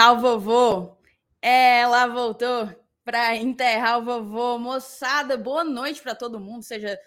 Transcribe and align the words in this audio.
Enterrar 0.00 0.16
o 0.16 0.20
vovô. 0.22 0.96
Ela 1.42 2.06
voltou 2.06 2.74
para 3.04 3.36
enterrar 3.36 3.98
o 3.98 4.02
vovô. 4.02 4.56
Moçada, 4.56 5.36
boa 5.36 5.62
noite 5.62 6.00
para 6.00 6.14
todo 6.14 6.40
mundo. 6.40 6.62
Seja 6.62 6.98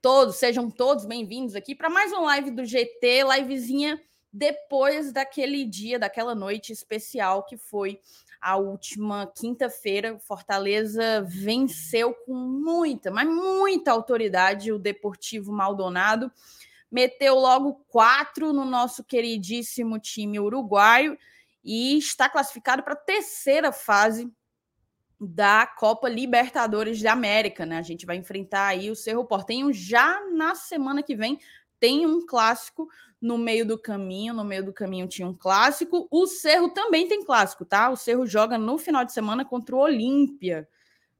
todos, 0.00 0.36
sejam 0.36 0.70
todos 0.70 1.04
bem-vindos 1.04 1.56
aqui 1.56 1.74
para 1.74 1.90
mais 1.90 2.12
uma 2.12 2.20
live 2.20 2.52
do 2.52 2.64
GT, 2.64 3.24
livezinha 3.24 4.00
depois 4.32 5.10
daquele 5.10 5.64
dia, 5.64 5.98
daquela 5.98 6.32
noite 6.32 6.72
especial 6.72 7.42
que 7.42 7.56
foi 7.56 7.98
a 8.40 8.56
última 8.56 9.26
quinta-feira. 9.36 10.16
Fortaleza 10.20 11.26
venceu 11.26 12.14
com 12.24 12.34
muita, 12.34 13.10
mas 13.10 13.26
muita 13.26 13.90
autoridade 13.90 14.70
o 14.70 14.78
Deportivo 14.78 15.52
Maldonado 15.52 16.30
meteu 16.88 17.34
logo 17.34 17.84
quatro 17.88 18.52
no 18.52 18.64
nosso 18.64 19.02
queridíssimo 19.02 19.98
time 19.98 20.38
uruguaio 20.38 21.18
e 21.66 21.98
está 21.98 22.28
classificado 22.28 22.84
para 22.84 22.92
a 22.92 22.96
terceira 22.96 23.72
fase 23.72 24.32
da 25.18 25.66
Copa 25.66 26.08
Libertadores 26.08 27.02
da 27.02 27.12
América, 27.12 27.66
né? 27.66 27.76
A 27.76 27.82
gente 27.82 28.06
vai 28.06 28.16
enfrentar 28.16 28.68
aí 28.68 28.88
o 28.88 28.94
Cerro 28.94 29.24
Portenho 29.24 29.72
já 29.72 30.24
na 30.30 30.54
semana 30.54 31.02
que 31.02 31.16
vem. 31.16 31.40
Tem 31.80 32.06
um 32.06 32.24
clássico 32.24 32.88
no 33.20 33.36
meio 33.36 33.66
do 33.66 33.76
caminho, 33.76 34.32
no 34.32 34.44
meio 34.44 34.64
do 34.64 34.72
caminho 34.72 35.08
tinha 35.08 35.26
um 35.26 35.34
clássico. 35.34 36.06
O 36.08 36.26
Cerro 36.28 36.68
também 36.68 37.08
tem 37.08 37.24
clássico, 37.24 37.64
tá? 37.64 37.90
O 37.90 37.96
Cerro 37.96 38.26
joga 38.26 38.56
no 38.56 38.78
final 38.78 39.04
de 39.04 39.12
semana 39.12 39.44
contra 39.44 39.74
o 39.74 39.80
Olímpia, 39.80 40.68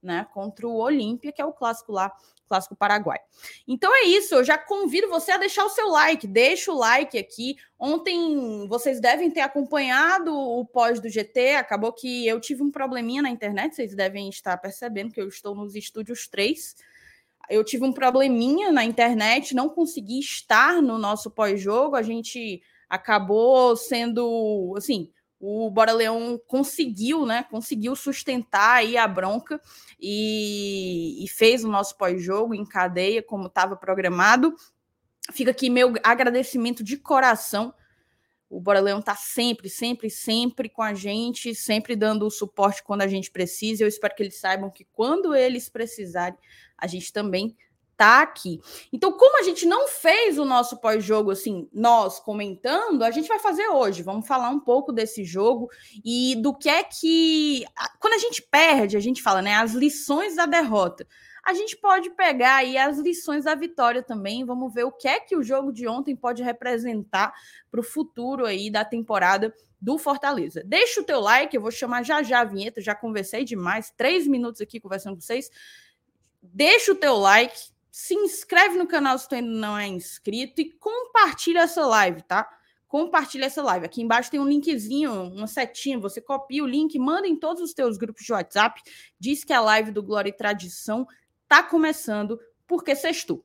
né? 0.01 0.27
Contra 0.33 0.67
o 0.67 0.77
Olímpia, 0.77 1.31
que 1.31 1.41
é 1.41 1.45
o 1.45 1.53
clássico 1.53 1.91
lá 1.91 2.11
Clássico 2.47 2.75
Paraguai. 2.75 3.19
Então 3.67 3.93
é 3.93 4.07
isso, 4.07 4.35
eu 4.35 4.43
já 4.43 4.57
convido 4.57 5.09
você 5.09 5.31
a 5.31 5.37
deixar 5.37 5.65
o 5.65 5.69
seu 5.69 5.89
like, 5.89 6.25
deixa 6.25 6.71
o 6.71 6.77
like 6.77 7.17
aqui. 7.17 7.57
Ontem 7.77 8.67
vocês 8.67 8.99
devem 8.99 9.29
ter 9.29 9.41
acompanhado 9.41 10.33
o 10.33 10.65
pós 10.65 10.99
do 10.99 11.09
GT, 11.09 11.55
acabou 11.55 11.91
que 11.91 12.25
eu 12.25 12.39
tive 12.39 12.63
um 12.63 12.71
probleminha 12.71 13.21
na 13.21 13.29
internet, 13.29 13.75
vocês 13.75 13.93
devem 13.93 14.29
estar 14.29 14.57
percebendo 14.57 15.11
que 15.11 15.21
eu 15.21 15.27
estou 15.27 15.53
nos 15.53 15.75
estúdios 15.75 16.27
3. 16.27 16.75
Eu 17.49 17.63
tive 17.63 17.85
um 17.85 17.93
probleminha 17.93 18.71
na 18.71 18.83
internet, 18.83 19.55
não 19.55 19.69
consegui 19.69 20.19
estar 20.19 20.81
no 20.81 20.97
nosso 20.97 21.29
pós-jogo, 21.31 21.95
a 21.95 22.01
gente 22.01 22.61
acabou 22.89 23.75
sendo, 23.75 24.73
assim, 24.77 25.11
o 25.39 25.69
Bora 25.69 25.91
Leão 25.91 26.39
conseguiu, 26.47 27.25
né? 27.25 27.43
Conseguiu 27.43 27.95
sustentar 27.95 28.77
aí 28.77 28.97
a 28.97 29.07
bronca 29.07 29.61
e, 29.99 31.23
e 31.23 31.27
fez 31.27 31.63
o 31.63 31.69
nosso 31.69 31.95
pós-jogo 31.95 32.55
em 32.55 32.65
cadeia, 32.65 33.21
como 33.21 33.47
estava 33.47 33.75
programado. 33.75 34.55
Fica 35.31 35.51
aqui 35.51 35.69
meu 35.69 35.93
agradecimento 36.03 36.83
de 36.83 36.97
coração. 36.97 37.73
O 38.49 38.61
Bora 38.61 38.79
Leão 38.79 38.99
está 38.99 39.15
sempre, 39.15 39.69
sempre, 39.69 40.09
sempre 40.09 40.69
com 40.69 40.81
a 40.81 40.93
gente, 40.93 41.53
sempre 41.53 41.95
dando 41.95 42.25
o 42.25 42.31
suporte 42.31 42.81
quando 42.81 43.01
a 43.01 43.07
gente 43.07 43.29
precisa. 43.29 43.83
Eu 43.83 43.87
espero 43.87 44.15
que 44.15 44.23
eles 44.23 44.39
saibam 44.39 44.71
que 44.71 44.85
quando 44.85 45.35
eles 45.35 45.69
precisarem, 45.69 46.39
a 46.77 46.87
gente 46.87 47.11
também 47.11 47.55
tá 47.97 48.21
aqui. 48.21 48.61
Então, 48.93 49.11
como 49.11 49.39
a 49.39 49.43
gente 49.43 49.65
não 49.65 49.87
fez 49.87 50.37
o 50.37 50.45
nosso 50.45 50.77
pós-jogo 50.77 51.31
assim, 51.31 51.67
nós 51.73 52.19
comentando, 52.19 53.01
a 53.03 53.09
gente 53.09 53.27
vai 53.27 53.39
fazer 53.39 53.67
hoje. 53.67 54.03
Vamos 54.03 54.27
falar 54.27 54.49
um 54.49 54.59
pouco 54.59 54.93
desse 54.93 55.25
jogo 55.25 55.67
e 56.05 56.35
do 56.35 56.53
que 56.53 56.69
é 56.69 56.83
que 56.83 57.65
quando 57.99 58.13
a 58.13 58.19
gente 58.19 58.41
perde, 58.43 58.95
a 58.95 58.99
gente 58.99 59.21
fala, 59.23 59.41
né, 59.41 59.55
as 59.55 59.73
lições 59.73 60.35
da 60.35 60.45
derrota. 60.45 61.07
A 61.43 61.53
gente 61.53 61.77
pode 61.77 62.09
pegar 62.11 62.57
aí 62.57 62.77
as 62.77 62.99
lições 62.99 63.45
da 63.45 63.55
vitória 63.55 64.03
também. 64.03 64.45
Vamos 64.45 64.73
ver 64.73 64.83
o 64.83 64.91
que 64.91 65.07
é 65.07 65.19
que 65.19 65.35
o 65.35 65.41
jogo 65.41 65.71
de 65.71 65.87
ontem 65.87 66.15
pode 66.15 66.43
representar 66.43 67.33
para 67.71 67.79
o 67.79 67.83
futuro 67.83 68.45
aí 68.45 68.69
da 68.69 68.83
temporada 68.83 69.53
do 69.79 69.97
Fortaleza. 69.97 70.61
Deixa 70.65 70.99
o 70.99 71.03
teu 71.03 71.21
like, 71.21 71.55
eu 71.55 71.61
vou 71.61 71.71
chamar 71.71 72.03
já 72.03 72.21
já 72.21 72.41
a 72.41 72.43
vinheta, 72.43 72.81
já 72.81 72.93
conversei 72.93 73.45
demais, 73.45 73.93
três 73.95 74.27
minutos 74.27 74.59
aqui 74.59 74.79
conversando 74.79 75.15
com 75.15 75.21
vocês. 75.21 75.49
Deixa 76.43 76.91
o 76.91 76.95
teu 76.95 77.15
like, 77.15 77.57
se 77.99 78.13
inscreve 78.13 78.77
no 78.77 78.85
canal 78.85 79.17
se 79.17 79.27
tu 79.27 79.33
ainda 79.33 79.49
não 79.49 79.75
é 79.75 79.87
inscrito 79.87 80.61
e 80.61 80.69
compartilha 80.69 81.61
essa 81.61 81.83
live, 81.83 82.21
tá? 82.21 82.47
Compartilha 82.87 83.45
essa 83.45 83.63
live. 83.63 83.87
Aqui 83.87 84.03
embaixo 84.03 84.29
tem 84.29 84.39
um 84.39 84.47
linkzinho, 84.47 85.11
uma 85.11 85.47
setinha. 85.47 85.97
Você 85.97 86.21
copia 86.21 86.63
o 86.63 86.67
link, 86.67 86.97
manda 86.99 87.27
em 87.27 87.35
todos 87.35 87.59
os 87.59 87.73
teus 87.73 87.97
grupos 87.97 88.23
de 88.23 88.31
WhatsApp. 88.31 88.79
Diz 89.19 89.43
que 89.43 89.51
a 89.51 89.59
live 89.61 89.89
do 89.89 90.03
Glória 90.03 90.29
e 90.29 90.31
Tradição 90.31 91.07
tá 91.47 91.63
começando, 91.63 92.39
porque 92.67 92.95
sextou. 92.95 93.43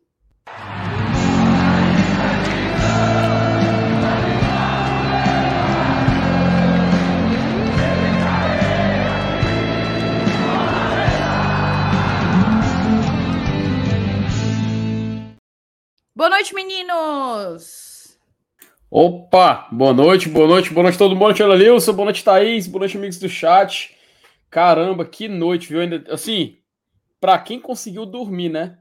Boa 16.14 16.28
noite, 16.28 16.54
meninos! 16.54 18.18
Opa! 18.90 19.66
Boa 19.72 19.94
noite, 19.94 20.28
boa 20.28 20.46
noite, 20.46 20.70
boa 20.70 20.82
noite 20.82 20.98
todo 20.98 21.16
mundo. 21.16 21.42
Olha, 21.42 21.54
Lilson, 21.54 21.94
boa 21.94 22.04
noite, 22.04 22.22
Thaís, 22.22 22.66
boa 22.66 22.80
noite, 22.80 22.98
amigos 22.98 23.18
do 23.18 23.30
chat. 23.30 23.96
Caramba, 24.50 25.06
que 25.06 25.26
noite, 25.26 25.70
viu? 25.70 25.80
Assim, 26.12 26.58
para 27.18 27.38
quem 27.38 27.58
conseguiu 27.58 28.04
dormir, 28.04 28.50
né? 28.50 28.78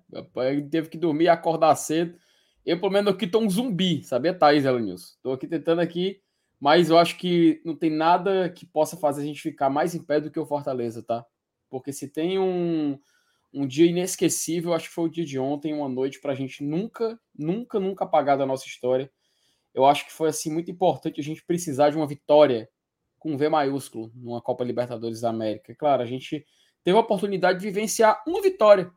Teve 0.70 0.90
que 0.90 0.98
dormir 0.98 1.24
e 1.24 1.30
acordar 1.30 1.74
cedo. 1.78 2.20
Eu, 2.66 2.78
pelo 2.82 2.92
menos, 2.92 3.14
aqui 3.14 3.26
tô 3.26 3.40
um 3.40 3.50
zumbi, 3.50 4.04
sabia, 4.04 4.34
Thaís, 4.34 4.66
Elenilson? 4.66 5.16
Tô 5.24 5.32
aqui 5.32 5.48
tentando 5.48 5.80
aqui, 5.80 6.20
mas 6.60 6.90
eu 6.90 6.98
acho 6.98 7.18
que 7.18 7.62
não 7.64 7.78
tem 7.78 7.90
nada 7.90 8.50
que 8.50 8.66
possa 8.66 8.98
fazer 8.98 9.22
a 9.22 9.26
gente 9.26 9.42
ficar 9.42 9.70
mais 9.70 9.96
em 9.96 10.04
pé 10.04 10.20
do 10.20 10.30
que 10.30 10.40
o 10.40 10.46
Fortaleza, 10.46 11.02
tá? 11.02 11.26
Porque 11.70 11.94
se 11.94 12.10
tem 12.10 12.38
um, 12.38 13.00
um 13.54 13.68
dia 13.68 13.86
inesquecível, 13.86 14.74
acho 14.74 14.88
que 14.88 14.96
foi 14.96 15.06
o 15.06 15.12
dia 15.12 15.26
de 15.26 15.38
ontem, 15.38 15.74
uma 15.74 15.90
noite 15.90 16.20
para 16.22 16.32
a 16.32 16.36
gente 16.36 16.64
nunca, 16.64 17.20
nunca, 17.38 17.80
nunca 17.80 18.06
apagar 18.06 18.38
da 18.38 18.46
nossa 18.46 18.66
história. 18.66 19.12
Eu 19.74 19.86
acho 19.86 20.06
que 20.06 20.12
foi 20.12 20.30
assim 20.30 20.52
muito 20.52 20.72
importante 20.72 21.20
a 21.20 21.24
gente 21.24 21.44
precisar 21.46 21.90
de 21.90 21.98
uma 21.98 22.08
vitória 22.08 22.70
com 23.20 23.38
V 23.38 23.50
maiúsculo 23.50 24.12
numa 24.16 24.42
Copa 24.42 24.64
Libertadores 24.64 25.22
da 25.22 25.30
América. 25.30 25.76
Claro, 25.76 26.02
a 26.02 26.06
gente 26.06 26.46
teve 26.84 26.98
a 26.98 27.02
oportunidade 27.02 27.60
de 27.60 27.66
vivenciar 27.66 28.24
uma 28.28 28.42
vitória 28.42 28.92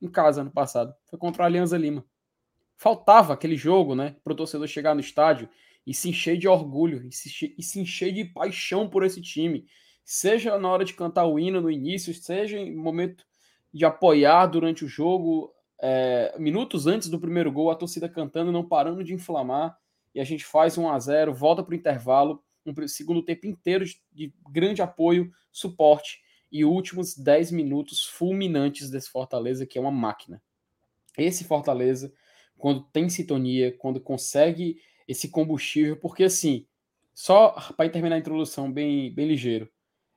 em 0.00 0.08
casa 0.08 0.44
no 0.44 0.50
passado, 0.50 0.94
foi 1.06 1.18
contra 1.18 1.42
a 1.42 1.46
Alianza 1.46 1.76
Lima. 1.76 2.04
Faltava 2.76 3.32
aquele 3.32 3.56
jogo, 3.56 3.94
né, 3.94 4.16
para 4.22 4.32
o 4.32 4.36
torcedor 4.36 4.68
chegar 4.68 4.94
no 4.94 5.00
estádio 5.00 5.48
e 5.84 5.92
se 5.92 6.10
encher 6.10 6.36
de 6.36 6.46
orgulho 6.46 7.04
e 7.08 7.12
se, 7.12 7.54
e 7.58 7.62
se 7.62 7.80
encher 7.80 8.12
de 8.12 8.24
paixão 8.26 8.88
por 8.88 9.02
esse 9.02 9.20
time, 9.20 9.66
seja 10.04 10.56
na 10.58 10.70
hora 10.70 10.84
de 10.84 10.94
cantar 10.94 11.26
o 11.26 11.38
hino 11.38 11.60
no 11.60 11.70
início, 11.70 12.14
seja 12.14 12.58
em 12.58 12.76
momento 12.76 13.26
de 13.72 13.84
apoiar 13.84 14.46
durante 14.46 14.84
o 14.84 14.88
jogo, 14.88 15.52
é, 15.80 16.34
minutos 16.38 16.86
antes 16.86 17.08
do 17.08 17.20
primeiro 17.20 17.52
gol, 17.52 17.70
a 17.70 17.76
torcida 17.76 18.08
cantando, 18.08 18.52
não 18.52 18.66
parando 18.66 19.04
de 19.04 19.14
inflamar, 19.14 19.78
e 20.14 20.20
a 20.20 20.24
gente 20.24 20.44
faz 20.44 20.76
1 20.76 20.88
a 20.88 20.98
0 20.98 21.34
volta 21.34 21.62
para 21.62 21.72
o 21.72 21.76
intervalo, 21.76 22.42
um 22.66 22.88
segundo 22.88 23.22
tempo 23.22 23.46
inteiro 23.46 23.84
de, 23.84 24.00
de 24.12 24.34
grande 24.50 24.82
apoio, 24.82 25.30
suporte, 25.52 26.20
e 26.50 26.64
últimos 26.64 27.16
10 27.16 27.52
minutos 27.52 28.04
fulminantes 28.04 28.90
desse 28.90 29.10
Fortaleza, 29.10 29.66
que 29.66 29.78
é 29.78 29.80
uma 29.80 29.90
máquina. 29.90 30.42
Esse 31.16 31.44
Fortaleza, 31.44 32.12
quando 32.56 32.84
tem 32.84 33.08
sintonia, 33.08 33.76
quando 33.76 34.00
consegue 34.00 34.80
esse 35.06 35.28
combustível, 35.28 35.96
porque 35.96 36.24
assim, 36.24 36.66
só 37.14 37.50
para 37.76 37.88
terminar 37.88 38.16
a 38.16 38.18
introdução 38.18 38.72
bem, 38.72 39.12
bem 39.12 39.26
ligeiro, 39.28 39.70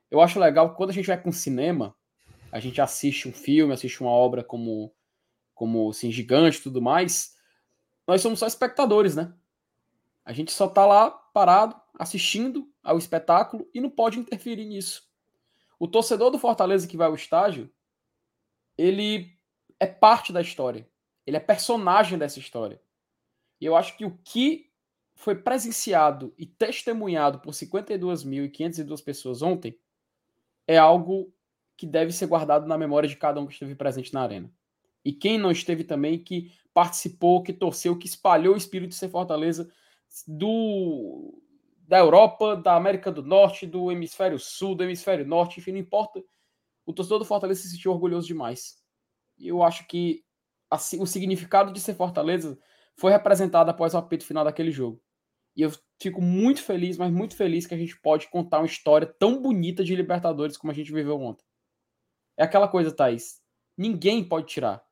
eu 0.09 0.21
acho 0.21 0.39
legal 0.39 0.75
quando 0.75 0.89
a 0.89 0.93
gente 0.93 1.07
vai 1.07 1.21
com 1.21 1.31
cinema, 1.31 1.95
a 2.51 2.59
gente 2.59 2.81
assiste 2.81 3.27
um 3.27 3.33
filme, 3.33 3.73
assiste 3.73 4.01
uma 4.01 4.11
obra 4.11 4.43
como, 4.43 4.93
como 5.53 5.89
assim, 5.89 6.11
gigante 6.11 6.59
e 6.59 6.63
tudo 6.63 6.81
mais, 6.81 7.35
nós 8.07 8.21
somos 8.21 8.39
só 8.39 8.47
espectadores, 8.47 9.15
né? 9.15 9.33
A 10.25 10.33
gente 10.33 10.51
só 10.51 10.67
tá 10.67 10.85
lá 10.85 11.09
parado, 11.09 11.79
assistindo 11.97 12.69
ao 12.83 12.97
espetáculo 12.97 13.69
e 13.73 13.79
não 13.79 13.89
pode 13.89 14.19
interferir 14.19 14.65
nisso. 14.65 15.09
O 15.79 15.87
torcedor 15.87 16.29
do 16.29 16.37
Fortaleza 16.37 16.87
que 16.87 16.97
vai 16.97 17.07
ao 17.07 17.15
estádio, 17.15 17.71
ele 18.77 19.35
é 19.79 19.87
parte 19.87 20.33
da 20.33 20.41
história. 20.41 20.87
Ele 21.25 21.37
é 21.37 21.39
personagem 21.39 22.17
dessa 22.17 22.39
história. 22.39 22.81
E 23.59 23.65
eu 23.65 23.75
acho 23.75 23.97
que 23.97 24.05
o 24.05 24.17
que 24.23 24.71
foi 25.15 25.35
presenciado 25.35 26.33
e 26.37 26.45
testemunhado 26.45 27.39
por 27.39 27.53
52.502 27.53 29.03
pessoas 29.03 29.41
ontem 29.41 29.79
é 30.67 30.77
algo 30.77 31.33
que 31.81 31.87
deve 31.87 32.11
ser 32.11 32.27
guardado 32.27 32.67
na 32.67 32.77
memória 32.77 33.09
de 33.09 33.15
cada 33.15 33.41
um 33.41 33.47
que 33.47 33.53
esteve 33.53 33.73
presente 33.73 34.13
na 34.13 34.21
arena. 34.21 34.53
E 35.03 35.11
quem 35.11 35.39
não 35.39 35.49
esteve 35.49 35.83
também, 35.83 36.23
que 36.23 36.51
participou, 36.75 37.41
que 37.41 37.51
torceu, 37.51 37.97
que 37.97 38.05
espalhou 38.05 38.53
o 38.53 38.57
espírito 38.57 38.89
de 38.89 38.95
ser 38.97 39.09
Fortaleza 39.09 39.67
do 40.27 41.41
da 41.87 41.97
Europa, 41.97 42.55
da 42.55 42.75
América 42.75 43.11
do 43.11 43.23
Norte, 43.23 43.65
do 43.65 43.91
Hemisfério 43.91 44.37
Sul, 44.37 44.75
do 44.75 44.83
Hemisfério 44.83 45.25
Norte, 45.25 45.59
enfim, 45.59 45.71
não 45.71 45.79
importa. 45.79 46.23
O 46.85 46.93
torcedor 46.93 47.17
do 47.17 47.25
Fortaleza 47.25 47.63
se 47.63 47.71
sentiu 47.71 47.91
orgulhoso 47.91 48.27
demais. 48.27 48.77
E 49.35 49.47
eu 49.47 49.63
acho 49.63 49.87
que 49.87 50.23
o 50.99 51.07
significado 51.07 51.73
de 51.73 51.79
ser 51.79 51.95
Fortaleza 51.95 52.59
foi 52.95 53.11
representado 53.11 53.71
após 53.71 53.95
o 53.95 53.97
apito 53.97 54.23
final 54.23 54.45
daquele 54.45 54.69
jogo. 54.69 55.01
E 55.55 55.63
eu 55.63 55.71
fico 55.99 56.21
muito 56.21 56.61
feliz, 56.61 56.95
mas 56.95 57.11
muito 57.11 57.35
feliz 57.35 57.65
que 57.65 57.73
a 57.73 57.77
gente 57.77 57.99
pode 57.99 58.29
contar 58.29 58.59
uma 58.59 58.67
história 58.67 59.07
tão 59.07 59.41
bonita 59.41 59.83
de 59.83 59.95
Libertadores 59.95 60.57
como 60.57 60.69
a 60.69 60.75
gente 60.75 60.93
viveu 60.93 61.19
ontem. 61.19 61.43
É 62.41 62.43
aquela 62.43 62.67
coisa, 62.67 62.91
Thaís. 62.91 63.39
Ninguém 63.77 64.23
pode 64.23 64.47
tirar. 64.47 64.83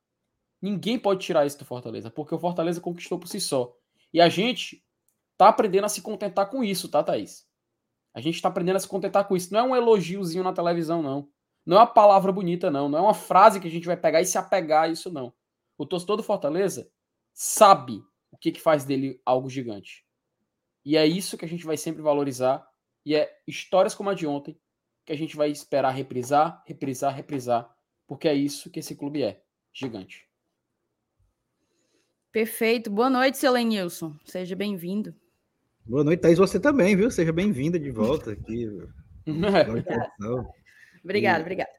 Ninguém 0.61 0.99
pode 0.99 1.25
tirar 1.25 1.47
isso 1.47 1.57
do 1.57 1.65
Fortaleza, 1.65 2.11
porque 2.11 2.35
o 2.35 2.37
Fortaleza 2.37 2.79
conquistou 2.79 3.17
por 3.17 3.27
si 3.27 3.41
só. 3.41 3.75
E 4.13 4.21
a 4.21 4.29
gente 4.29 4.85
tá 5.35 5.47
aprendendo 5.47 5.85
a 5.85 5.89
se 5.89 5.99
contentar 5.99 6.47
com 6.47 6.63
isso, 6.63 6.87
tá, 6.87 7.03
Thaís? 7.03 7.47
A 8.13 8.21
gente 8.21 8.39
tá 8.39 8.49
aprendendo 8.49 8.75
a 8.75 8.79
se 8.79 8.87
contentar 8.87 9.27
com 9.27 9.35
isso. 9.35 9.51
Não 9.51 9.61
é 9.61 9.63
um 9.63 9.75
elogiozinho 9.75 10.43
na 10.43 10.53
televisão, 10.53 11.01
não. 11.01 11.27
Não 11.65 11.77
é 11.77 11.79
uma 11.79 11.87
palavra 11.87 12.31
bonita, 12.31 12.69
não. 12.69 12.87
Não 12.87 12.99
é 12.99 13.01
uma 13.01 13.15
frase 13.15 13.59
que 13.59 13.67
a 13.67 13.71
gente 13.71 13.87
vai 13.87 13.97
pegar 13.97 14.21
e 14.21 14.25
se 14.25 14.37
apegar 14.37 14.83
a 14.83 14.87
isso, 14.89 15.11
não. 15.11 15.33
O 15.75 15.87
torcedor 15.87 16.17
do 16.17 16.23
Fortaleza 16.23 16.87
sabe 17.33 17.99
o 18.29 18.37
que, 18.37 18.51
que 18.51 18.61
faz 18.61 18.85
dele 18.85 19.19
algo 19.25 19.49
gigante. 19.49 20.05
E 20.85 20.95
é 20.95 21.03
isso 21.03 21.35
que 21.35 21.45
a 21.45 21.49
gente 21.49 21.65
vai 21.65 21.77
sempre 21.77 22.03
valorizar. 22.03 22.63
E 23.03 23.15
é 23.15 23.27
histórias 23.47 23.95
como 23.95 24.11
a 24.11 24.13
de 24.13 24.27
ontem 24.27 24.55
que 25.09 25.13
a 25.13 25.17
gente 25.17 25.35
vai 25.35 25.49
esperar 25.49 25.89
reprisar, 25.89 26.63
reprisar, 26.67 27.15
reprisar. 27.15 27.67
Porque 28.07 28.27
é 28.27 28.33
isso 28.35 28.69
que 28.69 28.79
esse 28.79 28.95
clube 28.95 29.23
é. 29.23 29.41
Gigante. 29.73 30.27
Perfeito. 32.31 32.91
Boa 32.91 33.09
noite, 33.09 33.39
seu 33.39 33.51
Lenilson. 33.51 34.15
Seja 34.23 34.55
bem-vindo. 34.55 35.15
Boa 35.83 36.03
noite, 36.03 36.19
Thaís. 36.19 36.37
Você 36.37 36.59
também, 36.59 36.95
viu? 36.95 37.09
Seja 37.09 37.33
bem-vinda 37.33 37.79
de 37.79 37.89
volta 37.89 38.33
aqui. 38.33 38.67
obrigado, 41.03 41.41
obrigado. 41.41 41.69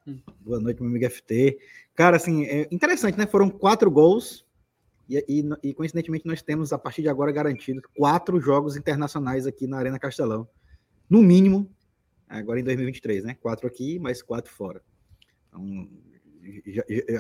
Boa 0.41 0.59
noite, 0.59 0.83
meu 0.83 0.91
amigo 0.91 1.09
FT. 1.09 1.57
Cara, 1.95 2.17
assim, 2.17 2.45
é 2.47 2.67
interessante, 2.73 3.17
né? 3.17 3.29
Foram 3.29 3.49
quatro 3.49 3.89
gols 3.93 4.45
e, 5.09 5.25
e, 5.29 5.69
e, 5.69 5.73
coincidentemente 5.75 6.27
nós 6.27 6.43
temos, 6.43 6.73
a 6.73 6.79
partir 6.79 7.03
de 7.03 7.09
agora, 7.09 7.31
garantido 7.31 7.81
quatro 7.97 8.41
jogos 8.41 8.77
internacionais 8.77 9.47
aqui 9.47 9.69
na 9.69 9.79
Arena 9.79 10.01
Castelão. 10.01 10.49
No 11.09 11.23
mínimo, 11.23 11.71
agora 12.39 12.61
em 12.61 12.65
2023, 12.65 13.25
né? 13.25 13.35
Quatro 13.35 13.67
aqui, 13.67 13.99
mais 13.99 14.23
quatro 14.23 14.51
fora. 14.51 14.83
Então, 15.49 15.89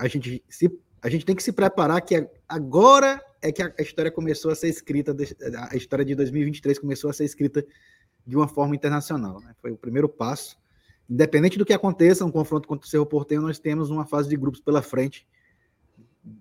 a 0.00 0.08
gente 0.08 0.42
se 0.48 0.70
a 1.02 1.08
gente 1.08 1.24
tem 1.24 1.34
que 1.34 1.42
se 1.42 1.52
preparar 1.52 2.00
que 2.02 2.28
agora 2.46 3.24
é 3.40 3.50
que 3.50 3.62
a 3.62 3.72
história 3.78 4.10
começou 4.10 4.50
a 4.50 4.54
ser 4.54 4.68
escrita, 4.68 5.16
a 5.70 5.74
história 5.74 6.04
de 6.04 6.14
2023 6.14 6.78
começou 6.78 7.08
a 7.08 7.12
ser 7.12 7.24
escrita 7.24 7.64
de 8.26 8.36
uma 8.36 8.46
forma 8.46 8.74
internacional. 8.74 9.40
Né? 9.40 9.54
Foi 9.62 9.70
o 9.70 9.78
primeiro 9.78 10.08
passo. 10.08 10.58
Independente 11.08 11.58
do 11.58 11.64
que 11.64 11.72
aconteça, 11.72 12.24
um 12.24 12.30
confronto 12.30 12.68
contra 12.68 12.86
o 12.86 12.88
Cerro 12.88 13.06
Porteño, 13.06 13.40
nós 13.40 13.58
temos 13.58 13.88
uma 13.88 14.06
fase 14.06 14.28
de 14.28 14.36
grupos 14.36 14.60
pela 14.60 14.82
frente, 14.82 15.26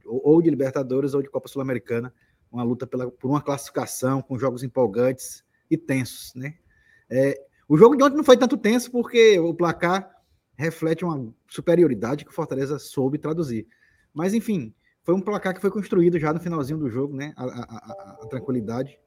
ou 0.06 0.42
de 0.42 0.50
Libertadores 0.50 1.14
ou 1.14 1.22
de 1.22 1.30
Copa 1.30 1.48
Sul-Americana, 1.48 2.14
uma 2.52 2.64
luta 2.64 2.86
pela, 2.86 3.10
por 3.10 3.30
uma 3.30 3.42
classificação 3.42 4.22
com 4.22 4.38
jogos 4.38 4.62
empolgantes 4.62 5.44
e 5.72 5.78
tensos. 5.78 6.34
Né? 6.36 6.56
É, 7.10 7.42
o 7.70 7.78
jogo 7.78 7.96
de 7.96 8.04
ontem 8.04 8.18
não 8.18 8.24
foi 8.24 8.36
tanto 8.36 8.58
tenso 8.58 8.90
porque 8.90 9.38
o 9.40 9.54
placar 9.54 10.10
reflete 10.58 11.06
uma 11.06 11.32
superioridade 11.48 12.26
que 12.26 12.32
o 12.32 12.34
Fortaleza 12.34 12.80
soube 12.80 13.20
traduzir. 13.20 13.68
Mas, 14.12 14.34
enfim, 14.34 14.74
foi 15.04 15.14
um 15.14 15.22
placar 15.22 15.54
que 15.54 15.62
foi 15.62 15.70
construído 15.70 16.18
já 16.20 16.34
no 16.34 16.40
finalzinho 16.40 16.80
do 16.80 16.90
jogo, 16.90 17.16
né? 17.16 17.32
A, 17.38 17.46
a, 17.46 17.48
a, 17.48 18.18
a 18.24 18.28
tranquilidade 18.28 19.00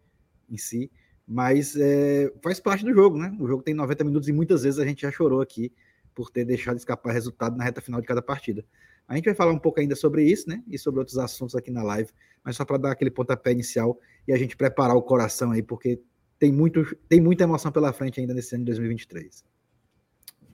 em 0.49 0.57
si. 0.57 0.91
Mas 1.27 1.75
é, 1.77 2.33
faz 2.41 2.61
parte 2.61 2.85
do 2.85 2.95
jogo, 2.95 3.19
né? 3.19 3.37
O 3.41 3.49
jogo 3.49 3.65
tem 3.65 3.75
90 3.75 4.05
minutos 4.05 4.29
e 4.29 4.33
muitas 4.33 4.63
vezes 4.63 4.79
a 4.79 4.87
gente 4.87 5.03
já 5.03 5.11
chorou 5.11 5.41
aqui 5.41 5.73
por 6.15 6.31
ter 6.31 6.45
deixado 6.45 6.77
escapar 6.77 7.13
resultado 7.13 7.57
na 7.57 7.65
reta 7.65 7.81
final 7.81 8.01
de 8.01 8.07
cada 8.07 8.23
partida. 8.23 8.65
A 9.09 9.17
gente 9.17 9.25
vai 9.25 9.35
falar 9.35 9.51
um 9.51 9.59
pouco 9.59 9.81
ainda 9.81 9.97
sobre 9.97 10.23
isso, 10.25 10.49
né? 10.49 10.63
E 10.69 10.79
sobre 10.79 11.01
outros 11.01 11.19
assuntos 11.19 11.57
aqui 11.57 11.73
na 11.73 11.83
live, 11.83 12.11
mas 12.45 12.57
só 12.57 12.65
para 12.65 12.79
dar 12.79 12.93
aquele 12.93 13.11
pontapé 13.11 13.51
inicial 13.51 13.99
e 14.27 14.33
a 14.33 14.37
gente 14.37 14.57
preparar 14.57 14.97
o 14.97 15.03
coração 15.03 15.51
aí, 15.51 15.63
porque 15.63 16.01
tem, 16.43 16.51
muito, 16.51 16.85
tem 17.09 17.21
muita 17.21 17.45
emoção 17.45 17.71
pela 17.71 17.93
frente 17.93 18.19
ainda 18.19 18.35
nesse 18.35 18.57
ano 18.57 18.65
de 18.65 18.73
2023. 18.73 19.45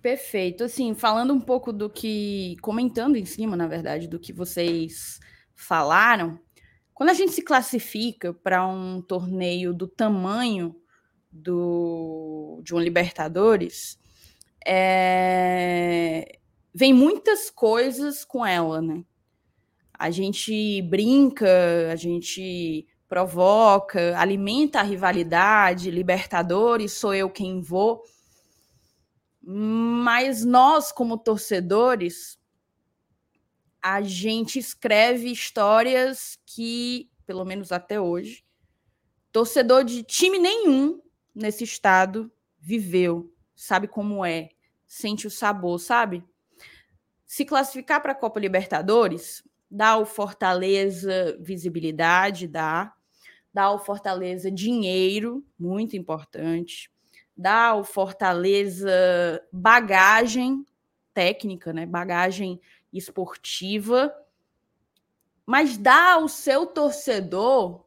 Perfeito. 0.02 0.64
Assim, 0.64 0.92
falando 0.92 1.32
um 1.32 1.40
pouco 1.40 1.72
do 1.72 1.88
que. 1.88 2.58
comentando 2.60 3.16
em 3.16 3.24
cima, 3.24 3.56
na 3.56 3.66
verdade, 3.66 4.06
do 4.06 4.18
que 4.18 4.30
vocês 4.30 5.18
falaram, 5.54 6.38
quando 6.92 7.08
a 7.08 7.14
gente 7.14 7.32
se 7.32 7.40
classifica 7.40 8.34
para 8.34 8.66
um 8.66 9.00
torneio 9.00 9.72
do 9.72 9.88
tamanho 9.88 10.76
do, 11.32 12.60
de 12.62 12.74
um 12.74 12.78
Libertadores, 12.78 13.98
é, 14.66 16.38
vem 16.74 16.92
muitas 16.92 17.48
coisas 17.48 18.26
com 18.26 18.44
ela, 18.44 18.82
né? 18.82 19.02
A 19.98 20.10
gente 20.10 20.82
brinca, 20.82 21.90
a 21.90 21.96
gente 21.96 22.86
provoca, 23.08 24.18
alimenta 24.18 24.80
a 24.80 24.82
rivalidade, 24.82 25.90
Libertadores, 25.90 26.92
sou 26.92 27.14
eu 27.14 27.30
quem 27.30 27.60
vou. 27.60 28.02
Mas 29.42 30.44
nós, 30.44 30.92
como 30.92 31.16
torcedores, 31.16 32.38
a 33.80 34.02
gente 34.02 34.58
escreve 34.58 35.30
histórias 35.30 36.38
que, 36.44 37.10
pelo 37.24 37.44
menos 37.44 37.72
até 37.72 37.98
hoje, 37.98 38.44
torcedor 39.32 39.84
de 39.84 40.02
time 40.02 40.38
nenhum 40.38 41.00
nesse 41.34 41.64
estado 41.64 42.30
viveu, 42.58 43.32
sabe 43.54 43.88
como 43.88 44.24
é, 44.24 44.50
sente 44.86 45.26
o 45.26 45.30
sabor, 45.30 45.78
sabe? 45.78 46.22
Se 47.24 47.44
classificar 47.44 48.02
para 48.02 48.12
a 48.12 48.16
Copa 48.16 48.40
Libertadores, 48.40 49.42
dá 49.70 49.90
ao 49.90 50.04
Fortaleza 50.04 51.36
visibilidade, 51.40 52.48
dá. 52.48 52.94
Dá 53.52 53.64
ao 53.64 53.78
Fortaleza 53.78 54.50
dinheiro, 54.50 55.44
muito 55.58 55.96
importante 55.96 56.90
dá 57.38 57.68
ao 57.68 57.84
Fortaleza 57.84 58.90
bagagem 59.52 60.66
técnica, 61.14 61.72
né? 61.72 61.86
bagagem 61.86 62.60
esportiva, 62.92 64.12
mas 65.46 65.78
dá 65.78 66.14
ao 66.14 66.28
seu 66.28 66.66
torcedor 66.66 67.86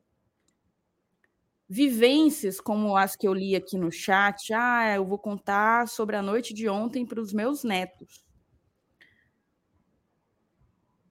vivências 1.68 2.60
como 2.60 2.96
as 2.96 3.16
que 3.16 3.28
eu 3.28 3.34
li 3.34 3.56
aqui 3.56 3.78
no 3.78 3.92
chat. 3.92 4.54
Ah, 4.54 4.96
eu 4.96 5.06
vou 5.06 5.18
contar 5.20 5.88
sobre 5.88 6.16
a 6.16 6.22
noite 6.22 6.54
de 6.54 6.70
ontem 6.70 7.06
para 7.06 7.20
os 7.20 7.34
meus 7.34 7.64
netos. 7.64 8.24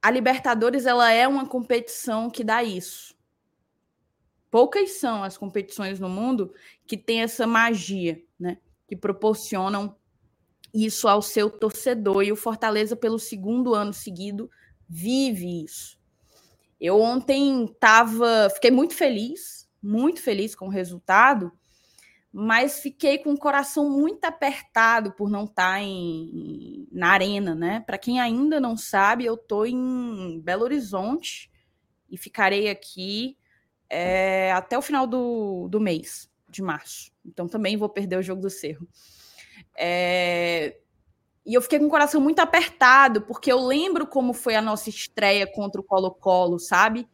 A 0.02 0.10
Libertadores 0.10 0.86
ela 0.86 1.12
é 1.12 1.28
uma 1.28 1.46
competição 1.46 2.30
que 2.30 2.42
dá 2.42 2.62
isso. 2.62 3.14
Poucas 4.50 4.92
são 4.92 5.22
as 5.22 5.38
competições 5.38 6.00
no 6.00 6.08
mundo 6.08 6.52
que 6.86 6.96
têm 6.96 7.22
essa 7.22 7.46
magia 7.46 8.20
né? 8.40 8.56
Que 8.88 8.96
proporcionam 8.96 9.94
isso 10.72 11.06
ao 11.06 11.20
seu 11.20 11.50
torcedor. 11.50 12.22
E 12.22 12.32
o 12.32 12.36
Fortaleza, 12.36 12.96
pelo 12.96 13.18
segundo 13.18 13.74
ano 13.74 13.92
seguido, 13.92 14.50
vive 14.88 15.64
isso. 15.64 16.00
Eu 16.80 16.98
ontem 16.98 17.66
estava, 17.66 18.48
fiquei 18.54 18.70
muito 18.70 18.94
feliz, 18.94 19.68
muito 19.82 20.22
feliz 20.22 20.54
com 20.54 20.66
o 20.66 20.70
resultado, 20.70 21.52
mas 22.32 22.80
fiquei 22.80 23.18
com 23.18 23.32
o 23.32 23.38
coração 23.38 23.90
muito 23.90 24.24
apertado 24.24 25.12
por 25.12 25.28
não 25.28 25.44
estar 25.44 25.74
tá 25.74 25.80
em, 25.80 26.88
na 26.90 27.08
arena, 27.08 27.54
né? 27.54 27.80
Para 27.80 27.98
quem 27.98 28.18
ainda 28.18 28.58
não 28.58 28.76
sabe, 28.76 29.26
eu 29.26 29.34
estou 29.34 29.66
em 29.66 30.40
Belo 30.40 30.62
Horizonte 30.62 31.50
e 32.08 32.16
ficarei 32.16 32.70
aqui 32.70 33.36
é, 33.90 34.52
até 34.52 34.78
o 34.78 34.82
final 34.82 35.06
do, 35.06 35.66
do 35.68 35.80
mês 35.80 36.30
de 36.48 36.62
março. 36.62 37.10
Então 37.26 37.48
também 37.48 37.76
vou 37.76 37.88
perder 37.88 38.16
o 38.16 38.22
jogo 38.22 38.40
do 38.40 38.48
Cerro. 38.48 38.88
É... 39.76 40.76
E 41.44 41.54
eu 41.54 41.62
fiquei 41.62 41.78
com 41.78 41.86
o 41.86 41.90
coração 41.90 42.20
muito 42.20 42.38
apertado, 42.38 43.22
porque 43.22 43.50
eu 43.50 43.66
lembro 43.66 44.06
como 44.06 44.32
foi 44.32 44.54
a 44.54 44.62
nossa 44.62 44.88
estreia 44.88 45.46
contra 45.46 45.80
o 45.80 45.84
Colo-Colo, 45.84 46.58
sabe? 46.58 47.08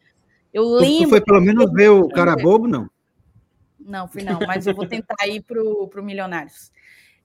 Eu 0.52 0.64
lembro. 0.68 1.04
Tu 1.04 1.10
foi 1.10 1.20
pelo 1.20 1.40
menos 1.40 1.72
ver 1.72 1.88
o 1.90 2.08
cara 2.08 2.36
bobo, 2.36 2.66
não? 2.66 2.90
Não, 3.78 4.08
fui 4.08 4.22
não, 4.22 4.40
mas 4.46 4.66
eu 4.66 4.74
vou 4.74 4.86
tentar 4.86 5.26
ir 5.28 5.42
para 5.42 5.62
o 5.62 6.02
Milionários. 6.02 6.72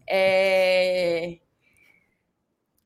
É... 0.08 1.39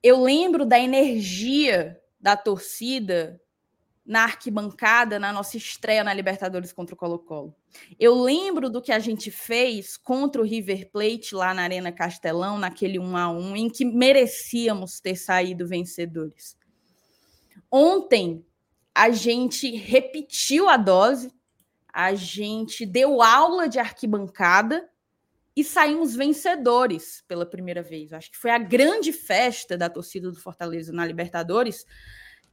Eu 0.02 0.22
lembro 0.22 0.66
da 0.66 0.80
energia 0.80 2.00
da 2.20 2.38
torcida 2.38 3.40
na 4.06 4.24
arquibancada 4.24 5.18
na 5.18 5.34
nossa 5.34 5.58
estreia 5.58 6.04
na 6.04 6.14
Libertadores 6.14 6.72
contra 6.72 6.94
o 6.94 6.98
Colo-Colo. 6.98 7.56
Eu 8.00 8.22
lembro 8.22 8.70
do 8.70 8.82
que 8.82 8.92
a 8.92 9.00
gente 9.00 9.32
fez 9.32 9.98
contra 9.98 10.42
o 10.42 10.46
River 10.46 10.92
Plate 10.92 11.34
lá 11.34 11.54
na 11.54 11.64
Arena 11.64 11.92
Castelão, 11.92 12.60
naquele 12.60 13.00
1 13.00 13.18
a 13.18 13.30
1 13.32 13.56
em 13.56 13.70
que 13.70 13.84
merecíamos 13.84 15.00
ter 15.00 15.16
saído 15.16 15.68
vencedores. 15.68 16.56
Ontem 17.72 18.46
a 18.94 19.10
gente 19.10 19.76
repetiu 19.76 20.70
a 20.70 20.78
dose, 20.78 21.32
a 21.92 22.14
gente 22.14 22.86
deu 22.86 23.22
aula 23.22 23.68
de 23.68 23.80
arquibancada 23.80 24.88
e 25.56 25.64
saímos 25.64 26.16
vencedores 26.16 27.24
pela 27.28 27.46
primeira 27.46 27.82
vez. 27.82 28.14
Acho 28.14 28.30
que 28.30 28.38
foi 28.38 28.52
a 28.52 28.58
grande 28.58 29.12
festa 29.12 29.78
da 29.78 29.90
torcida 29.90 30.30
do 30.30 30.40
Fortaleza 30.40 30.94
na 30.94 31.06
Libertadores 31.06 31.86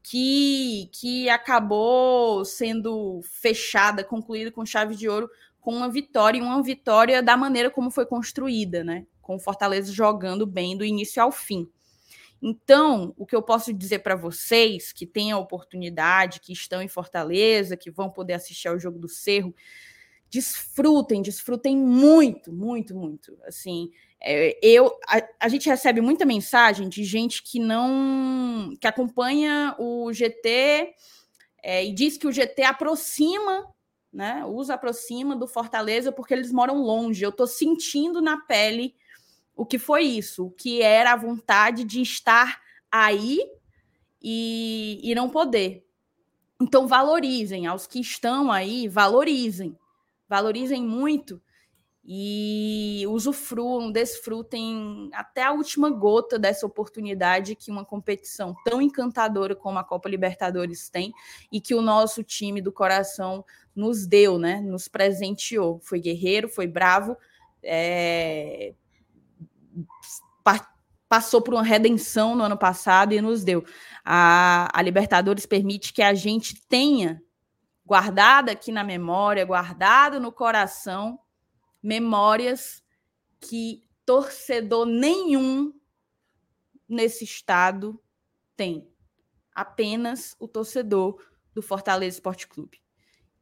que, 0.03 0.89
que 0.93 1.29
acabou 1.29 2.45
sendo 2.45 3.21
fechada, 3.23 4.03
concluída 4.03 4.51
com 4.51 4.67
chave 4.67 4.97
de 4.97 5.09
ouro 5.09 5.31
com 5.61 5.73
uma 5.73 5.89
vitória, 5.89 6.39
e 6.39 6.43
uma 6.43 6.61
vitória 6.61 7.23
da 7.23 7.37
maneira 7.37 7.71
como 7.71 7.91
foi 7.91 8.05
construída, 8.05 8.83
né? 8.83 9.07
Com 9.21 9.37
o 9.37 9.39
Fortaleza 9.39 9.93
jogando 9.93 10.45
bem 10.45 10.77
do 10.77 10.85
início 10.85 11.23
ao 11.23 11.31
fim. 11.31 11.69
Então, 12.43 13.15
o 13.17 13.25
que 13.25 13.37
eu 13.37 13.43
posso 13.43 13.73
dizer 13.73 14.01
para 14.01 14.17
vocês 14.17 14.93
que 14.93 15.07
têm 15.07 15.31
a 15.31 15.39
oportunidade, 15.39 16.41
que 16.41 16.53
estão 16.53 16.83
em 16.83 16.89
Fortaleza, 16.89 17.77
que 17.77 17.93
vão 17.93 18.11
poder 18.11 18.33
assistir 18.33 18.67
ao 18.67 18.81
jogo 18.81 18.99
do 18.99 19.09
Cerro, 19.09 19.55
desfrutem, 20.33 21.21
desfrutem 21.21 21.77
muito, 21.77 22.51
muito, 22.51 22.97
muito. 22.97 23.37
Assim, 23.47 23.91
é, 24.19 24.59
eu 24.63 24.99
a, 25.07 25.23
a, 25.41 25.49
gente 25.49 25.69
recebe 25.69 26.01
muita 26.01 26.25
mensagem 26.25 26.89
de 26.89 27.05
gente 27.05 27.43
que 27.43 27.61
não 27.61 28.75
que 28.81 28.87
acompanha 28.87 29.77
o 29.79 30.11
GT 30.11 30.95
é, 31.63 31.85
e 31.85 31.93
diz 31.93 32.17
que 32.17 32.27
o 32.27 32.33
GT 32.33 32.63
aproxima, 32.63 33.69
né? 34.11 34.43
Usa 34.47 34.73
aproxima 34.73 35.37
do 35.37 35.47
Fortaleza 35.47 36.11
porque 36.11 36.33
eles 36.33 36.51
moram 36.51 36.79
longe. 36.79 37.23
Eu 37.23 37.29
estou 37.29 37.47
sentindo 37.47 38.23
na 38.23 38.39
pele 38.39 38.95
o 39.55 39.67
que 39.67 39.79
foi 39.79 40.05
isso, 40.05 40.47
o 40.47 40.51
que 40.51 40.81
era 40.81 41.13
a 41.13 41.17
vontade 41.17 41.85
de 41.85 42.01
estar 42.01 42.59
aí 42.91 43.39
e, 44.23 44.99
e 45.03 45.15
não 45.15 45.29
poder. 45.29 45.87
Então 46.59 46.87
valorizem, 46.87 47.67
aos 47.67 47.87
que 47.87 48.01
estão 48.01 48.51
aí, 48.51 48.89
valorizem, 48.89 49.77
valorizem 50.33 50.83
muito 50.83 51.43
e 52.03 53.05
usufruam, 53.07 53.93
desfrutem 53.93 55.11
até 55.13 55.43
a 55.43 55.53
última 55.53 55.91
gota 55.91 56.39
dessa 56.39 56.65
oportunidade 56.65 57.55
que 57.55 57.71
uma 57.71 57.85
competição 57.85 58.57
tão 58.65 58.81
encantadora 58.81 59.55
como 59.55 59.79
a 59.79 59.85
Copa 59.85 60.09
Libertadores 60.09 60.89
tem 60.89 61.13
e 61.53 61.61
que 61.61 61.75
o 61.75 61.83
nosso 61.83 62.25
time 62.25 62.63
do 62.63 62.73
coração 62.73 63.45
nos 63.77 64.07
deu, 64.07 64.39
né? 64.39 64.59
Nos 64.63 64.89
presenteou. 64.89 65.79
Foi 65.81 66.01
guerreiro, 66.01 66.49
foi 66.49 66.67
bravo, 66.67 67.15
é... 67.63 68.73
passou 71.11 71.43
por 71.43 71.53
uma 71.53 71.63
redenção 71.63 72.35
no 72.35 72.45
ano 72.45 72.57
passado 72.57 73.13
e 73.13 73.21
nos 73.21 73.45
deu. 73.45 73.63
A, 74.03 74.67
a 74.73 74.81
Libertadores 74.81 75.45
permite 75.45 75.93
que 75.93 76.01
a 76.01 76.15
gente 76.15 76.67
tenha 76.67 77.23
guardada 77.93 78.53
aqui 78.53 78.73
na 78.73 78.83
memória, 78.83 79.45
guardado 79.45 80.19
no 80.19 80.33
coração 80.33 81.21
memórias 81.83 82.83
que 83.39 83.87
torcedor 84.07 84.87
nenhum 84.87 85.79
nesse 86.89 87.23
estado 87.23 88.03
tem. 88.57 88.91
Apenas 89.55 90.35
o 90.41 90.49
torcedor 90.49 91.23
do 91.53 91.61
Fortaleza 91.61 92.17
Esporte 92.17 92.49
Clube. 92.49 92.81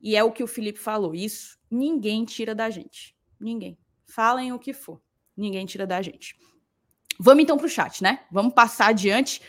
E 0.01 0.17
é 0.17 0.25
o 0.25 0.33
que 0.33 0.43
o 0.43 0.49
Felipe 0.49 0.81
falou. 0.81 1.15
Isso 1.15 1.57
ninguém 1.71 2.25
tira 2.25 2.53
da 2.53 2.69
gente. 2.71 3.17
Ninguém. 3.39 3.79
Falem 4.05 4.53
o 4.53 4.59
que 4.59 4.73
for. 4.73 5.01
Ninguém 5.37 5.65
tira 5.65 5.87
da 5.87 6.03
gente. 6.03 6.37
Vamos 7.21 7.45
então 7.45 7.57
para 7.57 7.67
o 7.67 7.71
chat, 7.71 8.03
né? 8.03 8.27
Vamos 8.33 8.53
passar 8.53 8.89
adiante. 8.89 9.41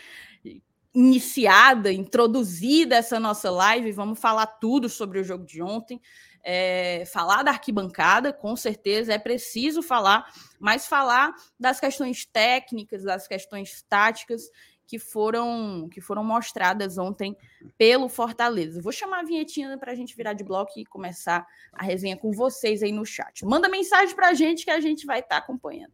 Iniciada, 0.94 1.92
introduzida 1.92 2.96
essa 2.96 3.18
nossa 3.18 3.50
live, 3.50 3.92
vamos 3.92 4.18
falar 4.18 4.46
tudo 4.46 4.88
sobre 4.88 5.18
o 5.18 5.24
jogo 5.24 5.44
de 5.44 5.62
ontem 5.62 6.00
é, 6.42 7.04
falar 7.06 7.42
da 7.42 7.52
arquibancada, 7.52 8.32
com 8.32 8.56
certeza 8.56 9.12
é 9.12 9.18
preciso 9.18 9.82
falar, 9.82 10.26
mas 10.58 10.86
falar 10.86 11.32
das 11.58 11.78
questões 11.78 12.26
técnicas, 12.26 13.04
das 13.04 13.28
questões 13.28 13.82
táticas 13.88 14.50
que 14.86 14.98
foram 14.98 15.88
que 15.90 16.00
foram 16.00 16.24
mostradas 16.24 16.98
ontem 16.98 17.36
pelo 17.78 18.08
Fortaleza. 18.08 18.82
Vou 18.82 18.92
chamar 18.92 19.20
a 19.20 19.24
vinhetinha 19.24 19.78
para 19.78 19.92
a 19.92 19.94
gente 19.94 20.16
virar 20.16 20.32
de 20.32 20.44
bloco 20.44 20.72
e 20.76 20.84
começar 20.84 21.46
a 21.72 21.84
resenha 21.84 22.16
com 22.16 22.32
vocês 22.32 22.82
aí 22.82 22.92
no 22.92 23.06
chat. 23.06 23.44
Manda 23.44 23.68
mensagem 23.68 24.14
para 24.14 24.28
a 24.28 24.34
gente 24.34 24.64
que 24.64 24.70
a 24.70 24.80
gente 24.80 25.06
vai 25.06 25.20
estar 25.20 25.36
tá 25.36 25.38
acompanhando. 25.38 25.92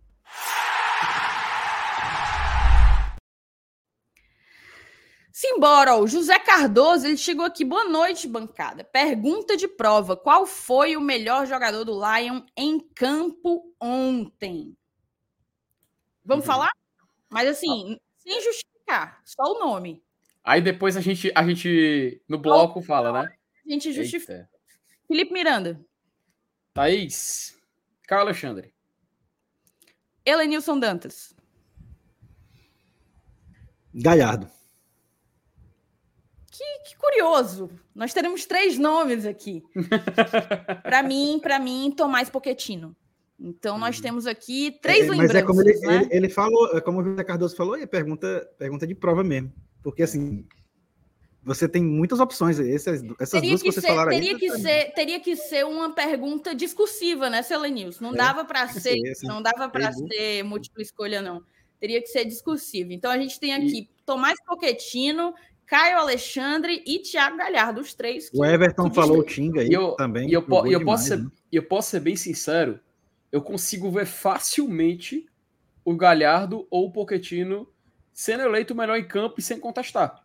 Simbora, 5.41 5.95
ó, 5.95 6.01
o 6.01 6.09
José 6.09 6.37
Cardoso, 6.41 7.07
ele 7.07 7.17
chegou 7.17 7.45
aqui. 7.45 7.65
Boa 7.65 7.85
noite, 7.85 8.27
bancada. 8.27 8.83
Pergunta 8.83 9.57
de 9.57 9.69
prova: 9.69 10.17
qual 10.17 10.45
foi 10.45 10.97
o 10.97 11.01
melhor 11.01 11.47
jogador 11.47 11.85
do 11.85 11.93
Lion 11.93 12.43
em 12.57 12.81
campo 12.81 13.73
ontem? 13.81 14.77
Vamos 16.25 16.45
uhum. 16.45 16.53
falar? 16.53 16.73
Mas 17.31 17.51
assim, 17.51 17.95
ah. 17.95 18.01
sem 18.17 18.43
justificar, 18.43 19.23
só 19.25 19.45
o 19.45 19.61
nome. 19.61 20.03
Aí 20.43 20.61
depois 20.61 20.97
a 20.97 21.01
gente, 21.01 21.31
a 21.33 21.47
gente 21.47 22.21
no 22.29 22.37
bloco 22.37 22.83
fala, 22.83 23.23
né? 23.23 23.33
A 23.65 23.71
gente 23.71 23.93
justifica. 23.93 24.33
Eita. 24.33 24.51
Felipe 25.07 25.33
Miranda. 25.33 25.81
Thaís. 26.75 27.57
Carlos 28.09 28.31
Alexandre. 28.31 28.75
Elenilson 30.27 30.81
Dantas. 30.81 31.33
Galhardo. 33.95 34.58
Que, 36.59 36.91
que 36.91 36.97
curioso. 36.97 37.71
Nós 37.95 38.13
teremos 38.13 38.45
três 38.45 38.77
nomes 38.77 39.25
aqui. 39.25 39.63
para 40.83 41.05
mim, 41.05 41.39
para 41.41 41.61
mim, 41.61 41.95
Tomás 41.97 42.29
Poquetino. 42.29 42.97
Então 43.39 43.79
nós 43.79 43.97
uhum. 43.99 44.03
temos 44.03 44.27
aqui 44.27 44.77
três 44.83 45.07
é, 45.07 45.11
lembranças. 45.11 45.35
Mas 45.35 45.43
é 45.43 45.47
como 45.47 45.63
ele, 45.63 45.79
né? 45.79 45.97
ele, 45.97 46.09
ele, 46.11 46.29
falou, 46.29 46.77
é 46.77 46.81
como 46.81 47.01
o 47.01 47.05
José 47.05 47.23
Cardoso 47.23 47.55
falou, 47.55 47.77
é 47.77 47.87
pergunta, 47.87 48.51
pergunta 48.59 48.89
de 48.89 48.97
prova 48.97 49.23
mesmo. 49.23 49.53
Porque 49.85 50.03
assim, 50.03 50.45
você 51.45 51.69
tem 51.69 51.85
muitas 51.85 52.19
opções. 52.19 52.59
Essas, 52.59 53.05
essas 53.21 53.41
duas 53.41 53.63
que, 53.63 53.69
que 53.69 53.73
vocês 53.73 53.85
ser, 53.85 53.87
falaram 53.87 54.11
teria 54.11 54.33
aí. 54.33 54.39
Que 54.41 54.59
ser, 54.59 54.93
teria 54.95 55.21
que 55.21 55.37
ser 55.37 55.65
uma 55.65 55.95
pergunta 55.95 56.57
discursiva, 56.57 57.31
né, 57.31 57.41
Selenils? 57.43 58.01
Não 58.01 58.15
é, 58.15 58.17
dava 58.17 58.45
para 58.45 58.67
ser, 58.75 58.97
não 59.23 59.41
dava 59.41 59.69
para 59.69 59.93
ser 59.93 60.43
múltipla 60.43 60.83
escolha, 60.83 61.23
não. 61.23 61.41
Teria 61.79 62.03
que 62.03 62.09
ser 62.09 62.25
discursivo. 62.25 62.91
Então 62.91 63.13
a 63.13 63.17
gente 63.17 63.39
tem 63.39 63.55
aqui 63.55 63.79
e... 63.83 63.91
Tomás 64.05 64.37
Poquetino, 64.45 65.33
Caio 65.69 65.99
Alexandre 65.99 66.83
e 66.87 66.99
Thiago 67.01 67.37
Galhardo, 67.37 67.83
os 67.83 67.93
três. 67.93 68.31
Que, 68.31 68.39
o 68.39 68.45
Everton 68.45 68.91
falou 68.91 69.19
o 69.19 69.23
Tinga 69.23 69.61
aí 69.61 69.71
eu, 69.71 69.93
também. 69.93 70.27
E 70.27 70.33
eu, 70.33 70.43
po, 70.43 70.67
eu, 70.67 70.83
posso 70.83 71.05
ser, 71.05 71.19
né? 71.19 71.31
eu 71.53 71.63
posso 71.63 71.91
ser 71.91 72.01
bem 72.01 72.17
sincero, 72.17 72.81
eu 73.31 73.43
consigo 73.43 73.91
ver 73.91 74.07
facilmente 74.07 75.29
o 75.85 75.95
Galhardo 75.95 76.67
ou 76.71 76.87
o 76.87 76.91
Poquetino 76.91 77.69
sendo 78.15 78.45
eleito 78.45 78.73
o 78.73 78.77
melhor 78.77 78.97
em 78.97 79.07
campo 79.07 79.37
e 79.39 79.43
sem 79.43 79.61
contestar. 79.61 80.25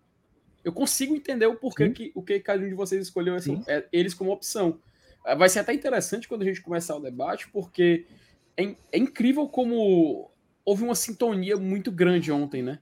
Eu 0.64 0.72
consigo 0.72 1.14
entender 1.14 1.46
o 1.46 1.56
porquê 1.56 1.90
que 1.90 2.12
o 2.16 2.24
que 2.24 2.40
cada 2.40 2.64
um 2.64 2.70
de 2.70 2.74
vocês 2.74 3.02
escolheu 3.02 3.36
essa, 3.36 3.52
é, 3.68 3.86
eles 3.92 4.14
como 4.14 4.32
opção. 4.32 4.80
É, 5.26 5.36
vai 5.36 5.50
ser 5.50 5.60
até 5.60 5.74
interessante 5.74 6.26
quando 6.26 6.44
a 6.44 6.46
gente 6.46 6.62
começar 6.62 6.96
o 6.96 7.02
debate, 7.02 7.50
porque 7.50 8.06
é, 8.56 8.76
é 8.94 8.98
incrível 8.98 9.50
como 9.50 10.32
houve 10.64 10.84
uma 10.84 10.96
sintonia 10.96 11.58
muito 11.58 11.92
grande 11.92 12.32
ontem, 12.32 12.62
né? 12.62 12.80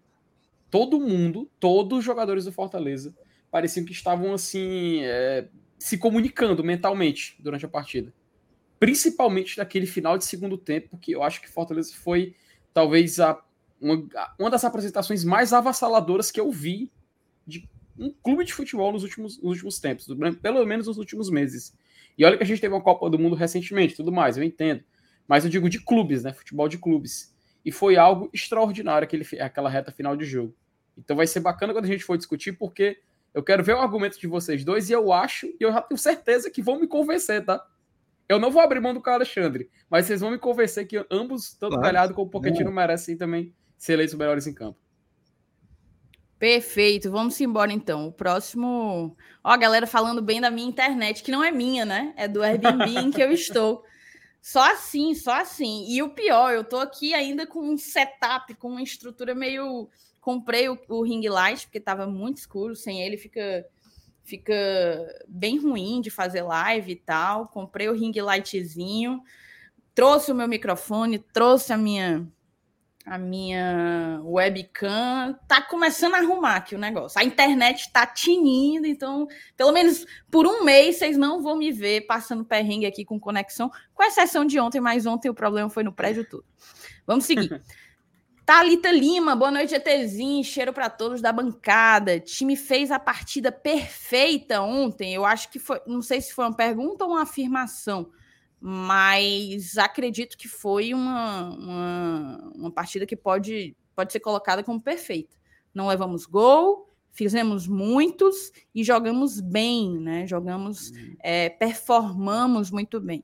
Todo 0.72 1.00
mundo, 1.00 1.52
todos 1.60 2.00
os 2.00 2.06
jogadores 2.06 2.46
do 2.46 2.52
Fortaleza, 2.52 3.14
pareciam 3.52 3.86
que 3.86 3.92
estavam 3.92 4.34
assim 4.34 5.02
é, 5.04 5.50
se 5.78 5.98
comunicando 5.98 6.64
mentalmente 6.64 7.36
durante 7.40 7.66
a 7.66 7.70
partida. 7.70 8.14
Principalmente 8.80 9.58
naquele 9.58 9.86
final 9.86 10.18
de 10.18 10.26
segundo 10.26 10.58
tempo, 10.58 10.98
que 10.98 11.12
eu 11.12 11.22
acho 11.22 11.42
que 11.42 11.50
Fortaleza 11.50 11.94
foi 11.94 12.34
talvez 12.74 13.20
a, 13.20 13.40
uma, 13.80 14.08
uma 14.40 14.50
das 14.50 14.64
apresentações 14.64 15.24
mais 15.26 15.52
avassaladoras 15.52 16.32
que 16.32 16.40
eu 16.40 16.50
vi 16.50 16.90
de 17.46 17.70
um 18.00 18.10
clube 18.24 18.46
de 18.46 18.54
futebol 18.54 18.92
nos 18.94 19.04
últimos, 19.04 19.38
nos 19.38 19.52
últimos 19.52 19.80
tempos, 19.80 20.08
pelo 20.42 20.66
menos 20.66 20.88
nos 20.88 20.98
últimos 20.98 21.30
meses. 21.30 21.78
E 22.18 22.24
olha 22.26 22.38
que 22.38 22.44
a 22.44 22.46
gente 22.46 22.62
teve 22.62 22.74
uma 22.74 22.82
Copa 22.82 23.10
do 23.10 23.20
Mundo 23.20 23.36
recentemente, 23.36 23.96
tudo 23.96 24.12
mais, 24.12 24.38
eu 24.38 24.44
entendo. 24.44 24.84
Mas 25.28 25.44
eu 25.44 25.50
digo 25.50 25.70
de 25.70 25.80
clubes, 25.80 26.24
né? 26.24 26.34
Futebol 26.34 26.68
de 26.68 26.78
clubes. 26.78 27.36
E 27.64 27.72
foi 27.72 27.98
algo 27.98 28.30
extraordinário 28.34 29.06
aquele, 29.06 29.26
aquela 29.40 29.70
reta 29.70 29.92
final 29.92 30.16
de 30.16 30.26
jogo. 30.26 30.56
Então 30.98 31.16
vai 31.16 31.28
ser 31.28 31.40
bacana 31.40 31.74
quando 31.74 31.86
a 31.86 31.88
gente 31.88 32.04
for 32.04 32.18
discutir, 32.18 32.54
porque 32.54 33.00
eu 33.34 33.44
quero 33.44 33.64
ver 33.64 33.76
o 33.76 33.80
argumento 33.80 34.20
de 34.20 34.28
vocês 34.28 34.64
dois 34.64 34.90
e 34.90 34.94
eu 34.94 35.12
acho, 35.12 35.48
e 35.48 35.58
eu 35.60 35.72
já 35.72 35.82
tenho 35.82 35.98
certeza 35.98 36.50
que 36.50 36.62
vão 36.62 36.80
me 36.80 36.88
convencer, 36.88 37.44
tá? 37.46 37.66
Eu 38.28 38.40
não 38.40 38.52
vou 38.52 38.62
abrir 38.62 38.80
mão 38.80 38.94
do 38.94 39.02
Carlos 39.02 39.28
Alexandre, 39.28 39.70
mas 39.90 40.06
vocês 40.06 40.22
vão 40.22 40.32
me 40.32 40.38
convencer 40.38 40.88
que 40.88 41.06
ambos, 41.10 41.54
tanto 41.54 41.72
claro. 41.72 41.84
Galhardo 41.84 42.14
como 42.14 42.28
o 42.28 42.30
Pochettino, 42.30 42.70
é. 42.70 42.74
merecem 42.74 43.18
também 43.18 43.54
ser 43.78 43.94
eleitos 43.94 44.16
melhores 44.16 44.48
em 44.48 44.54
campo. 44.54 44.80
Perfeito, 46.40 47.12
vamos 47.12 47.40
embora 47.40 47.72
então. 47.72 48.08
O 48.08 48.12
próximo. 48.12 49.16
Ó, 49.44 49.50
a 49.52 49.58
galera 49.58 49.86
falando 49.86 50.22
bem 50.22 50.42
da 50.42 50.50
minha 50.50 50.68
internet, 50.68 51.22
que 51.22 51.32
não 51.32 51.44
é 51.44 51.52
minha, 51.52 51.86
né? 51.86 52.14
É 52.18 52.28
do 52.28 52.42
Airbnb 52.42 52.86
em 52.98 53.12
que 53.12 53.22
eu 53.22 53.32
estou. 53.32 53.84
Só 54.42 54.72
assim, 54.72 55.14
só 55.14 55.34
assim. 55.34 55.86
E 55.88 56.02
o 56.02 56.10
pior, 56.10 56.52
eu 56.52 56.64
tô 56.64 56.78
aqui 56.78 57.14
ainda 57.14 57.46
com 57.46 57.60
um 57.60 57.78
setup, 57.78 58.56
com 58.56 58.70
uma 58.70 58.82
estrutura 58.82 59.36
meio 59.36 59.88
Comprei 60.22 60.70
o, 60.70 60.80
o 60.88 61.04
ring 61.04 61.28
light, 61.28 61.66
porque 61.66 61.80
estava 61.80 62.08
muito 62.08 62.38
escuro, 62.38 62.76
sem 62.76 63.02
ele 63.02 63.18
fica 63.18 63.66
fica 64.24 64.54
bem 65.28 65.58
ruim 65.58 66.00
de 66.00 66.10
fazer 66.10 66.44
live 66.44 66.92
e 66.92 66.96
tal. 66.96 67.48
Comprei 67.48 67.90
o 67.90 67.94
ring 67.94 68.14
lightzinho, 68.22 69.22
trouxe 69.94 70.32
o 70.32 70.36
meu 70.36 70.48
microfone, 70.48 71.20
trouxe 71.20 71.74
a 71.74 71.78
minha 71.78 72.26
a 73.06 73.18
minha 73.18 74.22
webcam 74.24 75.36
tá 75.48 75.62
começando 75.62 76.14
a 76.14 76.20
arrumar 76.20 76.58
aqui 76.58 76.76
o 76.76 76.80
negócio. 76.80 77.20
A 77.20 77.24
internet 77.24 77.92
tá 77.92 78.06
tinindo, 78.06 78.86
então, 78.86 79.28
pelo 79.58 79.72
menos 79.72 80.06
por 80.30 80.46
um 80.46 80.64
mês, 80.64 80.98
vocês 80.98 81.18
não 81.18 81.42
vão 81.42 81.58
me 81.58 81.72
ver 81.72 82.02
passando 82.02 82.46
perrengue 82.46 82.86
aqui 82.86 83.04
com 83.04 83.20
conexão, 83.20 83.72
com 83.94 84.04
exceção 84.04 84.46
de 84.46 84.60
ontem, 84.60 84.80
mas 84.80 85.06
ontem 85.06 85.30
o 85.30 85.34
problema 85.34 85.70
foi 85.70 85.84
no 85.84 85.92
prédio 85.92 86.28
todo. 86.30 86.46
Vamos 87.06 87.26
seguir. 87.26 87.62
Talita 88.54 88.92
Lima, 88.92 89.34
boa 89.34 89.50
noite, 89.50 89.74
ETzinho. 89.74 90.44
Cheiro 90.44 90.74
para 90.74 90.90
todos 90.90 91.22
da 91.22 91.32
bancada. 91.32 92.20
Time 92.20 92.58
fez 92.58 92.92
a 92.92 93.00
partida 93.00 93.50
perfeita 93.50 94.62
ontem. 94.62 95.14
Eu 95.14 95.24
acho 95.24 95.50
que 95.50 95.58
foi, 95.58 95.80
não 95.88 96.02
sei 96.02 96.20
se 96.20 96.34
foi 96.34 96.44
uma 96.44 96.54
pergunta 96.54 97.06
ou 97.06 97.12
uma 97.12 97.22
afirmação 97.22 98.12
mas 98.60 99.78
acredito 99.78 100.38
que 100.38 100.50
foi 100.50 100.94
uma, 100.94 101.50
uma, 101.56 102.52
uma, 102.54 102.72
partida 102.72 103.08
que 103.08 103.16
pode, 103.16 103.76
pode 103.96 104.12
ser 104.12 104.20
colocada 104.20 104.64
como 104.64 104.82
perfeita. 104.82 105.36
Não 105.74 105.88
levamos 105.88 106.26
gol, 106.26 106.90
fizemos 107.10 107.66
muitos 107.68 108.52
e 108.76 108.84
jogamos 108.84 109.40
bem, 109.40 109.98
né? 109.98 110.28
Jogamos, 110.28 110.92
uhum. 110.92 111.16
é, 111.24 111.50
performamos 111.50 112.70
muito 112.70 113.00
bem. 113.00 113.24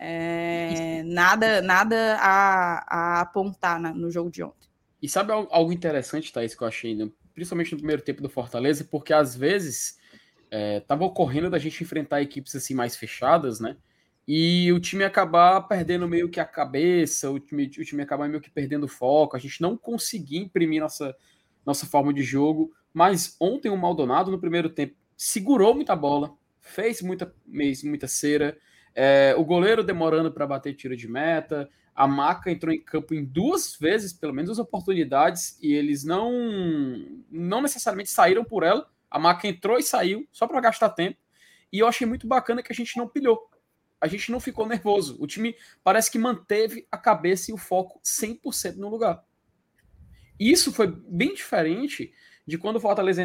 É, 0.00 1.02
nada 1.04 1.60
nada 1.60 2.16
a, 2.20 3.18
a 3.18 3.20
apontar 3.22 3.80
na, 3.80 3.92
no 3.92 4.08
jogo 4.12 4.30
de 4.30 4.44
ontem. 4.44 4.67
E 5.00 5.08
sabe 5.08 5.32
algo 5.32 5.72
interessante, 5.72 6.32
Thaís, 6.32 6.54
que 6.54 6.62
eu 6.62 6.68
achei, 6.68 6.94
né? 6.94 7.10
principalmente 7.34 7.72
no 7.72 7.78
primeiro 7.78 8.02
tempo 8.02 8.20
do 8.20 8.28
Fortaleza, 8.28 8.84
porque 8.84 9.12
às 9.12 9.36
vezes 9.36 9.98
estava 10.50 11.04
é, 11.04 11.06
ocorrendo 11.06 11.48
da 11.48 11.58
gente 11.58 11.82
enfrentar 11.82 12.20
equipes 12.20 12.54
assim 12.56 12.74
mais 12.74 12.96
fechadas, 12.96 13.60
né? 13.60 13.76
e 14.30 14.70
o 14.74 14.78
time 14.78 15.04
acabar 15.04 15.62
perdendo 15.62 16.06
meio 16.06 16.28
que 16.28 16.38
a 16.38 16.44
cabeça, 16.44 17.30
o 17.30 17.40
time, 17.40 17.64
o 17.64 17.84
time 17.84 18.02
acabar 18.02 18.28
meio 18.28 18.42
que 18.42 18.50
perdendo 18.50 18.86
foco, 18.86 19.34
a 19.34 19.40
gente 19.40 19.62
não 19.62 19.74
conseguir 19.74 20.36
imprimir 20.36 20.82
nossa, 20.82 21.16
nossa 21.64 21.86
forma 21.86 22.12
de 22.12 22.22
jogo. 22.22 22.70
Mas 22.92 23.34
ontem 23.40 23.70
o 23.70 23.76
Maldonado, 23.76 24.30
no 24.30 24.38
primeiro 24.38 24.68
tempo, 24.68 24.94
segurou 25.16 25.74
muita 25.74 25.96
bola, 25.96 26.34
fez 26.60 27.00
muita, 27.00 27.34
muita 27.46 28.06
cera, 28.06 28.58
é, 28.94 29.34
o 29.36 29.44
goleiro 29.44 29.82
demorando 29.82 30.32
para 30.32 30.46
bater 30.46 30.74
tiro 30.74 30.96
de 30.96 31.08
meta, 31.08 31.68
a 31.94 32.06
Maca 32.06 32.50
entrou 32.50 32.72
em 32.72 32.80
campo 32.80 33.14
em 33.14 33.24
duas 33.24 33.76
vezes, 33.76 34.12
pelo 34.12 34.32
menos 34.32 34.48
duas 34.48 34.58
oportunidades, 34.58 35.58
e 35.62 35.72
eles 35.72 36.04
não, 36.04 36.32
não 37.30 37.60
necessariamente 37.60 38.10
saíram 38.10 38.44
por 38.44 38.62
ela. 38.62 38.88
A 39.10 39.18
Maca 39.18 39.48
entrou 39.48 39.78
e 39.78 39.82
saiu 39.82 40.26
só 40.32 40.46
para 40.46 40.60
gastar 40.60 40.90
tempo. 40.90 41.18
E 41.72 41.80
eu 41.80 41.86
achei 41.86 42.06
muito 42.06 42.26
bacana 42.26 42.62
que 42.62 42.72
a 42.72 42.74
gente 42.74 42.96
não 42.96 43.08
pilhou 43.08 43.48
a 44.00 44.06
gente 44.06 44.30
não 44.30 44.40
ficou 44.40 44.66
nervoso. 44.66 45.16
O 45.20 45.26
time 45.26 45.56
parece 45.82 46.10
que 46.10 46.18
manteve 46.18 46.86
a 46.90 46.96
cabeça 46.96 47.50
e 47.50 47.54
o 47.54 47.58
foco 47.58 48.00
100% 48.04 48.76
no 48.76 48.88
lugar. 48.88 49.24
Isso 50.38 50.72
foi 50.72 50.86
bem 50.86 51.34
diferente 51.34 52.12
de 52.48 52.56
quando 52.56 52.76
o 52.76 52.80
Fortaleza 52.80 53.22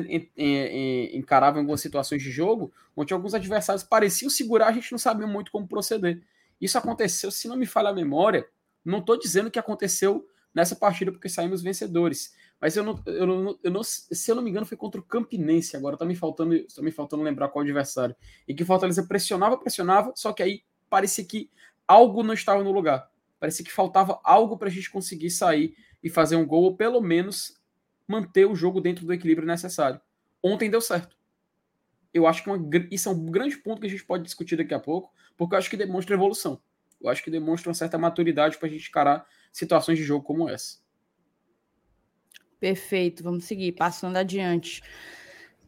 encarava 1.14 1.58
em 1.58 1.62
algumas 1.62 1.80
situações 1.80 2.22
de 2.22 2.30
jogo, 2.30 2.74
onde 2.94 3.14
alguns 3.14 3.34
adversários 3.34 3.82
pareciam 3.82 4.30
segurar, 4.30 4.68
a 4.68 4.72
gente 4.74 4.92
não 4.92 5.00
sabia 5.00 5.26
muito 5.26 5.50
como 5.50 5.66
proceder. 5.66 6.22
Isso 6.60 6.78
aconteceu, 6.78 7.32
se 7.32 7.48
não 7.48 7.56
me 7.56 7.66
falha 7.66 7.88
a 7.88 7.94
memória, 7.94 8.46
não 8.84 9.00
estou 9.00 9.18
dizendo 9.18 9.50
que 9.50 9.58
aconteceu 9.58 10.28
nessa 10.54 10.76
partida 10.76 11.10
porque 11.10 11.30
saímos 11.30 11.62
vencedores, 11.62 12.36
mas 12.60 12.76
eu 12.76 12.84
não, 12.84 13.02
eu 13.06 13.26
não, 13.26 13.60
eu 13.64 13.72
não, 13.72 13.82
se 13.82 14.30
eu 14.30 14.36
não 14.36 14.44
me 14.44 14.50
engano, 14.50 14.66
foi 14.66 14.76
contra 14.76 15.00
o 15.00 15.04
Campinense. 15.04 15.78
Agora 15.78 15.96
tá 15.96 16.04
me 16.04 16.16
faltando, 16.16 16.62
tá 16.62 16.82
me 16.82 16.92
faltando 16.92 17.24
lembrar 17.24 17.48
qual 17.48 17.64
adversário. 17.64 18.14
E 18.46 18.54
que 18.54 18.64
o 18.64 18.66
Fortaleza 18.66 19.04
pressionava, 19.04 19.58
pressionava, 19.58 20.12
só 20.18 20.34
que 20.34 20.44
aí 20.44 20.64
parecia 20.90 21.24
que 21.24 21.50
algo 21.88 22.24
não 22.24 22.34
estava 22.34 22.62
no 22.62 22.74
lugar. 22.74 23.10
Parecia 23.40 23.64
que 23.64 23.72
faltava 23.72 24.20
algo 24.22 24.58
para 24.58 24.68
a 24.68 24.72
gente 24.72 24.92
conseguir 24.92 25.30
sair 25.30 25.78
e 26.04 26.10
fazer 26.10 26.36
um 26.36 26.46
gol, 26.46 26.64
ou 26.64 26.76
pelo 26.76 27.00
menos 27.00 27.63
manter 28.08 28.46
o 28.46 28.56
jogo 28.56 28.82
dentro 28.82 29.06
do 29.06 29.14
equilíbrio 29.14 29.48
necessário. 29.48 30.00
Ontem 30.42 30.70
deu 30.70 30.82
certo. 30.82 31.18
Eu 32.14 32.28
acho 32.28 32.44
que 32.44 32.50
uma, 32.50 32.70
isso 32.92 33.10
é 33.10 33.12
um 33.12 33.26
grande 33.26 33.58
ponto 33.58 33.82
que 33.82 33.88
a 33.88 33.90
gente 33.90 34.06
pode 34.06 34.24
discutir 34.24 34.56
daqui 34.56 34.74
a 34.74 34.80
pouco, 34.80 35.12
porque 35.36 35.56
eu 35.56 35.60
acho 35.60 35.70
que 35.70 35.78
demonstra 35.78 36.16
evolução. 36.16 36.62
Eu 37.02 37.10
acho 37.10 37.24
que 37.24 37.32
demonstra 37.32 37.70
uma 37.70 37.76
certa 37.76 37.98
maturidade 37.98 38.58
para 38.58 38.68
a 38.68 38.72
gente 38.72 38.88
encarar 38.88 39.26
situações 39.52 39.98
de 39.98 40.04
jogo 40.04 40.24
como 40.24 40.48
essa. 40.48 40.78
Perfeito, 42.60 43.24
vamos 43.24 43.44
seguir, 43.44 43.74
passando 43.74 44.16
adiante. 44.16 44.82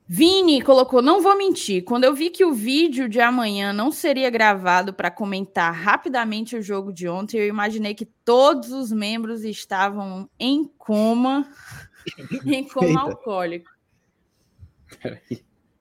Vini 0.07 0.61
colocou: 0.61 1.01
não 1.01 1.21
vou 1.21 1.35
mentir. 1.37 1.83
Quando 1.83 2.03
eu 2.03 2.13
vi 2.13 2.29
que 2.29 2.45
o 2.45 2.53
vídeo 2.53 3.09
de 3.09 3.19
amanhã 3.19 3.73
não 3.73 3.91
seria 3.91 4.29
gravado 4.29 4.93
para 4.93 5.09
comentar 5.09 5.73
rapidamente 5.73 6.55
o 6.55 6.61
jogo 6.61 6.93
de 6.93 7.07
ontem, 7.09 7.37
eu 7.37 7.47
imaginei 7.47 7.95
que 7.95 8.05
todos 8.05 8.71
os 8.71 8.91
membros 8.91 9.43
estavam 9.43 10.29
em 10.39 10.65
coma, 10.77 11.49
em 12.45 12.67
coma 12.67 13.01
alcoólico. 13.01 13.69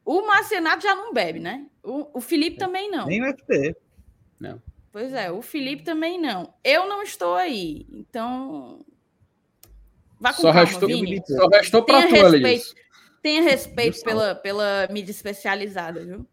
O 0.04 0.26
Marcenato 0.26 0.82
já 0.82 0.94
não 0.94 1.12
bebe, 1.12 1.38
né? 1.38 1.66
O, 1.82 2.18
o 2.18 2.20
Felipe 2.20 2.58
também 2.58 2.90
não. 2.90 3.06
Nem 3.06 3.22
o 3.22 3.36
FT. 3.36 3.76
Não. 4.40 4.62
Pois 4.92 5.12
é, 5.12 5.30
o 5.30 5.42
Felipe 5.42 5.82
também 5.82 6.20
não. 6.20 6.54
Eu 6.62 6.88
não 6.88 7.02
estou 7.02 7.34
aí. 7.34 7.86
Então, 7.90 8.84
Vá 10.20 10.32
com 10.32 10.42
só 10.42 10.52
calma, 10.52 10.68
restou, 10.68 10.88
Vini. 10.88 11.22
Só 11.26 11.48
restou 11.48 11.82
para 11.82 12.06
tu, 12.06 12.14
respeito, 12.14 12.74
Tenha 13.22 13.42
respeito 13.42 14.02
pela, 14.02 14.34
pela 14.34 14.88
mídia 14.90 15.10
especializada, 15.10 16.04
viu? 16.04 16.26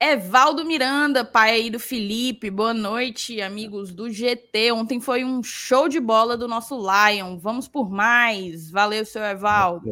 Evaldo 0.00 0.64
Miranda, 0.64 1.24
pai 1.24 1.52
aí 1.52 1.70
do 1.70 1.78
Felipe, 1.78 2.50
boa 2.50 2.74
noite, 2.74 3.40
amigos 3.40 3.92
do 3.92 4.10
GT. 4.10 4.72
Ontem 4.72 5.00
foi 5.00 5.24
um 5.24 5.42
show 5.42 5.88
de 5.88 6.00
bola 6.00 6.36
do 6.36 6.48
nosso 6.48 6.76
Lion. 6.76 7.38
Vamos 7.38 7.68
por 7.68 7.90
mais. 7.90 8.70
Valeu, 8.70 9.04
seu 9.04 9.22
Evaldo. 9.22 9.88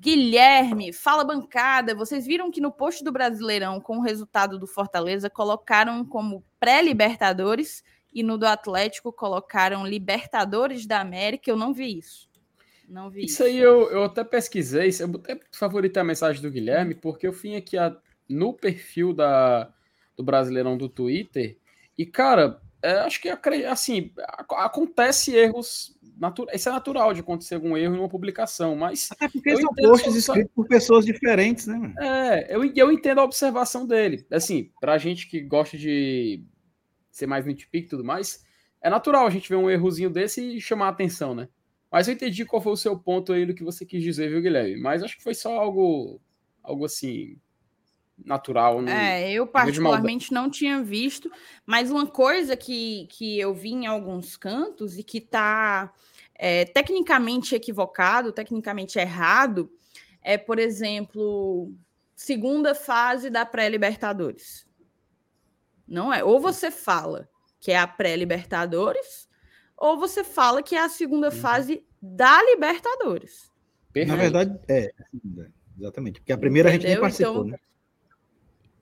Guilherme, 0.00 0.92
fala 0.92 1.24
bancada. 1.24 1.94
Vocês 1.94 2.26
viram 2.26 2.50
que 2.50 2.60
no 2.60 2.72
post 2.72 3.04
do 3.04 3.12
Brasileirão, 3.12 3.80
com 3.80 3.98
o 3.98 4.02
resultado 4.02 4.58
do 4.58 4.66
Fortaleza, 4.66 5.28
colocaram 5.28 6.04
como 6.04 6.42
pré-Libertadores 6.58 7.84
e 8.12 8.22
no 8.22 8.38
do 8.38 8.46
Atlético 8.46 9.12
colocaram 9.12 9.86
Libertadores 9.86 10.86
da 10.86 11.00
América. 11.00 11.50
Eu 11.50 11.56
não 11.56 11.72
vi 11.72 11.98
isso. 11.98 12.28
Não 12.88 13.10
vi 13.10 13.24
isso. 13.24 13.34
Isso 13.34 13.44
aí 13.44 13.58
eu, 13.58 13.90
eu 13.90 14.04
até 14.04 14.24
pesquisei. 14.24 14.90
Eu 14.98 15.14
até 15.14 15.38
favoritei 15.52 16.00
a 16.00 16.04
mensagem 16.04 16.40
do 16.40 16.50
Guilherme, 16.50 16.94
porque 16.94 17.26
eu 17.26 17.32
vim 17.32 17.54
aqui 17.56 17.76
a, 17.76 17.94
no 18.28 18.52
perfil 18.52 19.12
da, 19.12 19.72
do 20.16 20.22
Brasileirão 20.22 20.76
do 20.76 20.88
Twitter. 20.88 21.56
E, 21.96 22.04
cara, 22.04 22.60
é, 22.82 22.92
acho 23.00 23.20
que 23.20 23.28
assim, 23.28 24.12
acontece 24.50 25.34
erros. 25.34 25.96
Natura, 26.16 26.54
isso 26.54 26.68
é 26.68 26.72
natural 26.72 27.14
de 27.14 27.20
acontecer 27.20 27.54
algum 27.54 27.76
erro 27.76 27.94
em 27.94 27.98
uma 27.98 28.08
publicação, 28.08 28.74
mas. 28.74 29.08
Até 29.12 29.28
porque 29.28 29.56
são 29.56 29.72
posts 29.74 30.14
escritos 30.14 30.52
por 30.54 30.66
pessoas 30.66 31.04
diferentes, 31.04 31.66
né? 31.66 31.76
Mano? 31.76 31.94
É, 32.00 32.54
eu, 32.54 32.64
eu 32.64 32.92
entendo 32.92 33.20
a 33.20 33.24
observação 33.24 33.86
dele. 33.86 34.26
Assim, 34.30 34.70
pra 34.80 34.98
gente 34.98 35.28
que 35.28 35.40
gosta 35.40 35.78
de 35.78 36.44
ser 37.10 37.26
mais 37.26 37.46
nitpick 37.46 37.86
e 37.86 37.88
tudo 37.88 38.04
mais, 38.04 38.44
é 38.80 38.90
natural 38.90 39.26
a 39.26 39.30
gente 39.30 39.48
ver 39.48 39.56
um 39.56 39.70
errozinho 39.70 40.10
desse 40.10 40.40
e 40.40 40.60
chamar 40.60 40.86
a 40.86 40.90
atenção, 40.90 41.34
né? 41.34 41.48
Mas 41.90 42.06
eu 42.06 42.14
entendi 42.14 42.44
qual 42.44 42.62
foi 42.62 42.72
o 42.72 42.76
seu 42.76 42.98
ponto 42.98 43.32
aí 43.32 43.46
do 43.46 43.54
que 43.54 43.64
você 43.64 43.84
quis 43.86 44.02
dizer, 44.02 44.28
viu, 44.28 44.42
Guilherme? 44.42 44.76
Mas 44.80 45.02
acho 45.02 45.16
que 45.16 45.22
foi 45.22 45.34
só 45.34 45.56
algo, 45.58 46.20
algo 46.62 46.84
assim, 46.84 47.38
natural. 48.24 48.82
Não, 48.82 48.92
é, 48.92 49.30
eu 49.30 49.46
particularmente 49.46 50.32
não 50.32 50.50
tinha 50.50 50.82
visto, 50.82 51.30
mas 51.64 51.90
uma 51.90 52.06
coisa 52.06 52.56
que, 52.56 53.06
que 53.10 53.38
eu 53.38 53.54
vi 53.54 53.70
em 53.70 53.86
alguns 53.86 54.36
cantos 54.36 54.98
e 54.98 55.02
que 55.02 55.18
está 55.18 55.92
é, 56.34 56.64
tecnicamente 56.64 57.54
equivocado, 57.54 58.32
tecnicamente 58.32 58.98
errado, 58.98 59.70
é, 60.22 60.36
por 60.36 60.58
exemplo, 60.58 61.72
segunda 62.14 62.74
fase 62.74 63.30
da 63.30 63.44
pré-Libertadores. 63.46 64.66
Não 65.86 66.12
é. 66.12 66.22
Ou 66.22 66.40
você 66.40 66.70
fala 66.70 67.28
que 67.60 67.72
é 67.72 67.78
a 67.78 67.86
pré-Libertadores, 67.86 69.28
ou 69.76 69.98
você 69.98 70.22
fala 70.22 70.62
que 70.62 70.74
é 70.76 70.80
a 70.80 70.88
segunda 70.88 71.28
uhum. 71.28 71.34
fase 71.34 71.84
da 72.00 72.42
Libertadores. 72.42 73.50
Na 74.06 74.16
verdade, 74.16 74.56
é. 74.68 74.92
Exatamente. 75.76 76.20
Porque 76.20 76.32
a 76.32 76.38
primeira 76.38 76.68
Entendeu? 76.68 76.86
a 76.86 76.90
gente 76.90 76.92
nem 76.92 77.00
participou, 77.00 77.46
então, 77.46 77.50
né? 77.52 77.58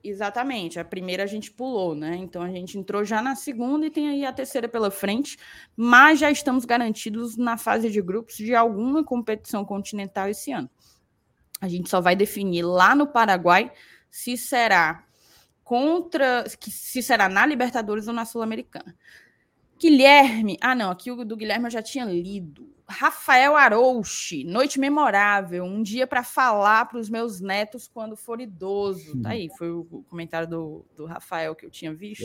Exatamente, 0.09 0.79
a 0.79 0.85
primeira 0.85 1.25
a 1.25 1.27
gente 1.27 1.51
pulou, 1.51 1.93
né? 1.93 2.15
Então 2.17 2.41
a 2.41 2.49
gente 2.49 2.79
entrou 2.79 3.05
já 3.05 3.21
na 3.21 3.35
segunda 3.35 3.87
e 3.87 3.91
tem 3.91 4.09
aí 4.09 4.25
a 4.25 4.33
terceira 4.33 4.69
pela 4.69 4.89
frente, 4.89 5.37
mas 5.77 6.21
já 6.21 6.31
estamos 6.31 6.65
garantidos 6.65 7.37
na 7.37 7.59
fase 7.59 7.91
de 7.91 8.01
grupos 8.01 8.37
de 8.37 8.55
alguma 8.55 9.03
competição 9.03 9.65
continental 9.65 10.29
esse 10.29 10.53
ano. 10.53 10.71
A 11.61 11.67
gente 11.67 11.91
só 11.91 12.01
vai 12.01 12.15
definir 12.15 12.63
lá 12.63 12.95
no 12.95 13.09
Paraguai 13.09 13.73
se 14.09 14.37
será 14.37 15.05
contra. 15.65 16.45
se 16.49 17.03
será 17.03 17.29
na 17.29 17.45
Libertadores 17.45 18.07
ou 18.07 18.15
na 18.15 18.25
Sul-Americana. 18.25 18.95
Guilherme. 19.77 20.57
Ah, 20.61 20.77
não, 20.77 20.89
aqui 20.89 21.11
o 21.11 21.25
do 21.25 21.37
Guilherme 21.37 21.67
eu 21.67 21.71
já 21.71 21.83
tinha 21.83 22.05
lido. 22.05 22.76
Rafael 22.89 23.57
Arouche, 23.57 24.45
noite 24.45 24.79
memorável, 24.79 25.65
um 25.65 25.83
dia 25.83 26.07
para 26.07 26.23
falar 26.23 26.87
para 26.87 26.99
os 26.99 27.11
meus 27.11 27.41
netos 27.41 27.89
quando 27.89 28.17
for 28.17 28.41
idoso. 28.41 29.21
Tá 29.21 29.31
aí, 29.31 29.49
foi 29.59 29.71
o 29.71 30.05
comentário 30.09 30.49
do, 30.49 30.87
do 30.97 31.05
Rafael 31.05 31.55
que 31.55 31.67
eu 31.67 31.71
tinha 31.71 31.93
visto. 31.93 32.25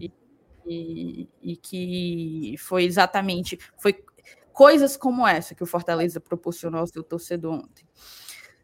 E, 0.00 0.12
e, 0.66 1.28
e 1.40 1.56
que 1.56 2.56
foi 2.58 2.84
exatamente. 2.84 3.58
Foi 3.78 4.04
coisas 4.52 4.96
como 4.96 5.26
essa 5.26 5.54
que 5.54 5.62
o 5.62 5.66
Fortaleza 5.66 6.18
proporcionou 6.18 6.80
ao 6.80 6.86
seu 6.88 7.04
torcedor 7.04 7.54
ontem. 7.54 7.86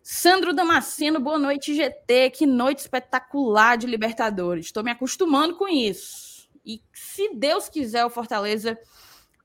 Sandro 0.02 0.52
Damasceno, 0.52 1.20
boa 1.20 1.38
noite, 1.38 1.74
GT. 1.74 2.30
Que 2.30 2.46
noite 2.46 2.80
espetacular 2.80 3.78
de 3.78 3.87
Libertadores. 3.87 4.66
Estou 4.66 4.82
me 4.82 4.90
acostumando 4.90 5.56
com 5.56 5.68
isso. 5.68 6.48
E 6.66 6.82
se 6.92 7.32
Deus 7.35 7.68
quiser, 7.68 8.04
o 8.04 8.11
Fortaleza 8.11 8.76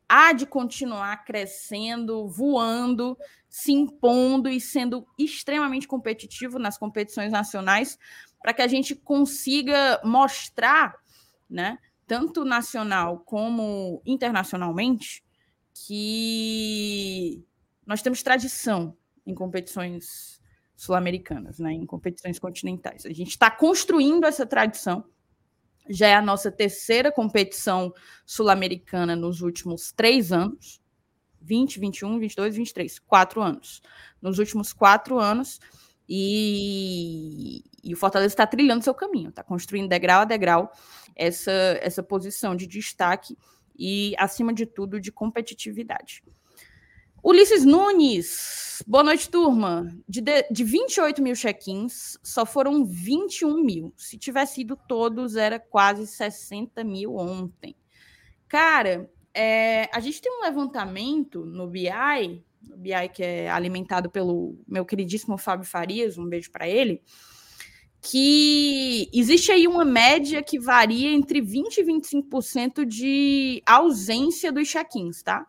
há 0.08 0.34
de 0.34 0.46
continuar 0.46 1.26
crescendo, 1.26 2.28
voando, 2.28 3.18
se 3.50 3.72
impondo 3.72 4.50
e 4.50 4.60
sendo 4.60 5.08
extremamente 5.18 5.88
competitivo 5.88 6.60
nas 6.60 6.78
competições 6.78 7.32
nacionais, 7.32 7.98
para 8.42 8.54
que 8.54 8.62
a 8.62 8.68
gente 8.68 8.96
consiga 8.96 10.00
mostrar, 10.04 10.96
né, 11.50 11.78
tanto 12.06 12.46
nacional 12.46 13.20
como 13.20 14.02
internacionalmente, 14.06 15.24
que 15.74 17.44
nós 17.86 18.02
temos 18.02 18.24
tradição 18.24 18.98
em 19.26 19.36
competições 19.36 20.42
sul-americanas, 20.76 21.60
né, 21.60 21.74
em 21.74 21.86
competições 21.86 22.40
continentais. 22.40 23.06
A 23.06 23.12
gente 23.12 23.30
está 23.30 23.50
construindo 23.50 24.26
essa 24.26 24.46
tradição. 24.46 25.04
Já 25.90 26.08
é 26.08 26.16
a 26.16 26.22
nossa 26.22 26.52
terceira 26.52 27.12
competição 27.12 27.94
sul-americana 28.26 29.16
nos 29.16 29.42
últimos 29.42 29.92
três 29.92 30.32
anos. 30.32 30.82
20, 31.42 31.80
21, 31.80 32.20
22, 32.20 32.56
23. 32.56 33.00
Quatro 33.00 33.42
anos. 33.42 33.82
Nos 34.22 34.40
últimos 34.40 34.74
quatro 34.74 35.20
anos. 35.20 35.60
E, 36.10 37.64
e 37.84 37.94
o 37.94 37.98
Fortaleza 37.98 38.34
está 38.34 38.48
trilhando 38.48 38.84
seu 38.84 38.94
caminho, 38.94 39.30
está 39.30 39.44
construindo 39.44 39.90
degrau 39.90 40.22
a 40.22 40.26
degrau 40.26 40.72
essa, 41.16 41.52
essa 41.82 42.02
posição 42.02 42.56
de 42.56 42.66
destaque 42.66 43.38
e, 43.78 44.16
acima 44.18 44.54
de 44.54 44.66
tudo, 44.66 45.02
de 45.02 45.12
competitividade. 45.12 46.24
Ulisses 47.30 47.66
Nunes, 47.66 48.82
boa 48.88 49.04
noite, 49.04 49.30
turma. 49.30 49.94
De, 50.08 50.22
de 50.50 50.64
28 50.64 51.22
mil 51.22 51.36
check-ins, 51.36 52.18
só 52.24 52.46
foram 52.46 52.86
21 52.86 53.62
mil. 53.66 53.94
Se 53.98 54.18
tivesse 54.18 54.62
ido 54.62 54.80
todos, 54.88 55.36
era 55.36 55.60
quase 55.60 56.08
60 56.08 56.86
mil 56.86 57.18
ontem. 57.18 57.76
Cara, 58.48 59.12
é, 59.34 59.90
a 59.92 60.00
gente 60.00 60.22
tem 60.22 60.32
um 60.32 60.42
levantamento 60.42 61.46
no 61.46 61.68
BI, 61.68 62.46
no 62.62 62.78
BI 62.78 63.10
que 63.14 63.22
é 63.22 63.50
alimentado 63.50 64.10
pelo 64.10 64.58
meu 64.66 64.86
queridíssimo 64.86 65.38
Fábio 65.38 65.68
Farias, 65.68 66.18
um 66.18 66.30
beijo 66.30 66.50
para 66.50 66.66
ele, 66.66 67.02
que 68.02 69.10
existe 69.14 69.52
aí 69.52 69.68
uma 69.68 69.84
média 69.84 70.42
que 70.42 70.58
varia 70.58 71.12
entre 71.12 71.42
20% 71.42 71.78
e 71.78 71.84
25% 71.84 72.86
de 72.86 73.62
ausência 73.66 74.50
dos 74.50 74.70
check-ins, 74.70 75.22
tá? 75.22 75.46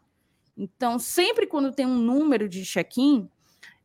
Então, 0.59 0.99
sempre 0.99 1.47
quando 1.47 1.73
tem 1.73 1.87
um 1.87 1.97
número 1.97 2.49
de 2.49 2.65
check-in, 2.65 3.31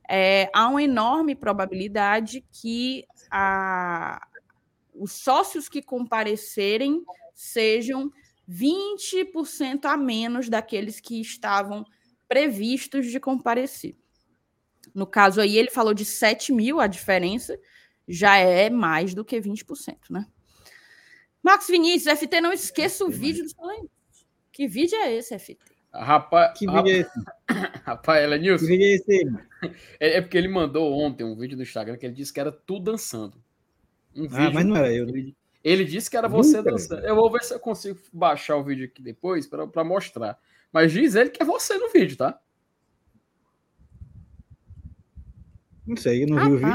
é, 0.10 0.50
há 0.52 0.68
uma 0.68 0.82
enorme 0.82 1.36
probabilidade 1.36 2.44
que 2.52 3.06
a, 3.30 4.20
os 4.92 5.12
sócios 5.12 5.70
que 5.70 5.84
comparecerem 5.84 7.04
sejam 7.36 8.12
20% 8.50 9.86
a 9.86 9.96
menos 9.96 10.50
daqueles 10.50 11.00
que 11.00 11.22
estavam 11.22 11.86
previstos 12.28 13.06
de 13.06 13.20
comparecer. 13.20 13.96
No 14.96 15.06
caso 15.06 15.42
aí, 15.42 15.56
ele 15.56 15.70
falou 15.70 15.94
de 15.94 16.04
7 16.04 16.52
mil, 16.52 16.80
a 16.80 16.88
diferença 16.88 17.58
já 18.08 18.36
é 18.38 18.72
mais 18.72 19.14
do 19.14 19.24
que 19.24 19.40
20%, 19.40 20.10
né? 20.10 20.26
Marcos 21.42 21.68
Vinícius, 21.68 22.18
FT, 22.18 22.42
não 22.42 22.52
esqueça 22.52 23.06
o 23.06 23.10
vídeo 23.10 23.46
do 23.46 23.90
Que 24.52 24.68
vídeo 24.68 24.98
é 24.98 25.14
esse, 25.14 25.38
FT? 25.38 25.73
Rapaz, 25.94 26.58
que 26.58 26.66
vídeo 26.66 26.88
é 26.88 26.98
esse? 27.00 27.24
Rapaz, 27.84 28.20
ela 28.24 28.38
Nilson. 28.38 28.66
Que 28.66 28.72
vídeo 28.72 28.86
é 28.86 28.96
esse? 28.96 29.28
É, 30.00 30.18
é, 30.18 30.22
porque 30.22 30.38
ele 30.38 30.48
mandou 30.48 30.92
ontem 30.92 31.24
um 31.24 31.36
vídeo 31.36 31.56
no 31.56 31.64
Instagram 31.64 31.98
que 31.98 32.06
ele 32.06 32.16
disse 32.16 32.34
que 32.34 32.40
era 32.40 32.52
tu 32.52 32.80
dançando. 32.80 33.38
Um 34.16 34.26
ah, 34.32 34.52
mas 34.52 34.66
não 34.66 34.76
era 34.76 34.92
eu. 34.92 35.08
Ele, 35.08 35.36
ele 35.64 35.86
disse 35.86 36.10
que 36.10 36.18
era 36.18 36.28
você 36.28 36.58
Nunca. 36.58 36.72
dançando. 36.72 37.06
Eu 37.06 37.16
vou 37.16 37.32
ver 37.32 37.44
se 37.44 37.54
eu 37.54 37.60
consigo 37.60 38.00
baixar 38.12 38.56
o 38.58 38.64
vídeo 38.64 38.86
aqui 38.86 39.02
depois 39.02 39.46
para 39.48 39.84
mostrar. 39.84 40.40
Mas 40.72 40.92
diz 40.92 41.14
ele 41.14 41.30
que 41.30 41.42
é 41.44 41.46
você 41.46 41.78
no 41.78 41.90
vídeo, 41.92 42.18
tá? 42.18 42.40
Não 45.86 45.96
sei, 45.96 46.24
eu 46.24 46.28
não 46.28 46.38
vi 46.38 46.54
o 46.54 46.58
vídeo. 46.58 46.74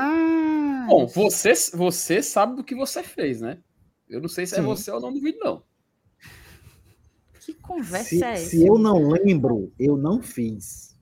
Bom, 0.87 1.07
você, 1.07 1.53
você 1.75 2.23
sabe 2.23 2.57
do 2.57 2.65
que 2.65 2.75
você 2.75 3.03
fez, 3.03 3.41
né? 3.41 3.59
Eu 4.09 4.21
não 4.21 4.29
sei 4.29 4.47
se 4.47 4.55
é 4.55 4.59
Sim. 4.59 4.63
é 4.63 4.67
você 4.67 4.91
ou 4.91 5.01
não 5.01 5.11
no 5.11 5.21
vídeo, 5.21 5.41
não. 5.43 5.63
Que 7.49 7.55
conversa 7.55 8.11
se, 8.11 8.23
é 8.23 8.35
essa? 8.35 8.51
Se 8.51 8.67
eu 8.67 8.77
não 8.77 9.09
lembro, 9.09 9.73
eu 9.79 9.97
não 9.97 10.21
fiz. 10.21 10.95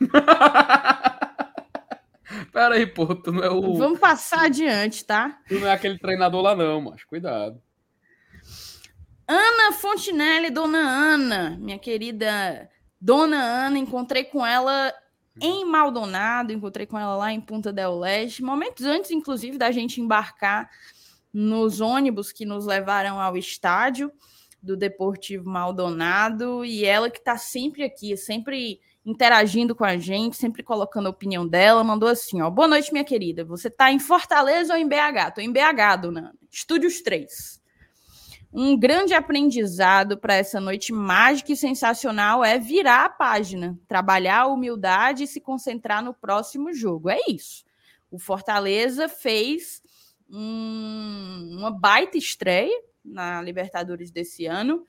Pera 2.52 2.74
aí, 2.74 2.88
pô, 2.88 3.14
tu 3.14 3.30
não 3.30 3.44
é 3.44 3.48
o. 3.48 3.76
Vamos 3.76 4.00
passar 4.00 4.46
adiante, 4.46 5.04
tá? 5.04 5.40
Tu 5.46 5.60
não 5.60 5.68
é 5.68 5.72
aquele 5.72 5.96
treinador 5.96 6.42
lá, 6.42 6.56
não, 6.56 6.80
mas 6.80 7.04
cuidado. 7.04 7.62
Ana 9.28 9.72
Fontinelli, 9.74 10.50
dona 10.50 10.80
Ana, 10.80 11.56
minha 11.60 11.78
querida 11.78 12.68
dona 13.00 13.36
Ana, 13.36 13.78
encontrei 13.78 14.24
com 14.24 14.44
ela 14.44 14.92
em 15.40 15.64
Maldonado, 15.64 16.52
encontrei 16.52 16.84
com 16.84 16.98
ela 16.98 17.14
lá 17.14 17.32
em 17.32 17.40
Punta 17.40 17.72
del 17.72 18.00
Leste, 18.00 18.42
momentos 18.42 18.84
antes, 18.84 19.12
inclusive, 19.12 19.56
da 19.56 19.70
gente 19.70 20.00
embarcar 20.00 20.68
nos 21.32 21.80
ônibus 21.80 22.32
que 22.32 22.44
nos 22.44 22.66
levaram 22.66 23.20
ao 23.20 23.36
estádio 23.36 24.10
do 24.64 24.76
Deportivo 24.76 25.48
Maldonado 25.48 26.64
e 26.64 26.84
ela 26.84 27.10
que 27.10 27.18
está 27.18 27.36
sempre 27.36 27.84
aqui, 27.84 28.16
sempre 28.16 28.80
interagindo 29.04 29.74
com 29.74 29.84
a 29.84 29.98
gente, 29.98 30.36
sempre 30.36 30.62
colocando 30.62 31.06
a 31.06 31.10
opinião 31.10 31.46
dela, 31.46 31.84
mandou 31.84 32.08
assim, 32.08 32.40
ó, 32.40 32.48
boa 32.48 32.66
noite, 32.66 32.90
minha 32.90 33.04
querida, 33.04 33.44
você 33.44 33.68
está 33.68 33.92
em 33.92 33.98
Fortaleza 33.98 34.72
ou 34.72 34.78
em 34.78 34.88
BH? 34.88 35.34
Tô 35.34 35.40
em 35.42 35.52
BH, 35.52 36.00
dona 36.00 36.34
Estúdios 36.50 37.02
3. 37.02 37.62
Um 38.50 38.78
grande 38.78 39.12
aprendizado 39.12 40.16
para 40.16 40.34
essa 40.34 40.60
noite 40.60 40.92
mágica 40.92 41.52
e 41.52 41.56
sensacional 41.56 42.42
é 42.42 42.58
virar 42.58 43.04
a 43.04 43.08
página, 43.08 43.78
trabalhar 43.86 44.42
a 44.42 44.46
humildade 44.46 45.24
e 45.24 45.26
se 45.26 45.40
concentrar 45.40 46.02
no 46.02 46.14
próximo 46.14 46.72
jogo. 46.72 47.10
É 47.10 47.18
isso. 47.28 47.64
O 48.10 48.18
Fortaleza 48.18 49.08
fez 49.08 49.82
um, 50.30 51.56
uma 51.58 51.70
baita 51.70 52.16
estreia, 52.16 52.80
na 53.04 53.42
Libertadores 53.42 54.10
desse 54.10 54.46
ano, 54.46 54.86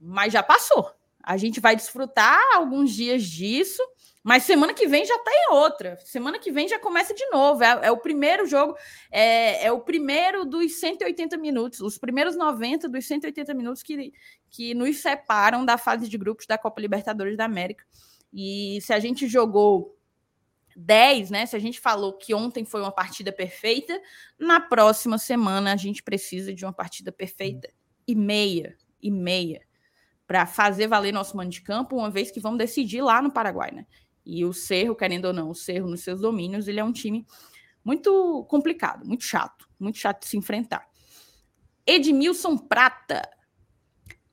mas 0.00 0.32
já 0.32 0.42
passou. 0.42 0.90
A 1.22 1.36
gente 1.36 1.58
vai 1.58 1.74
desfrutar 1.74 2.40
alguns 2.54 2.92
dias 2.92 3.24
disso, 3.24 3.82
mas 4.22 4.44
semana 4.44 4.72
que 4.72 4.86
vem 4.86 5.04
já 5.04 5.18
tem 5.18 5.48
outra. 5.50 5.98
Semana 6.04 6.38
que 6.38 6.52
vem 6.52 6.68
já 6.68 6.78
começa 6.78 7.12
de 7.12 7.26
novo. 7.30 7.64
É, 7.64 7.86
é 7.86 7.90
o 7.90 7.96
primeiro 7.96 8.46
jogo, 8.46 8.76
é, 9.10 9.66
é, 9.66 9.72
o 9.72 9.80
primeiro 9.80 10.44
dos 10.44 10.78
180 10.78 11.36
minutos, 11.36 11.80
os 11.80 11.98
primeiros 11.98 12.36
90 12.36 12.88
dos 12.88 13.06
180 13.06 13.52
minutos 13.54 13.82
que, 13.82 14.12
que 14.50 14.72
nos 14.72 14.98
separam 14.98 15.64
da 15.64 15.76
fase 15.76 16.08
de 16.08 16.16
grupos 16.16 16.46
da 16.46 16.56
Copa 16.56 16.80
Libertadores 16.80 17.36
da 17.36 17.44
América. 17.44 17.84
E 18.32 18.78
se 18.82 18.92
a 18.92 19.00
gente 19.00 19.26
jogou 19.26 19.95
10, 20.76 21.30
né? 21.30 21.46
Se 21.46 21.56
a 21.56 21.58
gente 21.58 21.80
falou 21.80 22.12
que 22.12 22.34
ontem 22.34 22.64
foi 22.64 22.82
uma 22.82 22.92
partida 22.92 23.32
perfeita, 23.32 23.98
na 24.38 24.60
próxima 24.60 25.16
semana 25.16 25.72
a 25.72 25.76
gente 25.76 26.02
precisa 26.02 26.52
de 26.52 26.64
uma 26.64 26.72
partida 26.72 27.10
perfeita 27.10 27.72
e 28.06 28.14
meia, 28.14 28.76
e 29.02 29.10
meia, 29.10 29.62
para 30.26 30.44
fazer 30.44 30.86
valer 30.86 31.12
nosso 31.12 31.36
mano 31.36 31.50
de 31.50 31.62
campo, 31.62 31.96
uma 31.96 32.10
vez 32.10 32.30
que 32.30 32.40
vamos 32.40 32.58
decidir 32.58 33.00
lá 33.00 33.22
no 33.22 33.32
Paraguai, 33.32 33.70
né? 33.72 33.86
E 34.24 34.44
o 34.44 34.52
Cerro, 34.52 34.94
querendo 34.94 35.26
ou 35.26 35.32
não, 35.32 35.50
o 35.50 35.54
Cerro 35.54 35.88
nos 35.88 36.02
seus 36.02 36.20
domínios, 36.20 36.68
ele 36.68 36.80
é 36.80 36.84
um 36.84 36.92
time 36.92 37.26
muito 37.82 38.44
complicado, 38.50 39.06
muito 39.06 39.24
chato, 39.24 39.68
muito 39.78 39.98
chato 39.98 40.22
de 40.22 40.28
se 40.28 40.36
enfrentar. 40.36 40.86
Edmilson 41.86 42.58
Prata. 42.58 43.22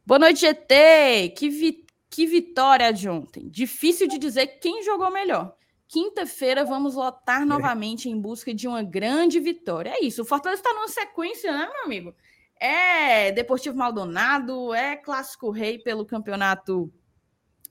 Boa 0.05 0.19
noite, 0.19 0.41
GT. 0.41 1.29
Que, 1.37 1.49
vi 1.49 1.85
que 2.09 2.25
vitória 2.25 2.91
de 2.91 3.07
ontem. 3.07 3.47
Difícil 3.47 4.07
de 4.07 4.17
dizer 4.17 4.47
quem 4.59 4.83
jogou 4.83 5.11
melhor. 5.11 5.55
Quinta-feira 5.93 6.65
vamos 6.65 6.95
lotar 6.95 7.43
é. 7.43 7.45
novamente 7.45 8.09
em 8.09 8.19
busca 8.19 8.51
de 8.51 8.67
uma 8.67 8.81
grande 8.81 9.39
vitória. 9.39 9.91
É 9.91 10.03
isso. 10.03 10.23
O 10.23 10.25
Fortaleza 10.25 10.59
está 10.59 10.73
numa 10.73 10.87
sequência, 10.87 11.51
né, 11.51 11.69
meu 11.71 11.83
amigo? 11.85 12.15
É 12.59 13.31
Deportivo 13.31 13.77
Maldonado, 13.77 14.73
é 14.73 14.95
Clássico 14.95 15.51
Rei 15.51 15.77
pelo 15.77 16.03
campeonato. 16.03 16.91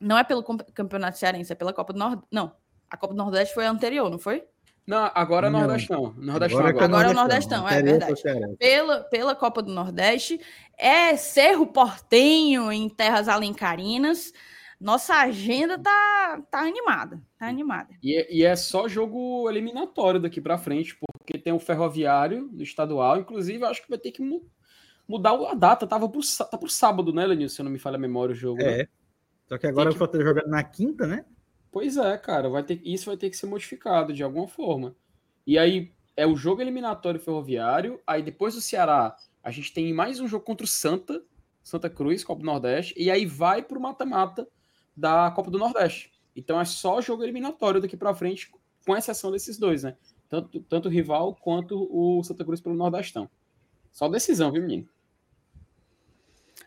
Não 0.01 0.17
é 0.17 0.23
pelo 0.23 0.45
campeonato 0.45 1.19
cearense, 1.19 1.53
é 1.53 1.57
pela 1.57 1.73
Copa 1.73 1.93
do 1.93 1.99
Nordeste. 1.99 2.29
Não, 2.31 2.53
a 2.89 2.97
Copa 2.97 3.13
do 3.13 3.19
Nordeste 3.19 3.55
foi 3.55 3.67
a 3.67 3.71
anterior, 3.73 4.09
não 4.09 4.21
foi? 4.21 4.45
Não, 4.87 5.11
agora 5.17 5.49
é 5.49 5.51
Nordestão. 5.51 6.15
Nordestão 6.17 6.61
agora, 6.61 6.71
agora. 6.71 6.85
agora 6.85 7.09
é 7.09 7.11
o 7.11 7.15
Nordestão, 7.15 7.69
é 7.69 7.83
verdade. 7.83 8.57
Pela, 8.57 9.01
pela 9.01 9.35
Copa 9.35 9.63
do 9.63 9.73
Nordeste, 9.73 10.41
é 10.79 11.17
Cerro 11.17 11.67
Portenho 11.67 12.71
em 12.71 12.89
terras 12.89 13.27
alencarinas 13.27 14.33
nossa 14.83 15.15
agenda 15.15 15.79
tá, 15.79 16.43
tá 16.51 16.61
animada, 16.61 17.23
tá 17.39 17.47
animada. 17.47 17.95
E, 18.03 18.17
é, 18.17 18.35
e 18.35 18.45
é 18.45 18.57
só 18.57 18.89
jogo 18.89 19.49
eliminatório 19.49 20.19
daqui 20.19 20.41
para 20.41 20.59
frente, 20.59 20.99
porque 20.99 21.39
tem 21.39 21.53
o 21.53 21.61
Ferroviário 21.61 22.51
no 22.53 22.63
estadual, 22.63 23.19
inclusive 23.19 23.65
acho 23.65 23.83
que 23.83 23.89
vai 23.89 23.99
ter 23.99 24.11
que 24.11 24.21
mu 24.21 24.45
mudar 25.09 25.35
a 25.35 25.55
data, 25.55 25.87
tava 25.87 26.09
pro, 26.09 26.21
tá 26.51 26.57
pro 26.57 26.69
sábado, 26.69 27.13
né, 27.13 27.27
Lenil, 27.27 27.49
se 27.49 27.61
eu 27.61 27.65
não 27.65 27.71
me 27.73 27.79
falha 27.79 27.97
a 27.97 28.01
memória 28.01 28.33
o 28.33 28.37
jogo. 28.37 28.63
É, 28.63 28.79
né? 28.79 28.89
Só 29.47 29.59
que 29.59 29.67
agora 29.67 29.91
que... 29.91 29.97
o 29.97 29.99
Fortaleza 29.99 30.31
jogando 30.31 30.49
na 30.49 30.63
quinta, 30.63 31.07
né? 31.07 31.25
Pois 31.71 31.97
é, 31.97 32.17
cara, 32.19 32.49
vai 32.49 32.63
ter, 32.63 32.81
isso 32.85 33.07
vai 33.07 33.17
ter 33.17 33.29
que 33.29 33.37
ser 33.37 33.47
modificado 33.47 34.13
de 34.13 34.23
alguma 34.23 34.49
forma. 34.49 34.97
E 35.47 35.59
aí 35.59 35.93
é 36.17 36.27
o 36.27 36.37
jogo 36.37 36.61
eliminatório 36.61 37.21
ferroviário, 37.21 38.01
aí 38.07 38.23
depois 38.23 38.55
do 38.55 38.61
Ceará 38.61 39.17
a 39.43 39.51
gente 39.51 39.73
tem 39.73 39.93
mais 39.93 40.19
um 40.19 40.27
jogo 40.27 40.45
contra 40.45 40.65
o 40.65 40.69
Santa, 40.69 41.23
Santa 41.63 41.91
Cruz, 41.91 42.25
Copa 42.25 42.41
do 42.41 42.47
Nordeste, 42.47 42.95
e 42.97 43.11
aí 43.11 43.27
vai 43.27 43.63
pro 43.63 43.81
mata-mata 43.81 44.49
da 44.97 45.31
Copa 45.31 45.51
do 45.51 45.59
Nordeste. 45.59 46.13
Então 46.35 46.61
é 46.61 46.65
só 46.65 47.01
jogo 47.01 47.23
eliminatório 47.23 47.81
daqui 47.81 47.97
para 47.97 48.15
frente, 48.15 48.51
com 48.87 48.97
exceção 48.97 49.31
desses 49.31 49.59
dois, 49.59 49.83
né? 49.83 49.97
Tanto, 50.29 50.61
tanto 50.61 50.89
o 50.89 50.91
rival 50.91 51.35
quanto 51.35 51.89
o 51.91 52.23
Santa 52.25 52.45
Cruz 52.45 52.61
pelo 52.61 52.75
Nordestão. 52.75 53.29
Só 53.91 54.09
decisão, 54.09 54.51
viu, 54.51 54.63
menino? 54.63 54.89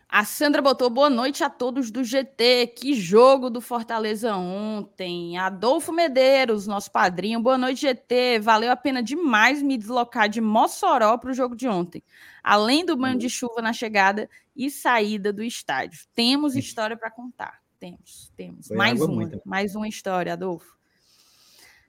A 0.08 0.24
Sandra 0.24 0.62
botou 0.62 0.88
boa 0.88 1.10
noite 1.10 1.42
a 1.42 1.50
todos 1.50 1.90
do 1.90 2.04
GT. 2.04 2.68
Que 2.68 2.94
jogo 2.94 3.50
do 3.50 3.60
Fortaleza 3.60 4.36
ontem. 4.36 5.36
Adolfo 5.36 5.92
Medeiros, 5.92 6.66
nosso 6.66 6.92
padrinho. 6.92 7.40
Boa 7.40 7.58
noite, 7.58 7.80
GT. 7.80 8.38
Valeu 8.38 8.70
a 8.70 8.76
pena 8.76 9.02
demais 9.02 9.60
me 9.60 9.76
deslocar 9.76 10.28
de 10.28 10.40
Mossoró 10.40 11.18
para 11.18 11.32
o 11.32 11.34
jogo 11.34 11.56
de 11.56 11.66
ontem. 11.66 12.04
Além 12.42 12.86
do 12.86 12.96
banho 12.96 13.18
de 13.18 13.28
chuva 13.28 13.60
na 13.60 13.72
chegada 13.72 14.30
e 14.54 14.70
saída 14.70 15.32
do 15.32 15.42
estádio. 15.42 16.06
Temos 16.14 16.54
história 16.54 16.96
para 16.96 17.10
contar. 17.10 17.65
Temos, 17.78 18.32
temos. 18.36 18.68
Foi 18.68 18.76
mais 18.76 19.00
uma, 19.00 19.14
muita. 19.14 19.40
mais 19.44 19.74
uma 19.74 19.88
história, 19.88 20.32
Adolfo. 20.32 20.76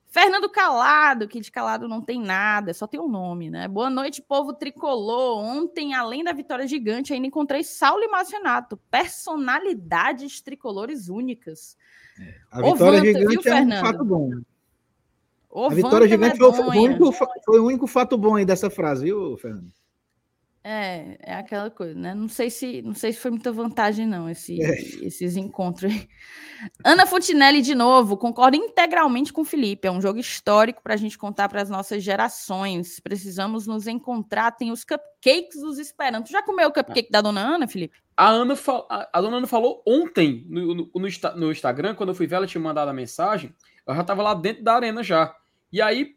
Fernando 0.09 0.49
Calado, 0.49 1.27
que 1.27 1.39
de 1.39 1.51
Calado 1.51 1.87
não 1.87 2.01
tem 2.01 2.19
nada, 2.21 2.73
só 2.73 2.87
tem 2.87 2.99
o 2.99 3.05
um 3.05 3.09
nome, 3.09 3.49
né? 3.49 3.67
Boa 3.67 3.89
noite, 3.89 4.21
povo 4.21 4.53
tricolor. 4.53 5.37
Ontem, 5.37 5.93
além 5.93 6.23
da 6.23 6.31
vitória 6.31 6.65
gigante, 6.65 7.13
ainda 7.13 7.27
encontrei 7.27 7.63
Saulo 7.63 8.03
e 8.03 8.07
Marcenato, 8.07 8.77
personalidades 8.89 10.41
tricolores 10.41 11.09
únicas. 11.09 11.77
É. 12.19 12.35
A 12.49 12.61
vitória 12.61 12.99
Ovanta, 12.99 13.05
gigante 13.05 13.43
viu, 13.43 13.53
é 13.53 13.61
um 13.61 13.81
fato 13.81 14.05
bom. 14.05 14.31
a 15.53 15.69
vitória 15.69 16.07
gigante 16.07 16.37
foi, 16.37 16.53
foi, 16.53 16.65
o 16.65 16.83
único, 16.83 17.11
foi 17.45 17.59
o 17.59 17.65
único 17.65 17.87
fato 17.87 18.17
bom 18.17 18.35
aí 18.35 18.45
dessa 18.45 18.69
frase, 18.69 19.05
viu, 19.05 19.37
Fernando? 19.37 19.71
É, 20.69 21.17
é 21.21 21.33
aquela 21.35 21.71
coisa, 21.71 21.97
né? 21.97 22.13
Não 22.13 22.27
sei 22.27 22.49
se, 22.49 22.81
não 22.81 22.93
sei 22.93 23.13
se 23.13 23.19
foi 23.19 23.31
muita 23.31 23.53
vantagem, 23.53 24.05
não, 24.05 24.29
esse, 24.29 24.61
é. 24.61 24.77
esses 25.01 25.37
encontros 25.37 25.89
aí. 25.89 26.09
Ana 26.83 27.05
Fontinelli, 27.05 27.61
de 27.61 27.73
novo, 27.73 28.17
concordo 28.17 28.57
integralmente 28.57 29.31
com 29.31 29.43
o 29.43 29.45
Felipe. 29.45 29.87
É 29.87 29.91
um 29.91 30.01
jogo 30.01 30.19
histórico 30.19 30.83
para 30.83 30.93
a 30.93 30.97
gente 30.97 31.17
contar 31.17 31.47
para 31.47 31.61
as 31.61 31.69
nossas 31.69 32.03
gerações. 32.03 32.99
Precisamos 32.99 33.65
nos 33.65 33.87
encontrar. 33.87 34.51
Tem 34.51 34.69
os 34.69 34.83
cupcakes 34.83 35.61
dos 35.61 35.79
esperando. 35.79 36.25
Tu 36.25 36.33
já 36.33 36.43
comeu 36.43 36.67
o 36.67 36.73
cupcake 36.73 37.09
da 37.09 37.21
dona 37.21 37.39
Ana, 37.39 37.65
Felipe? 37.65 37.95
A 38.17 38.27
Ana 38.27 38.53
a, 38.89 39.09
a 39.13 39.21
dona 39.21 39.37
Ana 39.37 39.47
falou 39.47 39.81
ontem 39.87 40.45
no, 40.49 40.75
no, 40.75 40.91
no, 40.93 41.35
no 41.37 41.51
Instagram, 41.51 41.95
quando 41.95 42.09
eu 42.09 42.15
fui 42.15 42.27
ver, 42.27 42.35
ela 42.35 42.47
tinha 42.47 42.61
mandado 42.61 42.89
a 42.89 42.93
mensagem. 42.93 43.55
Eu 43.87 43.95
já 43.95 44.01
estava 44.01 44.21
lá 44.21 44.33
dentro 44.33 44.65
da 44.65 44.73
arena 44.73 45.01
já. 45.01 45.33
E 45.71 45.81
aí 45.81 46.16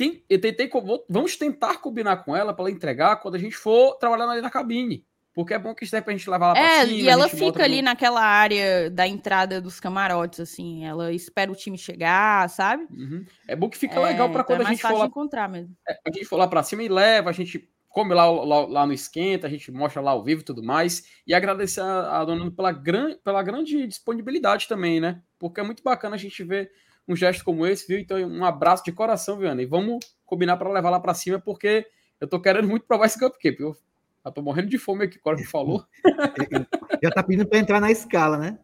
tem, 0.00 0.24
eu 0.30 0.40
tentei, 0.40 0.70
vamos 1.10 1.36
tentar 1.36 1.76
combinar 1.76 2.24
com 2.24 2.34
ela 2.34 2.54
para 2.54 2.64
ela 2.64 2.70
entregar 2.70 3.16
quando 3.16 3.34
a 3.34 3.38
gente 3.38 3.54
for 3.54 3.96
trabalhar 3.98 4.30
ali 4.30 4.40
na 4.40 4.48
cabine. 4.48 5.04
Porque 5.34 5.52
é 5.52 5.58
bom 5.58 5.74
que 5.74 5.86
serve 5.86 6.06
pra 6.06 6.14
gente 6.14 6.28
levar 6.28 6.48
lá 6.48 6.54
pra 6.54 6.62
é, 6.62 6.86
cima. 6.86 6.98
E 7.00 7.08
ela 7.08 7.28
fica 7.28 7.62
ali 7.62 7.82
naquela 7.82 8.22
área 8.22 8.90
da 8.90 9.06
entrada 9.06 9.60
dos 9.60 9.78
camarotes, 9.78 10.40
assim. 10.40 10.84
Ela 10.84 11.12
espera 11.12 11.52
o 11.52 11.54
time 11.54 11.78
chegar, 11.78 12.48
sabe? 12.48 12.84
Uhum. 12.90 13.24
É 13.46 13.54
bom 13.54 13.68
que 13.68 13.78
fica 13.78 14.00
é, 14.00 14.04
legal 14.04 14.30
para 14.30 14.40
então 14.40 14.56
quando 14.56 14.62
é 14.62 14.64
a 14.64 14.70
gente 14.70 14.82
for 14.82 14.98
lá. 14.98 15.06
encontrar 15.06 15.48
mesmo. 15.48 15.76
É, 15.86 15.98
a 16.04 16.10
gente 16.12 16.24
for 16.24 16.36
lá 16.36 16.48
pra 16.48 16.62
cima 16.62 16.82
e 16.82 16.88
leva, 16.88 17.30
a 17.30 17.32
gente 17.32 17.70
come 17.88 18.14
lá, 18.14 18.28
lá, 18.28 18.66
lá, 18.66 18.86
no 18.86 18.92
esquenta, 18.92 19.46
a 19.46 19.50
gente 19.50 19.70
mostra 19.70 20.00
lá 20.00 20.12
ao 20.12 20.24
vivo 20.24 20.40
e 20.40 20.44
tudo 20.44 20.64
mais. 20.64 21.04
E 21.26 21.34
agradecer 21.34 21.82
a, 21.82 22.20
a 22.20 22.24
dona 22.24 22.50
pela, 22.50 22.72
gran, 22.72 23.16
pela 23.22 23.42
grande 23.42 23.86
disponibilidade 23.86 24.66
também, 24.66 24.98
né? 24.98 25.22
Porque 25.38 25.60
é 25.60 25.62
muito 25.62 25.82
bacana 25.82 26.16
a 26.16 26.18
gente 26.18 26.42
ver 26.42 26.70
um 27.06 27.16
gesto 27.16 27.44
como 27.44 27.66
esse, 27.66 27.86
viu? 27.86 27.98
Então, 27.98 28.18
um 28.18 28.44
abraço 28.44 28.84
de 28.84 28.92
coração, 28.92 29.38
Viana. 29.38 29.62
E 29.62 29.66
vamos 29.66 30.04
combinar 30.24 30.56
para 30.56 30.70
levar 30.70 30.90
lá 30.90 31.00
para 31.00 31.14
cima, 31.14 31.40
porque 31.40 31.86
eu 32.20 32.28
tô 32.28 32.40
querendo 32.40 32.68
muito 32.68 32.86
provar 32.86 33.06
esse 33.06 33.18
cupcake, 33.18 33.58
viu? 33.58 33.76
Eu 34.24 34.32
tô 34.32 34.42
morrendo 34.42 34.68
de 34.68 34.78
fome 34.78 35.04
aqui, 35.04 35.18
agora 35.18 35.36
que 35.36 35.44
falou. 35.44 35.84
Já 37.02 37.10
tá 37.10 37.22
pedindo 37.22 37.48
para 37.48 37.58
entrar 37.58 37.80
na 37.80 37.90
escala, 37.90 38.36
né? 38.36 38.58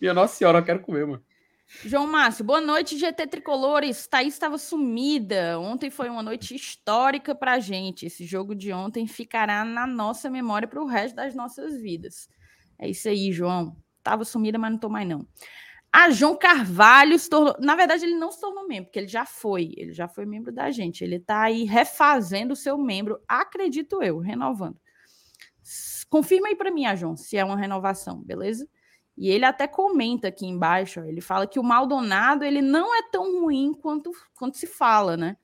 Minha 0.00 0.12
Nossa 0.12 0.36
Senhora, 0.36 0.58
eu 0.58 0.64
quero 0.64 0.80
comer, 0.80 1.06
mano. 1.06 1.22
João 1.84 2.06
Márcio, 2.06 2.44
boa 2.44 2.60
noite, 2.60 2.98
GT 2.98 3.26
Tricolores. 3.26 4.06
Thaís 4.06 4.32
estava 4.32 4.56
sumida. 4.56 5.60
Ontem 5.60 5.90
foi 5.90 6.08
uma 6.08 6.22
noite 6.22 6.56
histórica 6.56 7.34
para 7.34 7.60
gente. 7.60 8.06
Esse 8.06 8.24
jogo 8.24 8.54
de 8.54 8.72
ontem 8.72 9.06
ficará 9.06 9.64
na 9.64 9.86
nossa 9.86 10.30
memória 10.30 10.66
para 10.66 10.82
o 10.82 10.86
resto 10.86 11.14
das 11.14 11.34
nossas 11.34 11.80
vidas. 11.80 12.28
É 12.78 12.88
isso 12.88 13.08
aí, 13.08 13.30
João. 13.32 13.76
Tava 14.02 14.24
sumida, 14.24 14.58
mas 14.58 14.72
não 14.72 14.78
tô 14.78 14.88
mais 14.88 15.06
não. 15.06 15.26
A 15.92 16.10
João 16.10 16.36
Carvalho 16.36 17.18
se 17.18 17.28
tornou. 17.28 17.56
Na 17.58 17.74
verdade, 17.74 18.04
ele 18.04 18.14
não 18.14 18.30
se 18.30 18.40
tornou 18.40 18.66
membro, 18.68 18.86
porque 18.86 18.98
ele 18.98 19.08
já 19.08 19.24
foi. 19.24 19.72
Ele 19.76 19.92
já 19.92 20.06
foi 20.06 20.26
membro 20.26 20.52
da 20.52 20.70
gente. 20.70 21.02
Ele 21.02 21.16
está 21.16 21.42
aí 21.42 21.64
refazendo 21.64 22.52
o 22.52 22.56
seu 22.56 22.76
membro, 22.76 23.20
acredito 23.26 24.02
eu, 24.02 24.18
renovando. 24.18 24.78
Confirma 26.08 26.48
aí 26.48 26.56
para 26.56 26.70
mim, 26.70 26.84
João, 26.96 27.16
se 27.16 27.36
é 27.36 27.44
uma 27.44 27.56
renovação, 27.56 28.22
beleza? 28.22 28.68
E 29.16 29.28
ele 29.28 29.44
até 29.44 29.66
comenta 29.66 30.28
aqui 30.28 30.46
embaixo, 30.46 31.00
ó, 31.00 31.04
ele 31.04 31.20
fala 31.20 31.46
que 31.46 31.58
o 31.58 31.62
Maldonado 31.62 32.44
ele 32.44 32.62
não 32.62 32.94
é 32.94 33.02
tão 33.10 33.40
ruim 33.40 33.74
quanto, 33.74 34.12
quanto 34.34 34.56
se 34.56 34.66
fala, 34.66 35.16
né? 35.16 35.36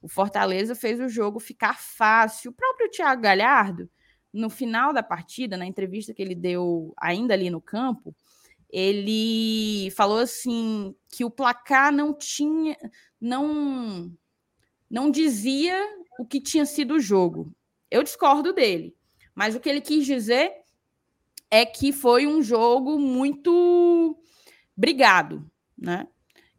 O 0.00 0.08
Fortaleza 0.08 0.74
fez 0.74 0.98
o 0.98 1.08
jogo 1.08 1.38
ficar 1.38 1.78
fácil. 1.78 2.50
O 2.50 2.54
próprio 2.54 2.90
Thiago 2.90 3.22
Galhardo, 3.22 3.88
no 4.32 4.48
final 4.48 4.92
da 4.92 5.02
partida, 5.02 5.56
na 5.56 5.66
entrevista 5.66 6.14
que 6.14 6.22
ele 6.22 6.34
deu 6.34 6.92
ainda 6.98 7.34
ali 7.34 7.50
no 7.50 7.60
campo, 7.60 8.16
ele 8.72 9.90
falou 9.90 10.18
assim 10.18 10.94
que 11.10 11.24
o 11.24 11.30
placar 11.30 11.92
não 11.92 12.14
tinha, 12.14 12.74
não, 13.20 14.10
não 14.90 15.10
dizia 15.10 15.78
o 16.18 16.24
que 16.24 16.40
tinha 16.40 16.64
sido 16.64 16.94
o 16.94 17.00
jogo. 17.00 17.54
Eu 17.90 18.02
discordo 18.02 18.54
dele, 18.54 18.96
mas 19.34 19.54
o 19.54 19.60
que 19.60 19.68
ele 19.68 19.82
quis 19.82 20.06
dizer 20.06 20.50
é 21.50 21.66
que 21.66 21.92
foi 21.92 22.26
um 22.26 22.42
jogo 22.42 22.98
muito 22.98 24.18
brigado, 24.74 25.46
né? 25.76 26.08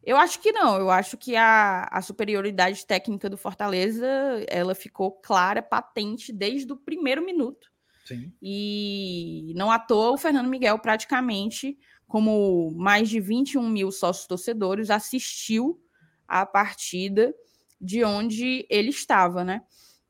Eu 0.06 0.18
acho 0.18 0.40
que 0.40 0.52
não, 0.52 0.78
eu 0.78 0.92
acho 0.92 1.18
que 1.18 1.36
a, 1.36 1.88
a 1.90 2.02
superioridade 2.02 2.86
técnica 2.86 3.30
do 3.30 3.38
Fortaleza 3.38 4.06
ela 4.50 4.76
ficou 4.76 5.14
clara, 5.14 5.64
patente 5.64 6.32
desde 6.32 6.72
o 6.72 6.78
primeiro 6.78 7.26
minuto. 7.26 7.72
Sim. 8.06 8.34
E 8.42 9.54
não 9.56 9.72
à 9.72 9.80
toa 9.80 10.12
o 10.12 10.18
Fernando 10.18 10.50
Miguel 10.50 10.78
praticamente 10.78 11.80
como 12.14 12.70
mais 12.76 13.10
de 13.10 13.20
21 13.20 13.68
mil 13.68 13.92
sócios 13.92 14.28
torcedores, 14.28 14.92
assistiu 14.92 15.82
à 16.28 16.46
partida 16.46 17.34
de 17.82 18.04
onde 18.04 18.68
ele 18.70 18.92
estava, 18.92 19.44
né? 19.44 19.64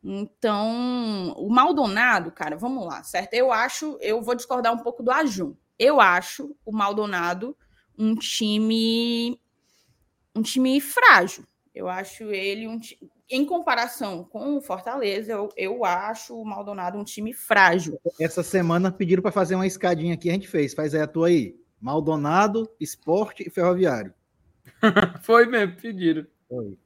Então, 0.04 1.34
o 1.38 1.50
Maldonado, 1.50 2.30
cara, 2.30 2.58
vamos 2.58 2.86
lá, 2.86 3.02
certo? 3.04 3.36
Eu 3.36 3.54
acho, 3.54 3.98
eu 4.02 4.22
vou 4.22 4.36
discordar 4.36 4.74
um 4.74 4.80
pouco 4.80 5.02
do 5.02 5.12
Ajun. 5.12 5.56
Eu 5.80 6.02
acho 6.02 6.54
o 6.66 6.74
Maldonado 6.74 7.56
um 7.98 8.16
time 8.16 9.40
um 10.36 10.42
time 10.42 10.82
frágil. 10.82 11.46
Eu 11.74 11.88
acho 11.88 12.26
ele 12.26 12.68
um 12.68 12.82
em 13.30 13.46
comparação 13.46 14.26
com 14.26 14.58
o 14.58 14.62
Fortaleza, 14.62 15.32
eu, 15.32 15.50
eu 15.56 15.86
acho 15.86 16.36
o 16.36 16.44
Maldonado 16.44 17.00
um 17.00 17.04
time 17.06 17.34
frágil. 17.34 17.98
Essa 18.20 18.44
semana 18.44 18.92
pediram 18.92 19.24
para 19.24 19.32
fazer 19.32 19.56
uma 19.56 19.66
escadinha 19.66 20.16
aqui, 20.16 20.30
a 20.30 20.34
gente 20.34 20.50
fez. 20.50 20.74
Faz 20.74 20.94
aí 20.94 21.02
a 21.02 21.08
tua 21.08 21.30
aí. 21.30 21.63
Maldonado, 21.84 22.74
Esporte 22.80 23.44
e 23.46 23.50
Ferroviário. 23.50 24.14
Foi 25.22 25.46
mesmo, 25.46 25.76
pediram. 25.76 26.26
Foi. 26.48 26.78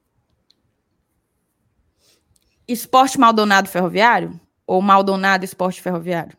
Esporte 2.66 3.16
Maldonado 3.16 3.68
Ferroviário? 3.68 4.40
Ou 4.66 4.82
Maldonado 4.82 5.44
Esporte 5.44 5.80
Ferroviário? 5.80 6.36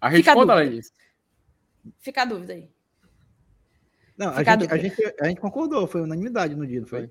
A 0.00 0.08
resposta, 0.08 0.54
Laís. 0.54 0.92
Fica 1.98 2.22
a 2.22 2.24
dúvida 2.24 2.52
aí. 2.52 2.70
Não, 4.16 4.28
a 4.28 4.44
gente, 4.44 4.72
a, 4.72 4.76
gente, 4.78 5.14
a 5.20 5.26
gente, 5.26 5.40
concordou, 5.40 5.88
foi 5.88 6.02
unanimidade 6.02 6.54
no 6.54 6.64
dia, 6.64 6.80
não 6.80 6.86
foi? 6.86 7.10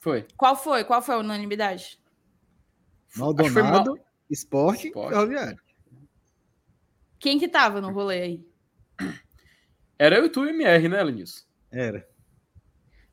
Foi. 0.00 0.26
Qual 0.36 0.54
foi? 0.54 0.84
Qual 0.84 1.00
foi 1.00 1.14
a 1.14 1.18
unanimidade? 1.18 1.98
Maldonado, 3.16 3.96
Mal... 3.96 4.06
Esporte, 4.30 4.88
Esporte, 4.88 5.14
Ferroviário. 5.14 5.63
Quem 7.24 7.38
que 7.38 7.48
tava 7.48 7.80
no 7.80 7.90
rolê 7.90 8.20
aí? 8.20 8.46
Era 9.98 10.16
eu 10.16 10.26
e 10.26 10.28
tu 10.28 10.44
e 10.44 10.50
MR, 10.50 10.90
né, 10.90 11.02
Lenilson? 11.02 11.42
Era. 11.72 12.06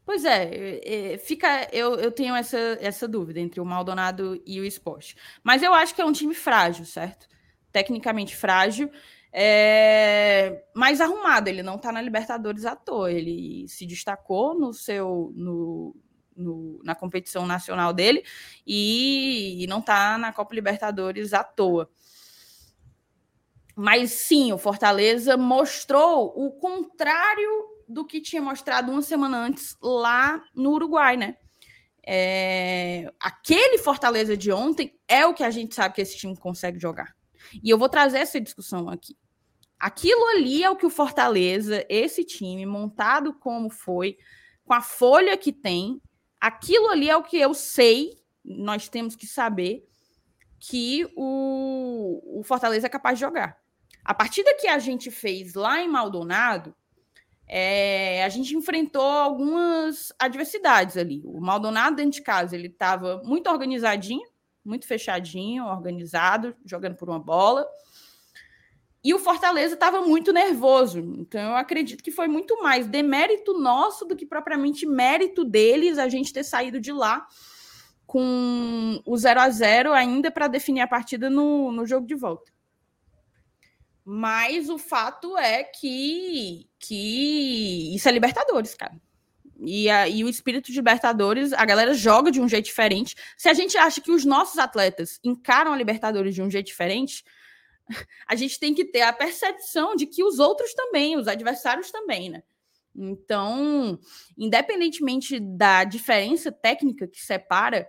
Pois 0.05 0.25
é, 0.25 1.13
é, 1.13 1.17
fica, 1.17 1.69
eu, 1.71 1.95
eu 1.95 2.11
tenho 2.11 2.35
essa, 2.35 2.57
essa 2.81 3.07
dúvida 3.07 3.39
entre 3.39 3.61
o 3.61 3.65
Maldonado 3.65 4.43
e 4.45 4.59
o 4.59 4.65
esporte. 4.65 5.15
Mas 5.41 5.63
eu 5.63 5.73
acho 5.73 5.95
que 5.95 6.01
é 6.01 6.05
um 6.05 6.11
time 6.11 6.33
frágil, 6.33 6.83
certo? 6.83 7.25
Tecnicamente 7.71 8.35
frágil, 8.35 8.91
é, 9.31 10.61
mais 10.75 10.99
arrumado. 10.99 11.47
Ele 11.47 11.63
não 11.63 11.77
está 11.77 11.89
na 11.93 12.01
Libertadores 12.01 12.65
à 12.65 12.75
toa. 12.75 13.13
Ele 13.13 13.65
se 13.69 13.85
destacou 13.85 14.59
no 14.59 14.73
seu 14.73 15.31
no, 15.33 15.95
no, 16.35 16.81
na 16.83 16.95
competição 16.95 17.47
nacional 17.47 17.93
dele 17.93 18.25
e, 18.67 19.63
e 19.63 19.67
não 19.67 19.79
está 19.79 20.17
na 20.17 20.33
Copa 20.33 20.53
Libertadores 20.53 21.33
à 21.33 21.45
toa. 21.45 21.89
Mas 23.75 24.11
sim, 24.11 24.51
o 24.51 24.57
Fortaleza 24.57 25.37
mostrou 25.37 26.33
o 26.35 26.51
contrário 26.51 27.67
do 27.87 28.05
que 28.05 28.21
tinha 28.21 28.41
mostrado 28.41 28.91
uma 28.91 29.01
semana 29.01 29.37
antes 29.37 29.75
lá 29.81 30.43
no 30.55 30.71
Uruguai, 30.71 31.17
né? 31.17 31.37
É, 32.05 33.11
aquele 33.19 33.77
Fortaleza 33.77 34.35
de 34.35 34.51
ontem 34.51 34.97
é 35.07 35.25
o 35.25 35.33
que 35.33 35.43
a 35.43 35.51
gente 35.51 35.75
sabe 35.75 35.95
que 35.95 36.01
esse 36.01 36.17
time 36.17 36.35
consegue 36.35 36.79
jogar. 36.79 37.15
E 37.63 37.69
eu 37.69 37.77
vou 37.77 37.89
trazer 37.89 38.19
essa 38.19 38.39
discussão 38.39 38.89
aqui. 38.89 39.15
Aquilo 39.79 40.25
ali 40.27 40.63
é 40.63 40.69
o 40.69 40.75
que 40.75 40.85
o 40.85 40.91
Fortaleza, 40.91 41.85
esse 41.89 42.23
time, 42.23 42.65
montado 42.65 43.33
como 43.33 43.69
foi, 43.69 44.17
com 44.63 44.73
a 44.73 44.81
folha 44.81 45.35
que 45.35 45.51
tem, 45.51 46.01
aquilo 46.39 46.87
ali 46.89 47.09
é 47.09 47.17
o 47.17 47.23
que 47.23 47.37
eu 47.37 47.53
sei, 47.53 48.11
nós 48.43 48.87
temos 48.87 49.15
que 49.15 49.27
saber 49.27 49.83
que 50.63 51.11
o, 51.15 52.39
o 52.39 52.43
Fortaleza 52.43 52.85
é 52.85 52.89
capaz 52.89 53.17
de 53.17 53.25
jogar. 53.25 53.57
A 54.05 54.13
partida 54.13 54.55
que 54.59 54.67
a 54.67 54.77
gente 54.77 55.09
fez 55.09 55.55
lá 55.55 55.81
em 55.81 55.87
Maldonado, 55.87 56.75
é, 57.47 58.23
a 58.23 58.29
gente 58.29 58.55
enfrentou 58.55 59.01
algumas 59.01 60.13
adversidades 60.19 60.97
ali. 60.97 61.19
O 61.25 61.41
Maldonado, 61.41 61.95
dentro 61.95 62.11
de 62.11 62.21
casa, 62.21 62.55
ele 62.55 62.67
estava 62.67 63.23
muito 63.25 63.49
organizadinho, 63.49 64.25
muito 64.63 64.85
fechadinho, 64.85 65.65
organizado, 65.65 66.55
jogando 66.63 66.95
por 66.95 67.09
uma 67.09 67.19
bola. 67.19 67.67
E 69.03 69.15
o 69.15 69.19
Fortaleza 69.19 69.73
estava 69.73 70.01
muito 70.01 70.31
nervoso. 70.31 70.99
Então, 71.17 71.41
eu 71.41 71.55
acredito 71.55 72.03
que 72.03 72.11
foi 72.11 72.27
muito 72.27 72.61
mais 72.61 72.85
demérito 72.85 73.57
nosso 73.57 74.05
do 74.05 74.15
que 74.15 74.27
propriamente 74.27 74.85
mérito 74.85 75.43
deles 75.43 75.97
a 75.97 76.07
gente 76.07 76.31
ter 76.31 76.43
saído 76.43 76.79
de 76.79 76.91
lá 76.91 77.27
com 78.11 79.01
o 79.05 79.15
0 79.15 79.39
a 79.39 79.49
0 79.49 79.93
ainda 79.93 80.29
para 80.29 80.49
definir 80.49 80.81
a 80.81 80.87
partida 80.87 81.29
no, 81.29 81.71
no 81.71 81.85
jogo 81.85 82.05
de 82.05 82.13
volta. 82.13 82.51
Mas 84.03 84.67
o 84.67 84.77
fato 84.77 85.37
é 85.37 85.63
que, 85.63 86.67
que 86.77 87.95
isso 87.95 88.09
é 88.09 88.11
Libertadores, 88.11 88.75
cara. 88.75 88.99
E, 89.61 89.89
a, 89.89 90.09
e 90.09 90.25
o 90.25 90.27
espírito 90.27 90.73
de 90.73 90.77
Libertadores, 90.77 91.53
a 91.53 91.63
galera 91.63 91.93
joga 91.93 92.29
de 92.29 92.41
um 92.41 92.49
jeito 92.49 92.65
diferente. 92.65 93.15
Se 93.37 93.47
a 93.47 93.53
gente 93.53 93.77
acha 93.77 94.01
que 94.01 94.11
os 94.11 94.25
nossos 94.25 94.57
atletas 94.59 95.17
encaram 95.23 95.71
a 95.71 95.77
Libertadores 95.77 96.35
de 96.35 96.41
um 96.41 96.51
jeito 96.51 96.65
diferente, 96.65 97.23
a 98.27 98.35
gente 98.35 98.59
tem 98.59 98.73
que 98.73 98.83
ter 98.83 99.03
a 99.03 99.13
percepção 99.13 99.95
de 99.95 100.05
que 100.05 100.21
os 100.21 100.37
outros 100.37 100.73
também, 100.73 101.15
os 101.15 101.29
adversários 101.29 101.89
também, 101.91 102.29
né? 102.29 102.43
Então, 102.93 103.97
independentemente 104.37 105.39
da 105.39 105.85
diferença 105.85 106.51
técnica 106.51 107.07
que 107.07 107.21
separa 107.21 107.87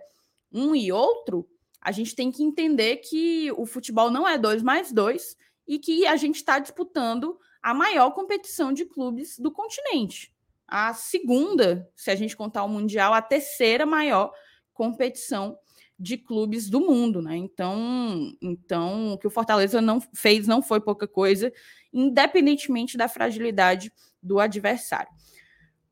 um 0.53 0.75
e 0.75 0.91
outro, 0.91 1.47
a 1.81 1.91
gente 1.91 2.15
tem 2.15 2.31
que 2.31 2.43
entender 2.43 2.97
que 2.97 3.51
o 3.53 3.65
futebol 3.65 4.09
não 4.11 4.27
é 4.27 4.37
dois 4.37 4.61
mais 4.61 4.91
dois 4.91 5.35
e 5.67 5.79
que 5.79 6.05
a 6.05 6.15
gente 6.15 6.35
está 6.35 6.59
disputando 6.59 7.37
a 7.61 7.73
maior 7.73 8.11
competição 8.11 8.71
de 8.71 8.85
clubes 8.85 9.39
do 9.39 9.51
continente. 9.51 10.33
A 10.67 10.93
segunda, 10.93 11.89
se 11.95 12.11
a 12.11 12.15
gente 12.15 12.35
contar 12.35 12.63
o 12.63 12.69
Mundial, 12.69 13.13
a 13.13 13.21
terceira 13.21 13.85
maior 13.85 14.31
competição 14.73 15.57
de 15.97 16.17
clubes 16.17 16.69
do 16.69 16.81
mundo, 16.81 17.21
né? 17.21 17.37
Então, 17.37 18.35
então 18.41 19.13
o 19.13 19.17
que 19.17 19.27
o 19.27 19.29
Fortaleza 19.29 19.81
não 19.81 20.01
fez 20.01 20.47
não 20.47 20.61
foi 20.61 20.81
pouca 20.81 21.07
coisa, 21.07 21.53
independentemente 21.93 22.97
da 22.97 23.07
fragilidade 23.07 23.91
do 24.21 24.39
adversário. 24.39 25.11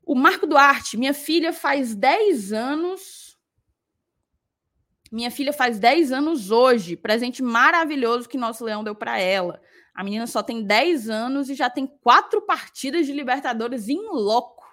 O 0.04 0.14
Marco 0.14 0.46
Duarte, 0.46 0.96
minha 0.96 1.14
filha 1.14 1.52
faz 1.52 1.94
10 1.94 2.52
anos. 2.52 3.21
Minha 5.12 5.30
filha 5.30 5.52
faz 5.52 5.78
10 5.78 6.10
anos 6.10 6.50
hoje. 6.50 6.96
Presente 6.96 7.42
maravilhoso 7.42 8.26
que 8.26 8.38
nosso 8.38 8.64
leão 8.64 8.82
deu 8.82 8.94
para 8.94 9.20
ela. 9.20 9.60
A 9.94 10.02
menina 10.02 10.26
só 10.26 10.42
tem 10.42 10.64
10 10.64 11.10
anos 11.10 11.50
e 11.50 11.54
já 11.54 11.68
tem 11.68 11.86
quatro 11.86 12.40
partidas 12.40 13.04
de 13.04 13.12
Libertadores 13.12 13.90
em 13.90 14.08
loco. 14.10 14.64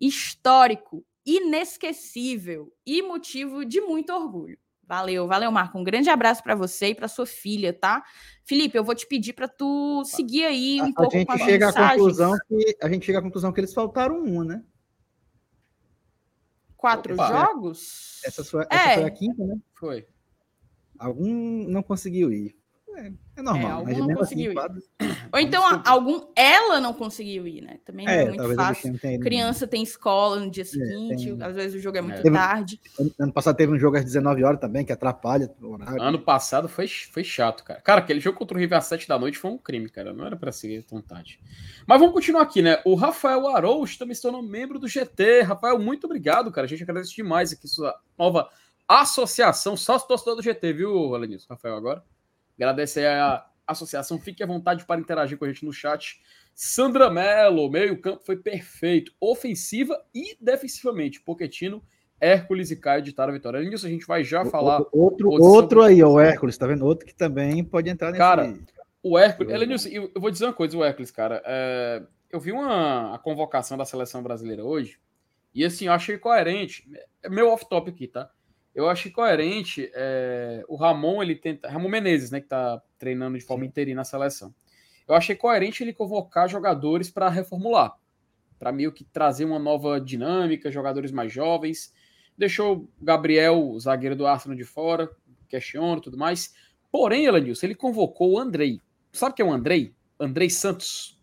Histórico, 0.00 1.06
inesquecível 1.24 2.72
e 2.84 3.00
motivo 3.00 3.64
de 3.64 3.80
muito 3.80 4.12
orgulho. 4.12 4.58
Valeu, 4.90 5.28
valeu, 5.28 5.52
Marco. 5.52 5.78
Um 5.78 5.84
grande 5.84 6.10
abraço 6.10 6.42
para 6.42 6.56
você 6.56 6.88
e 6.88 6.94
para 6.96 7.06
sua 7.06 7.24
filha, 7.24 7.72
tá? 7.72 8.02
Felipe, 8.44 8.76
eu 8.76 8.82
vou 8.82 8.92
te 8.92 9.06
pedir 9.06 9.34
para 9.34 9.46
tu 9.46 10.02
seguir 10.04 10.44
aí 10.44 10.82
um 10.82 10.86
a, 10.86 10.92
pouco 10.92 11.14
a 11.14 11.18
gente 11.18 11.28
com 11.28 11.38
chega 11.38 11.68
à 11.68 11.90
conclusão 11.90 12.36
que 12.48 12.76
a 12.82 12.88
gente 12.88 13.06
chega 13.06 13.18
à 13.20 13.22
conclusão 13.22 13.52
que 13.52 13.60
eles 13.60 13.72
faltaram 13.72 14.20
um, 14.20 14.42
né? 14.42 14.64
Quatro 16.80 17.12
Opa, 17.12 17.28
jogos? 17.28 18.22
Essa, 18.24 18.42
sua, 18.42 18.66
essa 18.70 18.90
É. 18.92 18.94
foi 18.94 19.04
a 19.04 19.10
quinta, 19.10 19.44
né? 19.44 19.54
Foi. 19.74 20.06
Algum 20.98 21.68
não 21.68 21.82
conseguiu 21.82 22.32
ir. 22.32 22.56
É, 22.96 23.12
é 23.36 23.42
normal. 23.42 23.72
algum 23.72 23.84
mas 23.86 23.98
não 23.98 24.06
mesmo 24.06 24.20
conseguiu 24.20 24.50
ir. 24.52 24.54
quadro- 24.54 24.82
Ou 25.32 25.38
então 25.40 25.66
a- 25.66 25.82
algum 25.86 26.26
ela 26.36 26.80
não 26.80 26.92
conseguiu 26.92 27.46
ir, 27.46 27.62
né? 27.62 27.78
Também 27.84 28.04
não 28.04 28.12
é, 28.12 28.22
É, 28.22 28.28
muito 28.28 28.54
fácil. 28.54 28.98
Criança 29.20 29.66
tem 29.66 29.82
escola 29.82 30.40
no 30.40 30.50
dia 30.50 30.64
seguinte, 30.64 31.32
tem- 31.32 31.42
às 31.42 31.54
vezes 31.54 31.74
o 31.74 31.78
jogo 31.82 31.96
é 31.98 32.00
muito 32.02 32.20
Teve- 32.22 32.36
tarde. 32.36 32.80
Ano- 32.98 33.14
Ano 33.18 33.32
passado 33.32 33.56
teve 33.56 33.72
um 33.72 33.78
jogo 33.78 33.96
às 33.96 34.04
19 34.04 34.42
horas 34.44 34.60
também, 34.60 34.84
que 34.84 34.92
atrapalha 34.92 35.50
o 35.62 35.68
horário. 35.74 36.02
Ano 36.02 36.18
passado 36.18 36.68
foi, 36.68 36.86
foi 36.88 37.24
chato, 37.24 37.64
cara. 37.64 37.80
Cara, 37.80 38.00
aquele 38.00 38.20
jogo 38.20 38.36
contra 38.38 38.56
o 38.56 38.60
River 38.60 38.78
às 38.78 38.86
7 38.86 39.06
da 39.08 39.18
noite 39.18 39.38
foi 39.38 39.50
um 39.50 39.58
crime, 39.58 39.88
cara. 39.88 40.12
Não 40.12 40.26
era 40.26 40.36
pra 40.36 40.52
ser 40.52 40.82
tão 40.84 41.00
tarde. 41.00 41.40
Mas 41.86 41.98
vamos 41.98 42.14
continuar 42.14 42.42
aqui, 42.42 42.60
né? 42.60 42.80
O 42.84 42.94
Rafael 42.94 43.46
Araújo 43.48 43.98
também 43.98 44.14
se 44.14 44.22
tornou 44.22 44.42
membro 44.42 44.78
do 44.78 44.86
GT. 44.88 45.42
Rafael, 45.42 45.78
muito 45.78 46.04
obrigado, 46.04 46.50
cara. 46.52 46.66
A 46.66 46.68
gente 46.68 46.82
agradece 46.82 47.14
demais 47.14 47.52
aqui 47.52 47.66
sua 47.66 47.94
nova 48.18 48.48
associação, 48.88 49.76
sócio 49.76 50.08
torcedor 50.08 50.36
do 50.36 50.42
GT, 50.42 50.72
viu, 50.72 51.14
Alenilson? 51.14 51.46
Rafael, 51.50 51.76
agora. 51.76 52.02
Agradece 52.60 53.00
aí 53.00 53.06
a 53.06 53.46
associação. 53.66 54.20
Fique 54.20 54.42
à 54.42 54.46
vontade 54.46 54.84
para 54.84 55.00
interagir 55.00 55.38
com 55.38 55.46
a 55.46 55.48
gente 55.48 55.64
no 55.64 55.72
chat. 55.72 56.20
Sandra 56.54 57.08
Mello, 57.08 57.70
meio-campo 57.70 58.22
foi 58.22 58.36
perfeito, 58.36 59.12
ofensiva 59.18 59.98
e 60.14 60.36
defensivamente. 60.38 61.22
Poquetino, 61.22 61.82
Hércules 62.20 62.70
e 62.70 62.76
Caio 62.76 63.02
ditaram 63.02 63.30
a 63.30 63.34
vitória. 63.34 63.60
Nisso 63.60 63.86
a 63.86 63.88
gente 63.88 64.06
vai 64.06 64.22
já 64.22 64.44
falar. 64.44 64.82
Outro, 64.92 65.30
outro 65.30 65.82
aí, 65.82 66.04
o 66.04 66.20
Hércules, 66.20 66.58
tá 66.58 66.66
vendo? 66.66 66.84
Outro 66.84 67.06
que 67.06 67.14
também 67.14 67.64
pode 67.64 67.88
entrar 67.88 68.08
nesse. 68.08 68.18
Cara, 68.18 68.54
O 69.02 69.18
Hércules. 69.18 69.52
Elenilson, 69.52 69.88
eu, 69.88 70.10
eu 70.14 70.20
vou 70.20 70.30
dizer 70.30 70.44
uma 70.44 70.52
coisa, 70.52 70.76
o 70.76 70.84
Hércules, 70.84 71.10
cara. 71.10 71.42
é, 71.46 72.02
eu 72.30 72.38
vi 72.38 72.52
uma 72.52 73.14
a 73.14 73.18
convocação 73.18 73.78
da 73.78 73.84
seleção 73.84 74.22
brasileira 74.22 74.64
hoje, 74.64 75.00
e 75.54 75.64
assim, 75.64 75.86
eu 75.86 75.92
achei 75.92 76.18
coerente. 76.18 76.88
É 77.22 77.28
meu 77.28 77.48
off-top 77.48 77.90
aqui, 77.90 78.06
tá? 78.06 78.30
Eu 78.74 78.88
achei 78.88 79.10
coerente 79.10 79.90
é, 79.94 80.64
o 80.68 80.76
Ramon, 80.76 81.22
ele 81.22 81.34
tenta. 81.34 81.68
Ramon 81.68 81.88
Menezes, 81.88 82.30
né, 82.30 82.40
que 82.40 82.46
tá 82.46 82.80
treinando 82.98 83.36
de 83.36 83.44
forma 83.44 83.66
interina 83.66 84.00
na 84.00 84.04
seleção. 84.04 84.54
Eu 85.08 85.14
achei 85.14 85.34
coerente 85.34 85.82
ele 85.82 85.92
convocar 85.92 86.48
jogadores 86.48 87.10
para 87.10 87.28
reformular, 87.28 87.96
para 88.58 88.70
meio 88.70 88.92
que 88.92 89.04
trazer 89.04 89.44
uma 89.44 89.58
nova 89.58 90.00
dinâmica, 90.00 90.70
jogadores 90.70 91.10
mais 91.10 91.32
jovens. 91.32 91.92
Deixou 92.38 92.76
o 92.76 92.88
Gabriel, 93.02 93.70
o 93.70 93.80
zagueiro 93.80 94.14
do 94.14 94.26
Arsenal, 94.26 94.56
de 94.56 94.64
fora, 94.64 95.10
questiono 95.48 95.98
e 95.98 96.02
tudo 96.02 96.16
mais. 96.16 96.54
Porém, 96.92 97.26
Elenilson, 97.26 97.66
ele 97.66 97.74
convocou 97.74 98.32
o 98.32 98.38
Andrei. 98.38 98.80
Sabe 99.12 99.34
quem 99.34 99.44
é 99.44 99.48
o 99.48 99.52
Andrei? 99.52 99.94
Andrei 100.18 100.48
Santos, 100.48 101.18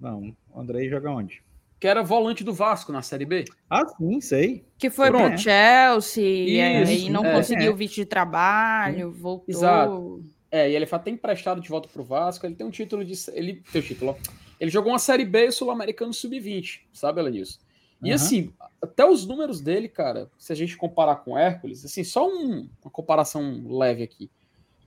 Não, 0.00 0.36
o 0.50 0.60
Andrei 0.60 0.88
joga 0.88 1.10
onde? 1.10 1.42
Que 1.78 1.86
era 1.86 2.02
volante 2.02 2.42
do 2.42 2.52
Vasco 2.54 2.90
na 2.92 3.02
Série 3.02 3.24
B. 3.26 3.44
Ah, 3.68 3.86
sim, 3.86 4.20
sei. 4.20 4.64
Que 4.78 4.88
foi 4.90 5.08
Pronto. 5.10 5.28
pro 5.34 5.38
Chelsea, 5.38 6.82
Isso, 6.82 6.92
e 7.06 7.10
não 7.10 7.24
é. 7.24 7.34
conseguiu 7.34 7.72
o 7.72 7.76
visto 7.76 7.94
de 7.96 8.04
trabalho, 8.06 9.10
voltou. 9.12 9.44
Exato. 9.54 10.24
É, 10.50 10.70
e 10.70 10.74
ele 10.76 10.86
foi 10.86 10.96
até 10.96 11.10
emprestado 11.10 11.60
de 11.60 11.68
volta 11.68 11.88
pro 11.88 12.02
Vasco. 12.04 12.46
Ele 12.46 12.54
tem 12.54 12.66
um 12.66 12.70
título 12.70 13.04
de. 13.04 13.12
Ele 13.32 13.62
tem 13.72 13.80
o 13.80 13.84
título, 13.84 14.12
ó. 14.12 14.16
Ele 14.58 14.70
jogou 14.70 14.92
uma 14.92 14.98
Série 14.98 15.24
B 15.24 15.50
Sul-Americano 15.52 16.14
Sub-20, 16.14 16.80
sabe, 16.92 17.20
Elenilson? 17.20 17.58
E 18.02 18.08
Aham. 18.08 18.14
assim, 18.14 18.52
até 18.80 19.04
os 19.04 19.26
números 19.26 19.60
dele, 19.60 19.88
cara, 19.88 20.30
se 20.38 20.52
a 20.52 20.56
gente 20.56 20.76
comparar 20.76 21.16
com 21.16 21.32
o 21.32 21.38
Hércules, 21.38 21.84
assim, 21.84 22.02
só 22.04 22.26
um- 22.26 22.68
uma 22.82 22.90
comparação 22.90 23.62
leve 23.68 24.02
aqui. 24.02 24.30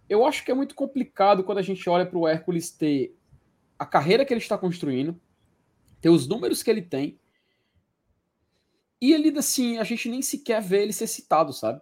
Eu 0.10 0.26
acho 0.26 0.44
que 0.44 0.50
é 0.50 0.56
muito 0.56 0.74
complicado 0.74 1.44
quando 1.44 1.60
a 1.60 1.62
gente 1.64 1.88
olha 1.88 2.06
para 2.06 2.18
o 2.18 2.28
Hércules 2.28 2.72
ter 2.72 3.16
a 3.78 3.86
carreira 3.86 4.26
que 4.26 4.34
ele 4.34 4.42
está 4.42 4.58
construindo, 4.58 5.16
ter 6.02 6.10
os 6.10 6.28
números 6.28 6.64
que 6.64 6.70
ele 6.70 6.82
tem, 6.82 7.20
e 9.02 9.14
ele, 9.14 9.38
assim, 9.38 9.78
a 9.78 9.84
gente 9.84 10.10
nem 10.10 10.22
sequer 10.22 10.62
vê 10.62 10.84
ele 10.84 10.94
ser 10.94 11.08
citado, 11.08 11.54
sabe? 11.54 11.82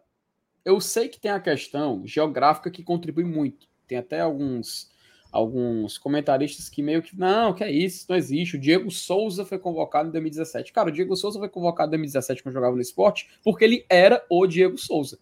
Eu 0.64 0.80
sei 0.80 1.08
que 1.08 1.20
tem 1.20 1.32
a 1.32 1.40
questão 1.40 2.06
geográfica 2.06 2.70
que 2.70 2.84
contribui 2.84 3.24
muito. 3.24 3.68
Tem 3.88 3.98
até 3.98 4.20
alguns 4.20 4.90
alguns 5.32 5.98
comentaristas 5.98 6.70
que 6.70 6.82
meio 6.82 7.02
que, 7.02 7.18
não, 7.18 7.54
que 7.54 7.64
é 7.64 7.72
isso, 7.72 7.98
isso 7.98 8.06
não 8.10 8.16
existe. 8.16 8.56
O 8.56 8.60
Diego 8.60 8.90
Souza 8.90 9.46
foi 9.46 9.60
convocado 9.60 10.10
em 10.10 10.12
2017. 10.12 10.72
Cara, 10.72 10.90
o 10.90 10.92
Diego 10.92 11.16
Souza 11.16 11.38
foi 11.38 11.50
convocado 11.50 11.90
em 11.90 11.92
2017 11.92 12.42
quando 12.42 12.54
jogava 12.54 12.76
no 12.76 12.82
esporte, 12.82 13.30
porque 13.44 13.64
ele 13.64 13.86
era 13.90 14.26
o 14.30 14.48
Diego 14.48 14.78
Souza. 14.78 15.20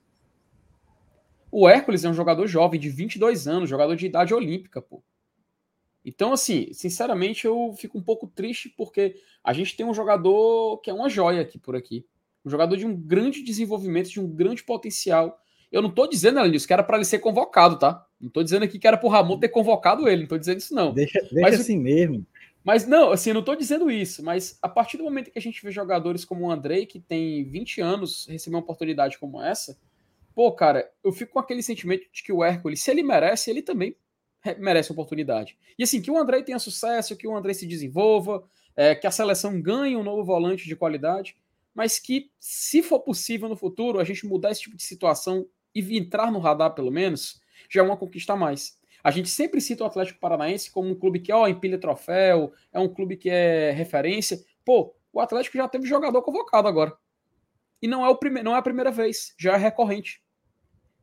O 1.51 1.67
Hércules 1.67 2.03
é 2.03 2.09
um 2.09 2.13
jogador 2.13 2.47
jovem, 2.47 2.79
de 2.79 2.89
22 2.89 3.47
anos, 3.47 3.69
jogador 3.69 3.95
de 3.95 4.05
idade 4.05 4.33
olímpica, 4.33 4.81
pô. 4.81 5.01
Então, 6.05 6.31
assim, 6.31 6.71
sinceramente, 6.71 7.45
eu 7.45 7.73
fico 7.75 7.97
um 7.97 8.03
pouco 8.03 8.27
triste 8.27 8.69
porque 8.69 9.15
a 9.43 9.51
gente 9.53 9.75
tem 9.75 9.83
um 9.83 9.93
jogador 9.93 10.77
que 10.77 10.91
é 10.91 10.93
uma 10.93 11.09
joia 11.09 11.41
aqui 11.41 11.57
por 11.57 11.75
aqui. 11.75 12.05
Um 12.45 12.49
jogador 12.49 12.77
de 12.77 12.85
um 12.85 12.95
grande 12.95 13.41
desenvolvimento, 13.41 14.11
de 14.11 14.21
um 14.21 14.27
grande 14.27 14.63
potencial. 14.63 15.41
Eu 15.71 15.81
não 15.81 15.89
tô 15.89 16.05
dizendo, 16.05 16.39
Elenilson, 16.39 16.67
que 16.67 16.73
era 16.73 16.83
para 16.83 16.97
ele 16.97 17.05
ser 17.05 17.17
convocado, 17.17 17.79
tá? 17.79 18.05
Não 18.21 18.29
tô 18.29 18.43
dizendo 18.43 18.63
aqui 18.63 18.77
que 18.77 18.87
era 18.87 18.97
pro 18.97 19.09
Ramon 19.09 19.39
ter 19.39 19.49
convocado 19.49 20.07
ele, 20.07 20.21
não 20.21 20.27
tô 20.27 20.37
dizendo 20.37 20.59
isso, 20.59 20.75
não. 20.75 20.93
Deixa, 20.93 21.19
deixa 21.19 21.41
mas, 21.41 21.59
assim 21.59 21.79
mesmo. 21.79 22.23
Mas 22.63 22.85
não, 22.87 23.11
assim, 23.11 23.31
eu 23.31 23.33
não 23.33 23.43
tô 23.43 23.55
dizendo 23.55 23.89
isso, 23.89 24.23
mas 24.23 24.59
a 24.61 24.69
partir 24.69 24.97
do 24.97 25.03
momento 25.03 25.31
que 25.31 25.39
a 25.39 25.41
gente 25.41 25.61
vê 25.63 25.71
jogadores 25.71 26.23
como 26.23 26.45
o 26.45 26.51
Andrei, 26.51 26.85
que 26.85 26.99
tem 26.99 27.43
20 27.43 27.81
anos, 27.81 28.27
receber 28.27 28.55
uma 28.55 28.61
oportunidade 28.61 29.17
como 29.17 29.41
essa, 29.41 29.77
pô, 30.35 30.51
cara, 30.51 30.89
eu 31.03 31.11
fico 31.11 31.33
com 31.33 31.39
aquele 31.39 31.63
sentimento 31.63 32.05
de 32.11 32.23
que 32.23 32.31
o 32.31 32.43
Hércules, 32.43 32.81
se 32.81 32.91
ele 32.91 33.01
merece, 33.01 33.49
ele 33.49 33.61
também 33.63 33.95
merece 34.59 34.91
oportunidade. 34.91 35.57
E 35.77 35.83
assim, 35.83 36.01
que 36.01 36.11
o 36.11 36.17
Andrei 36.17 36.43
tenha 36.43 36.59
sucesso, 36.59 37.15
que 37.15 37.27
o 37.27 37.35
Andrei 37.35 37.53
se 37.53 37.65
desenvolva, 37.65 38.43
é, 38.75 38.93
que 38.93 39.07
a 39.07 39.11
seleção 39.11 39.61
ganhe 39.61 39.95
um 39.95 40.03
novo 40.03 40.23
volante 40.23 40.67
de 40.67 40.75
qualidade, 40.75 41.35
mas 41.73 41.99
que, 41.99 42.31
se 42.39 42.81
for 42.81 42.99
possível 42.99 43.49
no 43.49 43.55
futuro, 43.55 43.99
a 43.99 44.03
gente 44.03 44.25
mudar 44.25 44.51
esse 44.51 44.61
tipo 44.61 44.77
de 44.77 44.83
situação 44.83 45.45
e 45.73 45.97
entrar 45.97 46.31
no 46.31 46.39
radar, 46.39 46.73
pelo 46.73 46.91
menos, 46.91 47.41
já 47.69 47.81
é 47.81 47.83
uma 47.83 47.97
conquista 47.97 48.33
a 48.33 48.37
mais. 48.37 48.79
A 49.03 49.11
gente 49.11 49.29
sempre 49.29 49.61
cita 49.61 49.83
o 49.83 49.87
Atlético 49.87 50.19
Paranaense 50.19 50.71
como 50.71 50.89
um 50.89 50.95
clube 50.95 51.19
que 51.19 51.31
ó, 51.31 51.47
empilha 51.47 51.77
troféu, 51.77 52.53
é 52.73 52.79
um 52.79 52.87
clube 52.87 53.17
que 53.17 53.29
é 53.29 53.71
referência. 53.71 54.43
Pô, 54.63 54.95
o 55.13 55.19
Atlético 55.19 55.57
já 55.57 55.67
teve 55.67 55.85
jogador 55.85 56.21
convocado 56.21 56.67
agora. 56.67 56.97
E 57.81 57.87
não 57.87 58.05
é, 58.05 58.09
o 58.09 58.15
prime 58.15 58.41
não 58.41 58.55
é 58.55 58.57
a 58.57 58.63
primeira 58.63 58.89
vez, 58.89 59.35
já 59.37 59.53
é 59.53 59.57
recorrente. 59.57 60.23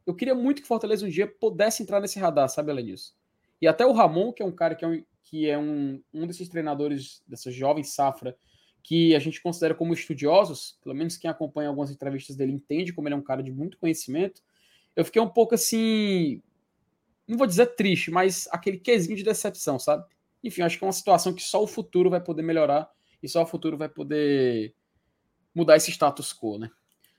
Eu 0.05 0.17
queria 0.17 0.35
muito 0.35 0.63
que 0.63 0.69
Fortaleza 0.69 1.07
um 1.07 1.09
dia 1.09 1.29
pudesse 1.29 1.83
entrar 1.83 2.01
nesse 2.01 2.19
radar, 2.19 2.49
sabe, 2.49 2.73
Elenilson? 2.73 3.13
E 3.63 3.69
até 3.69 3.87
o 3.87 3.93
Ramon, 3.93 4.33
que 4.33 4.43
é 4.43 4.45
um 4.45 4.51
cara 4.51 4.75
que 4.75 4.85
é 4.85 4.89
um, 4.89 5.05
que 5.23 5.49
é 5.49 5.57
um, 5.57 6.03
um 6.13 6.27
desses 6.27 6.49
treinadores 6.49 7.23
dessa 7.29 7.49
jovem 7.49 7.85
safra 7.85 8.37
que 8.83 9.15
a 9.15 9.21
gente 9.21 9.41
considera 9.41 9.73
como 9.73 9.95
estudiosos, 9.95 10.77
pelo 10.83 10.97
menos 10.97 11.17
quem 11.17 11.31
acompanha 11.31 11.69
algumas 11.69 11.93
entrevistas 11.93 12.35
dele 12.35 12.51
entende 12.51 12.93
como 12.93 13.07
ele 13.07 13.15
é 13.15 13.17
um 13.17 13.23
cara 13.23 13.41
de 13.41 13.53
muito 13.53 13.79
conhecimento. 13.79 14.43
Eu 14.97 15.05
fiquei 15.05 15.23
um 15.23 15.29
pouco 15.29 15.55
assim, 15.55 16.43
não 17.27 17.39
vou 17.39 17.47
dizer 17.47 17.77
triste, 17.77 18.11
mas 18.11 18.49
aquele 18.51 18.79
quesinho 18.79 19.17
de 19.17 19.23
decepção, 19.23 19.79
sabe? 19.79 20.05
Enfim, 20.43 20.63
acho 20.63 20.77
que 20.77 20.83
é 20.83 20.87
uma 20.89 20.93
situação 20.93 21.33
que 21.33 21.43
só 21.43 21.63
o 21.63 21.69
futuro 21.69 22.11
vai 22.11 22.21
poder 22.21 22.43
melhorar 22.43 22.91
e 23.23 23.29
só 23.29 23.45
o 23.45 23.47
futuro 23.47 23.79
vai 23.79 23.89
poder 23.89 24.75
mudar 25.55 25.77
esse 25.77 25.93
status 25.93 26.33
quo, 26.33 26.59
né? 26.59 26.69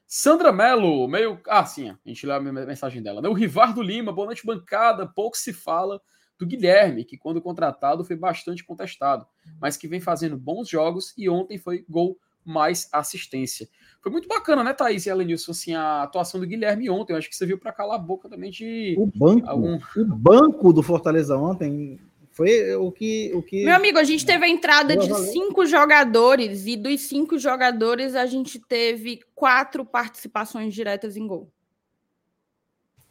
Sandra 0.06 0.52
Mello, 0.52 1.08
meio. 1.08 1.40
Ah, 1.48 1.66
sim, 1.66 1.90
a 1.90 1.98
gente 2.06 2.26
lê 2.26 2.34
a 2.34 2.42
mensagem 2.42 3.02
dela. 3.02 3.22
Né? 3.22 3.30
O 3.30 3.34
Rivardo 3.34 3.82
Lima, 3.82 4.12
boa 4.12 4.26
noite, 4.26 4.46
bancada. 4.46 5.08
Pouco 5.08 5.38
se 5.38 5.54
fala 5.54 6.02
do 6.38 6.46
Guilherme, 6.46 7.06
que 7.06 7.18
quando 7.18 7.42
contratado 7.42 8.04
foi 8.04 8.16
bastante 8.16 8.64
contestado, 8.64 9.26
mas 9.60 9.78
que 9.78 9.88
vem 9.88 10.00
fazendo 10.00 10.38
bons 10.38 10.68
jogos 10.68 11.14
e 11.18 11.30
ontem 11.30 11.58
foi 11.58 11.86
gol 11.88 12.18
mais 12.46 12.90
assistência. 12.92 13.68
Foi 14.02 14.12
muito 14.12 14.28
bacana, 14.28 14.64
né, 14.64 14.74
Thaís 14.74 15.06
e 15.06 15.10
Elenilson, 15.10 15.52
assim, 15.52 15.74
a 15.74 16.04
atuação 16.04 16.40
do 16.40 16.48
Guilherme 16.48 16.90
ontem. 16.90 17.14
Eu 17.14 17.18
acho 17.18 17.30
que 17.30 17.36
você 17.36 17.46
viu 17.46 17.58
para 17.58 17.72
calar 17.72 17.96
a 17.96 18.02
boca 18.02 18.28
também 18.28 18.52
de. 18.52 18.96
O 18.98 19.06
banco, 19.06 19.48
algum... 19.48 19.80
o 19.96 20.06
banco 20.06 20.74
do 20.74 20.84
Fortaleza 20.84 21.38
ontem 21.38 22.00
foi 22.32 22.76
o 22.76 22.92
que, 22.92 23.32
o 23.34 23.42
que. 23.42 23.64
Meu 23.64 23.76
amigo, 23.76 23.98
a 23.98 24.04
gente 24.04 24.26
teve 24.26 24.44
a 24.44 24.50
entrada 24.50 24.98
de 24.98 25.14
cinco 25.32 25.66
jogadores 25.66 26.66
e 26.66 26.76
dos 26.76 27.02
cinco 27.02 27.38
jogadores 27.38 28.16
a 28.16 28.26
gente 28.26 28.60
teve 28.60 29.22
quatro 29.34 29.86
participações 29.86 30.74
diretas 30.74 31.16
em 31.16 31.26
gol. 31.26 31.50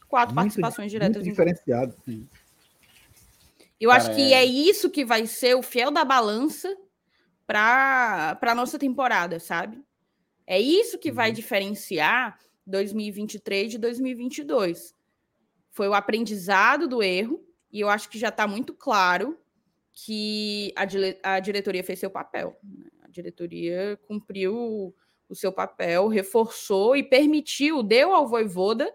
Quatro 0.08 0.34
muito, 0.34 0.44
participações 0.44 0.90
diretas 0.90 1.16
muito 1.16 1.28
em 1.28 1.30
diferenciado. 1.30 1.94
gol. 2.06 2.26
Eu 3.82 3.90
Cara, 3.90 4.00
acho 4.00 4.14
que 4.14 4.32
é... 4.32 4.42
é 4.42 4.44
isso 4.44 4.88
que 4.88 5.04
vai 5.04 5.26
ser 5.26 5.56
o 5.56 5.62
fiel 5.62 5.90
da 5.90 6.04
balança 6.04 6.72
para 7.44 8.38
a 8.40 8.54
nossa 8.54 8.78
temporada, 8.78 9.40
sabe? 9.40 9.82
É 10.46 10.60
isso 10.60 11.00
que 11.00 11.10
vai 11.10 11.30
uhum. 11.30 11.34
diferenciar 11.34 12.38
2023 12.64 13.72
de 13.72 13.78
2022. 13.78 14.94
Foi 15.72 15.88
o 15.88 15.94
aprendizado 15.94 16.86
do 16.86 17.02
erro, 17.02 17.44
e 17.72 17.80
eu 17.80 17.88
acho 17.88 18.08
que 18.08 18.20
já 18.20 18.28
está 18.28 18.46
muito 18.46 18.72
claro 18.72 19.36
que 19.92 20.72
a, 20.76 21.34
a 21.34 21.40
diretoria 21.40 21.82
fez 21.82 21.98
seu 21.98 22.10
papel. 22.10 22.56
Né? 22.62 22.86
A 23.02 23.08
diretoria 23.08 23.98
cumpriu 24.06 24.94
o 25.28 25.34
seu 25.34 25.52
papel, 25.52 26.06
reforçou 26.06 26.94
e 26.94 27.02
permitiu, 27.02 27.82
deu 27.82 28.14
ao 28.14 28.28
Voivoda 28.28 28.88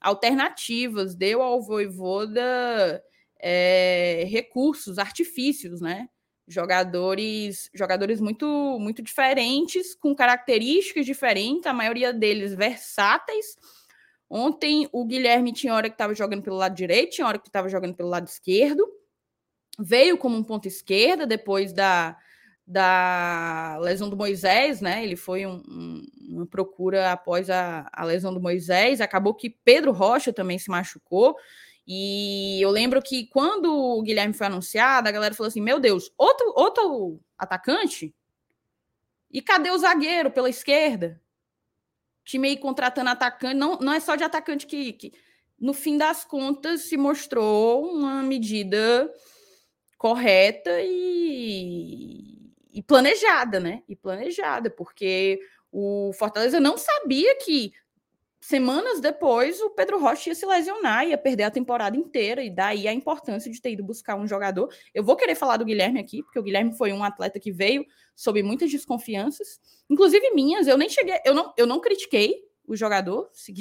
alternativas, 0.00 1.14
deu 1.14 1.42
ao 1.42 1.60
Voivoda 1.60 3.04
é, 3.42 4.24
recursos, 4.28 4.98
artifícios, 4.98 5.80
né? 5.80 6.08
Jogadores, 6.46 7.68
jogadores 7.74 8.20
muito, 8.20 8.46
muito 8.78 9.02
diferentes, 9.02 9.94
com 9.94 10.14
características 10.14 11.04
diferentes, 11.04 11.66
a 11.66 11.72
maioria 11.72 12.12
deles 12.12 12.54
versáteis. 12.54 13.56
Ontem 14.30 14.88
o 14.92 15.04
Guilherme 15.04 15.52
tinha 15.52 15.74
hora 15.74 15.88
que 15.90 15.94
estava 15.94 16.14
jogando 16.14 16.42
pelo 16.42 16.56
lado 16.56 16.74
direito, 16.74 17.14
tinha 17.14 17.26
hora 17.26 17.38
que 17.38 17.48
estava 17.48 17.68
jogando 17.68 17.94
pelo 17.94 18.08
lado 18.08 18.28
esquerdo. 18.28 18.88
Veio 19.78 20.16
como 20.16 20.36
um 20.36 20.44
ponto 20.44 20.68
esquerda 20.68 21.26
depois 21.26 21.72
da, 21.72 22.16
da 22.66 23.78
lesão 23.80 24.08
do 24.08 24.16
Moisés, 24.16 24.80
né? 24.80 25.02
Ele 25.02 25.16
foi 25.16 25.46
um, 25.46 25.62
um, 25.68 26.02
uma 26.30 26.46
procura 26.46 27.12
após 27.12 27.50
a, 27.50 27.88
a 27.92 28.04
lesão 28.04 28.32
do 28.32 28.40
Moisés. 28.40 29.00
Acabou 29.00 29.34
que 29.34 29.50
Pedro 29.50 29.92
Rocha 29.92 30.32
também 30.32 30.58
se 30.58 30.70
machucou. 30.70 31.36
E 31.86 32.60
eu 32.62 32.70
lembro 32.70 33.02
que 33.02 33.26
quando 33.26 33.74
o 33.74 34.02
Guilherme 34.02 34.34
foi 34.34 34.46
anunciado, 34.46 35.08
a 35.08 35.12
galera 35.12 35.34
falou 35.34 35.48
assim: 35.48 35.60
meu 35.60 35.80
Deus, 35.80 36.12
outro, 36.16 36.52
outro 36.56 37.20
atacante? 37.36 38.14
E 39.30 39.40
cadê 39.42 39.70
o 39.70 39.78
zagueiro 39.78 40.30
pela 40.30 40.50
esquerda? 40.50 41.20
Time 42.24 42.48
aí 42.48 42.56
contratando 42.56 43.10
atacante, 43.10 43.54
não, 43.54 43.78
não 43.78 43.92
é 43.92 43.98
só 43.98 44.14
de 44.14 44.22
atacante 44.22 44.66
que, 44.66 44.92
que, 44.92 45.12
no 45.58 45.72
fim 45.72 45.96
das 45.96 46.24
contas, 46.24 46.82
se 46.82 46.96
mostrou 46.96 47.92
uma 47.92 48.22
medida 48.22 49.12
correta 49.98 50.70
e, 50.82 52.52
e 52.72 52.82
planejada, 52.82 53.58
né? 53.58 53.82
E 53.88 53.96
planejada, 53.96 54.70
porque 54.70 55.40
o 55.70 56.12
Fortaleza 56.12 56.60
não 56.60 56.76
sabia 56.76 57.36
que 57.36 57.72
semanas 58.42 59.00
depois, 59.00 59.60
o 59.60 59.70
Pedro 59.70 60.00
Rocha 60.00 60.30
ia 60.30 60.34
se 60.34 60.44
lesionar, 60.44 61.06
ia 61.06 61.16
perder 61.16 61.44
a 61.44 61.50
temporada 61.50 61.96
inteira, 61.96 62.42
e 62.42 62.50
daí 62.50 62.88
a 62.88 62.92
importância 62.92 63.48
de 63.48 63.62
ter 63.62 63.70
ido 63.70 63.84
buscar 63.84 64.16
um 64.16 64.26
jogador. 64.26 64.68
Eu 64.92 65.04
vou 65.04 65.14
querer 65.14 65.36
falar 65.36 65.56
do 65.56 65.64
Guilherme 65.64 66.00
aqui, 66.00 66.24
porque 66.24 66.40
o 66.40 66.42
Guilherme 66.42 66.76
foi 66.76 66.92
um 66.92 67.04
atleta 67.04 67.38
que 67.38 67.52
veio 67.52 67.86
sob 68.16 68.42
muitas 68.42 68.68
desconfianças, 68.68 69.60
inclusive 69.88 70.32
minhas. 70.32 70.66
Eu 70.66 70.76
nem 70.76 70.88
cheguei, 70.88 71.20
eu 71.24 71.32
não, 71.32 71.54
eu 71.56 71.68
não 71.68 71.80
critiquei 71.80 72.44
o 72.66 72.74
jogador. 72.74 73.30
Se, 73.32 73.54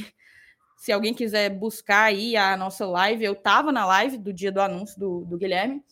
se 0.77 0.91
alguém 0.91 1.13
quiser 1.13 1.51
buscar 1.51 2.05
aí 2.05 2.35
a 2.35 2.57
nossa 2.57 2.83
live, 2.87 3.23
eu 3.23 3.33
estava 3.33 3.71
na 3.71 3.85
live 3.85 4.17
do 4.17 4.33
dia 4.33 4.51
do 4.51 4.61
anúncio 4.61 4.99
do, 4.99 5.25
do 5.25 5.37
Guilherme. 5.37 5.83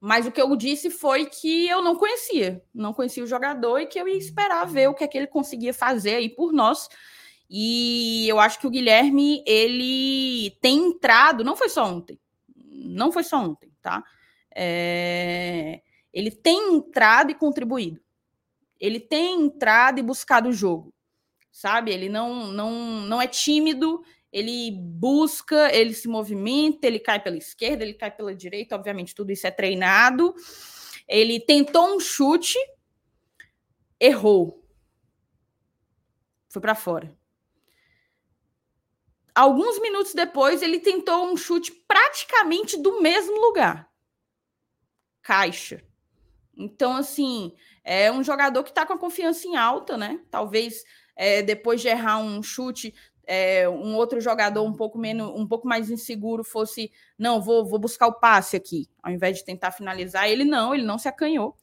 Mas 0.00 0.26
o 0.26 0.32
que 0.32 0.40
eu 0.40 0.56
disse 0.56 0.88
foi 0.88 1.26
que 1.26 1.68
eu 1.68 1.82
não 1.82 1.96
conhecia, 1.96 2.64
não 2.74 2.94
conhecia 2.94 3.22
o 3.22 3.26
jogador 3.26 3.78
e 3.78 3.86
que 3.86 4.00
eu 4.00 4.08
ia 4.08 4.16
esperar 4.16 4.64
ver 4.64 4.88
o 4.88 4.94
que 4.94 5.04
é 5.04 5.06
que 5.06 5.18
ele 5.18 5.26
conseguia 5.26 5.74
fazer 5.74 6.14
aí 6.14 6.30
por 6.30 6.50
nós 6.50 6.88
e 7.54 8.26
eu 8.26 8.40
acho 8.40 8.58
que 8.58 8.66
o 8.66 8.70
Guilherme, 8.70 9.44
ele 9.46 10.56
tem 10.62 10.86
entrado, 10.86 11.44
não 11.44 11.54
foi 11.54 11.68
só 11.68 11.84
ontem, 11.84 12.18
não 12.56 13.12
foi 13.12 13.22
só 13.22 13.44
ontem, 13.44 13.70
tá? 13.82 14.02
É, 14.56 15.82
ele 16.14 16.30
tem 16.30 16.74
entrado 16.74 17.30
e 17.30 17.34
contribuído. 17.34 18.00
Ele 18.80 18.98
tem 18.98 19.38
entrado 19.38 19.98
e 19.98 20.02
buscado 20.02 20.48
o 20.48 20.52
jogo, 20.52 20.94
sabe? 21.50 21.92
Ele 21.92 22.08
não, 22.08 22.46
não, 22.46 22.72
não 23.02 23.20
é 23.20 23.26
tímido, 23.26 24.02
ele 24.32 24.70
busca, 24.70 25.70
ele 25.76 25.92
se 25.92 26.08
movimenta, 26.08 26.86
ele 26.86 26.98
cai 26.98 27.22
pela 27.22 27.36
esquerda, 27.36 27.84
ele 27.84 27.92
cai 27.92 28.10
pela 28.10 28.34
direita, 28.34 28.74
obviamente 28.74 29.14
tudo 29.14 29.30
isso 29.30 29.46
é 29.46 29.50
treinado. 29.50 30.34
Ele 31.06 31.38
tentou 31.38 31.94
um 31.94 32.00
chute, 32.00 32.56
errou. 34.00 34.66
Foi 36.48 36.62
para 36.62 36.74
fora. 36.74 37.14
Alguns 39.34 39.80
minutos 39.80 40.14
depois, 40.14 40.60
ele 40.62 40.78
tentou 40.78 41.24
um 41.24 41.36
chute 41.36 41.72
praticamente 41.88 42.76
do 42.76 43.00
mesmo 43.00 43.40
lugar. 43.40 43.88
Caixa. 45.22 45.82
Então, 46.56 46.96
assim, 46.96 47.54
é 47.82 48.12
um 48.12 48.22
jogador 48.22 48.62
que 48.62 48.70
está 48.70 48.84
com 48.84 48.92
a 48.92 48.98
confiança 48.98 49.46
em 49.46 49.56
alta, 49.56 49.96
né? 49.96 50.20
Talvez 50.30 50.84
é, 51.16 51.42
depois 51.42 51.80
de 51.80 51.88
errar 51.88 52.18
um 52.18 52.42
chute, 52.42 52.94
é, 53.26 53.68
um 53.68 53.96
outro 53.96 54.20
jogador 54.20 54.62
um 54.64 54.74
pouco 54.74 54.98
menos, 54.98 55.28
um 55.34 55.46
pouco 55.46 55.66
mais 55.66 55.90
inseguro 55.90 56.44
fosse, 56.44 56.92
não, 57.18 57.40
vou, 57.40 57.64
vou 57.64 57.78
buscar 57.78 58.08
o 58.08 58.18
passe 58.18 58.56
aqui, 58.56 58.88
ao 59.02 59.12
invés 59.12 59.38
de 59.38 59.44
tentar 59.44 59.70
finalizar. 59.70 60.28
Ele 60.28 60.44
não, 60.44 60.74
ele 60.74 60.84
não 60.84 60.98
se 60.98 61.08
acanhou 61.08 61.56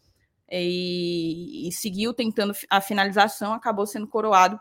e, 0.49 1.67
e 1.67 1.71
seguiu 1.71 2.13
tentando 2.13 2.53
a 2.69 2.81
finalização, 2.81 3.53
acabou 3.53 3.85
sendo 3.85 4.07
coroado 4.07 4.59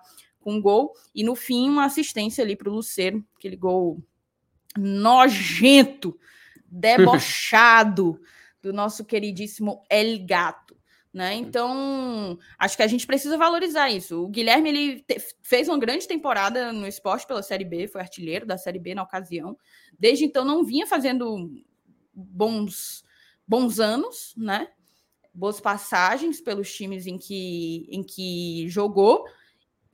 com 0.49 0.61
gol. 0.63 0.95
E 1.15 1.23
no 1.23 1.35
fim, 1.35 1.69
uma 1.69 1.85
assistência 1.85 2.43
ali 2.43 2.57
para 2.57 2.71
o 2.71 2.73
Luceiro, 2.73 3.23
aquele 3.37 3.57
gol 3.57 4.03
nojento, 4.77 6.19
debochado 6.65 8.19
do 8.63 8.73
nosso 8.73 9.05
queridíssimo 9.05 9.85
El 9.91 10.25
Gato. 10.25 10.75
Né? 11.13 11.35
Então, 11.35 12.39
acho 12.59 12.77
que 12.77 12.83
a 12.83 12.87
gente 12.87 13.07
precisa 13.07 13.37
valorizar 13.37 13.91
isso. 13.91 14.25
O 14.25 14.29
Guilherme 14.29 14.69
ele 14.69 15.05
fez 15.43 15.69
uma 15.69 15.79
grande 15.79 16.07
temporada 16.07 16.73
no 16.73 16.87
esporte 16.87 17.27
pela 17.27 17.43
Série 17.43 17.65
B, 17.65 17.89
foi 17.89 18.01
artilheiro 18.01 18.47
da 18.47 18.57
Série 18.57 18.79
B 18.79 18.95
na 18.95 19.03
ocasião. 19.03 19.57
Desde 19.99 20.25
então, 20.25 20.45
não 20.45 20.65
vinha 20.65 20.87
fazendo 20.87 21.51
bons, 22.15 23.05
bons 23.47 23.81
anos, 23.81 24.35
né? 24.37 24.69
boas 25.39 25.61
passagens 25.61 26.41
pelos 26.41 26.73
times 26.75 27.07
em 27.07 27.17
que, 27.17 27.87
em 27.89 28.03
que 28.03 28.69
jogou, 28.69 29.25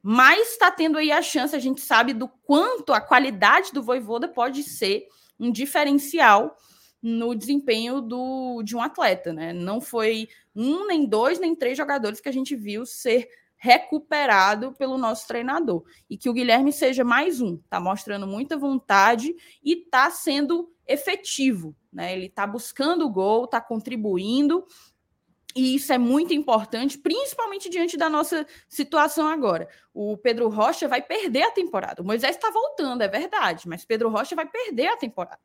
mas 0.07 0.51
está 0.51 0.71
tendo 0.71 0.99
aí 0.99 1.11
a 1.11 1.23
chance, 1.23 1.57
a 1.57 1.59
gente 1.59 1.81
sabe 1.81 2.13
do 2.13 2.29
quanto 2.29 2.93
a 2.93 3.01
qualidade 3.01 3.73
do 3.73 3.83
Voivoda 3.83 4.29
pode 4.29 4.63
ser 4.63 5.09
um 5.41 5.51
diferencial 5.51 6.55
no 7.01 7.35
desempenho 7.35 8.03
do, 8.03 8.63
de 8.63 8.77
um 8.77 8.83
atleta, 8.83 9.33
né? 9.33 9.55
Não 9.55 9.81
foi 9.81 10.29
um, 10.55 10.87
nem 10.87 11.07
dois, 11.07 11.41
nem 11.41 11.57
três 11.57 11.79
jogadores 11.79 12.21
que 12.21 12.29
a 12.29 12.33
gente 12.33 12.55
viu 12.55 12.85
ser 12.85 13.27
recuperado 13.57 14.73
pelo 14.73 14.99
nosso 14.99 15.27
treinador. 15.27 15.83
E 16.11 16.19
que 16.19 16.29
o 16.29 16.35
Guilherme 16.35 16.71
seja 16.71 17.03
mais 17.03 17.41
um. 17.41 17.57
Tá 17.71 17.81
mostrando 17.81 18.27
muita 18.27 18.59
vontade 18.59 19.35
e 19.65 19.75
tá 19.75 20.11
sendo 20.11 20.71
efetivo, 20.87 21.75
né? 21.91 22.13
Ele 22.13 22.29
tá 22.29 22.47
buscando 22.47 23.07
o 23.07 23.11
gol, 23.11 23.47
tá 23.47 23.59
contribuindo 23.59 24.67
e 25.55 25.77
isso 25.77 25.93
é 25.93 25.99
muito 25.99 26.35
importante, 26.35 26.99
principalmente 26.99 27.71
diante 27.71 27.97
da 27.97 28.11
nossa 28.11 28.45
situação 28.69 29.29
agora. 29.29 29.69
O 29.93 30.17
Pedro 30.17 30.49
Rocha 30.49 30.89
vai 30.89 31.01
perder 31.01 31.45
a 31.45 31.51
temporada. 31.53 32.03
O 32.03 32.05
Moisés 32.05 32.35
está 32.35 32.51
voltando, 32.51 33.03
é 33.03 33.09
verdade, 33.09 33.69
mas 33.69 33.85
Pedro 33.85 34.09
Rocha 34.09 34.35
vai 34.35 34.47
perder 34.47 34.89
a 34.89 34.97
temporada. 34.97 35.39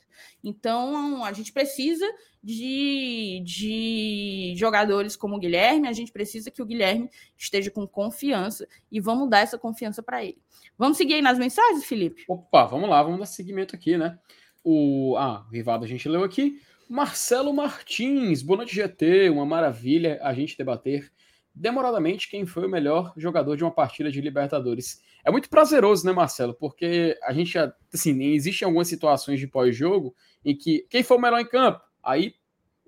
Então, 0.43 1.24
a 1.24 1.32
gente 1.32 1.53
precisa 1.53 2.05
de, 2.43 3.43
de 3.45 4.53
jogadores 4.57 5.16
como 5.16 5.36
o 5.36 5.39
Guilherme, 5.39 5.88
a 5.88 5.93
gente 5.93 6.12
precisa 6.12 6.49
que 6.49 6.62
o 6.62 6.66
Guilherme 6.66 7.07
esteja 7.38 7.70
com 7.70 7.88
confiança 7.88 8.68
e 8.91 8.99
vamos 8.99 9.30
dar 9.30 9.41
essa 9.41 9.60
confiança 9.60 10.01
para 10.01 10.26
ele. 10.26 10.41
Vamos 10.76 10.97
seguir 10.97 11.16
aí 11.16 11.22
nas 11.22 11.38
mensagens, 11.38 11.86
Felipe? 11.86 12.24
Opa, 12.28 12.66
vamos 12.66 12.89
lá, 12.89 13.03
vamos 13.03 13.20
dar 13.20 13.28
seguimento 13.28 13.76
aqui, 13.76 13.95
né? 13.95 14.18
O, 14.64 15.16
ah, 15.18 15.45
o 15.47 15.53
Rivado 15.53 15.86
a 15.86 15.88
gente 15.88 16.10
leu 16.10 16.24
aqui. 16.24 16.60
Marcelo 16.89 17.53
Martins, 17.53 18.41
boa 18.41 18.57
noite 18.57 18.73
GT, 18.73 19.29
uma 19.29 19.45
maravilha 19.45 20.19
a 20.23 20.33
gente 20.33 20.57
debater 20.57 21.11
demoradamente 21.53 22.27
quem 22.27 22.47
foi 22.47 22.65
o 22.65 22.69
melhor 22.69 23.13
jogador 23.15 23.55
de 23.55 23.63
uma 23.63 23.69
partida 23.69 24.11
de 24.11 24.19
Libertadores. 24.19 24.99
É 25.23 25.29
muito 25.29 25.51
prazeroso, 25.51 26.03
né, 26.03 26.11
Marcelo? 26.11 26.51
Porque 26.55 27.15
a 27.21 27.31
gente, 27.31 27.55
assim, 27.93 28.23
existem 28.33 28.65
algumas 28.65 28.87
situações 28.87 29.39
de 29.39 29.45
pós-jogo 29.45 30.15
em 30.43 30.57
que 30.57 30.87
quem 30.89 31.03
foi 31.03 31.17
o 31.17 31.21
melhor 31.21 31.39
em 31.39 31.45
campo? 31.45 31.79
Aí 32.01 32.33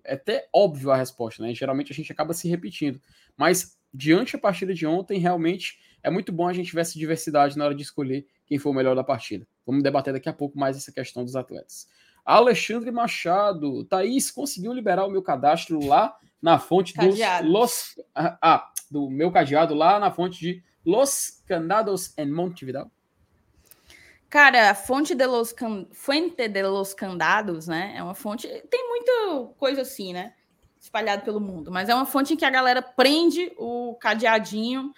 é 0.03 0.15
até 0.15 0.49
óbvio 0.51 0.89
a 0.89 0.97
resposta, 0.97 1.43
né? 1.43 1.53
Geralmente 1.53 1.91
a 1.91 1.95
gente 1.95 2.11
acaba 2.11 2.33
se 2.33 2.49
repetindo. 2.49 2.99
Mas 3.37 3.77
diante 3.93 4.33
da 4.33 4.39
partida 4.39 4.73
de 4.73 4.87
ontem, 4.87 5.19
realmente 5.19 5.77
é 6.01 6.09
muito 6.09 6.31
bom 6.31 6.47
a 6.47 6.53
gente 6.53 6.73
ver 6.73 6.81
essa 6.81 6.97
diversidade 6.97 7.55
na 7.55 7.65
hora 7.65 7.75
de 7.75 7.83
escolher 7.83 8.25
quem 8.47 8.57
foi 8.57 8.71
o 8.71 8.75
melhor 8.75 8.95
da 8.95 9.03
partida. 9.03 9.47
Vamos 9.63 9.83
debater 9.83 10.11
daqui 10.11 10.27
a 10.27 10.33
pouco 10.33 10.57
mais 10.57 10.75
essa 10.75 10.91
questão 10.91 11.23
dos 11.23 11.35
atletas. 11.35 11.87
Alexandre 12.25 12.91
Machado. 12.91 13.83
Thaís, 13.85 14.31
conseguiu 14.31 14.73
liberar 14.73 15.05
o 15.05 15.11
meu 15.11 15.21
cadastro 15.21 15.85
lá 15.85 16.15
na 16.41 16.59
fonte 16.59 16.93
dos 16.95 17.17
Los, 17.43 17.99
ah, 18.15 18.37
ah, 18.41 18.71
do 18.89 19.09
meu 19.09 19.31
cadeado 19.31 19.73
lá 19.73 19.99
na 19.99 20.11
fonte 20.11 20.39
de 20.39 20.63
Los 20.85 21.43
Candados 21.47 22.13
en 22.17 22.31
Montevideo? 22.31 22.89
Cara, 24.29 24.69
a 24.69 24.73
fonte 24.73 25.13
de 25.13 25.25
los 25.25 25.51
can... 25.51 25.85
Fuente 25.91 26.47
de 26.47 26.63
los 26.63 26.93
Candados, 26.93 27.67
né? 27.67 27.93
É 27.97 28.01
uma 28.01 28.15
fonte. 28.15 28.47
Tem 28.69 28.87
muita 28.87 29.53
coisa 29.57 29.81
assim, 29.81 30.13
né? 30.13 30.33
Espalhado 30.79 31.23
pelo 31.23 31.39
mundo, 31.39 31.69
mas 31.69 31.89
é 31.89 31.93
uma 31.93 32.05
fonte 32.05 32.33
em 32.33 32.37
que 32.37 32.45
a 32.45 32.49
galera 32.49 32.81
prende 32.81 33.51
o 33.57 33.95
cadeadinho 33.99 34.93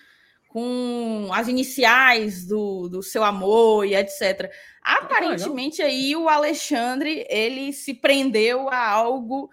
com 0.53 1.29
as 1.33 1.47
iniciais 1.47 2.45
do, 2.45 2.87
do 2.87 3.01
seu 3.01 3.23
amor 3.23 3.87
e 3.87 3.95
etc. 3.95 4.51
Aparentemente 4.83 5.81
aí 5.81 6.15
o 6.15 6.29
Alexandre 6.29 7.25
ele 7.27 7.73
se 7.73 7.91
prendeu 7.91 8.69
a 8.69 8.87
algo 8.87 9.49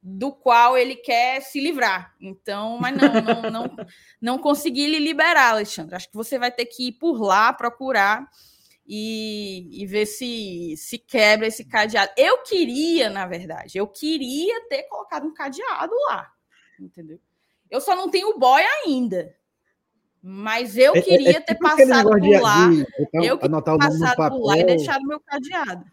do 0.00 0.30
qual 0.30 0.78
ele 0.78 0.94
quer 0.94 1.40
se 1.40 1.58
livrar. 1.58 2.14
Então, 2.20 2.78
mas 2.78 2.96
não, 2.96 3.12
não, 3.20 3.50
não, 3.50 3.76
não 4.22 4.38
consegui 4.38 4.86
lhe 4.86 5.00
liberar, 5.00 5.50
Alexandre. 5.50 5.96
Acho 5.96 6.08
que 6.08 6.14
você 6.14 6.38
vai 6.38 6.52
ter 6.52 6.66
que 6.66 6.86
ir 6.86 6.92
por 6.92 7.20
lá 7.20 7.52
procurar 7.52 8.24
e, 8.86 9.82
e 9.82 9.84
ver 9.86 10.06
se 10.06 10.76
se 10.76 10.98
quebra 10.98 11.48
esse 11.48 11.64
cadeado. 11.64 12.12
Eu 12.16 12.44
queria, 12.44 13.10
na 13.10 13.26
verdade, 13.26 13.76
eu 13.76 13.88
queria 13.88 14.68
ter 14.68 14.84
colocado 14.84 15.26
um 15.26 15.34
cadeado 15.34 15.94
lá, 16.08 16.30
entendeu? 16.78 17.18
Eu 17.68 17.80
só 17.80 17.96
não 17.96 18.08
tenho 18.08 18.28
o 18.28 18.38
boy 18.38 18.62
ainda. 18.62 19.34
Mas 20.26 20.78
eu 20.78 20.94
queria 20.94 21.32
é, 21.32 21.32
é, 21.32 21.36
é 21.36 21.40
ter 21.40 21.54
tipo 21.54 21.68
passado 21.68 22.08
por 22.08 22.40
lá. 22.40 22.70
De, 22.70 22.86
então, 22.98 23.22
eu 23.22 23.38
queria 23.38 23.60
ter 23.60 23.78
passado 23.78 24.30
por 24.30 24.46
lá 24.46 24.58
e 24.58 24.64
deixado 24.64 25.06
meu 25.06 25.20
cadeado. 25.20 25.84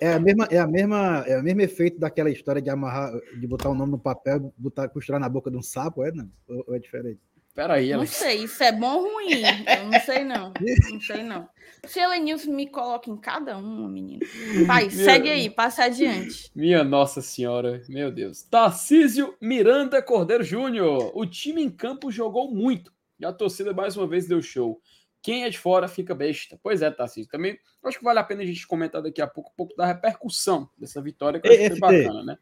É, 0.00 0.06
é, 0.06 0.12
a 0.12 0.20
mesma, 0.20 0.44
é 0.48 0.58
a 0.58 0.66
mesma, 0.66 1.24
é 1.26 1.36
o 1.36 1.42
mesmo 1.42 1.60
efeito 1.60 1.98
daquela 1.98 2.30
história 2.30 2.62
de 2.62 2.70
amarrar, 2.70 3.12
de 3.36 3.46
botar 3.48 3.68
o 3.70 3.74
nome 3.74 3.90
no 3.90 3.98
papel, 3.98 4.54
botar 4.56 4.88
costurar 4.88 5.20
na 5.20 5.28
boca 5.28 5.50
de 5.50 5.56
um 5.56 5.62
sapo, 5.62 6.04
é 6.04 6.12
não? 6.12 6.30
Ou, 6.48 6.66
ou 6.68 6.76
é 6.76 6.78
diferente? 6.78 7.18
Peraí, 7.52 7.90
Não 7.90 8.06
sei, 8.06 8.44
isso 8.44 8.62
é 8.62 8.70
bom 8.70 8.96
ou 8.96 9.14
ruim? 9.14 9.42
Eu 9.42 9.90
não 9.90 10.00
sei, 10.00 10.22
não. 10.22 10.52
Não 10.92 11.00
sei, 11.00 11.22
não. 11.22 11.48
Se 11.86 11.98
Elenilson 11.98 12.52
me 12.52 12.68
coloca 12.68 13.10
em 13.10 13.16
cada 13.16 13.56
um, 13.56 13.88
menino. 13.88 14.20
Pai, 14.68 14.88
minha, 14.88 15.04
segue 15.04 15.30
aí, 15.30 15.48
passa 15.48 15.84
adiante. 15.84 16.50
Minha 16.54 16.84
Nossa 16.84 17.22
Senhora, 17.22 17.82
meu 17.88 18.12
Deus. 18.12 18.42
Tarcísio 18.42 19.34
Miranda 19.40 20.02
Cordeiro 20.02 20.44
Júnior. 20.44 21.10
O 21.14 21.24
time 21.24 21.62
em 21.62 21.70
campo 21.70 22.10
jogou 22.10 22.52
muito 22.52 22.92
e 23.18 23.24
a 23.24 23.32
torcida 23.32 23.72
mais 23.72 23.96
uma 23.96 24.06
vez 24.06 24.26
deu 24.26 24.42
show. 24.42 24.80
Quem 25.22 25.44
é 25.44 25.50
de 25.50 25.58
fora 25.58 25.88
fica 25.88 26.14
besta. 26.14 26.58
Pois 26.62 26.82
é, 26.82 26.90
Tarcísio. 26.90 27.30
Também 27.30 27.58
acho 27.84 27.98
que 27.98 28.04
vale 28.04 28.18
a 28.18 28.24
pena 28.24 28.42
a 28.42 28.46
gente 28.46 28.66
comentar 28.66 29.02
daqui 29.02 29.20
a 29.20 29.26
pouco 29.26 29.50
um 29.50 29.54
pouco 29.56 29.76
da 29.76 29.86
repercussão 29.86 30.68
dessa 30.78 31.00
vitória, 31.02 31.40
que 31.40 31.48
eu 31.48 31.52
acho 31.52 31.62
que 31.62 31.68
foi 31.70 31.80
bacana, 31.80 32.22
né? 32.22 32.38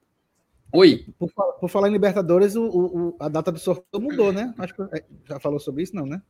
Oi. 0.73 1.07
Por, 1.19 1.31
por, 1.33 1.69
falar 1.69 1.89
em 1.89 1.93
Libertadores, 1.93 2.57
o, 2.57 2.67
o, 2.67 3.17
a 3.21 3.29
data 3.29 3.53
do 3.53 3.59
sorteio 3.59 4.03
mudou, 4.03 4.33
né? 4.33 4.53
Acho 4.59 4.75
que 4.75 4.83
é, 4.83 5.05
já 5.25 5.39
falou 5.39 5.61
sobre 5.61 5.83
isso, 5.83 5.95
não, 5.95 6.05
né? 6.05 6.21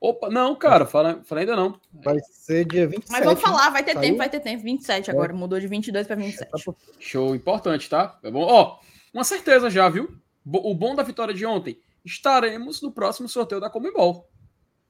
Opa, 0.00 0.30
não, 0.30 0.54
cara, 0.54 0.86
fala, 0.86 1.22
fala 1.24 1.40
ainda 1.40 1.56
não. 1.56 1.78
Vai 1.92 2.18
ser 2.20 2.64
dia 2.66 2.86
27. 2.86 3.10
Mas 3.10 3.24
vamos 3.24 3.40
falar, 3.40 3.70
vai 3.70 3.82
ter 3.82 3.92
Saiu? 3.92 4.02
tempo, 4.02 4.18
vai 4.18 4.30
ter 4.30 4.40
tempo. 4.40 4.62
27 4.62 5.10
agora, 5.10 5.32
mudou 5.32 5.58
de 5.58 5.66
22 5.66 6.06
para 6.06 6.16
27. 6.16 6.50
Show, 6.98 7.34
importante, 7.34 7.88
tá? 7.88 8.18
É 8.22 8.30
bom. 8.30 8.42
Ó, 8.42 8.78
uma 9.12 9.24
certeza 9.24 9.68
já, 9.68 9.88
viu? 9.88 10.14
O 10.46 10.74
bom 10.74 10.94
da 10.94 11.02
vitória 11.02 11.34
de 11.34 11.44
ontem 11.44 11.80
estaremos 12.04 12.80
no 12.82 12.92
próximo 12.92 13.28
sorteio 13.28 13.60
da 13.60 13.70
Comembol. 13.70 14.28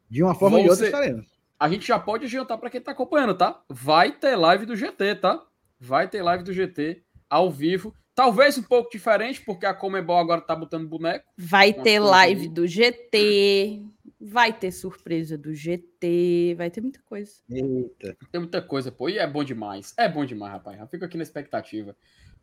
De 0.09 0.23
uma 0.23 0.35
forma 0.35 0.59
ou 0.59 0.65
de 0.65 0.71
outra 0.71 0.87
estaremos. 0.87 1.27
A 1.59 1.69
gente 1.69 1.87
já 1.87 1.99
pode 1.99 2.25
adiantar 2.25 2.59
para 2.59 2.71
quem 2.71 2.79
está 2.79 2.93
acompanhando, 2.93 3.35
tá? 3.35 3.63
Vai 3.69 4.13
ter 4.13 4.35
live 4.35 4.65
do 4.65 4.75
GT, 4.75 5.17
tá? 5.17 5.45
Vai 5.79 6.09
ter 6.09 6.23
live 6.23 6.43
do 6.43 6.53
GT 6.53 7.03
ao 7.29 7.51
vivo. 7.51 7.95
Talvez 8.15 8.59
um 8.59 8.63
pouco 8.63 8.91
diferente, 8.91 9.41
porque 9.43 9.65
a 9.65 9.73
Comebol 9.73 10.19
agora 10.19 10.41
tá 10.41 10.55
botando 10.57 10.89
boneco. 10.89 11.27
Vai 11.39 11.73
ter 11.73 12.01
live 12.01 12.49
do 12.49 12.67
GT, 12.67 13.83
vai 14.21 14.53
ter 14.53 14.73
surpresa 14.73 15.39
do 15.39 15.55
GT, 15.55 16.55
vai 16.57 16.71
ter 16.71 16.81
muita 16.81 17.01
coisa. 17.03 17.33
Eita. 17.49 18.17
Tem 18.31 18.41
muita 18.41 18.61
coisa, 18.61 18.93
pô. 18.93 19.09
E 19.09 19.19
é 19.19 19.27
bom 19.27 19.45
demais. 19.45 19.95
É 19.97 20.09
bom 20.09 20.25
demais, 20.25 20.53
rapaz. 20.53 20.79
Eu 20.79 20.87
fico 20.87 21.05
aqui 21.05 21.17
na 21.17 21.23
expectativa. 21.23 21.97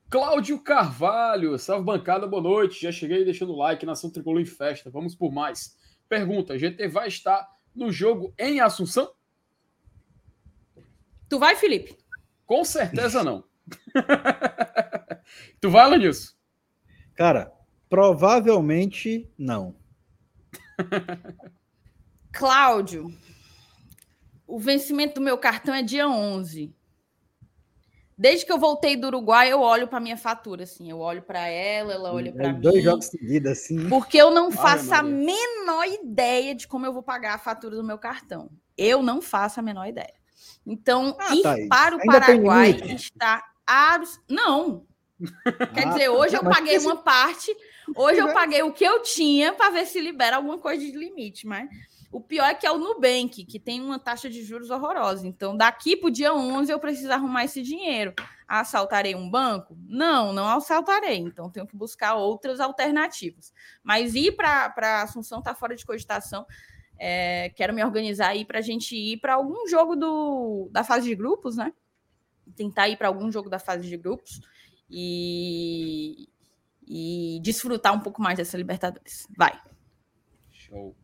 Cláudio 0.09 0.57
Carvalho, 0.61 1.59
salve 1.59 1.83
bancada, 1.83 2.25
boa 2.25 2.41
noite. 2.41 2.81
Já 2.81 2.93
cheguei 2.93 3.25
deixando 3.25 3.51
o 3.51 3.57
like, 3.57 3.85
Nação 3.85 4.09
Tricolor 4.09 4.39
em 4.39 4.45
festa. 4.45 4.89
Vamos 4.89 5.13
por 5.13 5.33
mais. 5.33 5.77
Pergunta: 6.07 6.57
GT 6.57 6.87
vai 6.87 7.09
estar 7.09 7.45
no 7.75 7.91
jogo 7.91 8.33
em 8.39 8.61
Assunção? 8.61 9.11
Tu 11.27 11.37
vai, 11.37 11.57
Felipe? 11.57 11.97
Com 12.45 12.63
certeza 12.63 13.21
não. 13.21 13.43
tu 15.59 15.69
vai, 15.69 15.89
Lanilson? 15.89 16.33
Cara, 17.13 17.51
provavelmente 17.89 19.29
não. 19.37 19.75
Cláudio, 22.31 23.13
o 24.45 24.57
vencimento 24.57 25.15
do 25.15 25.21
meu 25.21 25.37
cartão 25.37 25.75
é 25.75 25.83
dia 25.83 26.07
11. 26.07 26.76
Desde 28.17 28.45
que 28.45 28.51
eu 28.51 28.57
voltei 28.57 28.95
do 28.95 29.07
Uruguai, 29.07 29.51
eu 29.51 29.61
olho 29.61 29.87
para 29.87 29.99
minha 29.99 30.17
fatura, 30.17 30.63
assim. 30.63 30.89
Eu 30.89 30.99
olho 30.99 31.21
para 31.21 31.47
ela, 31.47 31.93
ela 31.93 32.11
olha 32.11 32.33
para 32.33 32.51
mim. 32.51 32.59
Dois 32.59 32.83
jogos 32.83 33.05
seguidos, 33.05 33.51
assim. 33.51 33.87
Porque 33.87 34.17
eu 34.17 34.31
não 34.31 34.51
faço 34.51 34.91
a 34.91 35.03
menor 35.03 35.85
ideia 35.85 36.55
de 36.55 36.67
como 36.67 36.83
eu 36.85 36.91
vou 36.91 37.03
pagar 37.03 37.35
a 37.35 37.37
fatura 37.37 37.75
do 37.75 37.83
meu 37.83 37.99
cartão. 37.99 38.49
Eu 38.75 39.03
não 39.03 39.21
faço 39.21 39.59
a 39.59 39.63
menor 39.63 39.85
ideia. 39.85 40.13
Então, 40.65 41.15
ah, 41.19 41.35
ir 41.35 41.43
tá 41.43 41.55
para 41.69 41.95
o 41.95 42.01
Ainda 42.01 42.19
Paraguai 42.19 42.71
está. 42.87 43.43
Abs... 43.67 44.19
Não. 44.27 44.87
Quer 45.75 45.87
ah, 45.87 45.89
dizer, 45.89 46.09
hoje 46.09 46.31
tá. 46.31 46.43
eu 46.43 46.49
paguei 46.49 46.77
uma 46.79 46.97
parte. 46.97 47.55
Hoje 47.95 48.19
eu 48.19 48.33
paguei 48.33 48.63
o 48.63 48.73
que 48.73 48.83
eu 48.83 49.01
tinha 49.03 49.53
para 49.53 49.69
ver 49.69 49.85
se 49.85 50.01
libera 50.01 50.37
alguma 50.37 50.57
coisa 50.57 50.83
de 50.83 50.91
limite, 50.91 51.45
mas 51.45 51.69
o 52.11 52.21
pior 52.21 52.45
é 52.45 52.53
que 52.53 52.65
é 52.65 52.71
o 52.71 52.77
Nubank, 52.77 53.43
que 53.45 53.59
tem 53.59 53.81
uma 53.81 53.99
taxa 53.99 54.29
de 54.29 54.41
juros 54.41 54.69
horrorosa. 54.69 55.27
Então, 55.27 55.55
daqui 55.55 55.95
para 55.95 56.07
o 56.07 56.11
dia 56.11 56.33
11, 56.33 56.71
eu 56.71 56.79
preciso 56.79 57.11
arrumar 57.11 57.43
esse 57.43 57.61
dinheiro. 57.61 58.13
assaltarei 58.47 59.13
um 59.13 59.29
banco? 59.29 59.77
Não, 59.85 60.31
não 60.31 60.47
assaltarei. 60.47 61.17
Então 61.17 61.49
tenho 61.49 61.67
que 61.67 61.75
buscar 61.75 62.15
outras 62.15 62.59
alternativas. 62.61 63.53
Mas 63.83 64.15
ir 64.15 64.35
para 64.35 65.01
Assunção 65.01 65.39
está 65.39 65.53
fora 65.53 65.75
de 65.75 65.85
cogitação. 65.85 66.45
É, 66.97 67.49
quero 67.49 67.73
me 67.73 67.83
organizar 67.83 68.29
aí 68.29 68.45
para 68.45 68.59
a 68.59 68.61
gente 68.61 68.95
ir 68.95 69.17
para 69.17 69.35
algum 69.35 69.67
jogo 69.67 69.95
do, 69.95 70.69
da 70.71 70.83
fase 70.83 71.07
de 71.07 71.15
grupos, 71.15 71.57
né? 71.57 71.73
Tentar 72.55 72.87
ir 72.87 72.97
para 72.97 73.09
algum 73.09 73.29
jogo 73.29 73.49
da 73.49 73.59
fase 73.59 73.87
de 73.87 73.97
grupos 73.97 74.39
e, 74.89 76.29
e 76.87 77.39
desfrutar 77.43 77.93
um 77.93 77.99
pouco 77.99 78.21
mais 78.21 78.37
dessa 78.37 78.57
Libertadores. 78.57 79.27
Vai. 79.37 79.59
Show. 80.51 80.95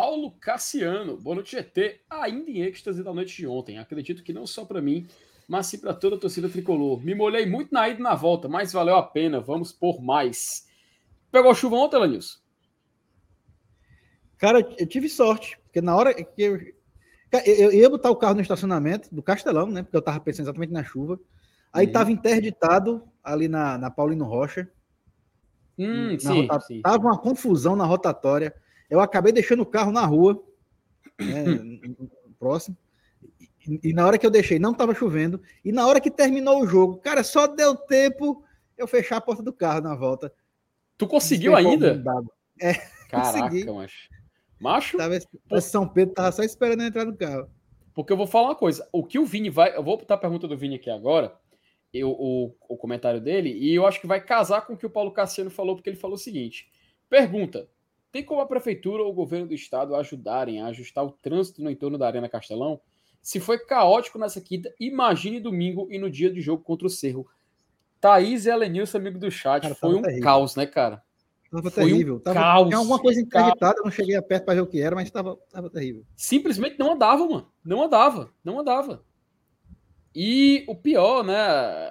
Paulo 0.00 0.30
Cassiano, 0.40 1.18
boa 1.18 1.34
noite 1.34 1.54
GT, 1.54 2.00
ainda 2.08 2.50
em 2.50 2.62
êxtase 2.62 3.04
da 3.04 3.12
noite 3.12 3.36
de 3.36 3.46
ontem. 3.46 3.78
Acredito 3.78 4.22
que 4.22 4.32
não 4.32 4.46
só 4.46 4.64
para 4.64 4.80
mim, 4.80 5.06
mas 5.46 5.66
sim 5.66 5.76
para 5.76 5.92
toda 5.92 6.16
a 6.16 6.18
torcida 6.18 6.48
tricolor. 6.48 7.04
Me 7.04 7.14
molhei 7.14 7.44
muito 7.44 7.70
na 7.70 7.86
ida 7.86 8.00
e 8.00 8.02
na 8.02 8.14
volta, 8.14 8.48
mas 8.48 8.72
valeu 8.72 8.96
a 8.96 9.02
pena. 9.02 9.42
Vamos 9.42 9.72
por 9.72 10.00
mais. 10.00 10.66
Pegou 11.30 11.54
chuva 11.54 11.76
ontem, 11.76 11.98
Lanilson? 11.98 12.38
Cara, 14.38 14.66
eu 14.78 14.86
tive 14.86 15.06
sorte, 15.06 15.60
porque 15.64 15.82
na 15.82 15.94
hora 15.94 16.14
que 16.14 16.42
eu, 16.42 16.58
eu, 17.44 17.70
ia 17.70 17.90
botar 17.90 18.10
o 18.10 18.16
carro 18.16 18.36
no 18.36 18.40
estacionamento 18.40 19.14
do 19.14 19.22
Castelão, 19.22 19.66
né? 19.66 19.82
Porque 19.82 19.98
eu 19.98 20.02
tava 20.02 20.18
pensando 20.18 20.46
exatamente 20.46 20.72
na 20.72 20.82
chuva. 20.82 21.20
Aí 21.70 21.84
uhum. 21.88 21.92
tava 21.92 22.10
interditado 22.10 23.06
ali 23.22 23.48
na, 23.48 23.76
na 23.76 23.90
Paulino 23.90 24.24
Rocha. 24.24 24.66
Hum, 25.78 26.18
sim, 26.18 26.48
sim. 26.66 26.80
Tava 26.80 26.96
uma 27.00 27.18
confusão 27.18 27.76
na 27.76 27.84
rotatória. 27.84 28.54
Eu 28.90 29.00
acabei 29.00 29.32
deixando 29.32 29.60
o 29.60 29.66
carro 29.66 29.92
na 29.92 30.04
rua, 30.04 30.42
né, 31.18 31.44
próximo. 32.38 32.76
E, 33.66 33.90
e, 33.90 33.92
na 33.92 34.06
hora 34.06 34.18
que 34.18 34.26
eu 34.26 34.30
deixei, 34.30 34.58
não 34.58 34.72
estava 34.72 34.94
chovendo. 34.94 35.40
E 35.64 35.70
na 35.70 35.86
hora 35.86 36.00
que 36.00 36.10
terminou 36.10 36.62
o 36.62 36.66
jogo, 36.66 36.96
cara, 36.96 37.22
só 37.22 37.46
deu 37.46 37.76
tempo 37.76 38.44
eu 38.76 38.88
fechar 38.88 39.18
a 39.18 39.20
porta 39.20 39.42
do 39.42 39.52
carro 39.52 39.80
na 39.80 39.94
volta. 39.94 40.32
Tu 40.98 41.06
conseguiu 41.06 41.54
ainda? 41.54 42.02
É, 42.60 42.74
Caraca, 43.08 43.40
consegui. 43.40 43.64
macho. 43.70 44.08
Macho? 44.60 44.98
Tava, 44.98 45.60
São 45.60 45.88
Pedro 45.88 46.14
tava 46.14 46.32
só 46.32 46.42
esperando 46.42 46.82
entrar 46.82 47.04
no 47.04 47.16
carro. 47.16 47.48
Porque 47.94 48.12
eu 48.12 48.16
vou 48.16 48.26
falar 48.26 48.48
uma 48.48 48.54
coisa. 48.54 48.86
O 48.92 49.04
que 49.04 49.18
o 49.18 49.24
Vini 49.24 49.50
vai. 49.50 49.74
Eu 49.74 49.82
vou 49.82 49.96
botar 49.96 50.14
a 50.14 50.18
pergunta 50.18 50.46
do 50.46 50.56
Vini 50.56 50.76
aqui 50.76 50.90
agora. 50.90 51.34
Eu, 51.92 52.10
o, 52.10 52.54
o 52.68 52.76
comentário 52.76 53.20
dele. 53.20 53.50
E 53.50 53.74
eu 53.74 53.86
acho 53.86 54.00
que 54.00 54.06
vai 54.06 54.20
casar 54.20 54.66
com 54.66 54.74
o 54.74 54.76
que 54.76 54.86
o 54.86 54.90
Paulo 54.90 55.10
Cassiano 55.10 55.50
falou, 55.50 55.74
porque 55.74 55.90
ele 55.90 55.96
falou 55.96 56.16
o 56.16 56.18
seguinte: 56.18 56.70
pergunta. 57.08 57.68
Tem 58.12 58.24
como 58.24 58.40
a 58.40 58.46
prefeitura 58.46 59.02
ou 59.02 59.10
o 59.10 59.14
governo 59.14 59.46
do 59.46 59.54
estado 59.54 59.94
ajudarem 59.94 60.60
a 60.60 60.66
ajustar 60.66 61.04
o 61.04 61.12
trânsito 61.12 61.62
no 61.62 61.70
entorno 61.70 61.96
da 61.96 62.06
Arena 62.06 62.28
Castelão? 62.28 62.80
Se 63.22 63.38
foi 63.38 63.58
caótico 63.58 64.18
nessa 64.18 64.40
quinta, 64.40 64.72
imagine 64.80 65.38
domingo 65.38 65.86
e 65.90 65.98
no 65.98 66.10
dia 66.10 66.32
de 66.32 66.40
jogo 66.40 66.62
contra 66.62 66.86
o 66.86 66.90
Cerro. 66.90 67.28
Thaís 68.00 68.46
e 68.46 68.50
Elenilson, 68.50 68.98
amigo 68.98 69.18
do 69.18 69.30
chat, 69.30 69.62
cara, 69.62 69.74
foi 69.74 69.94
um 69.94 70.02
terrível. 70.02 70.24
caos, 70.24 70.56
né, 70.56 70.66
cara? 70.66 71.02
Tava 71.50 71.70
foi 71.70 71.84
terrível. 71.84 72.16
Um 72.16 72.20
tava, 72.20 72.40
caos. 72.40 72.68
Tinha 72.68 72.78
alguma 72.78 72.98
coisa 72.98 73.20
eu 73.20 73.84
não 73.84 73.90
cheguei 73.90 74.20
perto 74.22 74.44
para 74.44 74.54
ver 74.54 74.60
o 74.60 74.66
que 74.66 74.80
era, 74.80 74.96
mas 74.96 75.06
estava 75.06 75.36
tava 75.50 75.68
terrível. 75.68 76.04
Simplesmente 76.16 76.78
não 76.78 76.92
andava, 76.92 77.26
mano. 77.28 77.52
Não 77.64 77.82
andava, 77.82 78.32
não 78.42 78.58
andava. 78.58 79.04
E 80.14 80.64
o 80.66 80.74
pior, 80.74 81.22
né, 81.22 81.36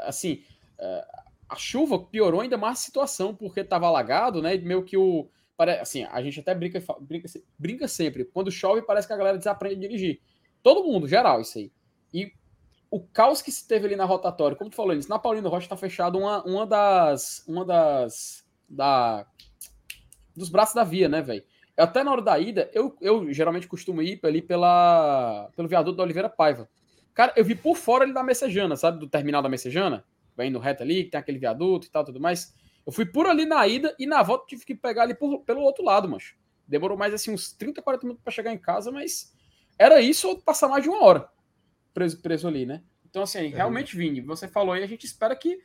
assim, 0.03 0.43
é, 0.77 1.05
a 1.47 1.55
chuva 1.55 1.99
piorou 1.99 2.41
ainda 2.41 2.57
mais 2.57 2.79
a 2.79 2.81
situação, 2.81 3.35
porque 3.35 3.61
estava 3.61 3.87
alagado, 3.87 4.41
né, 4.41 4.55
e 4.55 4.61
meio 4.61 4.83
que 4.83 4.97
o 4.97 5.29
assim, 5.81 6.03
a 6.05 6.21
gente 6.21 6.39
até 6.39 6.55
brinca, 6.55 6.81
brinca, 7.01 7.27
brinca 7.57 7.87
sempre. 7.87 8.25
Quando 8.25 8.51
chove, 8.51 8.81
parece 8.81 9.07
que 9.07 9.13
a 9.13 9.17
galera 9.17 9.37
desaprende 9.37 9.75
a 9.75 9.79
dirigir. 9.79 10.21
Todo 10.63 10.83
mundo, 10.83 11.07
geral, 11.07 11.41
isso 11.41 11.57
aí. 11.57 11.71
E 12.13 12.31
o 12.91 12.99
caos 12.99 13.41
que 13.41 13.51
se 13.51 13.67
teve 13.67 13.85
ali 13.85 13.95
na 13.95 14.05
rotatória, 14.05 14.57
como 14.57 14.69
tu 14.69 14.75
falou, 14.75 14.93
isso, 14.93 15.09
na 15.09 15.19
Paulino 15.19 15.49
Rocha 15.49 15.67
tá 15.67 15.77
fechado 15.77 16.17
uma, 16.17 16.43
uma 16.43 16.65
das. 16.65 17.43
Uma 17.47 17.65
das. 17.65 18.47
Da, 18.67 19.25
dos 20.35 20.49
braços 20.49 20.75
da 20.75 20.83
via, 20.83 21.09
né, 21.09 21.21
velho? 21.21 21.43
Até 21.77 22.03
na 22.03 22.11
hora 22.11 22.21
da 22.21 22.37
ida, 22.37 22.69
eu, 22.73 22.95
eu 23.01 23.31
geralmente 23.31 23.67
costumo 23.67 24.01
ir 24.01 24.19
ali 24.23 24.41
pela, 24.41 25.49
pelo 25.55 25.67
viaduto 25.67 25.97
da 25.97 26.03
Oliveira 26.03 26.29
Paiva. 26.29 26.69
Cara, 27.13 27.33
eu 27.35 27.43
vi 27.43 27.55
por 27.55 27.75
fora 27.75 28.03
ali 28.03 28.13
da 28.13 28.23
Messejana, 28.23 28.75
sabe? 28.75 28.99
Do 28.99 29.07
terminal 29.07 29.41
da 29.41 29.49
Messejana. 29.49 30.03
Vai 30.35 30.47
indo 30.47 30.59
reto 30.59 30.83
ali, 30.83 31.05
que 31.05 31.11
tem 31.11 31.19
aquele 31.19 31.37
viaduto 31.37 31.87
e 31.87 31.89
tal, 31.89 32.03
tudo 32.03 32.19
mais. 32.19 32.53
Eu 32.85 32.91
fui 32.91 33.05
por 33.05 33.27
ali 33.27 33.45
na 33.45 33.65
ida 33.67 33.95
e 33.99 34.05
na 34.05 34.23
volta 34.23 34.45
tive 34.47 34.65
que 34.65 34.75
pegar 34.75 35.03
ali 35.03 35.13
por, 35.13 35.41
pelo 35.41 35.61
outro 35.61 35.83
lado, 35.83 36.07
mas 36.07 36.33
Demorou 36.67 36.95
mais 36.95 37.15
assim 37.15 37.33
uns 37.33 37.51
30, 37.51 37.81
40 37.81 38.05
minutos 38.05 38.23
para 38.23 38.31
chegar 38.31 38.53
em 38.53 38.57
casa, 38.57 38.91
mas 38.91 39.33
era 39.77 39.99
isso 39.99 40.27
ou 40.27 40.39
passar 40.39 40.67
mais 40.67 40.83
de 40.83 40.89
uma 40.89 41.03
hora 41.03 41.27
preso, 41.93 42.21
preso 42.21 42.47
ali, 42.47 42.65
né? 42.65 42.81
Então, 43.09 43.23
assim, 43.23 43.47
realmente, 43.47 43.97
Vini, 43.97 44.21
você 44.21 44.47
falou 44.47 44.73
aí, 44.73 44.83
a 44.83 44.87
gente 44.87 45.05
espera 45.05 45.35
que 45.35 45.59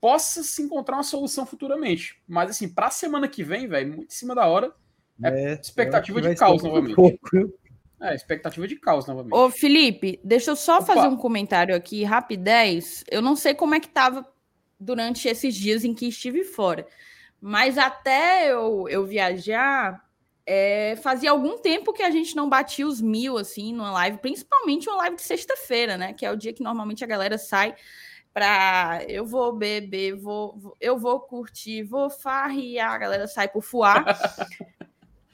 possa 0.00 0.42
se 0.42 0.60
encontrar 0.60 0.96
uma 0.96 1.02
solução 1.02 1.46
futuramente. 1.46 2.20
Mas, 2.26 2.50
assim, 2.50 2.68
para 2.68 2.88
a 2.88 2.90
semana 2.90 3.28
que 3.28 3.42
vem, 3.42 3.68
velho, 3.68 3.94
muito 3.94 4.12
em 4.12 4.14
cima 4.14 4.34
da 4.34 4.46
hora, 4.46 4.74
é, 5.22 5.52
é 5.52 5.52
expectativa 5.54 6.20
de 6.20 6.34
caos 6.34 6.62
novamente. 6.62 6.94
Pouco. 6.94 7.58
É, 8.00 8.14
expectativa 8.14 8.66
de 8.66 8.76
caos 8.76 9.06
novamente. 9.06 9.34
Ô, 9.34 9.50
Felipe, 9.50 10.20
deixa 10.22 10.50
eu 10.50 10.56
só 10.56 10.76
Opa. 10.76 10.86
fazer 10.86 11.08
um 11.08 11.16
comentário 11.16 11.74
aqui, 11.74 12.04
rapidez. 12.04 13.04
Eu 13.10 13.22
não 13.22 13.34
sei 13.34 13.54
como 13.54 13.74
é 13.74 13.80
que 13.80 13.88
tava 13.88 14.26
durante 14.78 15.28
esses 15.28 15.54
dias 15.54 15.84
em 15.84 15.94
que 15.94 16.08
estive 16.08 16.44
fora. 16.44 16.86
Mas 17.40 17.78
até 17.78 18.50
eu, 18.50 18.88
eu 18.88 19.06
viajar, 19.06 20.04
é, 20.44 20.96
fazia 21.02 21.30
algum 21.30 21.58
tempo 21.58 21.92
que 21.92 22.02
a 22.02 22.10
gente 22.10 22.34
não 22.34 22.48
batia 22.48 22.86
os 22.86 23.00
mil, 23.00 23.38
assim, 23.38 23.72
numa 23.72 23.92
live, 23.92 24.18
principalmente 24.18 24.88
uma 24.88 24.98
live 24.98 25.16
de 25.16 25.22
sexta-feira, 25.22 25.96
né? 25.96 26.12
Que 26.12 26.26
é 26.26 26.30
o 26.30 26.36
dia 26.36 26.52
que 26.52 26.62
normalmente 26.62 27.04
a 27.04 27.06
galera 27.06 27.38
sai 27.38 27.74
para 28.32 29.02
eu 29.08 29.26
vou 29.26 29.52
beber, 29.52 30.14
vou, 30.14 30.76
eu 30.80 30.98
vou 30.98 31.20
curtir, 31.20 31.82
vou 31.82 32.08
farriar, 32.08 32.92
a 32.92 32.98
galera 32.98 33.26
sai 33.26 33.48
por 33.48 33.62
fuar. 33.62 34.04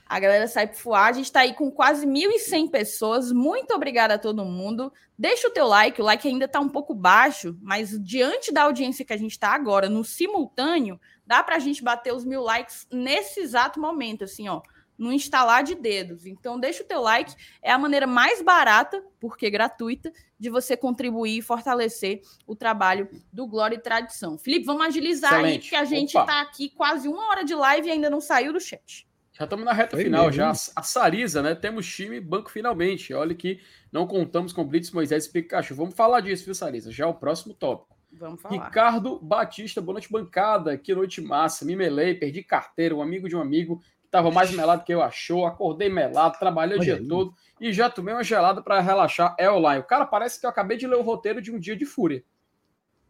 A 0.07 0.20
galera 0.20 0.46
sai 0.46 0.66
pro 0.66 0.76
fuar. 0.76 1.09
A 1.09 1.12
gente 1.12 1.26
está 1.26 1.40
aí 1.40 1.55
com 1.55 1.70
quase 1.70 2.07
1.100 2.07 2.70
pessoas. 2.70 3.32
Muito 3.32 3.74
obrigada 3.74 4.14
a 4.14 4.18
todo 4.18 4.44
mundo. 4.44 4.92
Deixa 5.18 5.48
o 5.48 5.50
teu 5.50 5.66
like. 5.66 6.00
O 6.00 6.05
like 6.05 6.26
ainda 6.28 6.44
está 6.44 6.61
um 6.61 6.68
pouco 6.68 6.94
baixo, 6.94 7.57
mas 7.62 7.98
diante 8.02 8.52
da 8.52 8.62
audiência 8.62 9.05
que 9.05 9.12
a 9.12 9.16
gente 9.16 9.32
está 9.32 9.50
agora, 9.50 9.88
no 9.88 10.05
simultâneo, 10.05 11.00
dá 11.26 11.42
para 11.42 11.57
a 11.57 11.59
gente 11.59 11.82
bater 11.82 12.12
os 12.12 12.24
mil 12.24 12.42
likes 12.42 12.86
nesse 12.92 13.40
exato 13.40 13.80
momento, 13.80 14.24
assim, 14.24 14.48
ó, 14.48 14.61
no 14.96 15.12
instalar 15.12 15.62
de 15.64 15.74
dedos. 15.74 16.26
Então, 16.26 16.59
deixa 16.59 16.82
o 16.82 16.86
teu 16.86 17.00
like. 17.00 17.34
É 17.62 17.72
a 17.72 17.78
maneira 17.78 18.07
mais 18.07 18.42
barata, 18.42 19.02
porque 19.18 19.50
gratuita, 19.50 20.12
de 20.38 20.50
você 20.50 20.76
contribuir 20.76 21.38
e 21.38 21.42
fortalecer 21.42 22.20
o 22.46 22.55
trabalho 22.55 23.09
do 23.32 23.46
Glória 23.46 23.76
e 23.76 23.80
Tradição. 23.80 24.36
Felipe, 24.36 24.66
vamos 24.66 24.86
agilizar 24.86 25.32
Excelente. 25.32 25.64
aí, 25.64 25.70
que 25.70 25.76
a 25.76 25.84
gente 25.84 26.16
está 26.16 26.42
aqui 26.42 26.68
quase 26.68 27.09
uma 27.09 27.28
hora 27.28 27.44
de 27.44 27.55
live 27.55 27.88
e 27.88 27.90
ainda 27.90 28.11
não 28.11 28.20
saiu 28.20 28.52
do 28.52 28.61
chat. 28.61 29.07
Já 29.37 29.45
estamos 29.45 29.64
na 29.64 29.72
reta 29.72 29.97
Foi 29.97 30.05
final, 30.05 30.26
mesmo. 30.26 30.37
já. 30.37 30.51
A 30.51 30.82
Sarisa, 30.82 31.43
né? 31.43 31.57
Temos 31.57 31.87
time 31.93 32.20
banco 32.20 32.51
finalmente. 32.51 33.12
Olha 33.12 33.35
que 33.35 33.61
não 33.91 34.07
contamos 34.07 34.53
com 34.53 34.64
Blitz, 34.64 34.93
Moisés 34.93 35.26
e 35.26 35.32
Pikachu. 35.32 35.74
Vamos 35.74 35.95
falar 35.95 36.20
disso, 36.20 36.45
viu, 36.45 36.55
Sarisa? 36.55 36.93
Já 36.93 37.05
é 37.05 37.07
o 37.09 37.14
próximo 37.14 37.53
tópico. 37.53 37.97
Vamos 38.12 38.41
falar. 38.41 38.66
Ricardo 38.66 39.18
Batista, 39.20 39.80
boa 39.80 39.95
noite, 39.95 40.11
bancada. 40.11 40.78
Que 40.78 40.95
noite 40.95 41.20
massa. 41.20 41.64
Me 41.64 41.74
melei, 41.74 42.14
perdi 42.14 42.45
carteira. 42.45 42.95
Um 42.95 43.03
amigo 43.03 43.28
de 43.28 43.35
um 43.35 43.41
amigo 43.41 43.80
que 43.80 44.07
estava 44.07 44.30
mais 44.30 44.53
melado 44.53 44.85
que 44.85 44.95
eu 44.95 45.03
achou. 45.03 45.47
Acordei 45.47 45.89
melado, 45.89 46.39
trabalhei 46.39 46.78
o 46.78 46.80
dia 46.80 46.95
aí. 46.95 47.09
todo 47.09 47.35
e 47.61 47.72
já 47.72 47.91
tomei 47.91 48.14
uma 48.14 48.22
gelada 48.22 48.62
para 48.62 48.80
relaxar. 48.80 49.35
É 49.37 49.51
online. 49.51 49.80
O 49.80 49.87
cara 49.87 50.07
parece 50.07 50.39
que 50.39 50.47
eu 50.47 50.51
acabei 50.51 50.76
de 50.76 50.87
ler 50.87 50.97
o 50.97 51.03
roteiro 51.03 51.43
de 51.43 51.51
um 51.51 51.59
dia 51.59 51.74
de 51.74 51.85
fúria. 51.85 52.22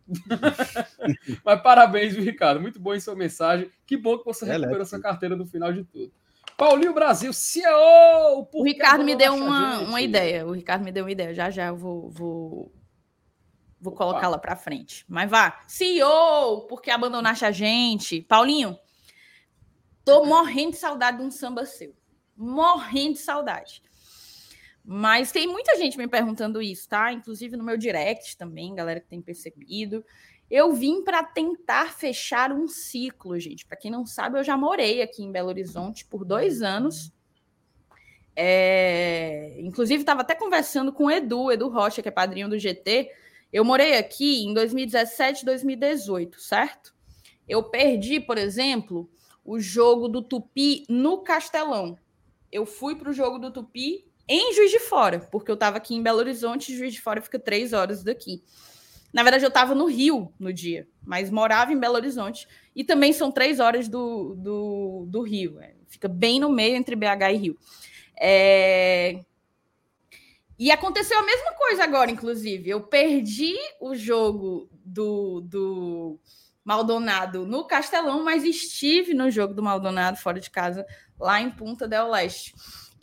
Mas 1.45 1.63
parabéns, 1.63 2.15
Ricardo. 2.15 2.61
Muito 2.61 2.79
bom 2.79 2.95
em 2.95 3.01
sua 3.01 3.15
mensagem. 3.15 3.71
Que 3.87 3.97
bom 3.97 4.19
que 4.19 4.25
você 4.25 4.45
é 4.45 4.57
recuperou 4.57 4.85
sua 4.85 5.01
carteira 5.01 5.37
no 5.37 5.47
final 5.47 5.73
de 5.73 5.85
tudo. 5.85 6.13
Paulinho 6.57 6.95
Brasil, 6.95 7.33
CEO! 7.33 8.49
O 8.53 8.63
Ricardo 8.63 9.03
me 9.03 9.17
deu 9.17 9.35
uma, 9.35 9.81
uma 9.81 10.01
ideia. 10.01 10.47
O 10.47 10.53
Ricardo 10.53 10.85
me 10.85 10.93
deu 10.93 11.05
uma 11.05 11.11
ideia. 11.11 11.35
Já 11.35 11.51
já 11.51 11.67
eu 11.67 11.77
vou, 11.77 12.11
vou, 12.11 12.73
vou 13.81 13.93
colocá-la 13.93 14.39
para 14.39 14.55
frente. 14.55 15.05
Mas 15.09 15.29
vá. 15.29 15.61
CEO, 15.67 16.67
porque 16.69 16.91
abandonaste 16.91 17.45
a 17.45 17.51
gente. 17.51 18.23
Paulinho, 18.23 18.79
tô 20.05 20.25
morrendo 20.25 20.73
de 20.73 20.77
saudade 20.77 21.19
de 21.19 21.25
um 21.25 21.31
samba 21.31 21.67
seu. 21.67 21.95
Morrendo 22.37 23.15
de 23.15 23.21
saudade. 23.21 23.83
Mas 24.85 25.33
tem 25.33 25.47
muita 25.47 25.77
gente 25.79 25.97
me 25.97 26.07
perguntando 26.07 26.61
isso, 26.61 26.87
tá? 26.87 27.11
Inclusive 27.11 27.57
no 27.57 27.65
meu 27.65 27.79
direct 27.79 28.37
também, 28.37 28.75
galera 28.75 29.01
que 29.01 29.09
tem 29.09 29.23
percebido. 29.23 30.05
Eu 30.51 30.75
vim 30.75 31.03
para 31.03 31.25
tentar 31.25 31.95
fechar 31.95 32.53
um 32.53 32.69
ciclo, 32.69 33.39
gente. 33.41 33.65
Para 33.65 33.79
quem 33.79 33.91
não 33.91 34.05
sabe, 34.05 34.39
eu 34.39 34.45
já 34.45 34.59
morei 34.59 35.01
aqui 35.01 35.23
em 35.23 35.33
Belo 35.33 35.49
Horizonte 35.49 36.05
por 36.05 36.23
dois 36.23 36.61
anos. 36.61 37.11
É... 38.37 39.57
Inclusive, 39.59 40.03
estava 40.03 40.21
até 40.21 40.35
conversando 40.35 40.93
com 40.93 41.05
o 41.05 41.11
Edu, 41.11 41.51
Edu 41.51 41.69
Rocha, 41.69 42.03
que 42.03 42.09
é 42.09 42.13
padrinho 42.13 42.49
do 42.49 42.59
GT. 42.59 43.11
Eu 43.51 43.65
morei 43.65 43.97
aqui 43.97 44.45
em 44.45 44.53
2017, 44.53 45.47
2018, 45.47 46.39
certo? 46.41 46.95
Eu 47.49 47.63
perdi, 47.63 48.21
por 48.21 48.37
exemplo, 48.37 49.09
o 49.43 49.59
jogo 49.59 50.09
do 50.09 50.21
Tupi 50.21 50.85
no 50.91 51.19
Castelão. 51.19 51.99
Eu 52.53 52.67
fui 52.67 52.97
para 52.97 53.11
o 53.11 53.15
jogo 53.15 53.39
do 53.39 53.51
Tupi 53.51 54.05
em 54.29 54.55
Juiz 54.55 54.71
de 54.71 54.81
Fora, 54.81 55.21
porque 55.31 55.51
eu 55.51 55.55
estava 55.55 55.77
aqui 55.77 55.95
em 55.95 56.03
Belo 56.03 56.19
Horizonte, 56.19 56.77
Juiz 56.77 56.95
de 56.95 57.01
Fora 57.01 57.21
fica 57.21 57.39
três 57.39 57.73
horas 57.73 58.03
daqui. 58.03 58.43
Na 59.13 59.23
verdade, 59.23 59.45
eu 59.45 59.49
estava 59.49 59.77
no 59.77 59.87
Rio 59.87 60.33
no 60.41 60.53
dia, 60.53 60.89
mas 61.05 61.31
morava 61.31 61.73
em 61.73 61.79
Belo 61.79 61.95
Horizonte. 61.95 62.49
E 62.75 62.83
também 62.83 63.13
são 63.13 63.31
três 63.31 63.61
horas 63.61 63.87
do, 63.87 64.35
do, 64.35 65.07
do 65.09 65.23
Rio. 65.23 65.61
É, 65.61 65.75
fica 65.87 66.09
bem 66.09 66.41
no 66.41 66.51
meio 66.51 66.75
entre 66.75 66.97
BH 66.97 67.31
e 67.33 67.37
Rio. 67.37 67.59
É... 68.21 69.21
E 70.59 70.73
aconteceu 70.73 71.19
a 71.19 71.23
mesma 71.23 71.53
coisa 71.53 71.85
agora, 71.85 72.11
inclusive. 72.11 72.69
Eu 72.69 72.81
perdi 72.83 73.55
o 73.81 73.95
jogo 73.95 74.69
do, 74.85 75.41
do 75.43 76.19
Maldonado 76.65 77.47
no 77.47 77.65
Castelão, 77.67 78.25
mas 78.25 78.43
estive 78.43 79.15
no 79.15 79.31
jogo 79.31 79.55
do 79.55 79.63
Maldonado 79.63 80.17
fora 80.17 80.41
de 80.41 80.51
casa, 80.51 80.85
lá 81.19 81.41
em 81.41 81.51
Punta 81.51 81.87
del 81.87 82.11
Leste. 82.11 82.53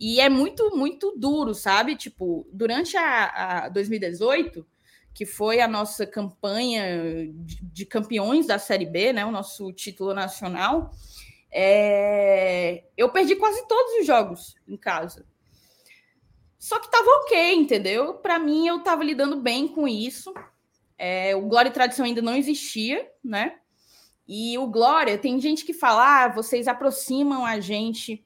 E 0.02 0.20
é 0.20 0.28
muito, 0.28 0.76
muito 0.76 1.14
duro, 1.16 1.54
sabe? 1.54 1.96
Tipo, 1.96 2.48
durante 2.52 2.98
a, 2.98 3.66
a 3.66 3.70
2018, 3.70 4.66
que 5.14 5.28
foi 5.28 5.62
a 5.62 5.68
nossa 5.68 6.08
campanha 6.08 7.32
de, 7.32 7.64
de, 7.64 7.86
campeões 7.86 8.48
da 8.48 8.58
Série 8.58 8.88
B, 8.88 9.14
né? 9.14 9.24
O 9.24 9.32
nosso 9.32 9.72
título 9.72 10.12
nacional. 10.16 10.90
É... 11.52 12.86
Eu 12.98 13.10
perdi 13.10 13.36
quase 13.36 13.68
todos 13.68 14.00
os 14.00 14.08
jogos 14.08 14.56
em 14.68 14.76
casa. 14.76 15.24
Só 16.58 16.80
que 16.80 16.90
tava 16.90 17.08
ok, 17.24 17.54
entendeu? 17.54 18.16
Para 18.16 18.40
mim, 18.40 18.68
eu 18.68 18.80
tava 18.80 19.04
lidando 19.04 19.40
bem 19.40 19.68
com 19.68 19.88
isso. 19.88 20.34
É, 20.98 21.36
o 21.36 21.42
Glória 21.42 21.70
e 21.70 21.74
Tradição 21.74 22.06
ainda 22.06 22.24
não 22.24 22.36
existia, 22.36 23.08
né? 23.24 23.60
E 24.28 24.58
o 24.58 24.66
Glória, 24.66 25.16
tem 25.20 25.40
gente 25.40 25.64
que 25.64 25.74
fala, 25.74 26.24
ah, 26.24 26.28
vocês 26.28 26.68
aproximam 26.68 27.46
a 27.46 27.60
gente 27.60 28.26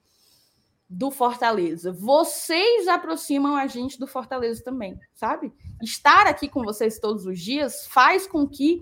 do 0.89 1.09
Fortaleza. 1.09 1.91
Vocês 1.91 2.87
aproximam 2.87 3.55
a 3.55 3.67
gente 3.67 3.99
do 3.99 4.07
Fortaleza 4.07 4.63
também, 4.63 4.99
sabe? 5.13 5.51
Estar 5.81 6.27
aqui 6.27 6.47
com 6.47 6.63
vocês 6.63 6.99
todos 6.99 7.25
os 7.25 7.39
dias 7.39 7.87
faz 7.87 8.27
com 8.27 8.47
que 8.47 8.81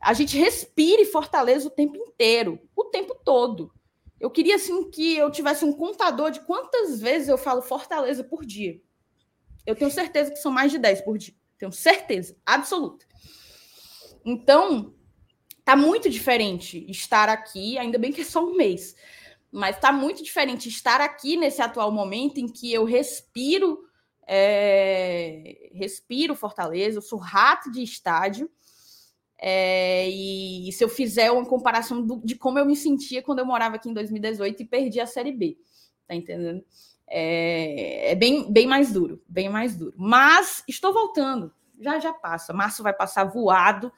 a 0.00 0.12
gente 0.12 0.36
respire 0.36 1.04
Fortaleza 1.04 1.66
o 1.66 1.70
tempo 1.70 1.96
inteiro, 1.96 2.58
o 2.76 2.84
tempo 2.84 3.14
todo. 3.24 3.72
Eu 4.20 4.30
queria 4.30 4.56
assim 4.56 4.90
que 4.90 5.16
eu 5.16 5.30
tivesse 5.30 5.64
um 5.64 5.72
contador 5.72 6.30
de 6.30 6.40
quantas 6.40 7.00
vezes 7.00 7.28
eu 7.28 7.38
falo 7.38 7.62
Fortaleza 7.62 8.22
por 8.22 8.44
dia. 8.44 8.80
Eu 9.66 9.74
tenho 9.74 9.90
certeza 9.90 10.30
que 10.30 10.38
são 10.38 10.52
mais 10.52 10.70
de 10.70 10.78
10 10.78 11.02
por 11.02 11.18
dia. 11.18 11.34
Tenho 11.58 11.72
certeza 11.72 12.36
absoluta. 12.44 13.06
Então, 14.24 14.94
tá 15.64 15.76
muito 15.76 16.08
diferente 16.08 16.84
estar 16.88 17.28
aqui, 17.28 17.78
ainda 17.78 17.98
bem 17.98 18.12
que 18.12 18.20
é 18.20 18.24
só 18.24 18.44
um 18.44 18.56
mês 18.56 18.94
mas 19.52 19.76
está 19.76 19.92
muito 19.92 20.24
diferente 20.24 20.68
estar 20.68 21.00
aqui 21.00 21.36
nesse 21.36 21.60
atual 21.60 21.92
momento 21.92 22.38
em 22.38 22.48
que 22.48 22.72
eu 22.72 22.84
respiro, 22.84 23.84
é, 24.26 25.70
respiro 25.74 26.34
Fortaleza, 26.34 26.98
eu 26.98 27.02
sou 27.02 27.18
rato 27.18 27.70
de 27.70 27.82
estádio. 27.82 28.50
É, 29.38 30.08
e, 30.08 30.68
e, 30.68 30.72
se 30.72 30.82
eu 30.82 30.88
fizer 30.88 31.30
uma 31.30 31.44
comparação 31.44 32.00
do, 32.00 32.20
de 32.24 32.36
como 32.36 32.58
eu 32.58 32.64
me 32.64 32.76
sentia 32.76 33.20
quando 33.22 33.40
eu 33.40 33.46
morava 33.46 33.74
aqui 33.74 33.90
em 33.90 33.92
2018 33.92 34.62
e 34.62 34.66
perdi 34.66 35.00
a 35.00 35.06
Série 35.06 35.32
B, 35.32 35.58
tá 36.06 36.14
entendendo? 36.14 36.64
É, 37.08 38.12
é 38.12 38.14
bem, 38.14 38.50
bem 38.50 38.66
mais 38.66 38.92
duro, 38.92 39.20
bem 39.28 39.50
mais 39.50 39.76
duro. 39.76 39.92
Mas 39.98 40.62
estou 40.66 40.92
voltando, 40.94 41.52
já 41.78 41.98
já 41.98 42.12
passa. 42.12 42.52
Março 42.52 42.82
vai 42.82 42.94
passar 42.94 43.24
voado. 43.24 43.92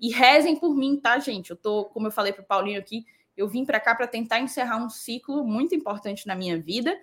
E 0.00 0.12
rezem 0.12 0.54
por 0.56 0.76
mim, 0.76 1.00
tá, 1.00 1.18
gente? 1.18 1.50
Eu 1.50 1.56
tô, 1.56 1.86
como 1.86 2.06
eu 2.06 2.12
falei 2.12 2.32
para 2.32 2.42
o 2.42 2.46
Paulinho 2.46 2.78
aqui, 2.78 3.04
eu 3.38 3.46
vim 3.46 3.64
para 3.64 3.78
cá 3.78 3.94
para 3.94 4.08
tentar 4.08 4.40
encerrar 4.40 4.84
um 4.84 4.90
ciclo 4.90 5.44
muito 5.44 5.72
importante 5.72 6.26
na 6.26 6.34
minha 6.34 6.60
vida 6.60 6.98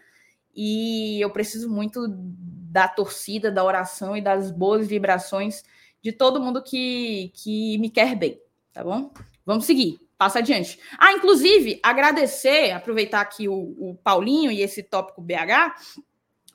e 0.54 1.20
eu 1.22 1.30
preciso 1.30 1.70
muito 1.70 2.06
da 2.10 2.90
torcida, 2.90 3.50
da 3.50 3.64
oração 3.64 4.18
e 4.18 4.22
das 4.22 4.52
boas 4.52 4.86
vibrações 4.86 5.64
de 6.02 6.12
todo 6.12 6.42
mundo 6.42 6.62
que, 6.62 7.32
que 7.34 7.78
me 7.78 7.90
quer 7.90 8.16
bem, 8.16 8.40
tá 8.74 8.84
bom? 8.84 9.14
Vamos 9.46 9.66
seguir, 9.66 9.98
passa 10.18 10.40
adiante. 10.40 10.78
Ah, 11.00 11.14
inclusive, 11.14 11.80
agradecer, 11.82 12.72
aproveitar 12.72 13.22
aqui 13.22 13.48
o, 13.48 13.76
o 13.80 13.96
Paulinho 14.04 14.52
e 14.52 14.62
esse 14.62 14.84
tópico 14.84 15.22
BH, 15.22 15.74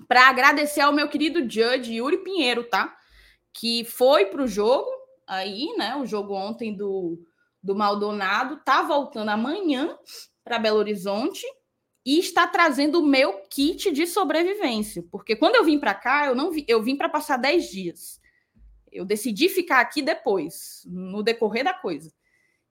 para 0.06 0.28
agradecer 0.28 0.82
ao 0.82 0.92
meu 0.92 1.08
querido 1.08 1.40
Judge 1.40 1.94
Yuri 1.94 2.18
Pinheiro, 2.18 2.64
tá? 2.64 2.94
Que 3.50 3.82
foi 3.84 4.26
para 4.26 4.42
o 4.42 4.46
jogo 4.46 4.90
aí, 5.26 5.74
né? 5.78 5.96
O 5.96 6.04
jogo 6.04 6.34
ontem 6.34 6.76
do, 6.76 7.18
do 7.62 7.74
Maldonado 7.74 8.54
está 8.54 8.82
voltando 8.82 9.28
amanhã 9.28 9.96
para 10.44 10.58
Belo 10.58 10.78
Horizonte 10.78 11.44
e 12.04 12.18
está 12.18 12.46
trazendo 12.46 13.00
o 13.00 13.06
meu 13.06 13.42
kit 13.50 13.90
de 13.92 14.06
sobrevivência, 14.06 15.04
porque 15.10 15.36
quando 15.36 15.56
eu 15.56 15.64
vim 15.64 15.78
para 15.78 15.94
cá, 15.94 16.26
eu 16.26 16.34
não 16.34 16.50
vi, 16.50 16.64
eu 16.66 16.82
vim 16.82 16.96
para 16.96 17.08
passar 17.08 17.36
10 17.36 17.70
dias. 17.70 18.20
Eu 18.90 19.04
decidi 19.04 19.48
ficar 19.48 19.80
aqui 19.80 20.02
depois, 20.02 20.82
no 20.86 21.22
decorrer 21.22 21.62
da 21.62 21.74
coisa. 21.74 22.12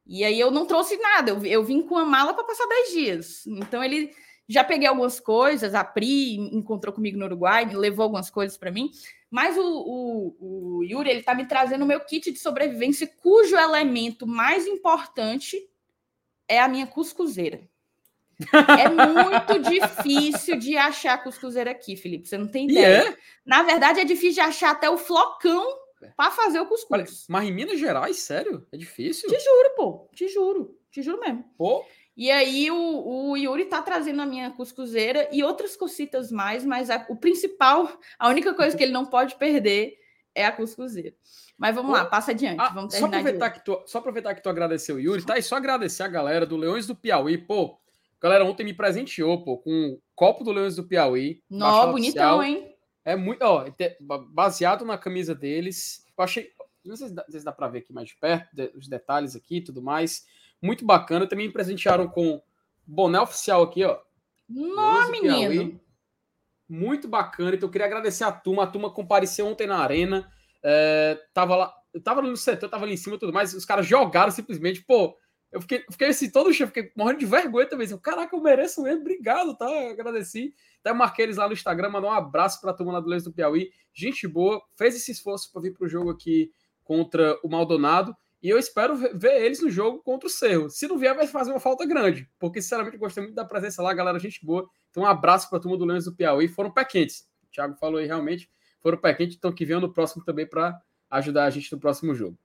E 0.06 0.24
aí 0.24 0.40
eu 0.40 0.50
não 0.50 0.66
trouxe 0.66 0.98
nada, 0.98 1.32
eu, 1.32 1.46
eu 1.46 1.64
vim 1.64 1.82
com 1.84 1.96
a 1.96 2.04
mala 2.04 2.34
para 2.34 2.44
passar 2.44 2.66
10 2.68 2.92
dias. 2.92 3.48
Então 3.48 3.84
ele 3.84 4.12
já 4.48 4.64
peguei 4.64 4.88
algumas 4.88 5.20
coisas, 5.20 5.76
a 5.76 5.84
Pri 5.84 6.36
encontrou 6.36 6.92
comigo 6.92 7.18
no 7.20 7.26
Uruguai, 7.26 7.70
levou 7.72 8.04
algumas 8.04 8.32
coisas 8.32 8.58
para 8.58 8.72
mim, 8.72 8.90
mas 9.30 9.58
o, 9.58 9.62
o, 9.62 10.78
o 10.80 10.84
Yuri 10.84 11.10
ele 11.10 11.20
está 11.20 11.36
me 11.36 11.46
trazendo 11.46 11.84
o 11.84 11.88
meu 11.88 12.00
kit 12.00 12.32
de 12.32 12.40
sobrevivência, 12.40 13.08
cujo 13.22 13.56
elemento 13.56 14.26
mais 14.26 14.66
importante 14.66 15.58
é 16.48 16.60
a 16.60 16.68
minha 16.68 16.88
cuscuzeira. 16.88 17.62
É 18.80 18.90
muito 18.90 19.60
difícil 19.70 20.58
de 20.58 20.78
achar 20.78 21.22
cuscuzeira 21.22 21.72
aqui, 21.72 21.96
Felipe. 21.96 22.28
Você 22.28 22.38
não 22.38 22.48
tem 22.48 22.70
ideia. 22.70 23.10
É? 23.10 23.18
Na 23.46 23.64
verdade, 23.64 24.00
é 24.00 24.06
difícil 24.06 24.36
de 24.36 24.42
achar 24.42 24.72
até 24.72 24.90
o 24.90 24.98
flocão 24.98 25.64
para 26.16 26.32
fazer 26.32 26.60
o 26.60 26.66
cuscuz. 26.66 27.26
Mas 27.28 27.48
em 27.48 27.52
Minas 27.52 27.80
Gerais, 27.80 28.18
sério? 28.20 28.66
É 28.72 28.78
difícil? 28.78 29.30
Te 29.30 29.40
juro, 29.40 29.76
pô. 29.76 30.10
Te 30.14 30.28
juro. 30.30 30.80
Te 30.90 31.02
juro 31.02 31.20
mesmo. 31.20 31.44
Pô. 31.58 31.86
E 32.20 32.30
aí 32.30 32.70
o, 32.70 33.30
o 33.30 33.38
Yuri 33.38 33.64
tá 33.64 33.82
trazendo 33.82 34.22
a 34.22 34.26
minha 34.26 34.52
cuscuzeira 34.52 35.30
e 35.32 35.42
outras 35.42 35.78
cositas 35.78 36.30
mais, 36.30 36.66
mas 36.66 36.90
a, 36.90 37.06
o 37.08 37.16
principal, 37.16 37.90
a 38.20 38.28
única 38.28 38.54
coisa 38.54 38.76
que 38.76 38.84
ele 38.84 38.92
não 38.92 39.06
pode 39.06 39.36
perder 39.36 39.98
é 40.36 40.46
a 40.46 40.52
cuscuzeira. 40.52 41.16
Mas 41.58 41.74
vamos 41.74 41.94
lá, 41.94 42.04
passa 42.04 42.32
adiante. 42.32 42.60
Ah, 42.60 42.72
vamos 42.74 42.94
só 42.94 43.06
aproveitar, 43.06 43.52
que 43.52 43.64
tu, 43.64 43.82
só 43.86 44.00
aproveitar 44.00 44.36
que 44.36 44.44
tu 44.44 44.50
agradeceu 44.50 44.98
o 44.98 45.00
Yuri, 45.00 45.26
tá? 45.26 45.38
E 45.38 45.42
só 45.42 45.56
agradecer 45.56 46.04
a 46.04 46.10
galera 46.10 46.46
do 46.46 46.58
Leões 46.58 46.86
do 46.86 46.94
Piauí. 46.94 47.38
Pô, 47.38 47.80
galera 48.22 48.44
ontem 48.44 48.66
me 48.66 48.74
presenteou, 48.74 49.42
pô, 49.42 49.58
com 49.58 49.72
um 49.72 49.98
copo 50.14 50.44
do 50.44 50.52
Leões 50.52 50.76
do 50.76 50.84
Piauí. 50.84 51.42
Nó, 51.50 51.90
bonitão, 51.90 52.44
hein? 52.44 52.76
É 53.06 53.16
muito, 53.16 53.42
ó, 53.44 53.66
baseado 54.28 54.84
na 54.84 54.98
camisa 54.98 55.34
deles. 55.34 56.06
Eu 56.18 56.24
achei, 56.26 56.52
não 56.84 56.98
sei 56.98 57.08
se 57.08 57.14
dá, 57.14 57.26
se 57.30 57.46
dá 57.46 57.54
para 57.54 57.70
ver 57.70 57.80
aqui 57.80 57.94
mais 57.94 58.10
de 58.10 58.18
perto, 58.18 58.54
de, 58.54 58.74
os 58.76 58.90
detalhes 58.90 59.38
aqui 59.38 59.60
e 59.60 59.64
tudo 59.64 59.82
mais 59.82 60.26
muito 60.62 60.86
bacana. 60.86 61.28
Também 61.28 61.48
me 61.48 61.54
presentearam 61.54 62.08
com 62.08 62.42
boné 62.86 63.20
oficial 63.20 63.64
aqui, 63.64 63.84
ó. 63.84 64.00
Não, 64.48 65.12
menino. 65.12 65.80
Muito 66.68 67.08
bacana. 67.08 67.56
Então, 67.56 67.68
eu 67.68 67.72
queria 67.72 67.88
agradecer 67.88 68.24
a 68.24 68.32
turma. 68.32 68.64
A 68.64 68.68
turma 68.68 68.92
compareceu 68.92 69.48
ontem 69.48 69.68
na 69.68 69.78
arena. 69.78 70.30
É, 70.64 71.20
tava 71.34 71.56
lá, 71.56 71.74
eu 71.94 72.02
tava 72.02 72.22
no 72.22 72.36
setor, 72.36 72.70
tava 72.70 72.86
ali 72.86 72.94
em 72.94 72.98
cima 72.98 73.18
tudo 73.18 73.34
mais. 73.34 73.54
Os 73.54 73.66
caras 73.66 73.86
jogaram 73.86 74.32
simplesmente, 74.32 74.84
pô. 74.84 75.16
Eu 75.52 75.62
fiquei, 75.62 75.84
fiquei 75.90 76.10
assim, 76.10 76.30
todo 76.30 76.54
cheio, 76.54 76.68
fiquei 76.68 76.92
morrendo 76.96 77.20
de 77.20 77.26
vergonha 77.26 77.66
também. 77.68 77.90
Eu, 77.90 78.00
Caraca, 78.00 78.36
eu 78.36 78.42
mereço 78.42 78.84
mesmo, 78.84 79.02
obrigado, 79.02 79.58
tá? 79.58 79.66
Eu 79.66 79.92
agradeci. 79.92 80.54
Até 80.80 80.94
marquei 80.94 81.26
eles 81.26 81.38
lá 81.38 81.48
no 81.48 81.54
Instagram, 81.54 81.90
mandou 81.90 82.10
um 82.10 82.14
abraço 82.14 82.62
pra 82.62 82.74
turma 82.74 82.94
lá 82.94 83.00
do 83.00 83.10
Leões 83.10 83.24
do 83.24 83.34
Piauí. 83.34 83.72
Gente 83.92 84.28
boa, 84.28 84.62
fez 84.78 84.96
esse 84.96 85.12
esforço 85.12 85.52
para 85.52 85.62
vir 85.64 85.74
pro 85.74 85.88
jogo 85.88 86.12
aqui 86.12 86.52
contra 86.84 87.40
o 87.44 87.50
Maldonado. 87.50 88.16
E 88.42 88.50
eu 88.50 88.58
espero 88.58 88.96
ver 88.96 89.44
eles 89.44 89.62
no 89.62 89.70
jogo 89.70 90.00
contra 90.00 90.28
o 90.28 90.30
Cerro. 90.30 90.70
Se 90.70 90.88
não 90.88 90.98
vier, 90.98 91.14
vai 91.16 91.28
fazer 91.28 91.52
uma 91.52 91.60
falta 91.60 91.86
grande. 91.86 92.30
Porque, 92.40 92.62
sinceramente, 92.62 92.96
eu 92.96 93.00
gostei 93.00 93.24
muito 93.24 93.36
da 93.36 93.44
presença 93.44 93.82
lá, 93.84 93.94
galera, 93.94 94.18
gente 94.18 94.46
boa. 94.46 94.70
Então, 94.90 95.04
um 95.04 95.06
abraço 95.06 95.50
para 95.50 95.58
a 95.58 95.62
turma 95.62 95.78
do 95.78 95.86
Leões 95.86 96.06
do 96.06 96.16
Piauí. 96.16 96.48
Foram 96.48 96.72
pé 96.72 96.86
quentes. 96.86 97.30
O 97.44 97.52
Thiago 97.52 97.76
falou 97.76 98.00
aí, 98.00 98.06
realmente. 98.06 98.50
Foram 98.82 98.98
pé 98.98 99.14
quentes. 99.14 99.36
Então, 99.36 99.52
que 99.52 99.66
venham 99.66 99.82
no 99.82 99.92
próximo 99.92 100.24
também 100.24 100.48
para 100.48 100.82
ajudar 101.10 101.46
a 101.46 101.50
gente 101.50 101.70
no 101.72 101.80
próximo 101.80 102.16
jogo. 102.16 102.38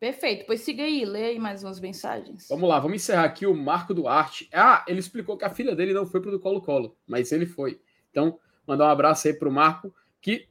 Perfeito. 0.00 0.44
Pois 0.46 0.60
siga 0.60 0.84
aí, 0.84 1.04
lê 1.04 1.24
aí 1.24 1.38
mais 1.38 1.64
umas 1.64 1.80
mensagens. 1.80 2.46
Vamos 2.48 2.68
lá, 2.68 2.78
vamos 2.78 2.96
encerrar 2.96 3.24
aqui 3.24 3.46
o 3.46 3.54
Marco 3.54 3.92
Duarte. 3.92 4.48
Ah, 4.52 4.84
ele 4.86 5.00
explicou 5.00 5.36
que 5.36 5.44
a 5.44 5.50
filha 5.50 5.74
dele 5.74 5.92
não 5.92 6.06
foi 6.06 6.20
para 6.22 6.34
o 6.34 6.38
Colo-Colo, 6.38 6.96
mas 7.06 7.32
ele 7.32 7.46
foi. 7.46 7.80
Então, 8.10 8.38
mandar 8.66 8.86
um 8.86 8.90
abraço 8.90 9.26
aí 9.26 9.34
para 9.34 9.48
o 9.48 9.52
Marco, 9.52 9.92
que 10.20 10.48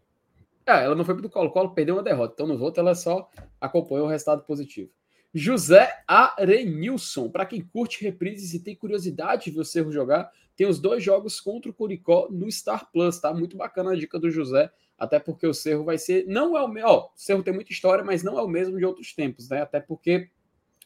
é, 0.68 0.84
ela 0.84 0.96
não 0.96 1.06
foi 1.06 1.16
pro 1.16 1.30
Colo-Colo, 1.30 1.74
perdeu 1.74 1.96
uma 1.96 2.04
derrota. 2.04 2.34
Então, 2.34 2.48
no 2.48 2.58
voto, 2.58 2.80
ela 2.80 2.94
só 2.94 3.30
acompanhou 3.60 4.06
o 4.06 4.10
resultado 4.10 4.44
positivo. 4.44 4.92
José 5.34 6.04
Arenilson. 6.08 7.30
Para 7.30 7.46
quem 7.46 7.62
curte 7.62 8.04
reprises 8.04 8.54
e 8.54 8.60
tem 8.60 8.76
curiosidade 8.76 9.52
de 9.52 9.66
Cerro 9.66 9.92
jogar, 9.92 10.32
tem 10.56 10.68
os 10.68 10.80
dois 10.80 11.04
jogos 11.04 11.40
contra 11.40 11.70
o 11.70 11.74
Curicó 11.74 12.28
no 12.32 12.52
Star 12.52 12.92
Plus, 12.92 13.20
tá? 13.20 13.34
Muito 13.34 13.56
bacana 13.56 13.92
a 13.92 13.96
dica 13.96 14.20
do 14.20 14.30
José, 14.30 14.72
até 14.98 15.20
porque 15.20 15.46
o 15.46 15.54
Cerro 15.54 15.84
vai 15.84 15.98
ser. 15.98 16.26
Não 16.28 16.58
é 16.58 16.64
o 16.64 16.68
mesmo. 16.68 16.90
O 16.90 17.12
Cerro 17.16 17.44
tem 17.44 17.54
muita 17.54 17.72
história, 17.72 18.04
mas 18.04 18.24
não 18.24 18.38
é 18.38 18.42
o 18.42 18.48
mesmo 18.48 18.78
de 18.78 18.86
outros 18.86 19.14
tempos, 19.14 19.48
né? 19.50 19.62
Até 19.62 19.80
porque 19.80 20.30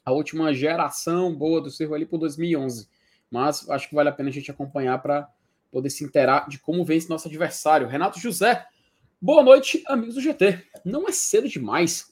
a 0.03 0.11
última 0.11 0.53
geração 0.53 1.33
boa 1.33 1.61
do 1.61 1.71
Cerro 1.71 1.93
ali 1.93 2.05
por 2.05 2.17
2011. 2.17 2.89
Mas 3.29 3.69
acho 3.69 3.87
que 3.87 3.95
vale 3.95 4.09
a 4.09 4.11
pena 4.11 4.29
a 4.29 4.33
gente 4.33 4.51
acompanhar 4.51 5.01
para 5.01 5.29
poder 5.71 5.89
se 5.89 6.03
interar 6.03 6.49
de 6.49 6.59
como 6.59 6.85
esse 6.91 7.09
nosso 7.09 7.29
adversário. 7.29 7.87
Renato 7.87 8.19
José 8.19 8.65
Boa 9.23 9.43
noite, 9.43 9.83
amigos 9.85 10.15
do 10.15 10.21
GT. 10.21 10.63
Não 10.83 11.07
é 11.07 11.11
cedo 11.11 11.47
demais 11.47 12.11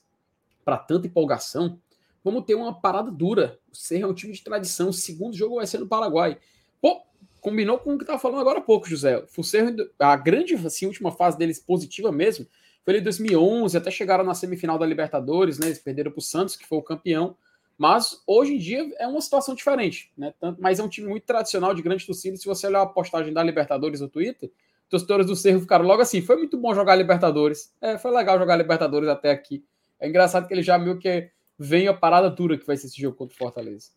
para 0.63 0.77
tanta 0.77 1.07
empolgação. 1.07 1.81
Vamos 2.23 2.45
ter 2.45 2.53
uma 2.53 2.71
parada 2.71 3.09
dura. 3.09 3.59
O 3.71 3.75
Cerro 3.75 4.03
é 4.03 4.07
um 4.11 4.13
time 4.13 4.31
de 4.31 4.43
tradição. 4.43 4.89
O 4.89 4.93
segundo 4.93 5.35
jogo 5.35 5.55
vai 5.55 5.65
ser 5.65 5.79
no 5.79 5.87
Paraguai. 5.87 6.37
Pô, 6.79 7.01
combinou 7.41 7.79
com 7.79 7.95
o 7.95 7.97
que 7.97 8.03
estava 8.03 8.19
falando 8.19 8.41
agora 8.41 8.59
há 8.59 8.61
pouco, 8.61 8.87
José. 8.87 9.25
O 9.35 9.43
Cerro, 9.43 9.75
a 9.97 10.15
grande 10.15 10.53
assim, 10.53 10.85
última 10.85 11.11
fase 11.11 11.35
deles 11.35 11.57
positiva 11.57 12.11
mesmo 12.11 12.45
foi 12.85 12.99
em 12.99 13.01
2011, 13.01 13.75
até 13.75 13.89
chegaram 13.89 14.23
na 14.23 14.35
semifinal 14.35 14.77
da 14.77 14.85
Libertadores, 14.85 15.57
né? 15.57 15.65
Eles 15.65 15.79
perderam 15.79 16.11
para 16.11 16.19
o 16.19 16.21
Santos, 16.21 16.55
que 16.55 16.67
foi 16.67 16.77
o 16.77 16.83
campeão. 16.83 17.35
Mas 17.75 18.21
hoje 18.27 18.53
em 18.53 18.59
dia 18.59 18.87
é 18.99 19.07
uma 19.07 19.21
situação 19.21 19.55
diferente, 19.55 20.11
né? 20.15 20.31
Mas 20.59 20.77
é 20.77 20.83
um 20.83 20.89
time 20.89 21.07
muito 21.07 21.23
tradicional 21.23 21.73
de 21.73 21.81
grande 21.81 22.05
torcida. 22.05 22.37
Se 22.37 22.45
você 22.45 22.67
olhar 22.67 22.83
a 22.83 22.85
postagem 22.85 23.33
da 23.33 23.41
Libertadores 23.41 23.99
no 23.99 24.07
Twitter, 24.07 24.51
torcedores 24.89 25.27
do 25.27 25.35
Cerro 25.35 25.61
ficaram 25.61 25.85
logo 25.85 26.01
assim: 26.01 26.21
foi 26.21 26.35
muito 26.35 26.57
bom 26.57 26.73
jogar 26.73 26.95
Libertadores. 26.95 27.73
É, 27.79 27.97
foi 27.97 28.11
legal 28.11 28.37
jogar 28.37 28.57
Libertadores 28.57 29.07
até 29.07 29.31
aqui. 29.31 29.63
É 29.99 30.07
engraçado 30.07 30.47
que 30.47 30.53
ele 30.53 30.63
já 30.63 30.77
meio 30.77 30.97
que 30.97 31.29
vem 31.57 31.87
a 31.87 31.93
parada 31.93 32.29
dura 32.29 32.57
que 32.57 32.65
vai 32.65 32.75
ser 32.75 32.87
esse 32.87 32.99
jogo 32.99 33.15
contra 33.15 33.35
o 33.35 33.37
Fortaleza. 33.37 33.91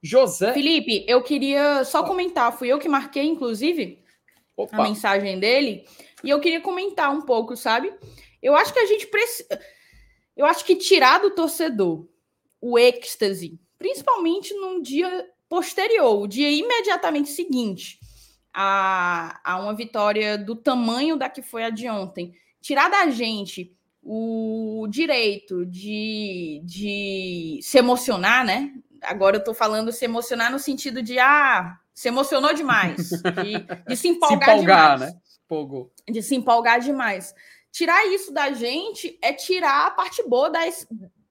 José. 0.00 0.52
Felipe, 0.52 1.04
eu 1.08 1.22
queria 1.22 1.84
só 1.84 2.04
comentar, 2.04 2.56
fui 2.56 2.68
eu 2.68 2.78
que 2.78 2.88
marquei, 2.88 3.24
inclusive, 3.24 4.00
Opa. 4.56 4.76
a 4.76 4.82
mensagem 4.84 5.38
dele, 5.40 5.84
e 6.22 6.30
eu 6.30 6.38
queria 6.40 6.60
comentar 6.60 7.10
um 7.10 7.22
pouco, 7.22 7.56
sabe? 7.56 7.92
Eu 8.40 8.54
acho 8.54 8.72
que 8.72 8.78
a 8.78 8.86
gente 8.86 9.08
precisa. 9.08 9.60
Eu 10.36 10.46
acho 10.46 10.64
que 10.64 10.76
tirar 10.76 11.18
do 11.18 11.30
torcedor 11.30 12.06
o 12.60 12.78
êxtase, 12.78 13.58
principalmente 13.76 14.54
num 14.54 14.80
dia 14.80 15.28
posterior, 15.48 16.22
o 16.22 16.28
dia 16.28 16.48
imediatamente 16.50 17.30
seguinte 17.30 17.98
a, 18.52 19.40
a 19.44 19.60
uma 19.60 19.74
vitória 19.74 20.36
do 20.36 20.56
tamanho 20.56 21.16
da 21.16 21.28
que 21.28 21.42
foi 21.42 21.64
a 21.64 21.70
de 21.70 21.88
ontem. 21.88 22.32
Tirar 22.60 22.88
da 22.88 23.08
gente 23.10 23.74
o 24.02 24.86
direito 24.88 25.66
de, 25.66 26.62
de 26.64 27.60
se 27.62 27.78
emocionar, 27.78 28.44
né? 28.44 28.72
Agora 29.02 29.36
eu 29.36 29.44
tô 29.44 29.54
falando 29.54 29.92
se 29.92 30.04
emocionar 30.04 30.50
no 30.50 30.58
sentido 30.58 31.02
de 31.02 31.18
ah, 31.18 31.78
se 31.94 32.08
emocionou 32.08 32.54
demais, 32.54 33.10
de, 33.10 33.84
de 33.86 33.96
se 33.96 34.08
empolgar, 34.08 34.48
se 34.48 34.54
empolgar 34.54 34.96
demais. 34.96 35.00
Né? 35.00 35.20
Empolgou. 35.44 35.92
De 36.08 36.22
se 36.22 36.34
empolgar 36.34 36.80
demais. 36.80 37.34
Tirar 37.70 38.06
isso 38.06 38.32
da 38.32 38.52
gente 38.52 39.18
é 39.22 39.32
tirar 39.32 39.86
a 39.86 39.90
parte 39.90 40.22
boa 40.28 40.48
da, 40.48 40.60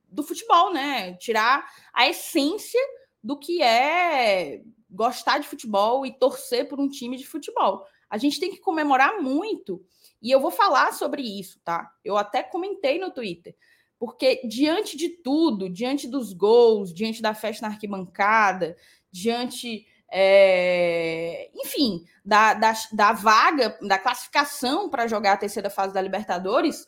do 0.10 0.24
futebol, 0.24 0.72
né? 0.72 1.14
Tirar 1.16 1.66
a 1.94 2.08
essência 2.08 2.80
do 3.24 3.38
que 3.38 3.62
é 3.62 4.62
gostar 4.98 5.38
de 5.38 5.48
futebol 5.48 6.06
e 6.06 6.12
torcer 6.12 6.68
por 6.68 6.80
um 6.80 6.90
time 6.90 7.16
de 7.16 7.28
futebol. 7.28 7.86
A 8.10 8.18
gente 8.18 8.40
tem 8.40 8.50
que 8.50 8.60
comemorar 8.60 9.22
muito. 9.22 9.86
E 10.20 10.32
eu 10.32 10.42
vou 10.42 10.50
falar 10.50 10.92
sobre 10.92 11.22
isso, 11.22 11.60
tá? 11.64 11.92
Eu 12.04 12.18
até 12.18 12.42
comentei 12.42 12.98
no 12.98 13.12
Twitter. 13.12 13.56
Porque 14.00 14.42
diante 14.48 14.98
de 14.98 15.10
tudo, 15.10 15.70
diante 15.70 16.08
dos 16.08 16.34
gols, 16.34 16.92
diante 16.92 17.22
da 17.22 17.36
festa 17.36 17.68
na 17.68 17.74
arquibancada, 17.74 18.76
diante, 19.12 19.86
é... 20.12 21.52
enfim, 21.54 22.04
da, 22.26 22.56
da, 22.56 22.74
da 22.92 23.12
vaga, 23.12 23.78
da 23.82 24.00
classificação 24.00 24.90
para 24.90 25.08
jogar 25.08 25.34
a 25.34 25.38
terceira 25.38 25.70
fase 25.70 25.94
da 25.94 26.02
Libertadores, 26.02 26.88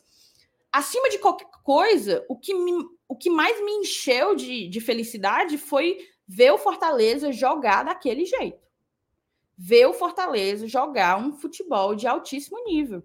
acima 0.72 1.08
de 1.10 1.18
qualquer 1.18 1.48
coisa, 1.62 2.24
o 2.28 2.36
que, 2.36 2.54
me, 2.54 2.72
o 3.08 3.16
que 3.16 3.30
mais 3.30 3.62
me 3.64 3.72
encheu 3.72 4.34
de, 4.34 4.68
de 4.68 4.80
felicidade 4.80 5.58
foi 5.58 5.98
ver 6.32 6.52
o 6.52 6.58
Fortaleza 6.58 7.32
jogar 7.32 7.82
daquele 7.82 8.24
jeito. 8.24 8.64
Ver 9.58 9.86
o 9.86 9.92
Fortaleza 9.92 10.68
jogar 10.68 11.18
um 11.18 11.32
futebol 11.32 11.96
de 11.96 12.06
altíssimo 12.06 12.62
nível. 12.64 13.02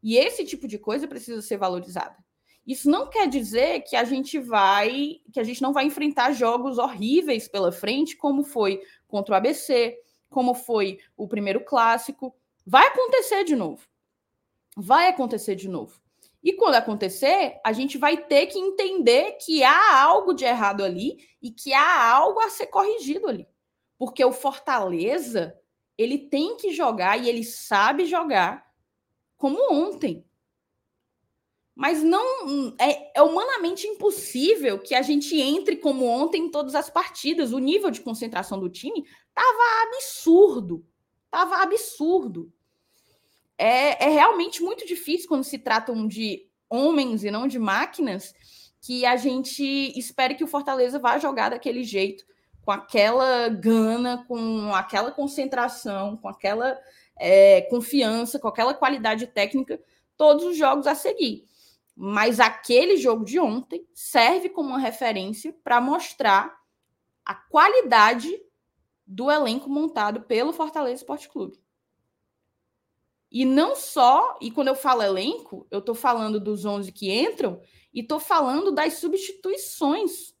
E 0.00 0.16
esse 0.16 0.44
tipo 0.44 0.68
de 0.68 0.78
coisa 0.78 1.08
precisa 1.08 1.42
ser 1.42 1.56
valorizada. 1.56 2.16
Isso 2.64 2.88
não 2.88 3.10
quer 3.10 3.26
dizer 3.26 3.80
que 3.80 3.96
a 3.96 4.04
gente 4.04 4.38
vai, 4.38 5.20
que 5.32 5.40
a 5.40 5.42
gente 5.42 5.60
não 5.60 5.72
vai 5.72 5.86
enfrentar 5.86 6.34
jogos 6.34 6.78
horríveis 6.78 7.48
pela 7.48 7.72
frente, 7.72 8.16
como 8.16 8.44
foi 8.44 8.80
contra 9.08 9.34
o 9.34 9.36
ABC, 9.36 9.98
como 10.30 10.54
foi 10.54 11.00
o 11.16 11.26
primeiro 11.26 11.64
clássico. 11.64 12.32
Vai 12.64 12.86
acontecer 12.86 13.42
de 13.42 13.56
novo. 13.56 13.84
Vai 14.76 15.08
acontecer 15.08 15.56
de 15.56 15.68
novo. 15.68 16.00
E 16.42 16.52
quando 16.54 16.74
acontecer, 16.74 17.60
a 17.64 17.72
gente 17.72 17.96
vai 17.96 18.16
ter 18.16 18.46
que 18.46 18.58
entender 18.58 19.38
que 19.40 19.62
há 19.62 20.02
algo 20.02 20.34
de 20.34 20.44
errado 20.44 20.82
ali 20.82 21.18
e 21.40 21.50
que 21.50 21.72
há 21.72 22.10
algo 22.10 22.40
a 22.40 22.50
ser 22.50 22.66
corrigido 22.66 23.28
ali. 23.28 23.46
Porque 23.96 24.24
o 24.24 24.32
Fortaleza, 24.32 25.56
ele 25.96 26.18
tem 26.18 26.56
que 26.56 26.72
jogar 26.72 27.16
e 27.16 27.28
ele 27.28 27.44
sabe 27.44 28.06
jogar 28.06 28.66
como 29.36 29.72
ontem. 29.72 30.26
Mas 31.74 32.02
não 32.02 32.74
é, 32.78 33.12
é, 33.18 33.22
humanamente 33.22 33.86
impossível 33.86 34.78
que 34.78 34.94
a 34.94 35.02
gente 35.02 35.40
entre 35.40 35.76
como 35.76 36.04
ontem 36.04 36.42
em 36.44 36.50
todas 36.50 36.74
as 36.74 36.90
partidas. 36.90 37.52
O 37.52 37.58
nível 37.58 37.90
de 37.90 38.00
concentração 38.00 38.58
do 38.58 38.68
time 38.68 39.06
estava 39.28 39.86
absurdo. 39.86 40.84
Estava 41.26 41.62
absurdo 41.62 42.52
é, 43.62 44.06
é 44.06 44.08
realmente 44.08 44.60
muito 44.60 44.84
difícil 44.84 45.28
quando 45.28 45.44
se 45.44 45.56
tratam 45.56 46.08
de 46.08 46.48
homens 46.68 47.22
e 47.22 47.30
não 47.30 47.46
de 47.46 47.60
máquinas 47.60 48.34
que 48.80 49.06
a 49.06 49.14
gente 49.14 49.62
espere 49.96 50.34
que 50.34 50.42
o 50.42 50.48
Fortaleza 50.48 50.98
vá 50.98 51.16
jogar 51.16 51.50
daquele 51.50 51.84
jeito, 51.84 52.24
com 52.64 52.72
aquela 52.72 53.48
gana, 53.48 54.24
com 54.26 54.74
aquela 54.74 55.12
concentração, 55.12 56.16
com 56.16 56.28
aquela 56.28 56.76
é, 57.16 57.60
confiança, 57.62 58.36
com 58.36 58.48
aquela 58.48 58.74
qualidade 58.74 59.28
técnica, 59.28 59.80
todos 60.16 60.44
os 60.44 60.56
jogos 60.56 60.88
a 60.88 60.96
seguir. 60.96 61.46
Mas 61.94 62.40
aquele 62.40 62.96
jogo 62.96 63.24
de 63.24 63.38
ontem 63.38 63.86
serve 63.94 64.48
como 64.48 64.70
uma 64.70 64.78
referência 64.80 65.54
para 65.62 65.80
mostrar 65.80 66.52
a 67.24 67.32
qualidade 67.32 68.28
do 69.06 69.30
elenco 69.30 69.70
montado 69.70 70.22
pelo 70.22 70.52
Fortaleza 70.52 71.02
Esporte 71.02 71.28
Clube. 71.28 71.61
E 73.32 73.46
não 73.46 73.74
só, 73.74 74.36
e 74.42 74.50
quando 74.50 74.68
eu 74.68 74.74
falo 74.74 75.02
elenco, 75.02 75.66
eu 75.70 75.78
estou 75.78 75.94
falando 75.94 76.38
dos 76.38 76.66
11 76.66 76.92
que 76.92 77.10
entram 77.10 77.62
e 77.92 78.00
estou 78.00 78.20
falando 78.20 78.70
das 78.70 78.94
substituições 78.94 80.34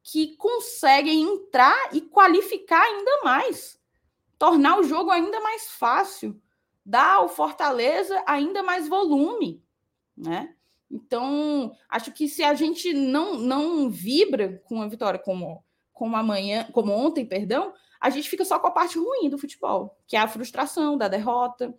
que 0.00 0.36
conseguem 0.36 1.22
entrar 1.22 1.92
e 1.92 2.00
qualificar 2.00 2.82
ainda 2.82 3.22
mais, 3.24 3.80
tornar 4.38 4.78
o 4.78 4.84
jogo 4.84 5.10
ainda 5.10 5.40
mais 5.40 5.72
fácil, 5.72 6.40
dar 6.86 7.14
ao 7.14 7.28
Fortaleza 7.28 8.22
ainda 8.24 8.62
mais 8.62 8.88
volume, 8.88 9.60
né? 10.16 10.54
Então, 10.88 11.72
acho 11.88 12.12
que 12.12 12.28
se 12.28 12.44
a 12.44 12.54
gente 12.54 12.92
não 12.92 13.38
não 13.38 13.90
vibra 13.90 14.62
com 14.66 14.80
a 14.80 14.88
vitória 14.88 15.18
como 15.18 15.64
como 15.92 16.16
amanhã, 16.16 16.66
como 16.72 16.92
ontem, 16.92 17.26
perdão, 17.26 17.74
a 18.00 18.08
gente 18.08 18.30
fica 18.30 18.44
só 18.44 18.58
com 18.58 18.68
a 18.68 18.70
parte 18.70 18.98
ruim 18.98 19.28
do 19.28 19.36
futebol, 19.36 19.98
que 20.06 20.16
é 20.16 20.20
a 20.20 20.28
frustração 20.28 20.96
da 20.96 21.08
derrota, 21.08 21.74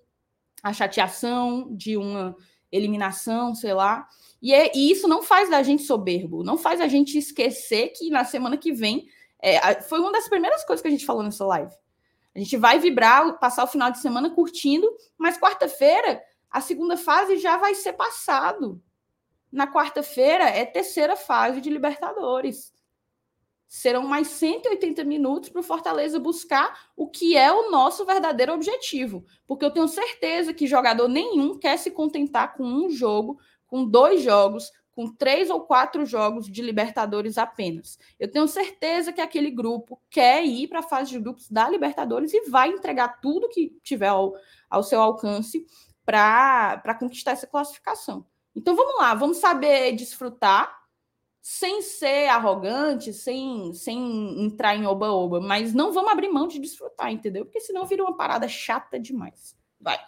a 0.62 0.74
chateação 0.74 1.68
de 1.76 1.98
uma 1.98 2.36
eliminação, 2.72 3.54
sei 3.54 3.74
lá. 3.74 4.08
E, 4.42 4.54
é, 4.54 4.72
e, 4.76 4.92
isso 4.92 5.08
não 5.08 5.22
faz 5.22 5.50
da 5.50 5.62
gente 5.62 5.84
soberbo, 5.84 6.44
não 6.44 6.58
faz 6.58 6.82
a 6.82 6.88
gente 6.88 7.18
esquecer 7.18 7.90
que 7.90 8.10
na 8.10 8.24
semana 8.24 8.58
que 8.58 8.72
vem. 8.72 9.08
É, 9.44 9.82
foi 9.82 10.00
uma 10.00 10.12
das 10.12 10.30
primeiras 10.30 10.64
coisas 10.64 10.82
que 10.82 10.88
a 10.88 10.92
gente 10.92 11.06
falou 11.06 11.24
nessa 11.24 11.46
live. 11.46 11.74
A 12.36 12.40
gente 12.40 12.56
vai 12.58 12.80
vibrar, 12.80 13.40
passar 13.40 13.64
o 13.64 13.68
final 13.68 13.92
de 13.92 14.00
semana 14.00 14.30
curtindo, 14.30 14.88
mas 15.18 15.38
quarta-feira 15.38 16.22
a 16.50 16.62
segunda 16.62 16.98
fase 16.98 17.38
já 17.38 17.58
vai 17.58 17.74
ser 17.74 17.94
passado. 17.94 18.82
Na 19.52 19.72
quarta-feira 19.72 20.44
é 20.46 20.66
terceira 20.66 21.16
fase 21.16 21.62
de 21.62 21.70
Libertadores 21.70 22.72
serão 23.72 24.04
mais 24.06 24.28
180 24.28 25.06
minutos 25.06 25.48
para 25.48 25.62
o 25.62 25.64
Fortaleza 25.64 26.20
buscar 26.20 26.90
o 26.94 27.08
que 27.08 27.38
é 27.38 27.50
o 27.54 27.72
nosso 27.72 28.06
verdadeiro 28.06 28.54
objetivo. 28.54 29.24
Porque 29.48 29.64
eu 29.64 29.72
tenho 29.72 29.88
certeza 29.88 30.54
que 30.54 30.68
jogador 30.68 31.08
nenhum 31.08 31.58
quer 31.58 31.78
se 31.78 31.90
contentar 31.90 32.54
com 32.54 32.66
um 32.66 32.90
jogo, 32.90 33.40
com 33.66 33.86
dois 33.86 34.22
jogos, 34.22 34.70
com 34.92 35.08
três 35.08 35.50
ou 35.50 35.62
quatro 35.62 36.06
jogos 36.06 36.52
de 36.52 36.62
Libertadores 36.62 37.38
apenas. 37.38 37.98
Eu 38.20 38.30
tenho 38.30 38.46
certeza 38.46 39.14
que 39.14 39.22
aquele 39.22 39.50
grupo 39.50 40.02
quer 40.10 40.46
ir 40.46 40.68
para 40.68 40.80
a 40.80 40.84
fase 40.84 41.12
de 41.12 41.20
grupos 41.20 41.50
da 41.50 41.70
Libertadores 41.70 42.34
e 42.34 42.50
vai 42.50 42.68
entregar 42.68 43.22
tudo 43.22 43.48
que 43.48 43.74
tiver 43.82 44.10
ao, 44.10 44.34
ao 44.70 44.84
seu 44.84 45.00
alcance 45.00 45.66
para 46.04 46.98
conquistar 47.00 47.32
essa 47.32 47.48
classificação. 47.48 48.26
Então 48.54 48.76
vamos 48.76 49.00
lá, 49.00 49.14
vamos 49.14 49.38
saber 49.38 49.94
desfrutar 49.94 50.81
sem 51.42 51.82
ser 51.82 52.28
arrogante, 52.28 53.12
sem, 53.12 53.74
sem 53.74 54.46
entrar 54.46 54.76
em 54.76 54.86
oba-oba, 54.86 55.42
mas 55.42 55.74
não 55.74 55.92
vamos 55.92 56.12
abrir 56.12 56.30
mão 56.30 56.48
de 56.48 56.60
desfrutar, 56.60 57.12
entendeu? 57.12 57.46
Porque 57.46 57.60
senão 57.60 57.86
vira 57.86 58.04
uma 58.04 58.16
parada 58.16 58.48
chata 58.48 59.00
demais. 59.00 59.58
Vai. 59.80 60.00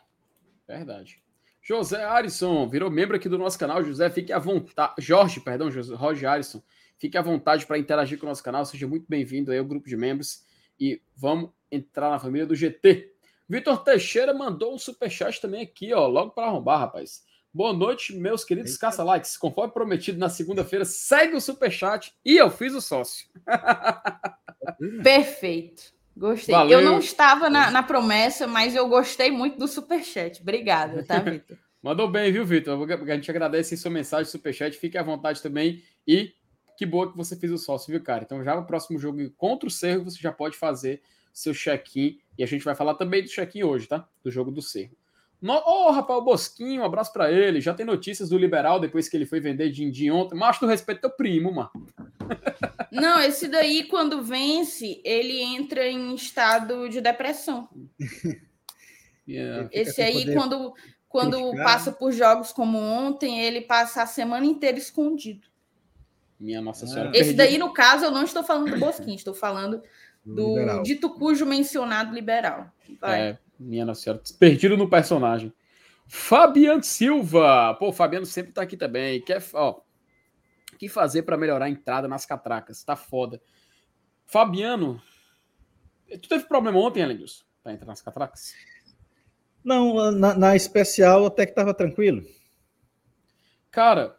Verdade. 0.67 1.23
José 1.59 2.03
Arisson 2.03 2.67
virou 2.67 2.91
membro 2.91 3.15
aqui 3.15 3.27
do 3.27 3.37
nosso 3.37 3.57
canal. 3.57 3.83
José, 3.83 4.09
fique 4.09 4.31
à 4.31 4.37
vontade. 4.37 4.93
Jorge, 4.99 5.39
perdão, 5.39 5.71
José, 5.71 5.95
Roger 5.95 6.29
Arisson. 6.29 6.61
Fique 6.99 7.17
à 7.17 7.21
vontade 7.21 7.65
para 7.65 7.77
interagir 7.79 8.19
com 8.19 8.25
o 8.25 8.29
nosso 8.29 8.43
canal. 8.43 8.65
Seja 8.65 8.87
muito 8.87 9.05
bem-vindo 9.09 9.51
aí 9.51 9.57
ao 9.57 9.65
grupo 9.65 9.87
de 9.87 9.97
membros. 9.97 10.45
E 10.79 11.01
vamos 11.15 11.51
entrar 11.71 12.11
na 12.11 12.19
família 12.19 12.45
do 12.45 12.53
GT. 12.53 13.11
Vitor 13.49 13.83
Teixeira 13.83 14.33
mandou 14.33 14.75
um 14.75 14.77
superchat 14.77 15.41
também 15.41 15.61
aqui, 15.61 15.93
ó, 15.93 16.05
logo 16.07 16.31
para 16.31 16.47
arrombar, 16.47 16.79
rapaz. 16.79 17.23
Boa 17.55 17.71
noite, 17.71 18.15
meus 18.15 18.43
queridos 18.43 18.75
caça-likes. 18.77 19.37
Conforme 19.37 19.71
prometido 19.71 20.17
na 20.17 20.27
segunda-feira, 20.27 20.83
segue 20.85 21.35
o 21.35 21.41
superchat 21.41 22.11
e 22.25 22.35
eu 22.35 22.49
fiz 22.49 22.73
o 22.73 22.81
sócio. 22.81 23.27
Perfeito. 25.03 25.93
Gostei. 26.17 26.55
Valeu. 26.55 26.79
Eu 26.79 26.83
não 26.85 26.97
estava 26.97 27.51
na, 27.51 27.69
na, 27.69 27.83
promessa, 27.83 28.47
mas 28.47 28.73
eu 28.73 28.87
gostei 28.87 29.29
muito 29.29 29.59
do 29.59 29.67
superchat. 29.67 30.41
Obrigada, 30.41 31.03
tá, 31.03 31.19
Vitor? 31.21 31.55
Mandou 31.79 32.09
bem, 32.09 32.31
viu, 32.31 32.43
Vitor? 32.43 32.91
A 32.91 33.15
gente 33.15 33.29
agradece 33.29 33.77
sua 33.77 33.91
mensagem, 33.91 34.31
superchat. 34.31 34.75
Fique 34.75 34.97
à 34.97 35.03
vontade 35.03 35.39
também. 35.39 35.83
E 36.07 36.33
que 36.75 36.87
boa 36.87 37.11
que 37.11 37.15
você 37.15 37.35
fez 37.35 37.51
o 37.51 37.59
sócio, 37.59 37.91
viu, 37.91 38.01
cara? 38.01 38.23
Então, 38.23 38.43
já 38.43 38.55
no 38.55 38.65
próximo 38.65 38.97
jogo 38.97 39.29
contra 39.37 39.67
o 39.67 39.71
Cerro, 39.71 40.05
você 40.05 40.17
já 40.19 40.31
pode 40.31 40.57
fazer 40.57 41.03
seu 41.31 41.53
check-in. 41.53 42.17
E 42.35 42.43
a 42.43 42.47
gente 42.47 42.65
vai 42.65 42.73
falar 42.73 42.95
também 42.95 43.21
do 43.21 43.29
check-in 43.29 43.61
hoje, 43.61 43.87
tá? 43.87 44.07
Do 44.23 44.31
jogo 44.31 44.49
do 44.49 44.61
Cerro. 44.61 44.97
Ô, 45.43 45.87
oh, 45.87 45.91
Rafael 45.91 46.21
Bosquinho, 46.21 46.81
um 46.81 46.85
abraço 46.85 47.11
para 47.11 47.31
ele. 47.31 47.59
Já 47.59 47.73
tem 47.73 47.85
notícias 47.85 48.29
do 48.29 48.37
Liberal 48.37 48.79
depois 48.79 49.09
que 49.09 49.17
ele 49.17 49.25
foi 49.25 49.41
vender 49.41 49.69
din-din 49.69 50.09
ontem. 50.09 50.35
Mas 50.35 50.57
tu 50.57 50.65
respeita 50.65 51.01
teu 51.01 51.09
primo, 51.11 51.53
mano. 51.53 51.71
Não, 52.91 53.19
esse 53.19 53.47
daí, 53.47 53.83
quando 53.85 54.23
vence, 54.23 55.01
ele 55.03 55.41
entra 55.41 55.87
em 55.87 56.15
estado 56.15 56.87
de 56.87 57.01
depressão. 57.01 57.69
Yeah. 59.25 59.69
Esse 59.71 60.01
aí, 60.01 60.33
quando, 60.33 60.73
quando 61.07 61.53
passa 61.55 61.93
por 61.93 62.11
jogos 62.11 62.51
como 62.51 62.77
ontem, 62.77 63.39
ele 63.39 63.61
passa 63.61 64.03
a 64.03 64.05
semana 64.05 64.45
inteira 64.45 64.77
escondido. 64.77 65.47
Minha 66.37 66.61
Nossa 66.61 66.85
Senhora. 66.85 67.11
Esse 67.13 67.33
daí, 67.33 67.57
no 67.57 67.71
caso, 67.71 68.03
eu 68.03 68.11
não 68.11 68.23
estou 68.23 68.43
falando 68.43 68.71
do 68.71 68.77
Bosquinho, 68.77 69.15
estou 69.15 69.33
falando 69.33 69.81
do 70.25 70.57
liberal. 70.57 70.83
dito 70.83 71.09
cujo 71.11 71.45
mencionado 71.45 72.13
liberal. 72.13 72.69
Vai. 72.99 73.21
É, 73.21 73.39
minha 73.63 73.85
Nossa 73.85 74.01
Senhora. 74.01 74.21
Perdido 74.39 74.77
no 74.77 74.89
personagem. 74.89 75.53
Fabiano 76.07 76.83
Silva. 76.83 77.75
Pô, 77.79 77.89
o 77.89 77.93
Fabiano 77.93 78.25
sempre 78.25 78.51
tá 78.51 78.61
aqui 78.61 78.77
também. 78.77 79.21
Quer, 79.21 79.43
ó, 79.53 79.81
o 80.73 80.77
que 80.77 80.89
fazer 80.89 81.23
para 81.23 81.37
melhorar 81.37 81.65
a 81.65 81.69
entrada 81.69 82.07
nas 82.07 82.25
catracas? 82.25 82.83
Tá 82.83 82.95
foda. 82.95 83.41
Fabiano, 84.25 85.01
tu 86.21 86.29
teve 86.29 86.45
problema 86.45 86.79
ontem, 86.79 87.03
Alenilson, 87.03 87.43
para 87.61 87.73
entrar 87.73 87.87
nas 87.87 88.01
catracas? 88.01 88.53
Não, 89.63 90.11
na, 90.11 90.33
na, 90.33 90.55
especial 90.55 91.25
até 91.25 91.45
que 91.45 91.55
tava 91.55 91.73
tranquilo. 91.73 92.23
Cara, 93.71 94.17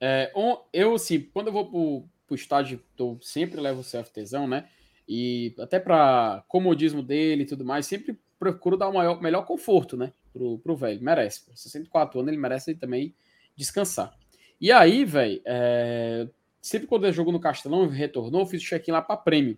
é, 0.00 0.32
eu 0.72 0.94
assim, 0.94 1.20
quando 1.32 1.46
eu 1.48 1.52
vou 1.52 1.70
pro, 1.70 2.08
pro 2.26 2.34
estádio, 2.34 2.82
eu 2.98 3.18
sempre 3.22 3.60
levo 3.60 3.80
o 3.80 3.84
CFTzão, 3.84 4.46
né? 4.46 4.68
E 5.08 5.54
até 5.58 5.80
para 5.80 6.44
comodismo 6.46 7.02
dele 7.02 7.42
e 7.42 7.46
tudo 7.46 7.64
mais, 7.64 7.86
sempre 7.86 8.18
procuro 8.42 8.76
dar 8.76 8.88
o 8.88 8.94
maior, 8.94 9.22
melhor 9.22 9.46
conforto, 9.46 9.96
né? 9.96 10.12
Pro, 10.32 10.58
pro 10.58 10.74
velho. 10.74 11.00
Merece. 11.00 11.44
64 11.54 12.18
anos, 12.18 12.32
ele 12.32 12.40
merece 12.40 12.74
também 12.74 13.14
descansar. 13.54 14.12
E 14.60 14.72
aí, 14.72 15.04
velho, 15.04 15.40
é... 15.46 16.28
sempre 16.60 16.88
quando 16.88 17.06
eu 17.06 17.12
jogo 17.12 17.30
no 17.30 17.38
Castelão, 17.38 17.86
retornou, 17.86 18.44
fiz 18.44 18.60
o 18.60 18.66
check-in 18.66 18.90
lá 18.90 19.00
para 19.00 19.16
prêmio. 19.16 19.56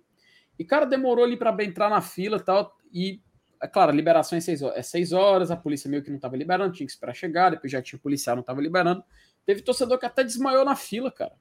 E, 0.59 0.65
cara, 0.65 0.85
demorou 0.85 1.25
ali 1.25 1.35
para 1.35 1.65
entrar 1.65 1.89
na 1.89 2.03
fila 2.03 2.37
e 2.37 2.43
tal. 2.43 2.77
E, 2.93 3.23
é 3.63 3.67
claro, 3.67 3.91
a 3.91 3.95
liberação 3.95 4.37
é 4.37 4.41
seis 4.43 4.61
horas. 4.61 4.95
É 4.95 5.17
horas, 5.17 5.51
a 5.51 5.57
polícia 5.57 5.89
meio 5.89 6.03
que 6.03 6.11
não 6.11 6.19
tava 6.19 6.37
liberando, 6.37 6.75
tinha 6.75 6.87
que 6.87 6.93
esperar 6.93 7.15
chegar, 7.15 7.51
depois 7.51 7.73
já 7.73 7.81
tinha 7.81 7.99
policial, 7.99 8.37
não 8.37 8.43
tava 8.43 8.61
liberando. 8.61 9.03
Teve 9.47 9.63
torcedor 9.63 9.99
que 9.99 10.05
até 10.05 10.23
desmaiou 10.23 10.63
na 10.63 10.77
fila, 10.77 11.11
cara. 11.11 11.33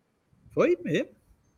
Foi 0.53 0.77
mesmo? 0.81 1.09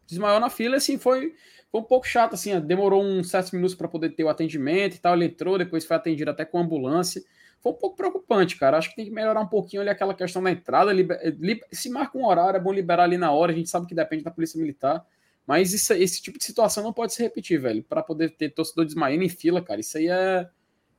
Desmaiou 0.07 0.39
na 0.39 0.49
fila, 0.49 0.77
assim, 0.77 0.97
foi, 0.97 1.36
foi 1.72 1.82
um 1.82 1.84
pouco 1.84 2.07
chato, 2.07 2.34
assim, 2.34 2.59
demorou 2.59 3.03
uns 3.03 3.30
sete 3.30 3.53
minutos 3.53 3.76
para 3.76 3.88
poder 3.88 4.11
ter 4.11 4.24
o 4.24 4.30
atendimento 4.30 4.95
e 4.95 4.99
tal. 4.99 5.16
Ele 5.16 5.26
entrou, 5.26 5.57
depois 5.57 5.86
foi 5.86 5.97
atendido 5.97 6.32
até 6.32 6.45
com 6.45 6.59
ambulância 6.59 7.22
foi 7.66 7.72
um 7.72 7.76
pouco 7.76 7.95
preocupante, 7.95 8.57
cara. 8.57 8.78
Acho 8.78 8.91
que 8.91 8.95
tem 8.95 9.05
que 9.05 9.11
melhorar 9.11 9.41
um 9.41 9.47
pouquinho 9.47 9.82
ali 9.82 9.89
aquela 9.89 10.13
questão 10.13 10.43
da 10.43 10.51
entrada. 10.51 10.93
Liber... 10.93 11.66
Se 11.72 11.89
marca 11.89 12.16
um 12.16 12.24
horário, 12.24 12.57
é 12.57 12.59
bom 12.59 12.72
liberar 12.72 13.05
ali 13.05 13.18
na 13.18 13.32
hora. 13.32 13.51
A 13.51 13.55
gente 13.55 13.72
sabe 13.72 13.88
que 13.88 13.95
depende 13.95 14.24
da 14.24 14.30
polícia 14.30 14.59
militar. 14.61 15.03
Mas 15.47 15.74
isso, 15.74 15.91
esse 15.93 16.22
tipo 16.22 16.38
de 16.38 16.43
situação 16.43 16.84
não 16.84 16.93
pode 16.93 17.16
se 17.16 17.24
repetir, 17.24 17.59
velho. 17.59 17.84
Para 17.84 18.03
poder 18.03 18.36
ter 18.36 18.51
torcedor 18.51 18.86
desmaiando 18.86 19.24
em 19.24 19.30
fila, 19.30 19.63
cara. 19.63 19.80
Isso 19.80 19.97
aí 19.97 20.07
é 20.07 20.47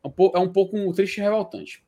um, 0.04 0.10
pouco, 0.10 0.36
é 0.36 0.40
um 0.40 0.52
pouco 0.52 0.92
triste 0.92 1.18
e 1.18 1.20
revoltante. 1.20 1.84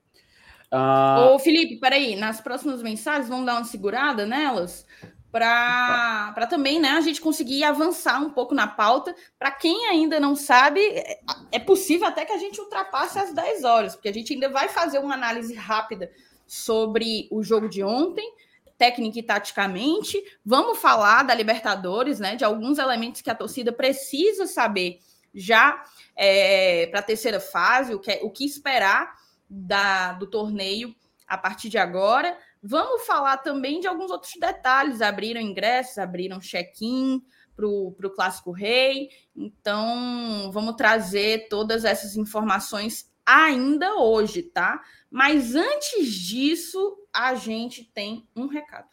Uh... 0.72 1.34
Ô, 1.34 1.38
Felipe, 1.40 1.80
peraí. 1.80 2.14
Nas 2.14 2.40
próximas 2.40 2.80
mensagens, 2.80 3.28
vamos 3.28 3.46
dar 3.46 3.56
uma 3.56 3.64
segurada 3.64 4.24
nelas? 4.26 4.86
Para 5.30 6.46
também 6.48 6.80
né, 6.80 6.90
a 6.90 7.00
gente 7.00 7.20
conseguir 7.20 7.62
avançar 7.64 8.20
um 8.20 8.30
pouco 8.30 8.54
na 8.54 8.66
pauta. 8.66 9.14
Para 9.38 9.50
quem 9.50 9.86
ainda 9.86 10.18
não 10.18 10.34
sabe, 10.34 10.80
é, 10.80 11.20
é 11.52 11.58
possível 11.58 12.06
até 12.06 12.24
que 12.24 12.32
a 12.32 12.38
gente 12.38 12.60
ultrapasse 12.60 13.18
as 13.18 13.32
10 13.32 13.64
horas, 13.64 13.94
porque 13.94 14.08
a 14.08 14.14
gente 14.14 14.32
ainda 14.32 14.48
vai 14.48 14.68
fazer 14.68 14.98
uma 14.98 15.14
análise 15.14 15.54
rápida 15.54 16.10
sobre 16.46 17.28
o 17.30 17.42
jogo 17.42 17.68
de 17.68 17.84
ontem, 17.84 18.26
técnica 18.78 19.18
e 19.18 19.22
taticamente. 19.22 20.22
Vamos 20.44 20.78
falar 20.78 21.24
da 21.24 21.34
Libertadores, 21.34 22.18
né? 22.18 22.36
De 22.36 22.44
alguns 22.44 22.78
elementos 22.78 23.20
que 23.20 23.30
a 23.30 23.34
torcida 23.34 23.72
precisa 23.72 24.46
saber 24.46 25.00
já 25.34 25.84
é, 26.16 26.86
para 26.86 27.00
a 27.00 27.02
terceira 27.02 27.38
fase, 27.38 27.94
o 27.94 27.98
que, 27.98 28.18
o 28.22 28.30
que 28.30 28.46
esperar 28.46 29.14
da, 29.48 30.12
do 30.12 30.26
torneio 30.26 30.94
a 31.26 31.36
partir 31.36 31.68
de 31.68 31.76
agora. 31.76 32.36
Vamos 32.62 33.06
falar 33.06 33.38
também 33.38 33.80
de 33.80 33.86
alguns 33.86 34.10
outros 34.10 34.32
detalhes. 34.38 35.00
Abriram 35.00 35.40
ingressos, 35.40 35.98
abriram 35.98 36.40
check-in 36.40 37.22
para 37.54 37.66
o 37.66 38.12
Clássico 38.14 38.52
Rei. 38.52 39.10
Então, 39.34 40.50
vamos 40.52 40.76
trazer 40.76 41.48
todas 41.48 41.84
essas 41.84 42.16
informações 42.16 43.10
ainda 43.24 43.96
hoje, 43.96 44.42
tá? 44.42 44.80
Mas 45.10 45.54
antes 45.54 46.06
disso, 46.12 46.98
a 47.12 47.34
gente 47.34 47.84
tem 47.84 48.26
um 48.34 48.46
recado. 48.46 48.88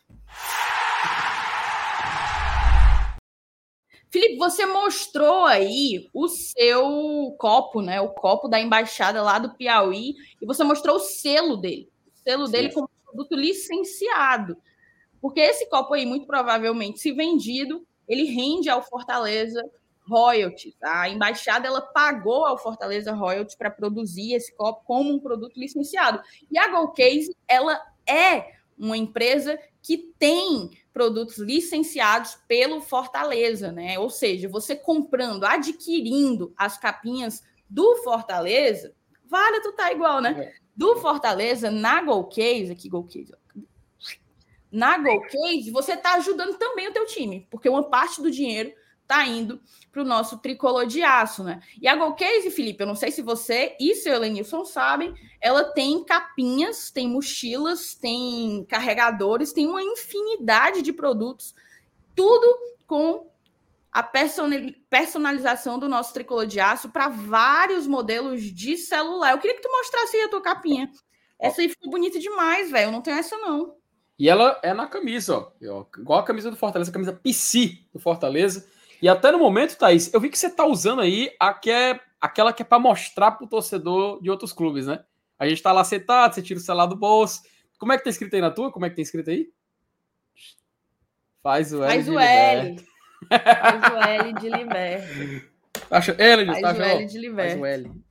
Felipe, 4.09 4.37
você 4.37 4.65
mostrou 4.65 5.45
aí 5.45 6.09
o 6.13 6.27
seu 6.29 7.35
copo, 7.37 7.81
né? 7.81 7.99
O 7.99 8.09
copo 8.09 8.47
da 8.47 8.59
embaixada 8.59 9.21
lá 9.21 9.37
do 9.37 9.55
Piauí, 9.55 10.15
e 10.41 10.45
você 10.45 10.63
mostrou 10.63 10.95
o 10.95 11.01
selo 11.01 11.57
dele. 11.57 11.91
O 12.07 12.17
selo 12.23 12.45
Sim. 12.45 12.51
dele 12.51 12.71
como 12.71 12.89
produto 13.15 13.35
licenciado. 13.35 14.57
Porque 15.21 15.39
esse 15.39 15.67
copo 15.69 15.93
aí, 15.93 16.05
muito 16.05 16.27
provavelmente, 16.27 16.99
se 16.99 17.11
vendido, 17.11 17.85
ele 18.07 18.25
rende 18.25 18.69
ao 18.69 18.83
Fortaleza 18.83 19.63
royalties. 20.07 20.75
A 20.83 21.09
embaixada 21.09 21.67
ela 21.67 21.81
pagou 21.81 22.45
ao 22.45 22.57
Fortaleza 22.57 23.11
royalties 23.11 23.55
para 23.55 23.71
produzir 23.71 24.33
esse 24.33 24.55
copo 24.55 24.83
como 24.85 25.11
um 25.11 25.19
produto 25.19 25.59
licenciado. 25.59 26.21
E 26.51 26.59
a 26.59 26.67
Golcase, 26.67 27.35
ela 27.47 27.81
é 28.07 28.53
uma 28.77 28.97
empresa 28.97 29.57
que 29.81 29.97
tem 30.19 30.69
produtos 30.93 31.37
licenciados 31.37 32.37
pelo 32.47 32.81
Fortaleza, 32.81 33.71
né? 33.71 33.97
Ou 33.97 34.09
seja, 34.09 34.47
você 34.47 34.75
comprando, 34.75 35.43
adquirindo 35.43 36.53
as 36.55 36.77
capinhas 36.77 37.43
do 37.67 37.95
Fortaleza, 38.03 38.93
vale 39.25 39.61
tu 39.61 39.71
tá 39.71 39.91
igual, 39.91 40.21
né? 40.21 40.53
É 40.61 40.64
do 40.75 40.97
Fortaleza 40.97 41.71
na 41.71 42.01
Golcase, 42.01 42.71
aqui 42.71 42.89
Golcase, 42.89 43.33
na 44.71 44.97
Golcase, 44.97 45.71
você 45.71 45.93
está 45.93 46.15
ajudando 46.15 46.57
também 46.57 46.89
o 46.89 46.91
teu 46.91 47.05
time, 47.05 47.47
porque 47.49 47.69
uma 47.69 47.83
parte 47.83 48.21
do 48.21 48.29
dinheiro 48.29 48.73
está 49.05 49.25
indo 49.25 49.61
para 49.91 50.01
o 50.01 50.05
nosso 50.05 50.39
tricolor 50.39 50.85
de 50.85 51.01
aço, 51.01 51.43
né? 51.43 51.61
E 51.79 51.87
a 51.87 51.95
Golcase, 51.95 52.51
Felipe, 52.51 52.83
eu 52.83 52.87
não 52.87 52.95
sei 52.95 53.11
se 53.11 53.21
você 53.21 53.75
e 53.79 53.95
seu 53.95 54.13
Elenilson 54.15 54.65
sabem, 54.65 55.13
ela 55.39 55.63
tem 55.63 56.03
capinhas, 56.03 56.91
tem 56.91 57.07
mochilas, 57.07 57.95
tem 57.95 58.65
carregadores, 58.65 59.53
tem 59.53 59.67
uma 59.67 59.81
infinidade 59.81 60.81
de 60.81 60.91
produtos, 60.91 61.55
tudo 62.15 62.45
com 62.85 63.27
a 63.95 64.03
personalização 64.03 65.79
do 65.79 65.87
nosso 65.87 66.13
tricolor 66.13 66.45
de 66.45 66.59
aço 66.59 66.89
para 66.89 67.07
vários 67.07 67.87
modelos 67.87 68.41
de 68.41 68.75
celular. 68.75 69.31
Eu 69.31 69.37
queria 69.37 69.55
que 69.55 69.61
tu 69.61 69.71
mostrasse 69.71 70.17
aí 70.17 70.23
a 70.23 70.29
tua 70.29 70.41
capinha. 70.41 70.91
Essa 71.39 71.61
aí 71.61 71.69
ficou 71.69 71.89
bonita 71.89 72.19
demais, 72.19 72.69
velho. 72.69 72.89
Eu 72.89 72.91
não 72.91 73.01
tenho 73.01 73.17
essa, 73.17 73.37
não. 73.37 73.77
E 74.19 74.27
ela 74.27 74.59
é 74.61 74.73
na 74.73 74.85
camisa, 74.85 75.37
ó. 75.37 75.85
Igual 75.97 76.19
a 76.19 76.25
camisa 76.25 76.51
do 76.51 76.57
Fortaleza, 76.57 76.91
a 76.91 76.93
camisa 76.93 77.13
PC 77.13 77.85
do 77.93 77.99
Fortaleza. 78.01 78.67
E 79.01 79.07
até 79.07 79.31
no 79.31 79.39
momento, 79.39 79.77
Thaís, 79.77 80.13
eu 80.13 80.19
vi 80.19 80.29
que 80.29 80.37
você 80.37 80.49
tá 80.49 80.65
usando 80.65 80.99
aí 80.99 81.33
a 81.39 81.53
que 81.53 81.71
é, 81.71 81.97
aquela 82.19 82.51
que 82.51 82.63
é 82.63 82.65
para 82.65 82.77
mostrar 82.77 83.31
pro 83.31 83.47
torcedor 83.47 84.21
de 84.21 84.29
outros 84.29 84.51
clubes, 84.51 84.87
né? 84.87 85.05
A 85.39 85.47
gente 85.47 85.63
tá 85.63 85.71
lá 85.71 85.85
sentado, 85.85 86.35
você 86.35 86.41
tira 86.41 86.59
o 86.59 86.61
celular 86.63 86.87
do 86.87 86.97
bolso. 86.97 87.43
Como 87.77 87.93
é 87.93 87.97
que 87.97 88.03
tá 88.03 88.09
escrito 88.09 88.33
aí 88.33 88.41
na 88.41 88.51
tua? 88.51 88.73
Como 88.73 88.85
é 88.85 88.89
que 88.89 88.97
tá 88.97 89.01
escrito 89.01 89.29
aí? 89.29 89.49
Faz 91.41 91.71
o 91.71 91.81
L. 91.81 91.93
Faz 91.93 92.09
o 92.09 92.19
L. 92.19 92.94
Faz 93.29 93.93
o 93.93 93.97
L 93.97 94.33
de 94.33 94.49
Liberto. 94.49 95.55
Acha, 95.89 96.15
L, 96.17 96.61
Faz 96.61 96.79
o 96.79 96.83
L 96.83 97.05
de 97.05 97.17
Liberto. 97.17 97.49
Faz 97.51 97.61
o 97.61 97.65
L. 97.65 98.05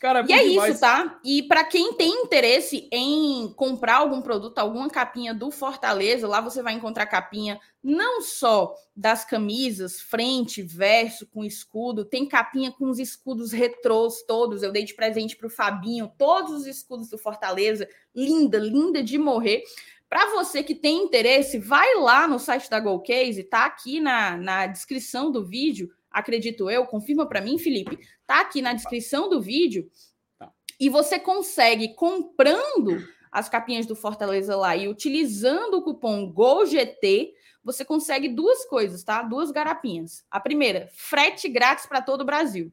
Cara, 0.00 0.20
é 0.20 0.24
e 0.26 0.32
é 0.32 0.42
demais. 0.44 0.70
isso, 0.70 0.80
tá? 0.80 1.20
E 1.24 1.42
para 1.42 1.64
quem 1.64 1.94
tem 1.94 2.10
interesse 2.24 2.88
em 2.90 3.52
comprar 3.54 3.96
algum 3.96 4.22
produto, 4.22 4.58
alguma 4.58 4.88
capinha 4.88 5.34
do 5.34 5.50
Fortaleza, 5.50 6.26
lá 6.26 6.40
você 6.40 6.62
vai 6.62 6.72
encontrar 6.72 7.06
capinha 7.06 7.58
não 7.82 8.22
só 8.22 8.74
das 8.96 9.24
camisas, 9.24 10.00
frente, 10.00 10.62
verso, 10.62 11.26
com 11.26 11.44
escudo, 11.44 12.04
tem 12.04 12.26
capinha 12.26 12.72
com 12.72 12.88
os 12.88 12.98
escudos 12.98 13.52
retrôs 13.52 14.22
todos. 14.22 14.62
Eu 14.62 14.72
dei 14.72 14.84
de 14.84 14.94
presente 14.94 15.36
para 15.36 15.46
o 15.46 15.50
Fabinho, 15.50 16.10
todos 16.16 16.52
os 16.52 16.66
escudos 16.66 17.10
do 17.10 17.18
Fortaleza, 17.18 17.86
linda, 18.14 18.58
linda 18.58 19.02
de 19.02 19.18
morrer. 19.18 19.62
Para 20.08 20.30
você 20.30 20.62
que 20.62 20.74
tem 20.74 21.02
interesse, 21.02 21.58
vai 21.58 21.94
lá 21.96 22.28
no 22.28 22.38
site 22.38 22.70
da 22.70 22.78
GoCase, 22.78 23.42
tá 23.44 23.64
aqui 23.64 24.00
na, 24.00 24.36
na 24.36 24.66
descrição 24.66 25.30
do 25.30 25.44
vídeo 25.44 25.90
acredito 26.14 26.70
eu, 26.70 26.86
confirma 26.86 27.26
para 27.26 27.40
mim, 27.40 27.58
Felipe, 27.58 27.98
tá 28.24 28.40
aqui 28.40 28.62
na 28.62 28.72
descrição 28.72 29.28
do 29.28 29.42
vídeo. 29.42 29.90
Tá. 30.38 30.50
E 30.78 30.88
você 30.88 31.18
consegue 31.18 31.94
comprando 31.94 33.04
as 33.32 33.48
capinhas 33.48 33.84
do 33.84 33.96
Fortaleza 33.96 34.56
lá 34.56 34.76
e 34.76 34.86
utilizando 34.86 35.78
o 35.78 35.82
cupom 35.82 36.30
GOLGT, 36.32 37.34
você 37.64 37.84
consegue 37.84 38.28
duas 38.28 38.64
coisas, 38.66 39.02
tá? 39.02 39.22
Duas 39.22 39.50
garapinhas. 39.50 40.24
A 40.30 40.38
primeira, 40.38 40.88
frete 40.92 41.48
grátis 41.48 41.86
para 41.86 42.00
todo 42.00 42.20
o 42.20 42.24
Brasil. 42.24 42.72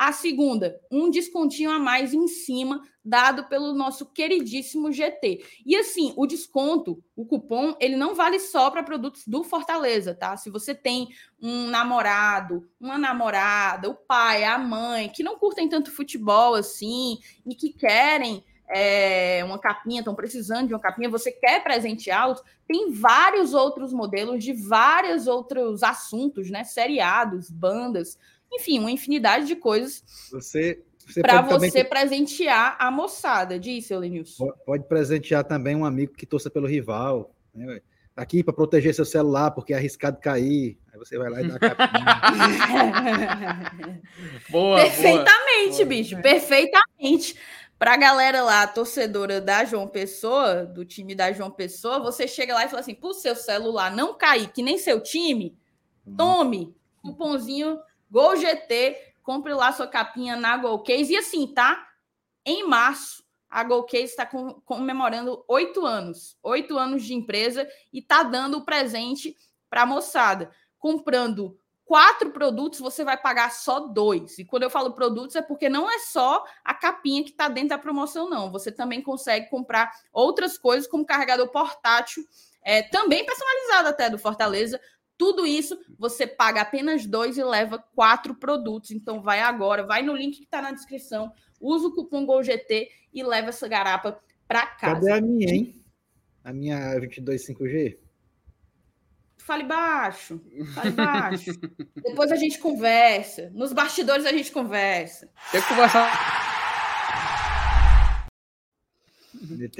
A 0.00 0.12
segunda, 0.12 0.80
um 0.90 1.10
descontinho 1.10 1.70
a 1.70 1.78
mais 1.78 2.14
em 2.14 2.26
cima, 2.26 2.80
dado 3.04 3.50
pelo 3.50 3.74
nosso 3.74 4.06
queridíssimo 4.06 4.90
GT. 4.90 5.44
E 5.66 5.76
assim, 5.76 6.14
o 6.16 6.26
desconto, 6.26 7.04
o 7.14 7.26
cupom, 7.26 7.76
ele 7.78 7.96
não 7.96 8.14
vale 8.14 8.40
só 8.40 8.70
para 8.70 8.82
produtos 8.82 9.24
do 9.26 9.44
Fortaleza, 9.44 10.14
tá? 10.14 10.38
Se 10.38 10.48
você 10.48 10.74
tem 10.74 11.08
um 11.38 11.66
namorado, 11.66 12.66
uma 12.80 12.96
namorada, 12.96 13.90
o 13.90 13.94
pai, 13.94 14.42
a 14.42 14.56
mãe, 14.56 15.10
que 15.10 15.22
não 15.22 15.38
curtem 15.38 15.68
tanto 15.68 15.92
futebol 15.92 16.54
assim 16.54 17.18
e 17.44 17.54
que 17.54 17.70
querem 17.70 18.42
é, 18.70 19.44
uma 19.44 19.58
capinha, 19.58 20.00
estão 20.00 20.14
precisando 20.14 20.68
de 20.68 20.72
uma 20.72 20.80
capinha, 20.80 21.10
você 21.10 21.30
quer 21.30 21.62
presenteá-los, 21.62 22.42
tem 22.66 22.90
vários 22.90 23.52
outros 23.52 23.92
modelos 23.92 24.42
de 24.42 24.54
vários 24.54 25.26
outros 25.26 25.82
assuntos, 25.82 26.50
né? 26.50 26.64
Seriados, 26.64 27.50
bandas 27.50 28.16
enfim, 28.52 28.78
uma 28.78 28.90
infinidade 28.90 29.46
de 29.46 29.56
coisas 29.56 30.02
você, 30.30 30.82
você 31.06 31.20
para 31.20 31.40
você 31.42 31.68
também... 31.68 31.84
presentear 31.84 32.76
a 32.78 32.90
moçada. 32.90 33.58
Diz, 33.58 33.88
Lenilson. 33.90 34.50
Pode 34.66 34.84
presentear 34.84 35.44
também 35.44 35.76
um 35.76 35.84
amigo 35.84 36.14
que 36.14 36.26
torça 36.26 36.50
pelo 36.50 36.66
rival. 36.66 37.34
Né? 37.54 37.80
Aqui 38.16 38.42
para 38.42 38.52
proteger 38.52 38.94
seu 38.94 39.04
celular, 39.04 39.52
porque 39.52 39.72
é 39.72 39.76
arriscado 39.76 40.18
cair. 40.20 40.78
Aí 40.92 40.98
você 40.98 41.16
vai 41.16 41.30
lá 41.30 41.40
e 41.42 41.48
dá 41.48 41.54
a 41.54 41.58
capinha. 41.74 43.72
boa, 44.50 44.80
perfeitamente, 44.82 45.76
boa. 45.76 45.86
bicho, 45.86 46.20
perfeitamente. 46.20 47.36
Para 47.78 47.94
a 47.94 47.96
galera 47.96 48.42
lá, 48.42 48.66
torcedora 48.66 49.40
da 49.40 49.64
João 49.64 49.88
Pessoa, 49.88 50.66
do 50.66 50.84
time 50.84 51.14
da 51.14 51.32
João 51.32 51.50
Pessoa, 51.50 51.98
você 51.98 52.28
chega 52.28 52.52
lá 52.52 52.66
e 52.66 52.68
fala 52.68 52.80
assim: 52.80 52.94
pro 52.94 53.14
seu 53.14 53.34
celular 53.34 53.90
não 53.90 54.12
cair, 54.12 54.52
que 54.52 54.62
nem 54.62 54.76
seu 54.76 55.00
time, 55.00 55.56
hum. 56.06 56.14
tome 56.14 56.74
cupomzinho 57.02 57.78
Gol 58.10 58.36
GT, 58.36 59.14
compre 59.22 59.54
lá 59.54 59.72
sua 59.72 59.86
capinha 59.86 60.36
na 60.36 60.56
Golcase. 60.56 61.12
E 61.12 61.16
assim, 61.16 61.46
tá? 61.46 61.86
Em 62.44 62.66
março, 62.66 63.22
a 63.48 63.62
Golcase 63.62 64.04
está 64.04 64.26
comemorando 64.64 65.44
oito 65.46 65.84
anos. 65.86 66.36
Oito 66.42 66.76
anos 66.78 67.04
de 67.04 67.14
empresa 67.14 67.68
e 67.92 68.02
tá 68.02 68.22
dando 68.22 68.58
o 68.58 68.64
presente 68.64 69.36
para 69.68 69.82
a 69.82 69.86
moçada. 69.86 70.50
Comprando 70.78 71.58
quatro 71.90 72.30
produtos, 72.30 72.78
você 72.78 73.02
vai 73.04 73.16
pagar 73.16 73.50
só 73.50 73.80
dois. 73.80 74.38
E 74.38 74.44
quando 74.44 74.62
eu 74.62 74.70
falo 74.70 74.92
produtos, 74.92 75.34
é 75.34 75.42
porque 75.42 75.68
não 75.68 75.90
é 75.90 75.98
só 75.98 76.44
a 76.64 76.72
capinha 76.72 77.24
que 77.24 77.30
está 77.30 77.48
dentro 77.48 77.70
da 77.70 77.78
promoção, 77.78 78.30
não. 78.30 78.52
Você 78.52 78.70
também 78.70 79.02
consegue 79.02 79.50
comprar 79.50 79.90
outras 80.12 80.56
coisas, 80.56 80.88
como 80.88 81.04
carregador 81.04 81.48
portátil, 81.48 82.24
é, 82.62 82.82
também 82.82 83.26
personalizado 83.26 83.88
até 83.88 84.08
do 84.08 84.18
Fortaleza, 84.18 84.80
tudo 85.20 85.46
isso 85.46 85.78
você 85.98 86.26
paga 86.26 86.62
apenas 86.62 87.04
dois 87.04 87.36
e 87.36 87.44
leva 87.44 87.78
quatro 87.94 88.34
produtos. 88.34 88.90
Então 88.90 89.20
vai 89.20 89.40
agora, 89.40 89.84
vai 89.84 90.00
no 90.00 90.16
link 90.16 90.38
que 90.38 90.44
está 90.44 90.62
na 90.62 90.72
descrição, 90.72 91.30
usa 91.60 91.88
o 91.88 91.94
cupom 91.94 92.24
GOLGT 92.24 92.88
e 93.12 93.22
leva 93.22 93.50
essa 93.50 93.68
garapa 93.68 94.18
para 94.48 94.66
casa. 94.66 94.94
Cadê 94.94 95.12
a 95.12 95.20
minha, 95.20 95.54
hein? 95.54 95.84
A 96.42 96.54
minha 96.54 96.98
22 96.98 97.46
5G? 97.46 97.98
Fale 99.36 99.64
baixo, 99.64 100.40
fale 100.74 100.90
baixo. 100.92 101.52
Depois 102.02 102.32
a 102.32 102.36
gente 102.36 102.58
conversa. 102.58 103.50
Nos 103.52 103.74
bastidores 103.74 104.24
a 104.24 104.32
gente 104.32 104.50
conversa. 104.50 105.28
Tem 105.52 105.60
que 105.60 105.68
conversar. 105.68 106.10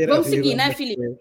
Vamos 0.06 0.26
seguir, 0.26 0.54
né, 0.54 0.74
Felipe? 0.74 1.18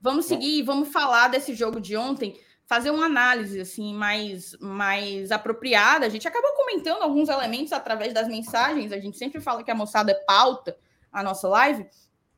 Vamos 0.00 0.26
seguir, 0.26 0.62
vamos 0.62 0.92
falar 0.92 1.26
desse 1.28 1.52
jogo 1.52 1.80
de 1.80 1.96
ontem 1.96 2.38
fazer 2.66 2.90
uma 2.90 3.06
análise 3.06 3.60
assim 3.60 3.94
mais, 3.94 4.56
mais 4.60 5.30
apropriada. 5.30 6.04
A 6.04 6.08
gente 6.08 6.26
acabou 6.26 6.52
comentando 6.52 7.02
alguns 7.02 7.28
elementos 7.28 7.72
através 7.72 8.12
das 8.12 8.28
mensagens. 8.28 8.92
A 8.92 8.98
gente 8.98 9.16
sempre 9.16 9.40
fala 9.40 9.62
que 9.62 9.70
a 9.70 9.74
moçada 9.74 10.12
é 10.12 10.24
pauta 10.26 10.76
a 11.12 11.22
nossa 11.22 11.48
live, 11.48 11.86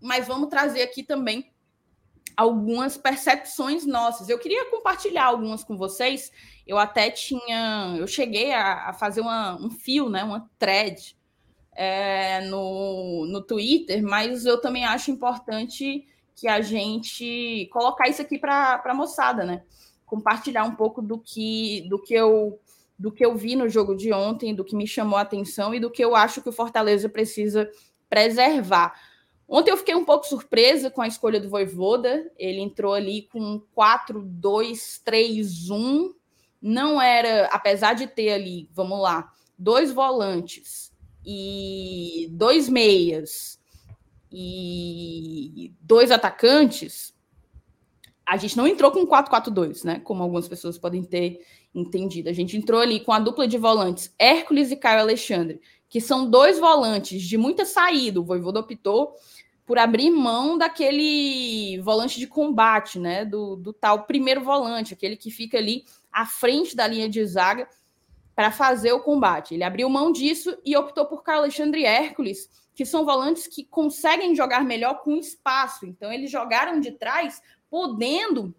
mas 0.00 0.28
vamos 0.28 0.48
trazer 0.48 0.82
aqui 0.82 1.02
também 1.02 1.50
algumas 2.36 2.96
percepções 2.96 3.84
nossas. 3.84 4.28
Eu 4.28 4.38
queria 4.38 4.70
compartilhar 4.70 5.24
algumas 5.24 5.64
com 5.64 5.76
vocês. 5.76 6.30
Eu 6.66 6.78
até 6.78 7.10
tinha, 7.10 7.96
eu 7.98 8.06
cheguei 8.06 8.52
a, 8.52 8.90
a 8.90 8.92
fazer 8.92 9.22
uma, 9.22 9.56
um 9.56 9.70
fio, 9.70 10.08
né, 10.08 10.22
uma 10.22 10.48
thread 10.58 11.16
é, 11.72 12.42
no, 12.42 13.26
no 13.26 13.42
Twitter, 13.42 14.02
mas 14.02 14.44
eu 14.44 14.60
também 14.60 14.84
acho 14.84 15.10
importante 15.10 16.06
que 16.36 16.46
a 16.46 16.60
gente 16.60 17.68
colocar 17.72 18.08
isso 18.08 18.22
aqui 18.22 18.38
para 18.38 18.80
a 18.84 18.94
moçada, 18.94 19.44
né? 19.44 19.64
Compartilhar 20.08 20.64
um 20.64 20.74
pouco 20.74 21.00
do 21.00 21.18
que, 21.18 21.86
do 21.88 22.00
que 22.00 22.14
eu 22.14 22.58
do 22.98 23.12
que 23.12 23.24
eu 23.24 23.36
vi 23.36 23.54
no 23.54 23.68
jogo 23.68 23.94
de 23.94 24.12
ontem, 24.12 24.52
do 24.52 24.64
que 24.64 24.74
me 24.74 24.84
chamou 24.84 25.16
a 25.16 25.22
atenção 25.22 25.72
e 25.72 25.78
do 25.78 25.88
que 25.88 26.04
eu 26.04 26.16
acho 26.16 26.42
que 26.42 26.48
o 26.48 26.52
Fortaleza 26.52 27.08
precisa 27.08 27.70
preservar. 28.10 29.00
Ontem 29.46 29.70
eu 29.70 29.76
fiquei 29.76 29.94
um 29.94 30.04
pouco 30.04 30.26
surpresa 30.26 30.90
com 30.90 31.00
a 31.00 31.06
escolha 31.06 31.40
do 31.40 31.48
Voivoda. 31.48 32.28
Ele 32.36 32.60
entrou 32.60 32.92
ali 32.92 33.28
com 33.32 33.62
4-2-3-1. 33.76 36.10
Não 36.60 37.00
era, 37.00 37.46
apesar 37.46 37.94
de 37.94 38.08
ter 38.08 38.32
ali, 38.32 38.68
vamos 38.74 39.00
lá, 39.00 39.30
dois 39.56 39.92
volantes 39.92 40.92
e 41.24 42.26
dois 42.32 42.68
meias 42.68 43.60
e 44.30 45.72
dois 45.80 46.10
atacantes, 46.10 47.14
a 48.28 48.36
gente 48.36 48.58
não 48.58 48.66
entrou 48.66 48.92
com 48.92 49.06
4-4-2, 49.06 49.84
né? 49.84 50.00
Como 50.00 50.22
algumas 50.22 50.46
pessoas 50.46 50.76
podem 50.76 51.02
ter 51.02 51.40
entendido. 51.74 52.28
A 52.28 52.32
gente 52.32 52.58
entrou 52.58 52.78
ali 52.78 53.00
com 53.00 53.10
a 53.10 53.18
dupla 53.18 53.48
de 53.48 53.56
volantes 53.56 54.14
Hércules 54.18 54.70
e 54.70 54.76
Caio 54.76 55.00
Alexandre, 55.00 55.62
que 55.88 55.98
são 55.98 56.28
dois 56.28 56.58
volantes 56.58 57.22
de 57.22 57.38
muita 57.38 57.64
saída. 57.64 58.20
O 58.20 58.24
Voivoda 58.24 58.60
optou 58.60 59.14
por 59.64 59.78
abrir 59.78 60.10
mão 60.10 60.58
daquele 60.58 61.80
volante 61.80 62.18
de 62.18 62.26
combate, 62.26 62.98
né? 62.98 63.24
Do, 63.24 63.56
do 63.56 63.72
tal 63.72 64.04
primeiro 64.04 64.42
volante, 64.42 64.92
aquele 64.92 65.16
que 65.16 65.30
fica 65.30 65.56
ali 65.56 65.84
à 66.12 66.26
frente 66.26 66.76
da 66.76 66.86
linha 66.86 67.08
de 67.08 67.24
zaga 67.24 67.66
para 68.34 68.50
fazer 68.50 68.92
o 68.92 69.00
combate. 69.00 69.54
Ele 69.54 69.64
abriu 69.64 69.88
mão 69.88 70.12
disso 70.12 70.54
e 70.66 70.76
optou 70.76 71.06
por 71.06 71.22
Caio 71.22 71.38
Alexandre 71.38 71.80
e 71.80 71.86
Hércules, 71.86 72.50
que 72.74 72.84
são 72.84 73.06
volantes 73.06 73.46
que 73.46 73.64
conseguem 73.64 74.36
jogar 74.36 74.64
melhor 74.64 75.00
com 75.02 75.16
espaço. 75.16 75.86
Então, 75.86 76.12
eles 76.12 76.30
jogaram 76.30 76.78
de 76.78 76.92
trás 76.92 77.40
podendo 77.70 78.54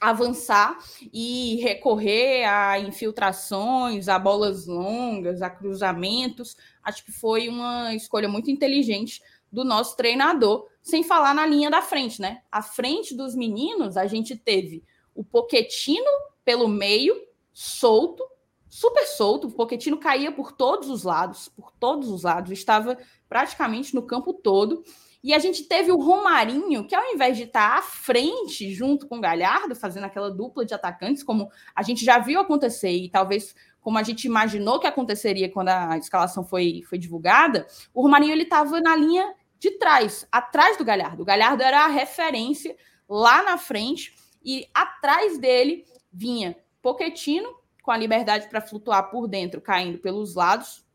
avançar 0.00 0.78
e 1.12 1.56
recorrer 1.62 2.44
a 2.44 2.78
infiltrações, 2.78 4.08
a 4.08 4.18
bolas 4.18 4.66
longas, 4.66 5.40
a 5.42 5.48
cruzamentos. 5.48 6.56
Acho 6.82 7.04
que 7.04 7.12
foi 7.12 7.48
uma 7.48 7.94
escolha 7.94 8.28
muito 8.28 8.50
inteligente 8.50 9.22
do 9.50 9.64
nosso 9.64 9.96
treinador, 9.96 10.66
sem 10.82 11.02
falar 11.02 11.34
na 11.34 11.46
linha 11.46 11.70
da 11.70 11.80
frente, 11.80 12.20
né? 12.20 12.42
À 12.50 12.62
frente 12.62 13.14
dos 13.14 13.34
meninos, 13.34 13.96
a 13.96 14.06
gente 14.06 14.36
teve 14.36 14.84
o 15.14 15.24
Poquetino 15.24 16.10
pelo 16.44 16.68
meio, 16.68 17.16
solto, 17.52 18.22
super 18.68 19.06
solto. 19.06 19.48
O 19.48 19.52
Poquetino 19.52 19.98
caía 19.98 20.30
por 20.30 20.52
todos 20.52 20.90
os 20.90 21.04
lados, 21.04 21.48
por 21.48 21.72
todos 21.72 22.10
os 22.10 22.22
lados, 22.22 22.52
estava 22.52 22.98
praticamente 23.28 23.94
no 23.94 24.02
campo 24.02 24.34
todo. 24.34 24.84
E 25.26 25.34
a 25.34 25.40
gente 25.40 25.64
teve 25.64 25.90
o 25.90 25.98
Romarinho, 25.98 26.86
que 26.86 26.94
ao 26.94 27.04
invés 27.12 27.36
de 27.36 27.42
estar 27.42 27.76
à 27.76 27.82
frente, 27.82 28.72
junto 28.72 29.08
com 29.08 29.18
o 29.18 29.20
Galhardo, 29.20 29.74
fazendo 29.74 30.04
aquela 30.04 30.30
dupla 30.30 30.64
de 30.64 30.72
atacantes, 30.72 31.24
como 31.24 31.50
a 31.74 31.82
gente 31.82 32.04
já 32.04 32.20
viu 32.20 32.38
acontecer, 32.38 32.92
e 32.92 33.10
talvez 33.10 33.52
como 33.80 33.98
a 33.98 34.04
gente 34.04 34.24
imaginou 34.24 34.78
que 34.78 34.86
aconteceria 34.86 35.50
quando 35.50 35.70
a 35.70 35.98
escalação 35.98 36.44
foi, 36.44 36.84
foi 36.88 36.96
divulgada, 36.96 37.66
o 37.92 38.02
Romarinho 38.02 38.30
ele 38.30 38.44
estava 38.44 38.80
na 38.80 38.94
linha 38.94 39.34
de 39.58 39.72
trás, 39.72 40.28
atrás 40.30 40.78
do 40.78 40.84
Galhardo. 40.84 41.24
O 41.24 41.26
Galhardo 41.26 41.60
era 41.60 41.86
a 41.86 41.88
referência 41.88 42.76
lá 43.08 43.42
na 43.42 43.58
frente, 43.58 44.14
e 44.44 44.68
atrás 44.72 45.38
dele 45.38 45.84
vinha 46.12 46.56
Poquetino, 46.80 47.52
com 47.82 47.90
a 47.90 47.96
liberdade 47.96 48.48
para 48.48 48.60
flutuar 48.60 49.10
por 49.10 49.26
dentro, 49.26 49.60
caindo 49.60 49.98
pelos 49.98 50.36
lados, 50.36 50.86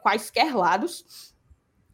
quaisquer 0.00 0.54
lados, 0.54 1.29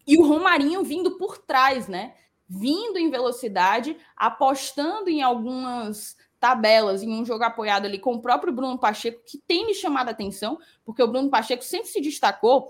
E 0.07 0.17
o 0.19 0.27
Romarinho 0.27 0.85
vindo 0.85 1.19
por 1.19 1.39
trás, 1.39 1.89
né? 1.89 2.15
Vindo 2.49 2.99
em 2.99 3.11
velocidade, 3.11 3.97
apostando 4.17 5.11
em 5.11 5.21
algumas 5.21 6.17
tabelas, 6.39 7.03
em 7.03 7.11
um 7.11 7.25
jogo 7.25 7.43
apoiado 7.43 7.87
ali 7.87 7.99
com 7.99 8.15
o 8.15 8.23
próprio 8.23 8.53
Bruno 8.53 8.79
Pacheco, 8.79 9.23
que 9.27 9.39
tem 9.39 9.67
me 9.67 9.75
chamado 9.75 10.09
a 10.09 10.13
atenção, 10.13 10.59
porque 10.85 11.03
o 11.03 11.09
Bruno 11.09 11.29
Pacheco 11.31 11.65
sempre 11.65 11.89
se 11.89 12.01
destacou 12.01 12.69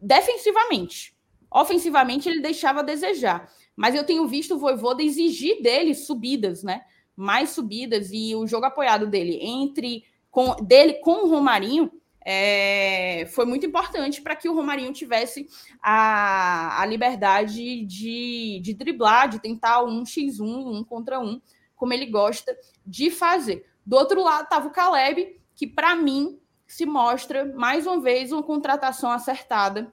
defensivamente. 0.00 1.16
Ofensivamente, 1.50 2.28
ele 2.28 2.40
deixava 2.40 2.80
a 2.80 2.82
desejar. 2.82 3.50
Mas 3.76 3.94
eu 3.94 4.04
tenho 4.04 4.26
visto 4.26 4.54
o 4.54 4.58
Voivoda 4.58 5.02
exigir 5.02 5.62
dele 5.62 5.94
subidas, 5.94 6.62
né? 6.62 6.82
Mais 7.16 7.50
subidas, 7.50 8.10
e 8.12 8.34
o 8.34 8.46
jogo 8.46 8.66
apoiado 8.66 9.06
dele 9.06 9.38
entre 9.40 10.04
com, 10.30 10.56
dele 10.64 10.94
com 10.94 11.24
o 11.24 11.28
Romarinho 11.28 11.90
é, 12.30 13.24
foi 13.32 13.46
muito 13.46 13.64
importante 13.64 14.20
para 14.20 14.36
que 14.36 14.50
o 14.50 14.54
Romarinho 14.54 14.92
tivesse 14.92 15.48
a, 15.82 16.82
a 16.82 16.84
liberdade 16.84 17.86
de, 17.86 18.60
de 18.62 18.74
driblar, 18.74 19.30
de 19.30 19.40
tentar 19.40 19.82
um 19.82 20.02
x1, 20.02 20.42
um 20.42 20.84
contra 20.84 21.18
um, 21.18 21.40
como 21.74 21.94
ele 21.94 22.04
gosta 22.04 22.54
de 22.86 23.10
fazer. 23.10 23.64
Do 23.84 23.96
outro 23.96 24.22
lado 24.22 24.44
estava 24.44 24.68
o 24.68 24.70
Caleb, 24.70 25.40
que 25.54 25.66
para 25.66 25.96
mim 25.96 26.38
se 26.66 26.84
mostra 26.84 27.46
mais 27.56 27.86
uma 27.86 27.98
vez 27.98 28.30
uma 28.30 28.42
contratação 28.42 29.10
acertada 29.10 29.90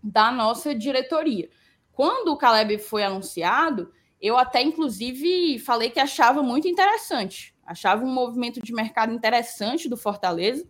da 0.00 0.30
nossa 0.30 0.72
diretoria. 0.72 1.50
Quando 1.90 2.28
o 2.28 2.36
Caleb 2.36 2.78
foi 2.78 3.02
anunciado, 3.02 3.92
eu 4.20 4.38
até 4.38 4.62
inclusive 4.62 5.58
falei 5.58 5.90
que 5.90 5.98
achava 5.98 6.44
muito 6.44 6.68
interessante, 6.68 7.56
achava 7.66 8.04
um 8.04 8.14
movimento 8.14 8.62
de 8.62 8.72
mercado 8.72 9.12
interessante 9.12 9.88
do 9.88 9.96
Fortaleza, 9.96 10.64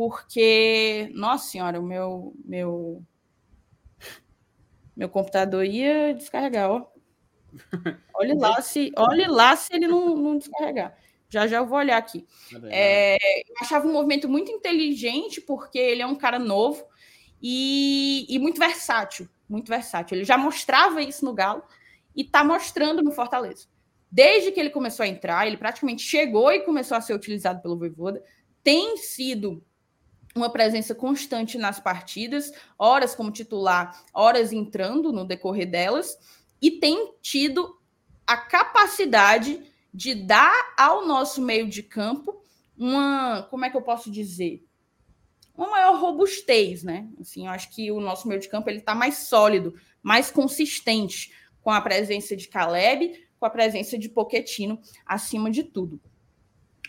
porque, 0.00 1.10
nossa 1.12 1.50
senhora, 1.50 1.78
o 1.78 1.82
meu 1.82 2.32
meu 2.42 3.04
meu 4.96 5.10
computador 5.10 5.62
ia 5.62 6.14
descarregar, 6.14 6.70
ó. 6.70 6.86
Olhe 8.14 8.32
lá 8.32 8.62
se, 8.62 8.90
olhe 8.96 9.26
lá 9.26 9.54
se 9.56 9.74
ele 9.74 9.86
não, 9.86 10.16
não 10.16 10.38
descarregar. 10.38 10.96
Já 11.28 11.46
já 11.46 11.58
eu 11.58 11.66
vou 11.66 11.76
olhar 11.76 11.98
aqui. 11.98 12.26
É, 12.70 13.18
eu 13.46 13.54
achava 13.60 13.86
um 13.86 13.92
movimento 13.92 14.26
muito 14.26 14.50
inteligente, 14.50 15.38
porque 15.38 15.78
ele 15.78 16.00
é 16.00 16.06
um 16.06 16.16
cara 16.16 16.38
novo 16.38 16.82
e, 17.42 18.24
e 18.26 18.38
muito 18.38 18.58
versátil. 18.58 19.28
Muito 19.46 19.68
versátil. 19.68 20.16
Ele 20.16 20.24
já 20.24 20.38
mostrava 20.38 21.02
isso 21.02 21.26
no 21.26 21.34
Galo 21.34 21.62
e 22.16 22.22
está 22.22 22.42
mostrando 22.42 23.02
no 23.02 23.12
Fortaleza. 23.12 23.68
Desde 24.10 24.50
que 24.50 24.60
ele 24.60 24.70
começou 24.70 25.04
a 25.04 25.08
entrar, 25.08 25.46
ele 25.46 25.58
praticamente 25.58 26.02
chegou 26.02 26.50
e 26.50 26.60
começou 26.60 26.96
a 26.96 27.02
ser 27.02 27.12
utilizado 27.12 27.60
pelo 27.60 27.76
Voivoda. 27.76 28.24
Tem 28.62 28.96
sido 28.96 29.62
uma 30.34 30.50
presença 30.50 30.94
constante 30.94 31.58
nas 31.58 31.80
partidas, 31.80 32.52
horas 32.78 33.14
como 33.14 33.32
titular, 33.32 34.04
horas 34.14 34.52
entrando 34.52 35.12
no 35.12 35.24
decorrer 35.24 35.68
delas, 35.68 36.16
e 36.62 36.70
tem 36.72 37.14
tido 37.20 37.78
a 38.26 38.36
capacidade 38.36 39.62
de 39.92 40.14
dar 40.14 40.74
ao 40.76 41.06
nosso 41.06 41.42
meio 41.42 41.68
de 41.68 41.82
campo 41.82 42.40
uma, 42.78 43.42
como 43.50 43.64
é 43.64 43.70
que 43.70 43.76
eu 43.76 43.82
posso 43.82 44.10
dizer? 44.10 44.64
Uma 45.54 45.68
maior 45.68 46.00
robustez, 46.00 46.82
né? 46.82 47.08
Assim, 47.20 47.46
eu 47.46 47.52
acho 47.52 47.70
que 47.74 47.90
o 47.90 48.00
nosso 48.00 48.26
meio 48.26 48.40
de 48.40 48.48
campo 48.48 48.70
ele 48.70 48.78
está 48.78 48.94
mais 48.94 49.28
sólido, 49.28 49.74
mais 50.02 50.30
consistente 50.30 51.32
com 51.60 51.70
a 51.70 51.80
presença 51.80 52.34
de 52.34 52.48
Caleb, 52.48 53.28
com 53.38 53.44
a 53.44 53.50
presença 53.50 53.98
de 53.98 54.08
Poquetino 54.08 54.80
acima 55.04 55.50
de 55.50 55.64
tudo. 55.64 56.00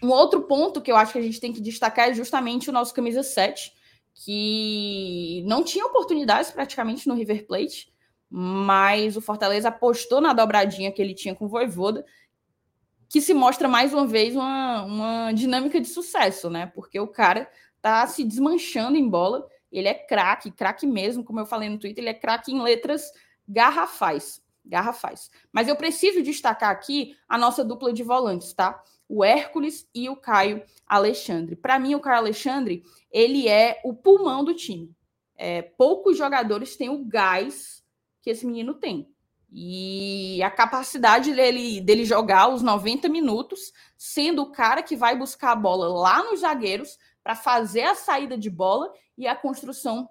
Um 0.02 0.10
outro 0.10 0.42
ponto 0.44 0.82
que 0.82 0.92
eu 0.92 0.96
acho 0.96 1.14
que 1.14 1.20
a 1.20 1.22
gente 1.22 1.40
tem 1.40 1.54
que 1.54 1.62
destacar 1.62 2.10
é 2.10 2.14
justamente 2.14 2.70
o 2.70 2.74
nosso 2.74 2.94
camisa 2.94 3.24
7, 3.24 3.72
que 4.14 5.44
não 5.46 5.64
tinha 5.64 5.86
oportunidades 5.86 6.52
praticamente 6.52 7.08
no 7.08 7.16
River 7.16 7.46
Plate, 7.46 7.92
mas 8.30 9.16
o 9.16 9.22
Fortaleza 9.22 9.70
apostou 9.70 10.22
na 10.22 10.34
dobradinha 10.34 10.92
que 10.92 11.02
ele 11.02 11.14
tinha 11.14 11.36
com 11.36 11.46
o 11.46 11.50
Voivoda 11.50 12.06
que 13.12 13.20
se 13.20 13.34
mostra 13.34 13.68
mais 13.68 13.94
uma 13.94 14.08
vez 14.08 14.36
uma, 14.38 14.84
uma 14.84 15.32
dinâmica 15.34 15.82
de 15.82 15.88
sucesso, 15.88 16.50
né? 16.50 16.68
Porque 16.68 16.98
o 16.98 17.08
cara 17.08 17.52
tá 17.82 18.08
se 18.08 18.24
desmanchando 18.24 18.98
em 18.98 19.08
bola, 19.08 19.46
ele 19.70 19.90
é 19.90 19.94
craque, 19.94 20.50
craque 20.50 20.88
mesmo, 20.88 21.22
como 21.22 21.42
eu 21.42 21.46
falei 21.46 21.68
no 21.68 21.78
Twitter, 21.78 22.02
ele 22.02 22.10
é 22.10 22.14
craque 22.14 22.54
em 22.54 22.62
letras 22.62 23.12
garrafais, 23.46 24.42
garrafais. 24.66 25.30
Mas 25.52 25.68
eu 25.68 25.76
preciso 25.76 26.24
destacar 26.24 26.70
aqui 26.70 27.14
a 27.28 27.38
nossa 27.38 27.66
dupla 27.66 27.92
de 27.92 28.02
volantes, 28.02 28.54
tá? 28.54 28.82
O 29.14 29.26
Hércules 29.26 29.86
e 29.94 30.08
o 30.08 30.16
Caio 30.16 30.64
Alexandre. 30.88 31.54
Para 31.58 31.78
mim, 31.78 31.96
o 31.96 32.00
Caio 32.00 32.20
Alexandre, 32.20 32.82
ele 33.12 33.46
é 33.46 33.82
o 33.84 33.94
pulmão 33.94 34.42
do 34.42 34.54
time. 34.54 34.96
É, 35.36 35.62
poucos 35.62 36.18
jogadores 36.18 36.78
têm 36.78 36.88
o 36.88 37.04
gás 37.04 37.84
que 38.22 38.30
esse 38.30 38.46
menino 38.46 38.74
tem. 38.76 39.14
E 39.52 40.42
a 40.42 40.50
capacidade 40.50 41.34
dele, 41.34 41.82
dele 41.82 42.06
jogar 42.06 42.48
os 42.54 42.62
90 42.62 43.10
minutos, 43.10 43.74
sendo 43.98 44.44
o 44.44 44.52
cara 44.54 44.82
que 44.82 44.96
vai 44.96 45.14
buscar 45.18 45.52
a 45.52 45.58
bola 45.58 45.90
lá 45.90 46.24
nos 46.24 46.40
zagueiros 46.40 46.98
para 47.22 47.36
fazer 47.36 47.84
a 47.84 47.96
saída 47.96 48.38
de 48.38 48.50
bola 48.50 48.94
e 49.18 49.28
a 49.28 49.36
construção 49.36 50.08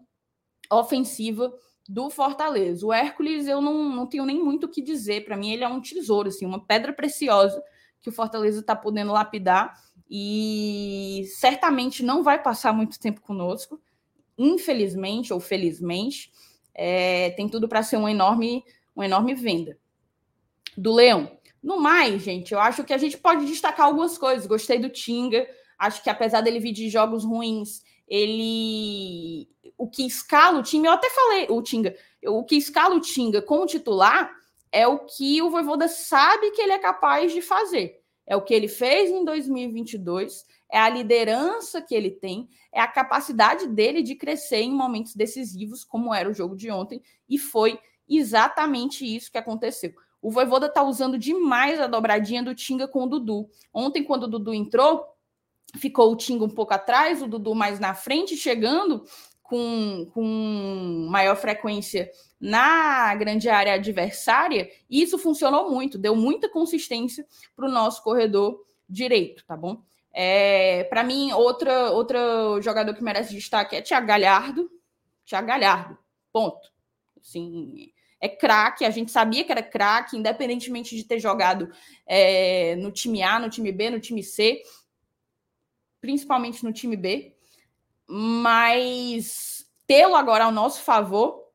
ofensiva 0.71 1.51
do 1.89 2.11
Fortaleza. 2.11 2.87
O 2.87 2.93
Hércules, 2.93 3.47
eu 3.47 3.63
não, 3.63 3.89
não 3.89 4.07
tenho 4.07 4.27
nem 4.27 4.45
muito 4.45 4.65
o 4.65 4.69
que 4.69 4.83
dizer. 4.83 5.25
Para 5.25 5.39
mim, 5.39 5.53
ele 5.53 5.65
é 5.65 5.69
um 5.69 5.81
tesouro, 5.81 6.29
assim, 6.29 6.45
uma 6.45 6.67
pedra 6.67 6.93
preciosa 6.93 7.63
que 8.01 8.09
o 8.09 8.13
Fortaleza 8.13 8.61
está 8.61 8.75
podendo 8.75 9.13
lapidar 9.13 9.79
e 10.09 11.25
certamente 11.37 12.03
não 12.03 12.23
vai 12.23 12.43
passar 12.43 12.73
muito 12.73 12.99
tempo 12.99 13.21
conosco, 13.21 13.81
infelizmente 14.37 15.33
ou 15.33 15.41
felizmente. 15.41 16.33
É, 16.75 17.31
tem 17.31 17.49
tudo 17.49 17.69
para 17.69 17.83
ser 17.83 17.97
um 17.97 18.09
enorme 18.09 18.65
uma 18.95 19.07
enorme 19.07 19.35
venda 19.35 19.79
do 20.77 20.93
Leão. 20.93 21.39
No 21.63 21.79
mais, 21.79 22.23
gente, 22.23 22.53
eu 22.53 22.61
acho 22.61 22.85
que 22.85 22.93
a 22.93 22.99
gente 22.99 23.19
pode 23.19 23.47
destacar 23.47 23.87
algumas 23.87 24.17
coisas. 24.17 24.47
Gostei 24.47 24.79
do 24.79 24.89
Tinga. 24.89 25.47
Acho 25.79 26.03
que 26.03 26.11
apesar 26.11 26.41
dele 26.41 26.61
vir 26.61 26.73
de 26.73 26.89
jogos 26.89 27.25
ruins, 27.25 27.83
ele. 28.09 29.49
O 29.77 29.89
que 29.89 30.07
escala 30.07 30.59
o 30.59 30.63
time, 30.63 30.87
eu 30.87 30.93
até 30.93 31.09
falei, 31.09 31.47
o 31.49 31.63
Tinga, 31.63 31.95
o 32.27 32.45
que 32.45 32.57
escala 32.57 32.95
o 32.95 33.01
Tinga 33.01 33.41
como 33.41 33.67
titular 33.67 34.31
é 34.73 34.87
o 34.87 35.01
que 35.01 35.43
o 35.43 35.51
Voivoda 35.51 35.89
sabe 35.89 36.51
que 36.53 36.63
ele 36.63 36.73
é 36.73 36.79
capaz 36.79 37.33
de 37.33 37.43
fazer. 37.43 38.01
É 38.27 38.37
o 38.37 38.43
que 38.43 38.55
ele 38.55 38.69
fez 38.69 39.11
em 39.11 39.25
2022, 39.25 40.45
é 40.71 40.79
a 40.79 40.89
liderança 40.89 41.83
que 41.83 41.95
ele 41.95 42.13
tem, 42.13 42.49
é 42.73 42.81
a 42.81 42.87
capacidade 42.87 43.67
dele 43.67 44.03
de 44.03 44.15
crescer 44.15 44.61
em 44.61 44.73
momentos 44.73 45.17
decisivos, 45.17 45.85
como 45.85 46.15
era 46.15 46.31
o 46.31 46.35
jogo 46.35 46.55
de 46.55 46.71
ontem, 46.71 47.03
e 47.29 47.39
foi 47.39 47.79
exatamente 48.09 49.05
isso 49.05 49.33
que 49.33 49.39
aconteceu. 49.39 49.93
O 50.23 50.31
Voivoda 50.31 50.67
está 50.67 50.83
usando 50.83 51.19
demais 51.19 51.81
a 51.81 51.87
dobradinha 51.87 52.43
do 52.43 52.55
Tinga 52.55 52.87
com 52.87 53.05
o 53.05 53.07
Dudu. 53.07 53.49
Ontem, 53.73 54.05
quando 54.05 54.25
o 54.25 54.29
Dudu 54.29 54.53
entrou, 54.53 55.05
ficou 55.79 56.13
o 56.13 56.17
Tinga 56.17 56.45
um 56.45 56.51
pouco 56.51 56.75
atrás, 56.75 57.23
o 57.23 57.27
Dudu 57.27 57.55
mais 57.55 57.81
na 57.81 57.95
frente, 57.95 58.37
chegando 58.37 59.03
com, 59.43 60.07
com 60.13 61.09
maior 61.11 61.37
frequência 61.37 62.09
na 62.41 63.15
grande 63.15 63.51
área 63.51 63.75
adversária, 63.75 64.71
isso 64.89 65.19
funcionou 65.19 65.71
muito, 65.71 65.99
deu 65.99 66.17
muita 66.17 66.49
consistência 66.49 67.27
para 67.55 67.69
o 67.69 67.71
nosso 67.71 68.03
corredor 68.03 68.65
direito, 68.89 69.45
tá 69.45 69.57
bom? 69.57 69.83
É, 70.13 70.85
para 70.85 71.05
mim, 71.05 71.33
outra, 71.33 71.91
outro 71.91 72.61
jogador 72.63 72.95
que 72.95 73.03
merece 73.03 73.35
destaque 73.35 73.77
é 73.77 73.83
Thiago 73.83 74.07
Galhardo. 74.07 74.71
Thiago 75.25 75.47
Galhardo, 75.47 75.99
ponto. 76.33 76.73
Assim, 77.21 77.93
é 78.19 78.29
craque, 78.29 78.85
a 78.85 78.91
gente 78.91 79.11
sabia 79.11 79.45
que 79.45 79.53
era 79.53 79.63
craque, 79.63 80.17
independentemente 80.17 80.97
de 80.97 81.05
ter 81.05 81.21
jogado 81.21 81.71
é, 82.07 82.75
no 82.77 82.91
time 82.91 83.23
A, 83.23 83.39
no 83.39 83.51
time 83.51 83.71
B, 83.71 83.91
no 83.91 84.01
time 84.01 84.23
C, 84.23 84.63
principalmente 86.01 86.65
no 86.65 86.73
time 86.73 86.97
B. 86.97 87.37
Mas 88.07 89.67
tê-lo 89.87 90.17
agora 90.17 90.45
ao 90.45 90.53
nosso 90.53 90.83
favor 90.83 91.50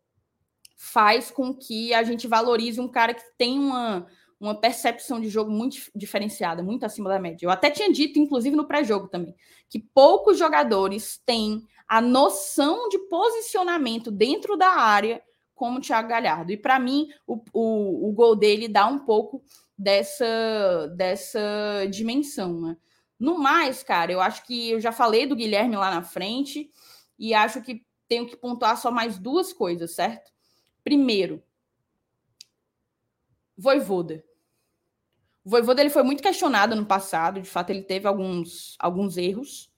faz 0.75 1.31
com 1.31 1.53
que 1.53 1.93
a 1.93 2.03
gente 2.03 2.27
valorize 2.27 2.79
um 2.79 2.87
cara 2.87 3.13
que 3.13 3.23
tem 3.37 3.57
uma, 3.57 4.05
uma 4.39 4.59
percepção 4.59 5.19
de 5.19 5.29
jogo 5.29 5.49
muito 5.49 5.77
diferenciada, 5.95 6.61
muito 6.61 6.85
acima 6.85 7.09
da 7.09 7.19
média. 7.19 7.45
Eu 7.45 7.49
até 7.49 7.69
tinha 7.69 7.91
dito, 7.91 8.19
inclusive 8.19 8.55
no 8.55 8.67
pré-jogo 8.67 9.07
também, 9.07 9.35
que 9.69 9.79
poucos 9.79 10.37
jogadores 10.37 11.21
têm 11.25 11.63
a 11.87 12.01
noção 12.01 12.89
de 12.89 12.97
posicionamento 13.07 14.11
dentro 14.11 14.57
da 14.57 14.69
área 14.69 15.21
como 15.53 15.77
o 15.77 15.81
Thiago 15.81 16.09
Galhardo. 16.09 16.51
E 16.51 16.57
para 16.57 16.77
mim, 16.79 17.07
o, 17.25 17.41
o, 17.53 18.09
o, 18.09 18.11
gol 18.11 18.35
dele 18.35 18.67
dá 18.67 18.85
um 18.87 18.99
pouco 18.99 19.41
dessa, 19.77 20.91
dessa 20.95 21.87
dimensão. 21.89 22.59
Né? 22.59 22.77
No 23.17 23.37
mais, 23.37 23.81
cara, 23.81 24.11
eu 24.11 24.19
acho 24.19 24.45
que 24.45 24.71
eu 24.71 24.81
já 24.81 24.91
falei 24.91 25.25
do 25.25 25.35
Guilherme 25.35 25.77
lá 25.77 25.91
na 25.91 26.03
frente 26.03 26.69
e 27.17 27.33
acho 27.33 27.61
que 27.61 27.85
tenho 28.07 28.27
que 28.27 28.35
pontuar 28.35 28.77
só 28.77 28.91
mais 28.91 29.17
duas 29.17 29.53
coisas, 29.53 29.95
certo? 29.95 30.34
Primeiro, 30.85 31.41
Voivoda. 33.57 34.23
O 35.43 35.49
Voivoda 35.49 35.81
ele 35.81 35.89
foi 35.89 36.03
muito 36.03 36.21
questionado 36.21 36.75
no 36.75 36.85
passado, 36.85 37.41
de 37.41 37.49
fato 37.49 37.71
ele 37.71 37.81
teve 37.81 38.07
alguns, 38.07 38.75
alguns 38.77 39.17
erros, 39.17 39.71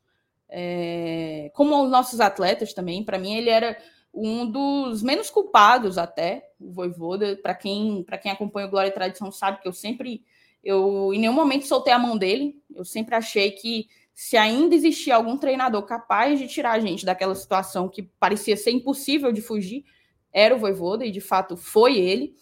é, 0.49 1.49
como 1.55 1.81
os 1.81 1.89
nossos 1.89 2.19
atletas 2.19 2.73
também. 2.73 3.05
Para 3.05 3.17
mim 3.17 3.35
ele 3.35 3.49
era 3.49 3.77
um 4.13 4.51
dos 4.51 5.01
menos 5.01 5.29
culpados 5.29 5.97
até, 5.97 6.51
o 6.59 6.73
Voivoda, 6.73 7.38
para 7.38 7.55
quem, 7.55 8.05
quem 8.21 8.31
acompanha 8.31 8.67
o 8.67 8.69
Glória 8.69 8.89
e 8.89 8.93
Tradição 8.93 9.31
sabe 9.31 9.61
que 9.61 9.67
eu 9.67 9.73
sempre, 9.73 10.25
eu 10.61 11.13
em 11.13 11.19
nenhum 11.19 11.34
momento 11.34 11.67
soltei 11.67 11.93
a 11.93 11.99
mão 11.99 12.17
dele, 12.17 12.61
eu 12.75 12.84
sempre 12.84 13.15
achei 13.15 13.51
que 13.51 13.88
se 14.13 14.35
ainda 14.35 14.75
existia 14.75 15.15
algum 15.15 15.38
treinador 15.38 15.84
capaz 15.84 16.38
de 16.38 16.49
tirar 16.49 16.71
a 16.71 16.79
gente 16.79 17.05
daquela 17.05 17.35
situação 17.35 17.88
que 17.88 18.03
parecia 18.03 18.57
ser 18.57 18.71
impossível 18.71 19.31
de 19.31 19.41
fugir, 19.41 19.85
era 20.33 20.55
o 20.55 20.59
Voivoda, 20.59 21.05
e 21.05 21.11
de 21.11 21.21
fato 21.21 21.55
foi 21.57 21.97
ele. 21.97 22.35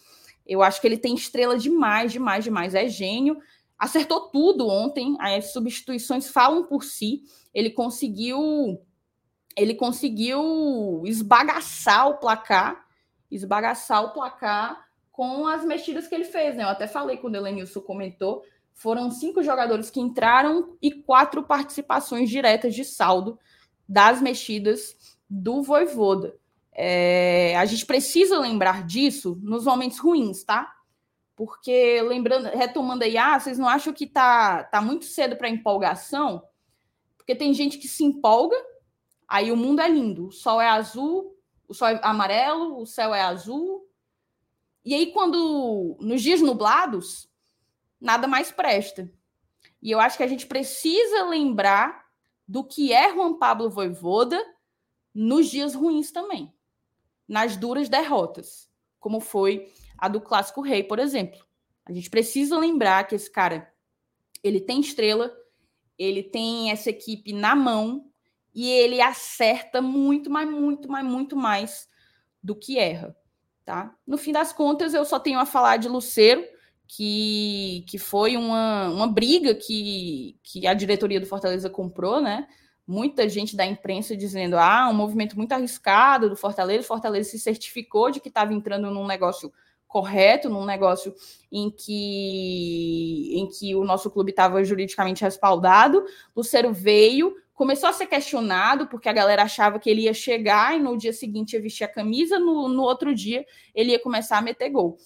Eu 0.46 0.62
acho 0.62 0.80
que 0.80 0.86
ele 0.86 0.98
tem 0.98 1.14
estrela 1.14 1.58
demais, 1.58 2.12
demais, 2.12 2.44
demais. 2.44 2.74
É 2.74 2.88
gênio. 2.88 3.38
Acertou 3.78 4.28
tudo 4.28 4.68
ontem. 4.68 5.16
As 5.18 5.52
substituições 5.52 6.28
falam 6.28 6.64
por 6.64 6.84
si. 6.84 7.22
Ele 7.52 7.70
conseguiu 7.70 8.78
ele 9.56 9.74
conseguiu 9.74 11.02
esbagaçar 11.06 12.10
o 12.10 12.18
placar, 12.18 12.86
esbagaçar 13.30 14.04
o 14.04 14.12
placar 14.12 14.86
com 15.10 15.46
as 15.46 15.64
mexidas 15.64 16.06
que 16.06 16.14
ele 16.14 16.26
fez, 16.26 16.54
né? 16.54 16.62
Eu 16.62 16.68
até 16.68 16.86
falei 16.86 17.16
quando 17.16 17.34
o 17.34 17.36
Elenilson 17.38 17.80
comentou, 17.80 18.44
foram 18.74 19.10
cinco 19.10 19.42
jogadores 19.42 19.88
que 19.88 19.98
entraram 19.98 20.76
e 20.82 20.92
quatro 20.92 21.42
participações 21.42 22.28
diretas 22.28 22.74
de 22.74 22.84
saldo 22.84 23.38
das 23.88 24.20
mexidas 24.20 25.16
do 25.28 25.62
Voivoda. 25.62 26.36
É, 26.78 27.56
a 27.56 27.64
gente 27.64 27.86
precisa 27.86 28.38
lembrar 28.38 28.84
disso 28.84 29.38
nos 29.42 29.64
momentos 29.64 29.98
ruins, 29.98 30.44
tá? 30.44 30.72
Porque, 31.34 32.02
lembrando, 32.02 32.48
retomando 32.48 33.04
aí, 33.04 33.16
ah, 33.16 33.38
vocês 33.38 33.58
não 33.58 33.68
acham 33.68 33.92
que 33.92 34.06
tá, 34.06 34.64
tá 34.64 34.80
muito 34.80 35.06
cedo 35.06 35.36
para 35.36 35.48
empolgação? 35.48 36.42
Porque 37.16 37.34
tem 37.34 37.54
gente 37.54 37.78
que 37.78 37.88
se 37.88 38.04
empolga 38.04 38.56
Aí 39.28 39.50
o 39.50 39.56
mundo 39.56 39.80
é 39.80 39.88
lindo, 39.88 40.28
o 40.28 40.32
sol 40.32 40.60
é 40.60 40.68
azul, 40.68 41.36
o 41.68 41.74
sol 41.74 41.88
é 41.88 42.00
amarelo, 42.02 42.80
o 42.80 42.86
céu 42.86 43.12
é 43.12 43.22
azul. 43.22 43.88
E 44.84 44.94
aí, 44.94 45.12
quando 45.12 45.96
nos 46.00 46.22
dias 46.22 46.40
nublados, 46.40 47.28
nada 48.00 48.28
mais 48.28 48.52
presta. 48.52 49.12
E 49.82 49.90
eu 49.90 49.98
acho 49.98 50.16
que 50.16 50.22
a 50.22 50.28
gente 50.28 50.46
precisa 50.46 51.24
lembrar 51.24 52.06
do 52.46 52.62
que 52.62 52.92
é 52.92 53.12
Juan 53.12 53.34
Pablo 53.34 53.68
Voivoda 53.68 54.40
nos 55.12 55.48
dias 55.48 55.74
ruins 55.74 56.12
também, 56.12 56.54
nas 57.28 57.56
duras 57.56 57.88
derrotas, 57.88 58.68
como 58.98 59.20
foi 59.20 59.72
a 59.98 60.08
do 60.08 60.20
Clássico 60.20 60.60
Rei, 60.60 60.82
por 60.82 60.98
exemplo. 60.98 61.44
A 61.84 61.92
gente 61.92 62.10
precisa 62.10 62.58
lembrar 62.58 63.06
que 63.06 63.14
esse 63.14 63.30
cara, 63.30 63.72
ele 64.42 64.60
tem 64.60 64.80
estrela, 64.80 65.32
ele 65.98 66.22
tem 66.22 66.70
essa 66.70 66.90
equipe 66.90 67.32
na 67.32 67.54
mão, 67.54 68.10
e 68.56 68.70
ele 68.70 69.02
acerta 69.02 69.82
muito, 69.82 70.30
mas 70.30 70.48
muito, 70.50 70.90
mas 70.90 71.04
muito 71.04 71.36
mais 71.36 71.86
do 72.42 72.56
que 72.56 72.78
erra, 72.78 73.14
tá? 73.66 73.94
No 74.06 74.16
fim 74.16 74.32
das 74.32 74.50
contas, 74.50 74.94
eu 74.94 75.04
só 75.04 75.20
tenho 75.20 75.38
a 75.38 75.44
falar 75.44 75.76
de 75.76 75.88
Luceiro, 75.88 76.42
que, 76.88 77.84
que 77.86 77.98
foi 77.98 78.34
uma, 78.34 78.88
uma 78.88 79.06
briga 79.06 79.54
que, 79.54 80.38
que 80.42 80.66
a 80.66 80.72
diretoria 80.72 81.20
do 81.20 81.26
Fortaleza 81.26 81.68
comprou, 81.68 82.18
né? 82.22 82.48
Muita 82.86 83.28
gente 83.28 83.56
da 83.56 83.66
imprensa 83.66 84.16
dizendo, 84.16 84.56
ah, 84.56 84.88
um 84.88 84.94
movimento 84.94 85.36
muito 85.36 85.52
arriscado 85.52 86.28
do 86.28 86.36
Fortaleza, 86.36 86.84
o 86.84 86.86
Fortaleza 86.86 87.30
se 87.30 87.38
certificou 87.38 88.10
de 88.10 88.20
que 88.20 88.28
estava 88.28 88.54
entrando 88.54 88.90
num 88.90 89.06
negócio 89.06 89.52
correto, 89.86 90.48
num 90.48 90.64
negócio 90.64 91.14
em 91.50 91.70
que, 91.70 93.30
em 93.34 93.48
que 93.48 93.74
o 93.74 93.84
nosso 93.84 94.10
clube 94.10 94.30
estava 94.30 94.62
juridicamente 94.62 95.22
respaldado. 95.22 96.04
Luceiro 96.34 96.72
veio, 96.72 97.34
começou 97.54 97.88
a 97.88 97.92
ser 97.92 98.06
questionado, 98.06 98.86
porque 98.86 99.08
a 99.08 99.12
galera 99.12 99.42
achava 99.42 99.78
que 99.78 99.88
ele 99.88 100.02
ia 100.02 100.14
chegar 100.14 100.76
e 100.76 100.78
no 100.78 100.96
dia 100.96 101.12
seguinte 101.12 101.54
ia 101.54 101.62
vestir 101.62 101.84
a 101.84 101.88
camisa, 101.88 102.38
no, 102.38 102.68
no 102.68 102.82
outro 102.82 103.14
dia 103.14 103.44
ele 103.74 103.92
ia 103.92 103.98
começar 103.98 104.38
a 104.38 104.42
meter 104.42 104.68
gol. 104.70 104.98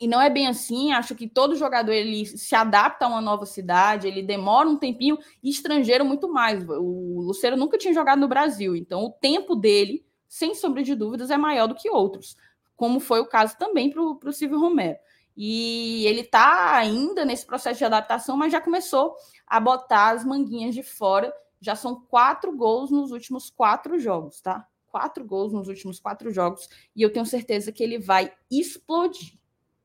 E 0.00 0.06
não 0.06 0.20
é 0.20 0.30
bem 0.30 0.46
assim, 0.46 0.92
acho 0.92 1.14
que 1.14 1.28
todo 1.28 1.56
jogador 1.56 1.92
ele 1.92 2.24
se 2.24 2.54
adapta 2.54 3.04
a 3.04 3.08
uma 3.08 3.20
nova 3.20 3.44
cidade, 3.44 4.06
ele 4.06 4.22
demora 4.22 4.68
um 4.68 4.76
tempinho, 4.76 5.18
e 5.42 5.50
estrangeiro 5.50 6.04
muito 6.04 6.32
mais. 6.32 6.64
O 6.68 7.20
Luceiro 7.20 7.56
nunca 7.56 7.76
tinha 7.76 7.92
jogado 7.92 8.20
no 8.20 8.28
Brasil, 8.28 8.76
então 8.76 9.04
o 9.04 9.10
tempo 9.10 9.56
dele, 9.56 10.04
sem 10.28 10.54
sombra 10.54 10.82
de 10.82 10.94
dúvidas, 10.94 11.30
é 11.30 11.36
maior 11.36 11.66
do 11.66 11.74
que 11.74 11.90
outros, 11.90 12.36
como 12.76 13.00
foi 13.00 13.20
o 13.20 13.26
caso 13.26 13.56
também 13.58 13.90
para 13.90 14.00
o 14.00 14.32
Silvio 14.32 14.60
Romero. 14.60 14.98
E 15.36 16.04
ele 16.06 16.20
está 16.20 16.76
ainda 16.76 17.24
nesse 17.24 17.46
processo 17.46 17.78
de 17.78 17.84
adaptação, 17.84 18.36
mas 18.36 18.52
já 18.52 18.60
começou 18.60 19.16
a 19.46 19.58
botar 19.58 20.10
as 20.10 20.24
manguinhas 20.24 20.74
de 20.74 20.82
fora 20.82 21.32
já 21.60 21.74
são 21.74 22.00
quatro 22.00 22.56
gols 22.56 22.90
nos 22.90 23.10
últimos 23.10 23.50
quatro 23.50 23.98
jogos, 23.98 24.40
tá? 24.40 24.66
Quatro 24.86 25.24
gols 25.24 25.52
nos 25.52 25.68
últimos 25.68 26.00
quatro 26.00 26.30
jogos. 26.30 26.68
E 26.94 27.02
eu 27.02 27.12
tenho 27.12 27.26
certeza 27.26 27.72
que 27.72 27.82
ele 27.82 27.98
vai 27.98 28.32
explodir, 28.50 29.38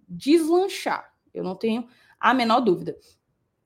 deslanchar. 0.08 1.12
Eu 1.34 1.44
não 1.44 1.56
tenho 1.56 1.88
a 2.20 2.34
menor 2.34 2.62
dúvida. 2.62 2.96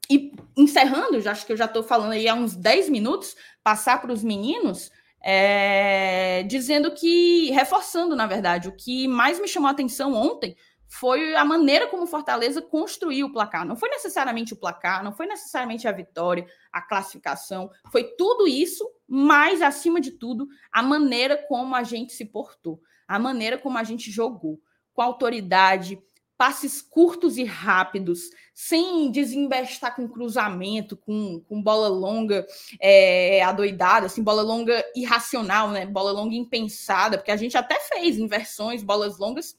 E 0.09 0.34
encerrando, 0.55 1.19
já 1.19 1.31
acho 1.31 1.45
que 1.45 1.51
eu 1.51 1.57
já 1.57 1.65
estou 1.65 1.84
falando 1.84 2.14
aí 2.14 2.27
há 2.27 2.34
uns 2.34 2.55
10 2.55 2.89
minutos, 2.89 3.35
passar 3.61 4.01
para 4.01 4.14
os 4.14 4.23
meninos, 4.23 4.89
é, 5.22 6.43
dizendo 6.43 6.93
que, 6.93 7.51
reforçando, 7.51 8.15
na 8.15 8.26
verdade, 8.26 8.69
o 8.69 8.76
que 8.76 9.07
mais 9.07 9.39
me 9.39 9.47
chamou 9.47 9.68
a 9.68 9.72
atenção 9.72 10.14
ontem 10.14 10.55
foi 10.88 11.35
a 11.35 11.43
maneira 11.43 11.88
como 11.88 12.07
Fortaleza 12.07 12.61
construiu 12.61 13.27
o 13.27 13.34
placar. 13.34 13.65
Não 13.65 13.76
foi 13.76 13.89
necessariamente 13.89 14.53
o 14.53 14.57
placar, 14.57 15.03
não 15.03 15.11
foi 15.11 15.27
necessariamente 15.27 15.88
a 15.88 15.91
vitória, 15.91 16.47
a 16.72 16.81
classificação, 16.81 17.69
foi 17.91 18.05
tudo 18.18 18.47
isso, 18.47 18.89
mas 19.05 19.61
acima 19.61 19.99
de 19.99 20.11
tudo, 20.11 20.47
a 20.72 20.81
maneira 20.81 21.35
como 21.47 21.76
a 21.76 21.84
gente 21.84 22.14
se 22.14 22.26
portou, 22.26 22.80
a 23.05 23.19
maneira 23.19 23.57
como 23.57 23.77
a 23.77 23.84
gente 23.84 24.09
jogou, 24.09 24.61
com 24.93 25.01
autoridade, 25.01 26.01
passes 26.38 26.81
curtos 26.81 27.38
e 27.38 27.43
rápidos, 27.43 28.30
sem 28.53 29.09
desembestar 29.11 29.95
com 29.95 30.07
cruzamento, 30.07 30.95
com, 30.95 31.41
com 31.41 31.61
bola 31.61 31.88
longa 31.88 32.45
é, 32.80 33.41
adoidada, 33.43 34.05
assim, 34.05 34.23
bola 34.23 34.41
longa 34.41 34.84
irracional, 34.95 35.72
né? 35.72 35.85
Bola 35.85 36.11
longa 36.11 36.35
impensada, 36.35 37.18
porque 37.18 37.31
a 37.31 37.38
gente 37.38 37.57
até 37.57 37.80
fez 37.80 38.18
inversões, 38.18 38.84
bolas 38.84 39.18
longas 39.18 39.55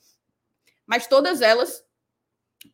mas 0.89 1.07
todas 1.07 1.43
elas 1.43 1.85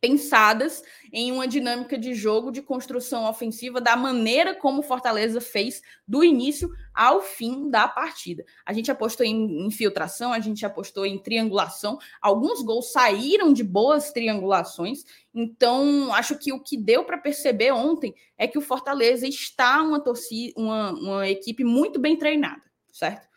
pensadas 0.01 0.83
em 1.13 1.31
uma 1.31 1.47
dinâmica 1.47 1.97
de 1.97 2.13
jogo 2.13 2.51
de 2.51 2.61
construção 2.61 3.29
ofensiva 3.29 3.79
da 3.79 3.95
maneira 3.95 4.55
como 4.55 4.79
o 4.79 4.83
Fortaleza 4.83 5.39
fez 5.39 5.81
do 6.07 6.23
início 6.23 6.69
ao 6.93 7.21
fim 7.21 7.69
da 7.69 7.87
partida. 7.87 8.43
A 8.65 8.73
gente 8.73 8.89
apostou 8.89 9.25
em 9.25 9.65
infiltração, 9.65 10.33
a 10.33 10.39
gente 10.39 10.65
apostou 10.65 11.05
em 11.05 11.19
triangulação, 11.19 11.99
alguns 12.19 12.61
gols 12.61 12.91
saíram 12.91 13.53
de 13.53 13.63
boas 13.63 14.11
triangulações, 14.11 15.03
então 15.33 16.13
acho 16.13 16.37
que 16.37 16.51
o 16.51 16.59
que 16.59 16.77
deu 16.77 17.03
para 17.03 17.17
perceber 17.17 17.71
ontem 17.71 18.15
é 18.37 18.47
que 18.47 18.57
o 18.57 18.61
Fortaleza 18.61 19.27
está 19.27 19.81
uma 19.83 19.99
torcida, 19.99 20.53
uma, 20.57 20.91
uma 20.93 21.29
equipe 21.29 21.63
muito 21.63 21.99
bem 21.99 22.17
treinada, 22.17 22.63
certo? 22.91 23.27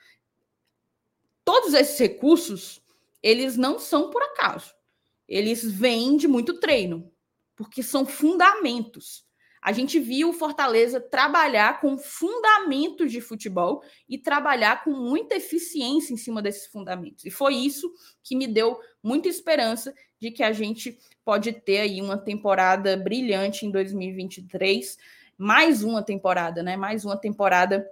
Todos 1.44 1.74
esses 1.74 1.98
recursos 1.98 2.82
eles 3.22 3.56
não 3.56 3.78
são 3.78 4.10
por 4.10 4.22
acaso. 4.22 4.77
Eles 5.28 5.62
vêm 5.64 6.16
de 6.16 6.26
muito 6.26 6.58
treino, 6.58 7.10
porque 7.54 7.82
são 7.82 8.06
fundamentos. 8.06 9.26
A 9.60 9.72
gente 9.72 9.98
viu 9.98 10.30
o 10.30 10.32
Fortaleza 10.32 11.00
trabalhar 11.00 11.80
com 11.80 11.98
fundamentos 11.98 13.10
de 13.10 13.20
futebol 13.20 13.82
e 14.08 14.16
trabalhar 14.16 14.84
com 14.84 14.90
muita 14.90 15.34
eficiência 15.34 16.14
em 16.14 16.16
cima 16.16 16.40
desses 16.40 16.66
fundamentos. 16.68 17.24
E 17.24 17.30
foi 17.30 17.54
isso 17.54 17.92
que 18.22 18.36
me 18.36 18.46
deu 18.46 18.78
muita 19.02 19.28
esperança 19.28 19.92
de 20.20 20.30
que 20.30 20.42
a 20.42 20.52
gente 20.52 20.98
pode 21.24 21.52
ter 21.52 21.80
aí 21.80 22.00
uma 22.00 22.16
temporada 22.16 22.96
brilhante 22.96 23.66
em 23.66 23.70
2023, 23.70 24.96
mais 25.36 25.82
uma 25.82 26.02
temporada, 26.02 26.62
né? 26.62 26.76
Mais 26.76 27.04
uma 27.04 27.16
temporada 27.16 27.86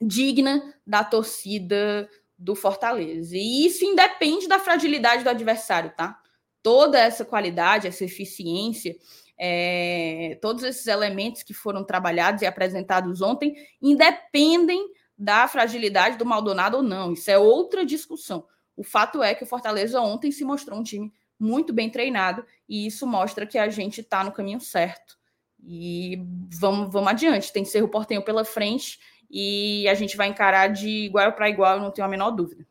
digna 0.00 0.74
da 0.86 1.02
torcida 1.02 2.08
do 2.38 2.54
Fortaleza. 2.54 3.36
E 3.36 3.66
isso 3.66 3.84
independe 3.84 4.48
da 4.48 4.58
fragilidade 4.58 5.22
do 5.24 5.30
adversário, 5.30 5.92
tá? 5.96 6.18
Toda 6.62 6.98
essa 6.98 7.24
qualidade, 7.24 7.86
essa 7.86 8.04
eficiência, 8.04 8.96
é, 9.38 10.38
todos 10.42 10.62
esses 10.62 10.86
elementos 10.86 11.42
que 11.42 11.54
foram 11.54 11.82
trabalhados 11.82 12.42
e 12.42 12.46
apresentados 12.46 13.22
ontem 13.22 13.54
independem 13.80 14.92
da 15.16 15.48
fragilidade 15.48 16.18
do 16.18 16.26
Maldonado 16.26 16.78
ou 16.78 16.82
não. 16.82 17.12
Isso 17.12 17.30
é 17.30 17.38
outra 17.38 17.84
discussão. 17.84 18.46
O 18.76 18.82
fato 18.82 19.22
é 19.22 19.34
que 19.34 19.44
o 19.44 19.46
Fortaleza 19.46 20.00
ontem 20.00 20.30
se 20.30 20.44
mostrou 20.44 20.78
um 20.78 20.82
time 20.82 21.12
muito 21.38 21.72
bem 21.72 21.88
treinado 21.88 22.44
e 22.68 22.86
isso 22.86 23.06
mostra 23.06 23.46
que 23.46 23.58
a 23.58 23.68
gente 23.68 24.02
está 24.02 24.22
no 24.22 24.32
caminho 24.32 24.60
certo. 24.60 25.18
E 25.62 26.18
vamos, 26.50 26.92
vamos 26.92 27.08
adiante. 27.08 27.52
Tem 27.52 27.64
Cerro 27.64 27.88
Portenho 27.88 28.22
pela 28.22 28.44
frente 28.44 28.98
e 29.30 29.88
a 29.88 29.94
gente 29.94 30.16
vai 30.16 30.28
encarar 30.28 30.68
de 30.68 30.88
igual 30.88 31.32
para 31.32 31.48
igual, 31.48 31.80
não 31.80 31.90
tenho 31.90 32.06
a 32.06 32.10
menor 32.10 32.30
dúvida. 32.30 32.66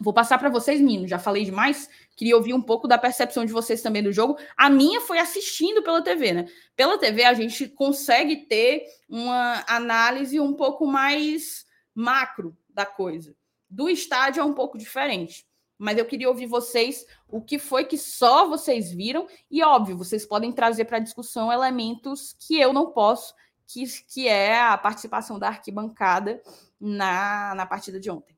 Vou 0.00 0.12
passar 0.12 0.38
para 0.38 0.48
vocês, 0.48 0.80
meninos. 0.80 1.08
Já 1.08 1.18
falei 1.18 1.44
demais. 1.44 1.88
Queria 2.16 2.36
ouvir 2.36 2.52
um 2.52 2.62
pouco 2.62 2.88
da 2.88 2.98
percepção 2.98 3.44
de 3.44 3.52
vocês 3.52 3.80
também 3.80 4.02
do 4.02 4.12
jogo. 4.12 4.36
A 4.56 4.68
minha 4.68 5.00
foi 5.00 5.18
assistindo 5.18 5.82
pela 5.82 6.02
TV, 6.02 6.32
né? 6.32 6.46
Pela 6.74 6.98
TV 6.98 7.24
a 7.24 7.34
gente 7.34 7.68
consegue 7.68 8.46
ter 8.46 8.84
uma 9.08 9.64
análise 9.68 10.40
um 10.40 10.52
pouco 10.52 10.86
mais 10.86 11.64
macro 11.94 12.56
da 12.68 12.84
coisa 12.84 13.34
do 13.74 13.88
estádio 13.88 14.40
é 14.40 14.44
um 14.44 14.54
pouco 14.54 14.78
diferente. 14.78 15.44
Mas 15.76 15.98
eu 15.98 16.06
queria 16.06 16.28
ouvir 16.28 16.46
vocês 16.46 17.04
o 17.28 17.42
que 17.42 17.58
foi 17.58 17.84
que 17.84 17.98
só 17.98 18.48
vocês 18.48 18.92
viram. 18.92 19.26
E, 19.50 19.62
óbvio, 19.62 19.98
vocês 19.98 20.24
podem 20.24 20.52
trazer 20.52 20.84
para 20.84 20.98
a 20.98 21.00
discussão 21.00 21.52
elementos 21.52 22.36
que 22.38 22.58
eu 22.60 22.72
não 22.72 22.92
posso, 22.92 23.34
que, 23.66 23.84
que 24.04 24.28
é 24.28 24.60
a 24.60 24.78
participação 24.78 25.38
da 25.38 25.48
arquibancada 25.48 26.40
na, 26.80 27.54
na 27.56 27.66
partida 27.66 27.98
de 27.98 28.08
ontem. 28.08 28.33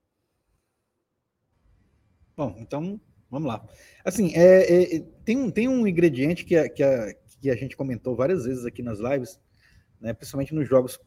Bom, 2.37 2.55
então 2.59 3.01
vamos 3.31 3.49
lá. 3.49 3.67
Assim, 4.05 4.35
é, 4.35 4.97
é, 4.97 5.01
tem, 5.25 5.39
um, 5.39 5.51
tem 5.51 5.69
um 5.69 5.87
ingrediente 5.87 6.45
que 6.45 6.55
a, 6.55 6.69
que, 6.69 6.83
a, 6.83 7.15
que 7.41 7.49
a 7.49 7.57
gente 7.57 7.75
comentou 7.75 8.15
várias 8.15 8.45
vezes 8.45 8.67
aqui 8.67 8.83
nas 8.83 8.99
lives, 8.99 9.41
né, 9.99 10.13
principalmente 10.13 10.55
nos 10.55 10.69
jogos, 10.69 11.01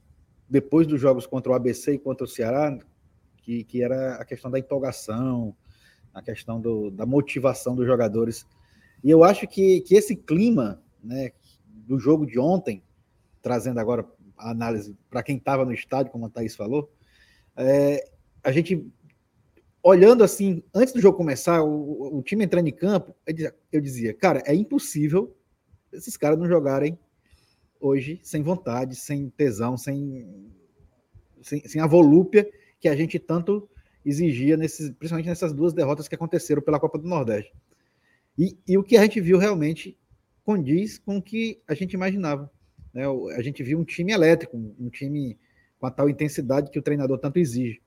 depois 0.50 0.88
dos 0.88 1.00
jogos 1.00 1.28
contra 1.28 1.52
o 1.52 1.56
ABC 1.56 1.94
e 1.94 2.00
contra 2.00 2.26
o 2.26 2.28
Ceará, 2.28 2.76
que, 3.38 3.64
que 3.64 3.84
era 3.84 4.16
a 4.16 4.26
questão 4.26 4.50
da 4.50 4.58
empolgação, 4.58 5.56
a 6.12 6.22
questão 6.24 6.60
do, 6.60 6.90
da 6.90 7.06
motivação 7.06 7.76
dos 7.76 7.86
jogadores. 7.86 8.48
E 9.04 9.12
eu 9.12 9.24
acho 9.24 9.48
que, 9.48 9.82
que 9.82 9.94
esse 9.94 10.16
clima 10.16 10.82
né, 11.04 11.32
do 11.68 12.00
jogo 12.00 12.26
de 12.26 12.40
ontem, 12.40 12.82
trazendo 13.40 13.80
agora 13.80 14.04
a 14.36 14.50
análise 14.50 14.98
para 15.12 15.22
quem 15.22 15.38
estava 15.38 15.64
no 15.64 15.74
estádio, 15.74 16.12
como 16.12 16.26
a 16.26 16.30
Thaís 16.30 16.56
falou, 16.56 16.92
é, 17.56 18.04
a 18.44 18.52
gente 18.52 18.92
olhando 19.84 20.24
assim, 20.24 20.64
antes 20.74 20.94
do 20.94 21.02
jogo 21.02 21.18
começar, 21.18 21.64
o, 21.64 22.18
o 22.18 22.24
time 22.24 22.44
entrando 22.44 22.68
em 22.68 22.74
campo, 22.74 23.16
eu 23.72 23.82
dizia, 23.82 24.14
cara, 24.14 24.42
é 24.46 24.54
impossível 24.54 25.36
esses 25.92 26.16
caras 26.16 26.38
não 26.38 26.48
jogarem 26.48 26.98
hoje 27.80 28.20
sem 28.24 28.44
vontade, 28.44 28.96
sem 28.96 29.30
tesão, 29.30 29.78
sem, 29.78 30.52
sem, 31.42 31.68
sem 31.68 31.82
a 31.82 31.88
volúpia 31.88 32.50
que 32.80 32.88
a 32.88 32.96
gente 32.96 33.18
tanto 33.18 33.68
exigia, 34.06 34.56
nesses, 34.58 34.90
principalmente 34.92 35.28
nessas 35.28 35.54
duas 35.54 35.74
derrotas 35.74 36.08
que 36.08 36.16
aconteceram 36.16 36.62
pela 36.62 36.80
Copa 36.80 36.98
do 36.98 37.08
Nordeste. 37.08 37.54
E, 38.38 38.58
e 38.68 38.78
o 38.78 38.84
que 38.84 38.98
a 38.98 39.02
gente 39.02 39.20
viu 39.20 39.38
realmente 39.38 39.98
condiz 40.44 40.98
com 40.98 41.18
o 41.18 41.22
que 41.22 41.62
a 41.68 41.74
gente 41.74 41.94
imaginava. 41.94 42.50
Né? 42.94 43.04
A 43.36 43.42
gente 43.42 43.62
viu 43.62 43.78
um 43.80 43.84
time 43.84 44.12
elétrico, 44.12 44.58
um 44.58 44.90
time 44.90 45.38
com 45.78 45.86
a 45.86 45.92
tal 45.92 46.10
intensidade 46.10 46.72
que 46.72 46.80
o 46.80 46.82
treinador 46.82 47.20
tanto 47.20 47.38
exige. 47.38 47.82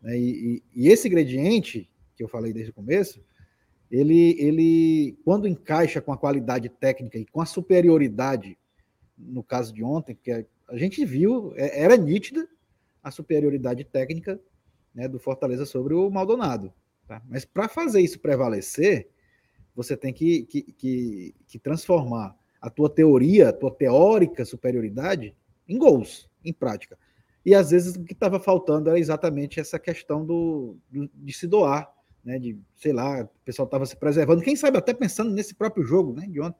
Né? 0.00 0.18
E, 0.18 0.62
e, 0.74 0.84
e, 0.84 0.88
esse 0.88 1.08
ingrediente, 1.08 1.88
que 2.16 2.22
eu 2.22 2.28
falei 2.28 2.52
desde 2.52 2.70
o 2.70 2.74
começo, 2.74 3.24
ele, 3.90 4.36
ele, 4.38 5.18
quando 5.24 5.46
encaixa 5.46 6.00
com 6.00 6.12
a 6.12 6.18
qualidade 6.18 6.68
técnica 6.68 7.18
e 7.18 7.26
com 7.26 7.40
a 7.40 7.46
superioridade, 7.46 8.58
no 9.16 9.42
caso 9.42 9.72
de 9.72 9.82
ontem, 9.82 10.18
que 10.20 10.30
a 10.68 10.76
gente 10.76 11.04
viu, 11.04 11.52
é, 11.56 11.82
era 11.82 11.96
nítida 11.96 12.48
a 13.02 13.10
superioridade 13.10 13.84
técnica 13.84 14.40
né, 14.94 15.06
do 15.06 15.18
Fortaleza 15.18 15.64
sobre 15.64 15.94
o 15.94 16.10
Maldonado. 16.10 16.72
Tá? 17.06 17.22
Mas 17.28 17.44
para 17.44 17.68
fazer 17.68 18.00
isso 18.00 18.18
prevalecer, 18.18 19.08
você 19.74 19.96
tem 19.96 20.12
que, 20.12 20.42
que, 20.44 20.62
que, 20.62 21.34
que, 21.46 21.58
transformar 21.58 22.36
a 22.60 22.70
tua 22.70 22.88
teoria, 22.88 23.50
a 23.50 23.52
tua 23.52 23.70
teórica 23.70 24.44
superioridade 24.44 25.36
em 25.68 25.78
gols, 25.78 26.28
em 26.44 26.52
prática. 26.52 26.98
E 27.46 27.54
às 27.54 27.70
vezes 27.70 27.94
o 27.94 28.02
que 28.02 28.12
estava 28.12 28.40
faltando 28.40 28.90
era 28.90 28.98
exatamente 28.98 29.60
essa 29.60 29.78
questão 29.78 30.26
do, 30.26 30.76
do, 30.90 31.08
de 31.14 31.32
se 31.32 31.46
doar, 31.46 31.88
né? 32.24 32.40
De, 32.40 32.58
sei 32.74 32.92
lá, 32.92 33.22
o 33.22 33.28
pessoal 33.44 33.66
estava 33.66 33.86
se 33.86 33.94
preservando, 33.94 34.42
quem 34.42 34.56
sabe 34.56 34.76
até 34.76 34.92
pensando 34.92 35.30
nesse 35.30 35.54
próprio 35.54 35.84
jogo, 35.84 36.12
né? 36.12 36.26
De 36.26 36.40
ontem. 36.40 36.58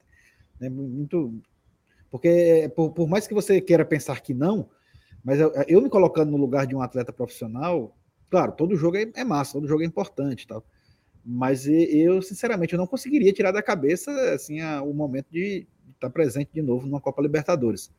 Né, 0.60 0.68
muito. 0.68 1.34
Porque 2.08 2.72
por, 2.76 2.92
por 2.92 3.08
mais 3.08 3.26
que 3.26 3.34
você 3.34 3.60
queira 3.60 3.84
pensar 3.84 4.20
que 4.20 4.32
não, 4.32 4.70
mas 5.24 5.40
eu, 5.40 5.52
eu, 5.66 5.82
me 5.82 5.90
colocando 5.90 6.30
no 6.30 6.36
lugar 6.36 6.68
de 6.68 6.76
um 6.76 6.80
atleta 6.80 7.12
profissional, 7.12 7.92
claro, 8.30 8.52
todo 8.52 8.76
jogo 8.76 8.96
é, 8.96 9.10
é 9.16 9.24
massa, 9.24 9.54
todo 9.54 9.66
jogo 9.66 9.82
é 9.82 9.86
importante 9.86 10.46
tal. 10.46 10.64
Mas 11.24 11.66
eu, 11.66 12.22
sinceramente, 12.22 12.74
eu 12.74 12.78
não 12.78 12.86
conseguiria 12.86 13.32
tirar 13.32 13.50
da 13.50 13.60
cabeça 13.60 14.12
assim, 14.32 14.60
a, 14.60 14.80
o 14.82 14.94
momento 14.94 15.26
de 15.32 15.66
estar 15.94 16.10
presente 16.10 16.50
de 16.54 16.62
novo 16.62 16.86
numa 16.86 17.00
Copa 17.00 17.20
Libertadores 17.20 17.90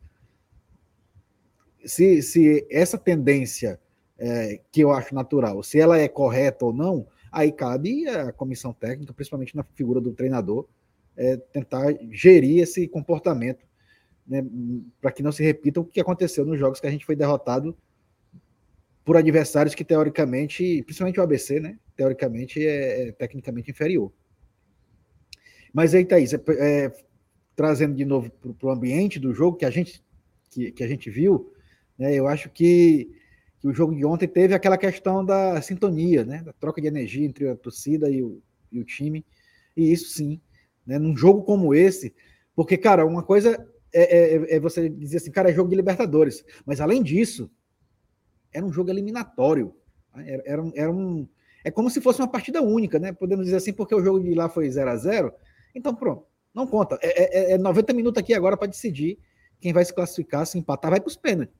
se, 1.88 2.22
se 2.22 2.68
essa 2.69 2.97
tendência 2.97 3.80
é, 4.19 4.59
que 4.72 4.81
eu 4.81 4.91
acho 4.91 5.15
natural, 5.15 5.64
se 5.64 5.80
ela 5.80 5.97
é 5.97 6.07
correta 6.07 6.65
ou 6.65 6.73
não, 6.73 7.07
aí 7.31 7.51
cabe 7.51 8.07
a 8.07 8.31
comissão 8.31 8.73
técnica, 8.73 9.14
principalmente 9.14 9.55
na 9.55 9.64
figura 9.64 10.01
do 10.01 10.11
treinador, 10.11 10.68
é, 11.15 11.38
tentar 11.38 11.97
gerir 12.11 12.61
esse 12.61 12.88
comportamento, 12.88 13.65
né, 14.27 14.43
para 14.99 15.11
que 15.11 15.23
não 15.23 15.31
se 15.31 15.41
repita 15.41 15.80
o 15.80 15.85
que 15.85 16.01
aconteceu 16.01 16.45
nos 16.45 16.59
jogos 16.59 16.80
que 16.80 16.88
a 16.88 16.91
gente 16.91 17.05
foi 17.05 17.15
derrotado 17.15 17.76
por 19.05 19.15
adversários 19.15 19.73
que 19.73 19.85
teoricamente, 19.85 20.84
principalmente 20.84 21.19
o 21.19 21.23
ABC, 21.23 21.61
né, 21.61 21.80
teoricamente 21.95 22.65
é, 22.65 23.07
é 23.07 23.11
tecnicamente 23.14 23.72
inferior. 23.72 24.11
Mas 25.73 25.95
aí, 25.95 26.03
Thaís, 26.03 26.34
é, 26.34 26.41
é, 26.59 26.91
trazendo 27.55 27.95
de 27.95 28.03
novo 28.03 28.30
para 28.30 28.68
o 28.68 28.72
ambiente 28.72 29.19
do 29.19 29.34
jogo 29.34 29.57
que 29.57 29.65
a 29.65 29.69
gente, 29.69 30.03
que, 30.49 30.72
que 30.72 30.84
a 30.84 30.88
gente 30.88 31.09
viu, 31.09 31.53
né? 31.98 32.14
Eu 32.14 32.28
acho 32.28 32.49
que, 32.49 33.10
que, 33.60 33.68
o 33.68 33.74
jogo 33.74 33.95
de 33.95 34.06
ontem 34.06 34.28
teve 34.28 34.53
aquela 34.53 34.78
questão 34.78 35.26
da 35.26 35.61
sintonia, 35.61 36.24
né? 36.24 36.41
da 36.44 36.53
troca 36.53 36.82
de 36.82 36.88
energia 36.88 37.26
entre 37.26 37.49
a 37.49 37.56
torcida 37.56 38.10
e 38.10 38.22
o, 38.22 38.41
e 38.72 38.80
o 38.80 38.84
time. 38.84 39.26
E 39.76 39.91
isso 39.91 40.10
sim, 40.10 40.40
né? 40.86 40.99
num 40.99 41.15
jogo 41.15 41.44
como 41.44 41.74
esse, 41.74 42.14
porque, 42.56 42.78
cara, 42.78 43.06
uma 43.06 43.22
coisa 43.22 43.68
é, 43.94 44.36
é, 44.36 44.56
é, 44.56 44.60
você 44.60 44.90
dizer 44.90 45.18
assim, 45.18 45.32
cara, 45.32 45.49
é 45.49 45.53
jogo 45.53 45.69
de 45.69 45.76
Libertadores. 45.76 46.44
Mas 46.65 46.82
além 46.82 47.03
disso, 47.03 47.49
era 48.52 48.65
um 48.65 48.72
jogo 48.72 48.90
eliminatório. 48.90 49.74
Era, 50.15 50.44
era, 50.45 50.64
um, 50.64 50.72
era 50.76 50.91
um. 50.91 51.28
É 51.64 51.72
como 51.72 51.90
se 51.90 52.02
fosse 52.02 52.19
uma 52.19 52.28
partida 52.28 52.61
única, 52.61 52.98
né? 52.98 53.11
Podemos 53.11 53.45
dizer 53.45 53.57
assim, 53.57 53.74
porque 53.74 53.94
o 53.94 54.03
jogo 54.03 54.19
de 54.19 54.34
lá 54.34 54.49
foi 54.49 54.69
0 54.69 54.90
a 54.90 54.95
0 54.95 55.34
Então, 55.76 55.94
pronto, 55.94 56.26
não 56.53 56.65
conta. 56.65 56.98
É, 57.02 57.52
é, 57.52 57.53
é 57.53 57.57
90 57.57 57.94
minutos 57.94 58.19
aqui 58.19 58.34
agora 58.34 58.57
para 58.57 58.68
decidir 58.68 59.19
quem 59.60 59.74
vai 59.74 59.86
se 59.86 59.94
classificar, 59.94 60.45
se 60.45 60.57
empatar, 60.57 60.91
vai 60.91 60.99
para 60.99 61.10
os 61.10 61.15
pênaltis. 61.15 61.56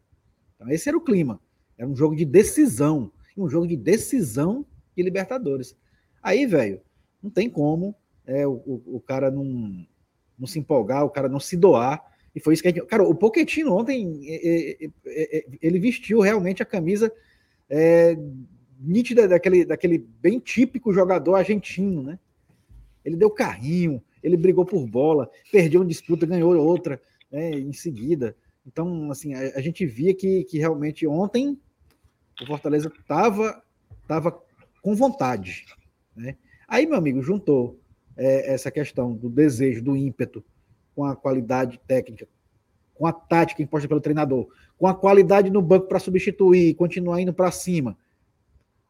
Então, 0.58 0.70
esse 0.70 0.90
era 0.90 0.98
o 0.98 1.02
clima. 1.02 1.40
Era 1.78 1.88
um 1.88 1.96
jogo 1.96 2.16
de 2.16 2.26
decisão. 2.26 3.12
Um 3.38 3.48
jogo 3.48 3.68
de 3.68 3.78
decisão 3.78 4.66
de 4.96 5.04
Libertadores. 5.04 5.78
Aí, 6.22 6.46
velho, 6.46 6.82
não 7.22 7.30
tem 7.30 7.50
como 7.50 7.96
é, 8.26 8.46
o, 8.46 8.82
o, 8.86 9.00
cara 9.00 9.32
não, 9.32 9.86
não 10.38 10.48
se 10.48 10.60
empolgar, 10.60 11.06
o 11.06 11.10
cara 11.10 11.30
não 11.30 11.40
se 11.40 11.56
doar. 11.56 12.04
E 12.36 12.40
foi 12.40 12.54
isso 12.54 12.64
que 12.64 12.68
a 12.68 12.72
gente. 12.72 12.86
Cara, 12.86 13.04
o 13.04 13.16
Poquetino 13.16 13.76
ontem 13.76 14.22
ele 15.62 15.80
vestiu 15.80 16.20
realmente 16.20 16.62
a 16.62 16.66
camisa 16.66 17.12
é, 17.70 18.18
nítida 18.80 19.28
daquele, 19.28 19.66
daquele 19.66 19.98
bem 19.98 20.40
típico 20.40 20.94
jogador 20.94 21.36
argentino, 21.36 22.04
né? 22.04 22.20
Ele 23.04 23.16
deu 23.16 23.30
carrinho, 23.30 24.04
ele 24.22 24.36
brigou 24.36 24.66
por 24.66 24.86
bola, 24.86 25.30
perdeu 25.52 25.82
uma 25.82 25.88
disputa, 25.88 26.26
ganhou 26.26 26.56
outra 26.58 27.02
né, 27.32 27.52
em 27.52 27.72
seguida. 27.72 28.36
Então, 28.68 29.10
assim, 29.10 29.34
a, 29.34 29.40
a 29.56 29.62
gente 29.62 29.86
via 29.86 30.14
que, 30.14 30.44
que 30.44 30.60
realmente 30.60 31.08
ontem 31.08 31.58
o 32.42 32.46
Fortaleza 32.46 32.92
estava 33.00 33.64
tava 34.06 34.40
com 34.82 34.96
vontade. 34.96 35.66
Né? 36.16 36.36
Aí, 36.68 36.86
meu 36.86 36.98
amigo, 36.98 37.22
juntou 37.22 37.80
é, 38.16 38.54
essa 38.54 38.70
questão 38.70 39.14
do 39.14 39.30
desejo, 39.30 39.84
do 39.84 39.96
ímpeto, 39.96 40.44
com 40.96 41.06
a 41.06 41.16
qualidade 41.16 41.80
técnica, 41.88 42.28
com 42.94 43.06
a 43.06 43.14
tática 43.14 43.62
imposta 43.62 43.88
pelo 43.88 44.02
treinador, 44.02 44.48
com 44.78 44.88
a 44.88 44.96
qualidade 44.96 45.50
no 45.50 45.62
banco 45.62 45.88
para 45.88 46.00
substituir, 46.00 46.76
continuar 46.76 47.22
indo 47.22 47.34
para 47.34 47.52
cima. 47.52 47.98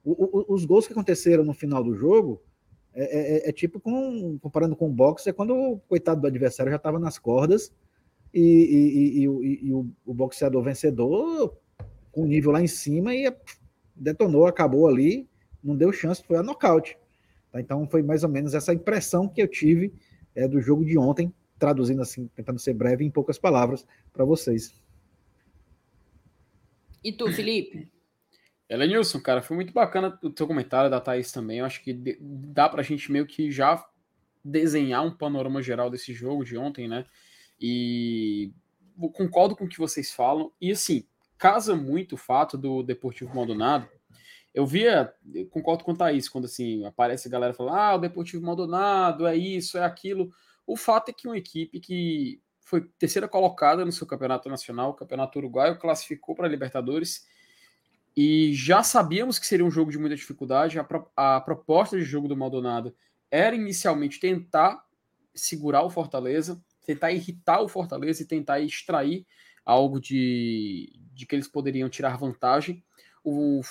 O, 0.04 0.12
o, 0.12 0.54
os 0.54 0.66
gols 0.66 0.88
que 0.88 0.94
aconteceram 0.94 1.44
no 1.44 1.54
final 1.54 1.84
do 1.84 1.95
jogo 1.95 2.41
é, 2.94 3.48
é, 3.48 3.49
é 3.49 3.52
tipo 3.52 3.80
com, 3.80 4.38
comparando 4.40 4.76
com 4.76 4.88
o 4.88 4.94
boxe, 4.94 5.30
é 5.30 5.34
quando 5.34 5.54
o 5.54 5.80
coitado 5.80 6.22
do 6.22 6.28
adversário 6.28 6.72
já 6.72 6.78
estava 6.78 6.99
nas 6.99 7.20
cordas 7.20 7.72
e, 8.34 8.41
e, 8.41 9.20
e, 9.20 9.68
e 9.68 9.74
o, 9.74 9.90
o, 10.06 10.14
boxeador 10.14 10.64
vencedor 10.64 11.58
com 12.12 12.24
o 12.24 12.28
nível 12.28 12.52
lá 12.52 12.62
em 12.62 12.68
cima 12.68 13.16
e 13.16 13.34
detonou, 13.95 14.45
acabou 14.45 14.88
ali, 14.88 15.28
não 15.64 15.76
deu 15.76 15.91
chance, 15.91 16.24
foi 16.24 16.38
a 16.38 16.44
nocaute. 16.44 16.98
Tá? 17.52 17.60
Então 17.60 17.88
foi 17.88 18.02
mais 18.04 18.24
ou 18.24 18.30
menos 18.30 18.54
essa 18.54 18.74
impressão 18.74 19.28
que 19.28 19.41
eu 19.41 19.48
tive 19.48 19.94
é, 20.36 20.48
do 20.48 20.62
jogo 20.62 20.86
de 20.86 20.98
ontem, 20.98 21.34
traduzindo 21.58 22.02
assim, 22.02 22.30
tentando 22.36 22.60
ser 22.60 22.74
breve 22.74 23.04
em 23.04 23.10
poucas 23.10 23.38
palavras 23.38 23.86
para 24.14 24.24
vocês. 24.24 24.74
E 27.04 27.12
tu, 27.12 27.32
Felipe? 27.32 27.90
Elenilson, 28.70 29.22
cara, 29.22 29.41
foi 29.41 29.56
muito 29.56 29.72
bacana 29.72 30.20
o 30.22 30.30
teu 30.30 30.45
comentário 30.45 30.90
da 30.90 30.99
Thaís 30.99 31.32
também. 31.32 31.60
Eu 31.60 31.66
acho 31.66 31.82
que 31.82 31.94
dá 32.20 32.68
para 32.68 32.82
a 32.82 32.84
gente 32.84 33.12
meio 33.12 33.26
que 33.26 33.49
já 33.49 33.84
desenhar 34.44 35.06
um 35.06 35.12
panorama 35.12 35.62
geral 35.62 35.90
desse 35.90 36.14
jogo 36.14 36.44
de 36.44 36.58
ontem, 36.58 36.88
né? 36.88 37.06
E 37.59 38.51
concordo 39.13 39.55
com 39.55 39.65
o 39.65 39.69
que 39.69 39.77
vocês 39.77 40.11
falam. 40.11 40.51
E 40.59 40.71
assim, 40.71 41.05
casa 41.38 41.75
muito 41.75 42.13
o 42.13 42.17
fato 42.17 42.57
do 42.57 42.84
Deportivo 42.84 43.35
Maldonado. 43.35 43.88
Eu 44.53 44.65
via, 44.65 45.13
eu 45.34 45.45
concordo 45.47 45.84
com 45.84 45.91
o 45.91 45.97
Thaís, 45.97 46.27
quando 46.27 46.45
assim, 46.45 46.84
aparece 46.84 47.27
a 47.27 47.31
galera 47.31 47.53
falando, 47.53 47.75
ah, 47.75 47.95
o 47.95 47.99
Deportivo 47.99 48.43
Maldonado 48.43 49.27
é 49.27 49.35
isso, 49.35 49.77
é 49.77 49.84
aquilo. 49.84 50.31
O 50.65 50.75
fato 50.75 51.09
é 51.09 51.13
que 51.13 51.27
uma 51.27 51.38
equipe 51.38 51.79
que 51.79 52.41
foi 52.59 52.81
terceira 52.99 53.27
colocada 53.27 53.85
no 53.85 53.91
seu 53.91 54.05
campeonato 54.07 54.49
nacional, 54.49 54.93
campeonato 54.93 55.39
uruguaio, 55.39 55.79
classificou 55.79 56.35
para 56.35 56.47
a 56.47 56.49
Libertadores 56.49 57.25
E 58.15 58.51
já 58.53 58.84
sabíamos 58.84 59.38
que 59.39 59.45
seria 59.45 59.65
um 59.65 59.71
jogo 59.71 59.91
de 59.91 59.97
muita 59.99 60.15
dificuldade. 60.15 60.79
A, 60.79 60.84
pro, 60.84 61.09
a 61.15 61.39
proposta 61.39 61.95
de 61.97 62.03
jogo 62.03 62.27
do 62.27 62.35
Maldonado 62.35 62.95
era 63.29 63.55
inicialmente 63.55 64.19
tentar 64.19 64.84
segurar 65.35 65.84
o 65.84 65.89
Fortaleza, 65.89 66.61
tentar 66.88 67.11
irritar 67.11 67.61
o 67.61 67.68
Fortaleza 67.68 68.23
e 68.23 68.26
tentar 68.26 68.61
extrair 68.61 69.27
algo 69.65 69.99
de, 69.99 70.97
de 71.14 71.26
que 71.26 71.35
eles 71.35 71.47
poderiam 71.47 71.89
tirar 71.89 72.18
vantagem. 72.18 72.81
O, 73.22 73.61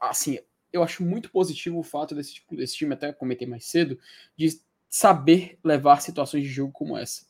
assim, 0.00 0.40
eu 0.72 0.82
acho 0.82 1.04
muito 1.04 1.30
positivo 1.30 1.78
o 1.78 1.84
fato 1.84 2.12
desse, 2.14 2.34
tipo, 2.34 2.56
desse 2.56 2.74
time, 2.74 2.92
até 2.92 3.12
comentei 3.12 3.46
mais 3.46 3.66
cedo, 3.66 3.96
de 4.36 4.60
saber 4.88 5.58
levar 5.62 6.02
situações 6.02 6.42
de 6.42 6.48
jogo 6.48 6.72
como 6.72 6.98
essa. 6.98 7.24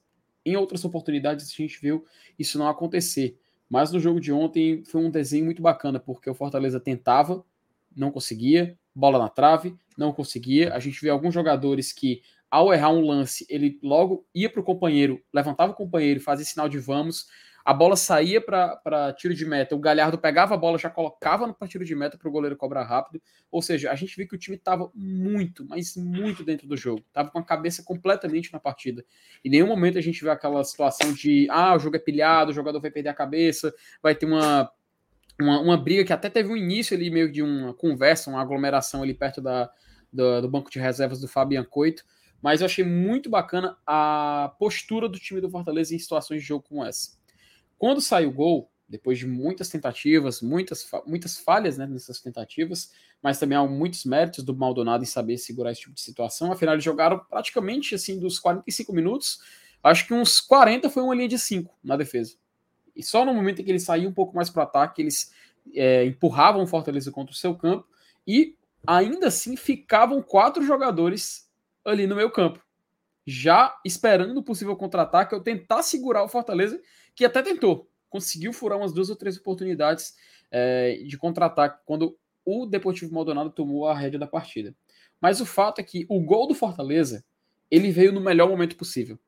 Em 0.44 0.56
outras 0.56 0.82
oportunidades 0.84 1.52
a 1.52 1.54
gente 1.54 1.78
viu 1.78 2.06
isso 2.38 2.58
não 2.58 2.68
acontecer. 2.68 3.38
Mas 3.68 3.92
no 3.92 4.00
jogo 4.00 4.18
de 4.18 4.32
ontem 4.32 4.82
foi 4.84 5.04
um 5.04 5.10
desenho 5.10 5.44
muito 5.44 5.60
bacana, 5.60 6.00
porque 6.00 6.30
o 6.30 6.34
Fortaleza 6.34 6.80
tentava, 6.80 7.44
não 7.94 8.10
conseguia, 8.10 8.78
bola 8.94 9.18
na 9.18 9.28
trave, 9.28 9.76
não 9.98 10.12
conseguia. 10.12 10.72
A 10.72 10.78
gente 10.78 11.00
vê 11.02 11.10
alguns 11.10 11.34
jogadores 11.34 11.92
que, 11.92 12.22
ao 12.50 12.72
errar 12.72 12.90
um 12.90 13.06
lance, 13.06 13.46
ele 13.48 13.78
logo 13.82 14.26
ia 14.34 14.50
para 14.50 14.60
o 14.60 14.64
companheiro, 14.64 15.20
levantava 15.32 15.72
o 15.72 15.76
companheiro, 15.76 16.20
fazia 16.20 16.44
sinal 16.44 16.68
de 16.68 16.78
vamos 16.78 17.26
a 17.66 17.74
bola 17.74 17.96
saía 17.96 18.40
para 18.40 19.12
tiro 19.18 19.34
de 19.34 19.44
meta, 19.44 19.74
o 19.74 19.80
Galhardo 19.80 20.16
pegava 20.16 20.54
a 20.54 20.56
bola, 20.56 20.78
já 20.78 20.88
colocava 20.88 21.52
para 21.52 21.66
tiro 21.66 21.84
de 21.84 21.96
meta 21.96 22.16
para 22.16 22.28
o 22.28 22.30
goleiro 22.30 22.56
cobrar 22.56 22.84
rápido. 22.84 23.20
Ou 23.50 23.60
seja, 23.60 23.90
a 23.90 23.96
gente 23.96 24.16
viu 24.16 24.28
que 24.28 24.36
o 24.36 24.38
time 24.38 24.56
estava 24.56 24.88
muito, 24.94 25.66
mas 25.66 25.96
muito 25.96 26.44
dentro 26.44 26.68
do 26.68 26.76
jogo. 26.76 27.02
Estava 27.08 27.28
com 27.28 27.40
a 27.40 27.44
cabeça 27.44 27.82
completamente 27.82 28.52
na 28.52 28.60
partida. 28.60 29.04
Em 29.44 29.50
nenhum 29.50 29.66
momento 29.66 29.98
a 29.98 30.00
gente 30.00 30.22
vê 30.22 30.30
aquela 30.30 30.62
situação 30.62 31.12
de 31.12 31.48
ah, 31.50 31.74
o 31.74 31.80
jogo 31.80 31.96
é 31.96 31.98
pilhado, 31.98 32.52
o 32.52 32.54
jogador 32.54 32.80
vai 32.80 32.92
perder 32.92 33.08
a 33.08 33.14
cabeça, 33.14 33.74
vai 34.00 34.14
ter 34.14 34.26
uma, 34.26 34.70
uma, 35.40 35.60
uma 35.60 35.76
briga 35.76 36.04
que 36.04 36.12
até 36.12 36.30
teve 36.30 36.48
um 36.48 36.56
início 36.56 36.96
ali, 36.96 37.10
meio 37.10 37.32
de 37.32 37.42
uma 37.42 37.74
conversa, 37.74 38.30
uma 38.30 38.40
aglomeração 38.40 39.02
ali 39.02 39.12
perto 39.12 39.40
da, 39.40 39.68
do, 40.12 40.42
do 40.42 40.48
banco 40.48 40.70
de 40.70 40.78
reservas 40.78 41.20
do 41.20 41.26
Fabian 41.26 41.64
Coito. 41.64 42.04
Mas 42.46 42.60
eu 42.60 42.66
achei 42.66 42.84
muito 42.84 43.28
bacana 43.28 43.76
a 43.84 44.54
postura 44.56 45.08
do 45.08 45.18
time 45.18 45.40
do 45.40 45.50
Fortaleza 45.50 45.92
em 45.92 45.98
situações 45.98 46.42
de 46.42 46.46
jogo 46.46 46.64
como 46.68 46.84
essa. 46.84 47.18
Quando 47.76 48.00
sai 48.00 48.24
o 48.24 48.30
gol, 48.30 48.70
depois 48.88 49.18
de 49.18 49.26
muitas 49.26 49.68
tentativas, 49.68 50.40
muitas, 50.40 50.88
muitas 51.04 51.40
falhas 51.40 51.76
né, 51.76 51.88
nessas 51.88 52.20
tentativas, 52.20 52.92
mas 53.20 53.40
também 53.40 53.58
há 53.58 53.66
muitos 53.66 54.04
méritos 54.04 54.44
do 54.44 54.54
Maldonado 54.54 55.02
em 55.02 55.06
saber 55.08 55.38
segurar 55.38 55.72
esse 55.72 55.80
tipo 55.80 55.94
de 55.94 56.00
situação. 56.00 56.52
Afinal, 56.52 56.74
eles 56.74 56.84
jogaram 56.84 57.18
praticamente 57.18 57.96
assim 57.96 58.16
dos 58.16 58.38
45 58.38 58.92
minutos, 58.92 59.40
acho 59.82 60.06
que 60.06 60.14
uns 60.14 60.40
40 60.40 60.88
foi 60.88 61.02
uma 61.02 61.16
linha 61.16 61.30
de 61.30 61.40
5 61.40 61.76
na 61.82 61.96
defesa. 61.96 62.36
E 62.94 63.02
só 63.02 63.24
no 63.24 63.34
momento 63.34 63.60
em 63.60 63.64
que 63.64 63.72
eles 63.72 63.82
saíam 63.82 64.12
um 64.12 64.14
pouco 64.14 64.36
mais 64.36 64.50
para 64.50 64.60
o 64.60 64.62
ataque, 64.62 65.02
eles 65.02 65.32
é, 65.74 66.04
empurravam 66.04 66.62
o 66.62 66.66
Fortaleza 66.68 67.10
contra 67.10 67.32
o 67.32 67.36
seu 67.36 67.56
campo 67.56 67.88
e 68.24 68.54
ainda 68.86 69.26
assim 69.26 69.56
ficavam 69.56 70.22
quatro 70.22 70.64
jogadores 70.64 71.45
ali 71.86 72.06
no 72.06 72.16
meio 72.16 72.30
campo, 72.30 72.62
já 73.26 73.76
esperando 73.84 74.36
o 74.38 74.42
possível 74.42 74.76
contra-ataque 74.76 75.34
ou 75.34 75.40
tentar 75.40 75.82
segurar 75.82 76.22
o 76.22 76.28
Fortaleza 76.28 76.80
que 77.14 77.24
até 77.24 77.42
tentou, 77.42 77.90
conseguiu 78.08 78.52
furar 78.52 78.78
umas 78.78 78.92
duas 78.92 79.10
ou 79.10 79.16
três 79.16 79.36
oportunidades 79.36 80.14
é, 80.50 81.02
de 81.06 81.16
contra-ataque 81.16 81.80
quando 81.84 82.16
o 82.44 82.66
Deportivo 82.66 83.12
Maldonado 83.12 83.50
tomou 83.50 83.88
a 83.88 83.94
rédea 83.94 84.18
da 84.18 84.26
partida. 84.26 84.74
Mas 85.20 85.40
o 85.40 85.46
fato 85.46 85.80
é 85.80 85.82
que 85.82 86.06
o 86.08 86.20
gol 86.20 86.46
do 86.46 86.54
Fortaleza 86.54 87.24
ele 87.70 87.90
veio 87.90 88.12
no 88.12 88.20
melhor 88.20 88.48
momento 88.48 88.76
possível. 88.76 89.18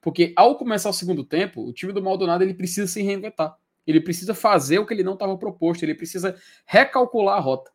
Porque 0.00 0.32
ao 0.36 0.56
começar 0.56 0.88
o 0.88 0.94
segundo 0.94 1.24
tempo, 1.24 1.62
o 1.62 1.72
time 1.72 1.92
do 1.92 2.02
Maldonado 2.02 2.42
ele 2.42 2.54
precisa 2.54 2.86
se 2.86 3.02
reinventar. 3.02 3.56
Ele 3.86 4.00
precisa 4.00 4.34
fazer 4.34 4.78
o 4.78 4.86
que 4.86 4.94
ele 4.94 5.02
não 5.02 5.14
estava 5.14 5.36
proposto, 5.36 5.82
ele 5.82 5.94
precisa 5.94 6.40
recalcular 6.64 7.36
a 7.36 7.40
rota. 7.40 7.70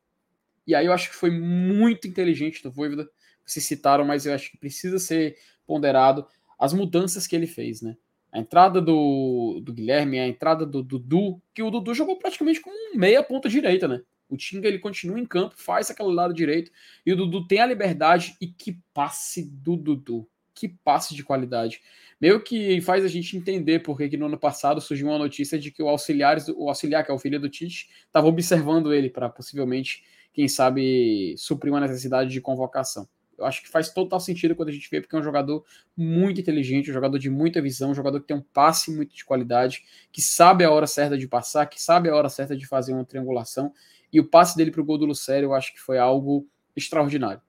E 0.65 0.73
aí 0.73 0.85
eu 0.85 0.93
acho 0.93 1.09
que 1.09 1.15
foi 1.15 1.29
muito 1.29 2.07
inteligente 2.07 2.63
do 2.63 2.71
Voivoda. 2.71 3.09
Vocês 3.45 3.65
citaram, 3.65 4.05
mas 4.05 4.25
eu 4.25 4.33
acho 4.33 4.51
que 4.51 4.57
precisa 4.57 4.99
ser 4.99 5.37
ponderado 5.65 6.25
as 6.57 6.73
mudanças 6.73 7.27
que 7.27 7.35
ele 7.35 7.47
fez, 7.47 7.81
né? 7.81 7.95
A 8.31 8.39
entrada 8.39 8.81
do, 8.81 9.59
do 9.61 9.71
Guilherme, 9.71 10.19
a 10.19 10.27
entrada 10.27 10.65
do 10.65 10.81
Dudu, 10.81 11.41
que 11.53 11.61
o 11.61 11.69
Dudu 11.69 11.93
jogou 11.93 12.17
praticamente 12.17 12.59
como 12.61 12.75
um 12.75 12.97
meia 12.97 13.21
ponta 13.21 13.47
direita, 13.47 13.87
né? 13.87 14.01
O 14.27 14.35
Tinga 14.35 14.67
ele 14.67 14.79
continua 14.79 15.19
em 15.19 15.25
campo, 15.25 15.55
faz 15.55 15.91
aquele 15.91 16.11
lado 16.11 16.33
direito, 16.33 16.71
e 17.05 17.13
o 17.13 17.15
Dudu 17.15 17.45
tem 17.45 17.59
a 17.59 17.65
liberdade 17.65 18.35
e 18.41 18.47
que 18.47 18.79
passe 18.93 19.43
do 19.43 19.75
Dudu. 19.75 20.27
Que 20.55 20.67
passe 20.67 21.13
de 21.13 21.23
qualidade. 21.23 21.81
Meio 22.19 22.41
que 22.41 22.79
faz 22.81 23.03
a 23.03 23.07
gente 23.07 23.35
entender 23.35 23.79
porque 23.79 24.07
que 24.07 24.17
no 24.17 24.27
ano 24.27 24.37
passado 24.37 24.79
surgiu 24.79 25.07
uma 25.07 25.17
notícia 25.17 25.59
de 25.59 25.69
que 25.69 25.83
o 25.83 25.89
auxiliar, 25.89 26.37
o 26.55 26.69
auxiliar, 26.69 27.05
que 27.05 27.11
é 27.11 27.13
o 27.13 27.19
filho 27.19 27.39
do 27.39 27.49
Tite, 27.49 27.89
estava 28.05 28.27
observando 28.27 28.93
ele 28.93 29.09
para 29.09 29.29
possivelmente, 29.29 30.03
quem 30.33 30.47
sabe, 30.47 31.35
suprir 31.37 31.71
uma 31.71 31.81
necessidade 31.81 32.31
de 32.31 32.41
convocação. 32.41 33.07
Eu 33.37 33.45
acho 33.45 33.61
que 33.61 33.69
faz 33.69 33.89
total 33.89 34.19
sentido 34.19 34.55
quando 34.55 34.69
a 34.69 34.71
gente 34.71 34.89
vê, 34.89 35.01
porque 35.01 35.15
é 35.15 35.19
um 35.19 35.23
jogador 35.23 35.65
muito 35.95 36.39
inteligente, 36.39 36.89
um 36.91 36.93
jogador 36.93 37.17
de 37.17 37.29
muita 37.29 37.61
visão, 37.61 37.91
um 37.91 37.95
jogador 37.95 38.19
que 38.21 38.27
tem 38.27 38.37
um 38.37 38.41
passe 38.41 38.91
muito 38.91 39.15
de 39.15 39.25
qualidade, 39.25 39.83
que 40.11 40.21
sabe 40.21 40.63
a 40.63 40.71
hora 40.71 40.87
certa 40.87 41.17
de 41.17 41.27
passar, 41.27 41.65
que 41.65 41.81
sabe 41.81 42.09
a 42.09 42.15
hora 42.15 42.29
certa 42.29 42.55
de 42.55 42.65
fazer 42.65 42.93
uma 42.93 43.05
triangulação. 43.05 43.73
E 44.11 44.19
o 44.19 44.29
passe 44.29 44.55
dele 44.55 44.71
para 44.71 44.81
o 44.81 44.85
gol 44.85 44.97
do 44.97 45.05
Lucério, 45.05 45.47
eu 45.47 45.53
acho 45.53 45.73
que 45.73 45.79
foi 45.79 45.97
algo 45.97 46.47
extraordinário. 46.75 47.41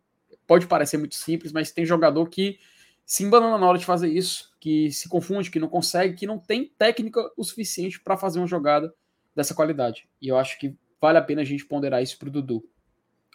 Pode 0.47 0.67
parecer 0.67 0.97
muito 0.97 1.15
simples, 1.15 1.53
mas 1.53 1.71
tem 1.71 1.85
jogador 1.85 2.29
que 2.29 2.59
se 3.05 3.23
embanana 3.23 3.59
na 3.59 3.67
hora 3.67 3.79
de 3.79 3.85
fazer 3.85 4.09
isso, 4.09 4.51
que 4.59 4.91
se 4.91 5.09
confunde, 5.09 5.51
que 5.51 5.59
não 5.59 5.69
consegue, 5.69 6.15
que 6.15 6.27
não 6.27 6.39
tem 6.39 6.73
técnica 6.79 7.21
o 7.37 7.45
suficiente 7.45 8.01
para 8.01 8.17
fazer 8.17 8.39
uma 8.39 8.47
jogada 8.47 8.95
dessa 9.37 9.55
qualidade. 9.55 10.09
E 10.21 10.29
eu 10.29 10.39
acho 10.39 10.59
que 10.59 10.75
vale 11.01 11.19
a 11.19 11.23
pena 11.23 11.43
a 11.43 11.45
gente 11.45 11.67
ponderar 11.67 12.03
isso 12.03 12.19
para 12.19 12.29
o 12.29 12.33
Dudu. 12.33 12.65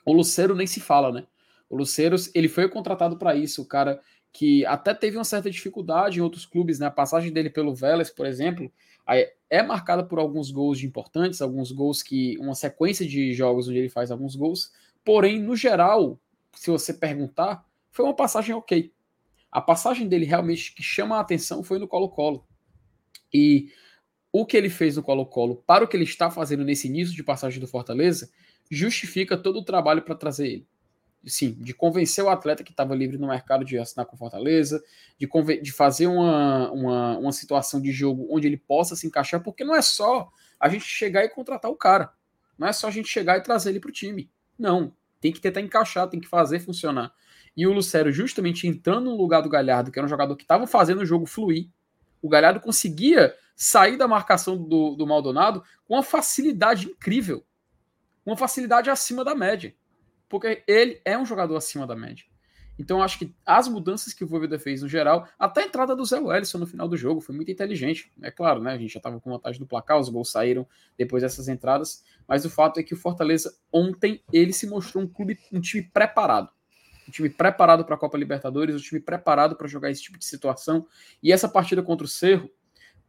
O 0.06 0.12
Lucero 0.12 0.56
nem 0.56 0.66
se 0.66 0.80
fala, 0.80 1.12
né? 1.12 1.28
O 1.70 1.78
Luceiros, 1.78 2.32
ele 2.34 2.50
foi 2.50 2.68
contratado 2.68 3.18
para 3.18 3.36
isso, 3.36 3.62
o 3.62 3.66
cara 3.66 4.02
que 4.32 4.66
até 4.66 4.94
teve 4.94 5.18
uma 5.18 5.24
certa 5.24 5.50
dificuldade 5.50 6.20
em 6.20 6.22
outros 6.22 6.46
clubes, 6.46 6.80
né? 6.80 6.88
A 6.88 6.92
passagem 6.92 7.32
dele 7.32 7.50
pelo 7.50 7.74
Vélez, 7.74 8.10
por 8.10 8.26
exemplo, 8.26 8.72
é 9.50 9.64
marcada 9.64 10.04
por 10.04 10.20
alguns 10.20 10.52
gols 10.52 10.80
de 10.80 10.86
importantes, 10.86 11.42
alguns 11.42 11.72
gols 11.72 12.04
que 12.04 12.38
uma 12.38 12.54
sequência 12.54 13.08
de 13.08 13.34
jogos 13.34 13.68
onde 13.68 13.80
ele 13.80 13.90
faz 13.90 14.12
alguns 14.12 14.36
gols, 14.36 14.72
porém, 15.04 15.40
no 15.40 15.56
geral, 15.56 16.20
se 16.54 16.70
você 16.70 16.94
perguntar, 16.94 17.66
foi 17.92 18.06
uma 18.06 18.16
passagem 18.16 18.54
ok. 18.54 18.94
A 19.52 19.60
passagem 19.60 20.08
dele 20.08 20.26
realmente 20.26 20.76
que 20.76 20.84
chama 20.84 21.18
a 21.18 21.22
atenção 21.22 21.64
foi 21.64 21.80
no 21.80 21.88
Colo-Colo. 21.88 22.46
E 23.34 23.72
o 24.32 24.46
que 24.46 24.56
ele 24.56 24.70
fez 24.70 24.96
no 24.96 25.02
Colo-Colo 25.02 25.64
para 25.66 25.84
o 25.84 25.88
que 25.88 25.98
ele 25.98 26.04
está 26.04 26.30
fazendo 26.30 26.64
nesse 26.64 26.88
início 26.88 27.16
de 27.16 27.24
passagem 27.24 27.60
do 27.60 27.68
Fortaleza 27.68 28.30
justifica 28.70 29.36
todo 29.36 29.58
o 29.58 29.66
trabalho 29.66 30.04
para 30.04 30.14
trazer 30.14 30.48
ele 30.48 30.68
sim, 31.26 31.54
de 31.60 31.74
convencer 31.74 32.24
o 32.24 32.30
atleta 32.30 32.64
que 32.64 32.72
estava 32.72 32.96
livre 32.96 33.18
no 33.18 33.28
mercado 33.28 33.66
de 33.66 33.78
assinar 33.78 34.06
com 34.06 34.18
Fortaleza, 34.18 34.82
de, 35.18 35.28
de 35.62 35.72
fazer 35.72 36.08
uma, 36.08 36.72
uma, 36.72 37.18
uma 37.18 37.32
situação 37.32 37.82
de 37.82 37.92
jogo 37.92 38.28
onde 38.30 38.48
ele 38.48 38.58
possa 38.58 38.96
se 38.96 39.08
encaixar, 39.08 39.42
porque 39.42 39.64
não 39.64 39.76
é 39.76 39.82
só 39.82 40.30
a 40.60 40.70
gente 40.70 40.86
chegar 40.86 41.24
e 41.24 41.30
contratar 41.30 41.70
o 41.70 41.76
cara. 41.76 42.12
Não 42.58 42.68
é 42.68 42.74
só 42.74 42.88
a 42.88 42.92
gente 42.92 43.08
chegar 43.08 43.38
e 43.38 43.44
trazer 43.44 43.70
ele 43.70 43.80
para 43.80 43.90
o 43.90 43.94
time. 43.94 44.30
Não. 44.58 44.94
Tem 45.22 45.32
que 45.32 45.42
tentar 45.42 45.62
encaixar, 45.62 46.08
tem 46.10 46.20
que 46.20 46.28
fazer 46.28 46.60
funcionar. 46.60 47.14
E 47.56 47.68
o 47.68 47.74
Lucero, 47.74 48.12
justamente 48.12 48.68
entrando 48.68 49.10
no 49.10 49.18
lugar 49.18 49.42
do 49.42 49.50
Galhardo, 49.50 49.92
que 49.92 50.00
era 50.00 50.06
um 50.06 50.10
jogador 50.10 50.36
que 50.36 50.44
estava 50.44 50.66
fazendo 50.66 51.02
o 51.02 51.06
jogo 51.06 51.26
fluir, 51.26 51.70
o 52.22 52.30
Galhardo 52.30 52.60
conseguia 52.60 53.34
sair 53.56 53.98
da 53.98 54.08
marcação 54.08 54.58
do, 54.58 54.96
do 54.96 55.08
Maldonado 55.08 55.64
com 55.86 55.96
uma 55.96 56.04
facilidade 56.04 56.88
incrível. 56.88 57.46
Uma 58.26 58.38
facilidade 58.38 58.90
acima 58.90 59.26
da 59.26 59.36
média 59.36 59.74
porque 60.30 60.64
ele 60.68 61.02
é 61.04 61.18
um 61.18 61.26
jogador 61.26 61.58
acima 61.58 61.86
da 61.86 61.96
média. 61.96 62.24
Então, 62.80 63.04
acho 63.04 63.20
que 63.20 63.36
as 63.46 63.68
mudanças 63.68 64.14
que 64.14 64.24
o 64.24 64.28
Voivoda 64.28 64.58
fez 64.58 64.82
no 64.82 64.88
geral, 64.88 65.28
até 65.38 65.64
a 65.64 65.66
entrada 65.66 65.94
do 65.94 66.06
Zé 66.06 66.18
Wellison 66.18 66.60
no 66.60 66.66
final 66.66 66.88
do 66.88 66.96
jogo 66.96 67.20
foi 67.20 67.36
muito 67.36 67.52
inteligente. 67.52 68.10
É 68.22 68.32
claro, 68.32 68.62
né? 68.62 68.72
A 68.72 68.78
gente 68.78 68.94
já 68.94 69.00
estava 69.00 69.20
com 69.20 69.30
vantagem 69.30 69.60
do 69.60 69.68
placar, 69.68 70.00
os 70.00 70.08
gols 70.08 70.32
saíram 70.32 70.66
depois 70.98 71.22
dessas 71.22 71.50
entradas, 71.50 72.06
mas 72.26 72.46
o 72.46 72.50
fato 72.50 72.80
é 72.80 72.84
que 72.84 72.94
o 72.94 72.98
Fortaleza 72.98 73.54
ontem 73.70 74.24
ele 74.32 74.54
se 74.54 74.66
mostrou 74.66 75.04
um 75.04 75.08
clube, 75.08 75.38
um 75.52 75.60
time 75.60 75.84
preparado. 75.84 76.50
Um 77.06 77.12
time 77.12 77.30
preparado 77.30 77.84
para 77.84 77.96
a 77.96 77.98
Copa 77.98 78.18
Libertadores, 78.18 78.76
um 78.76 78.80
time 78.80 79.02
preparado 79.02 79.58
para 79.58 79.68
jogar 79.68 79.92
esse 79.92 80.02
tipo 80.02 80.18
de 80.18 80.24
situação. 80.24 80.88
E 81.22 81.34
essa 81.34 81.50
partida 81.50 81.84
contra 81.84 82.06
o 82.06 82.08
Cerro, 82.08 82.50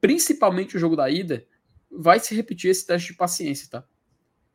principalmente 0.00 0.76
o 0.76 0.80
jogo 0.80 0.96
da 0.96 1.08
ida, 1.08 1.46
vai 1.88 2.18
se 2.18 2.34
repetir 2.34 2.70
esse 2.70 2.84
teste 2.84 3.12
de 3.12 3.18
paciência, 3.18 3.68
tá? 3.70 3.84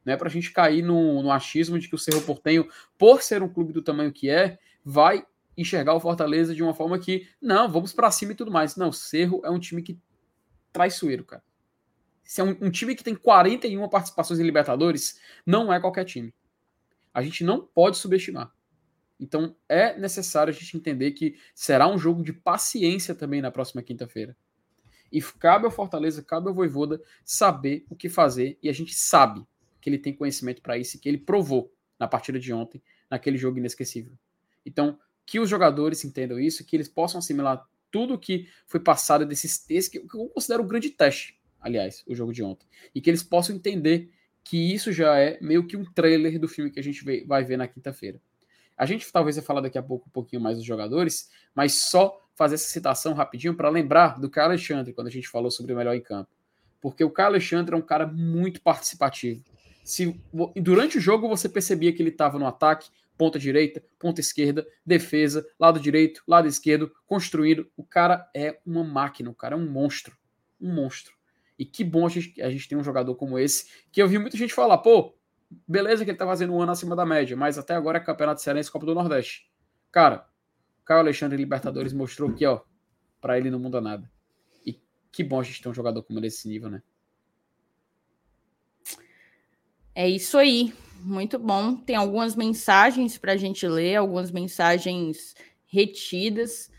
Né, 0.05 0.15
para 0.15 0.27
a 0.27 0.31
gente 0.31 0.51
cair 0.51 0.83
no, 0.83 1.23
no 1.23 1.31
achismo 1.31 1.79
de 1.79 1.89
que 1.89 1.95
o 1.95 1.97
Cerro 1.97 2.21
Portenho, 2.21 2.69
por 2.97 3.23
ser 3.23 3.41
um 3.41 3.49
clube 3.49 3.73
do 3.73 3.81
tamanho 3.81 4.13
que 4.13 4.29
é, 4.29 4.59
vai 4.83 5.25
enxergar 5.57 5.95
o 5.95 5.99
Fortaleza 5.99 6.53
de 6.53 6.61
uma 6.61 6.73
forma 6.73 6.99
que, 6.99 7.27
não, 7.41 7.69
vamos 7.69 7.91
para 7.91 8.11
cima 8.11 8.33
e 8.33 8.35
tudo 8.35 8.51
mais. 8.51 8.75
Não, 8.75 8.91
Cerro 8.91 9.41
é 9.43 9.49
um 9.49 9.59
time 9.59 9.81
que 9.81 9.99
traiçoeiro, 10.71 11.23
cara. 11.23 11.43
Se 12.23 12.41
é 12.41 12.43
um, 12.43 12.57
um, 12.61 12.71
time 12.71 12.95
que 12.95 13.03
tem 13.03 13.15
41 13.15 13.87
participações 13.87 14.39
em 14.39 14.43
Libertadores, 14.43 15.19
não 15.45 15.71
é 15.71 15.79
qualquer 15.79 16.05
time. 16.05 16.33
A 17.13 17.21
gente 17.21 17.43
não 17.43 17.65
pode 17.65 17.97
subestimar. 17.97 18.51
Então 19.19 19.55
é 19.69 19.97
necessário 19.97 20.51
a 20.51 20.53
gente 20.53 20.75
entender 20.75 21.11
que 21.11 21.37
será 21.53 21.87
um 21.87 21.97
jogo 21.97 22.21
de 22.21 22.33
paciência 22.33 23.15
também 23.15 23.41
na 23.41 23.51
próxima 23.51 23.81
quinta-feira. 23.81 24.35
E 25.11 25.21
cabe 25.21 25.65
ao 25.65 25.71
Fortaleza, 25.71 26.21
cabe 26.21 26.49
ao 26.49 26.53
Voivoda 26.53 27.01
saber 27.23 27.85
o 27.89 27.95
que 27.95 28.09
fazer, 28.09 28.57
e 28.61 28.67
a 28.67 28.73
gente 28.73 28.93
sabe 28.93 29.45
que 29.85 29.89
ele 29.91 29.99
tem 29.99 30.15
conhecimento 30.15 30.63
para 30.63 30.79
isso 30.79 30.97
e 30.97 30.99
que 30.99 31.07
ele 31.07 31.19
provou 31.19 31.71
na 31.99 32.07
partida 32.07 32.39
de 32.39 32.51
ontem, 32.51 32.81
naquele 33.07 33.37
jogo 33.37 33.59
inesquecível. 33.59 34.11
Então, 34.65 34.97
que 35.23 35.39
os 35.39 35.47
jogadores 35.47 36.03
entendam 36.03 36.39
isso, 36.39 36.65
que 36.65 36.75
eles 36.75 36.89
possam 36.89 37.19
assimilar 37.19 37.63
tudo 37.91 38.17
que 38.17 38.49
foi 38.65 38.79
passado 38.79 39.27
desses 39.27 39.63
desse, 39.63 39.91
que 39.91 39.99
eu 39.99 40.27
considero 40.29 40.63
um 40.63 40.67
grande 40.67 40.89
teste, 40.89 41.39
aliás, 41.61 42.03
o 42.07 42.15
jogo 42.15 42.33
de 42.33 42.41
ontem, 42.41 42.65
e 42.95 42.99
que 42.99 43.07
eles 43.07 43.21
possam 43.21 43.55
entender 43.55 44.09
que 44.43 44.73
isso 44.73 44.91
já 44.91 45.19
é 45.19 45.37
meio 45.39 45.67
que 45.67 45.77
um 45.77 45.85
trailer 45.85 46.39
do 46.39 46.47
filme 46.47 46.71
que 46.71 46.79
a 46.79 46.83
gente 46.83 47.05
vai 47.27 47.43
ver 47.43 47.55
na 47.55 47.67
quinta-feira. 47.67 48.19
A 48.75 48.87
gente 48.87 49.11
talvez 49.11 49.35
vai 49.35 49.45
falar 49.45 49.61
daqui 49.61 49.77
a 49.77 49.83
pouco 49.83 50.07
um 50.07 50.11
pouquinho 50.11 50.41
mais 50.41 50.57
dos 50.57 50.65
jogadores, 50.65 51.29
mas 51.53 51.75
só 51.75 52.27
fazer 52.33 52.55
essa 52.55 52.69
citação 52.69 53.13
rapidinho 53.13 53.53
para 53.53 53.69
lembrar 53.69 54.19
do 54.19 54.31
Caio 54.31 54.47
Alexandre, 54.47 54.93
quando 54.93 55.09
a 55.09 55.11
gente 55.11 55.29
falou 55.29 55.51
sobre 55.51 55.73
o 55.73 55.77
melhor 55.77 55.95
em 55.95 56.01
campo. 56.01 56.31
Porque 56.81 57.03
o 57.03 57.11
Caio 57.11 57.27
Alexandre 57.27 57.75
é 57.75 57.77
um 57.77 57.83
cara 57.83 58.07
muito 58.07 58.59
participativo. 58.63 59.43
Se 59.85 60.19
durante 60.55 60.97
o 60.97 61.01
jogo 61.01 61.29
você 61.29 61.47
percebia 61.47 61.93
que 61.93 62.01
ele 62.01 62.09
estava 62.09 62.39
no 62.39 62.47
ataque, 62.47 62.89
ponta 63.15 63.37
direita, 63.37 63.83
ponta 63.99 64.19
esquerda, 64.19 64.65
defesa, 64.83 65.47
lado 65.59 65.79
direito, 65.79 66.23
lado 66.27 66.47
esquerdo, 66.47 66.91
construindo. 67.05 67.69
O 67.77 67.83
cara 67.83 68.27
é 68.35 68.59
uma 68.65 68.83
máquina, 68.83 69.29
o 69.29 69.35
cara 69.35 69.53
é 69.53 69.57
um 69.57 69.69
monstro. 69.69 70.17
Um 70.59 70.73
monstro. 70.73 71.13
E 71.57 71.63
que 71.63 71.83
bom 71.83 72.07
a 72.07 72.09
gente, 72.09 72.41
a 72.41 72.49
gente 72.49 72.67
tem 72.67 72.75
um 72.75 72.83
jogador 72.83 73.13
como 73.13 73.37
esse, 73.37 73.67
que 73.91 74.01
eu 74.01 74.07
vi 74.07 74.17
muita 74.17 74.35
gente 74.35 74.55
falar, 74.55 74.79
pô, 74.79 75.15
beleza 75.67 76.03
que 76.03 76.09
ele 76.09 76.17
tá 76.17 76.25
fazendo 76.25 76.51
um 76.51 76.61
ano 76.61 76.71
acima 76.71 76.95
da 76.95 77.05
média, 77.05 77.37
mas 77.37 77.59
até 77.59 77.75
agora 77.75 77.99
é 77.99 78.01
Campeonato 78.01 78.41
Cearense 78.41 78.71
Copa 78.71 78.87
do 78.87 78.95
Nordeste. 78.95 79.47
Cara, 79.91 80.27
Caio 80.83 81.01
Alexandre 81.01 81.37
Libertadores 81.37 81.93
mostrou 81.93 82.33
que, 82.33 82.43
ó, 82.43 82.61
para 83.21 83.37
ele 83.37 83.51
não 83.51 83.59
muda 83.59 83.79
nada. 83.79 84.11
E 84.65 84.81
que 85.11 85.23
bom 85.23 85.39
a 85.39 85.43
gente 85.43 85.61
ter 85.61 85.69
um 85.69 85.73
jogador 85.73 86.01
como 86.01 86.17
ele 86.17 86.25
nesse 86.25 86.47
nível, 86.49 86.71
né? 86.71 86.81
É 89.95 90.07
isso 90.09 90.37
aí. 90.37 90.73
Muito 90.99 91.39
bom. 91.39 91.75
Tem 91.75 91.95
algumas 91.95 92.35
mensagens 92.35 93.17
para 93.17 93.31
a 93.31 93.37
gente 93.37 93.65
ler, 93.65 93.95
algumas 93.95 94.29
mensagens 94.29 95.33
retidas. 95.65 96.69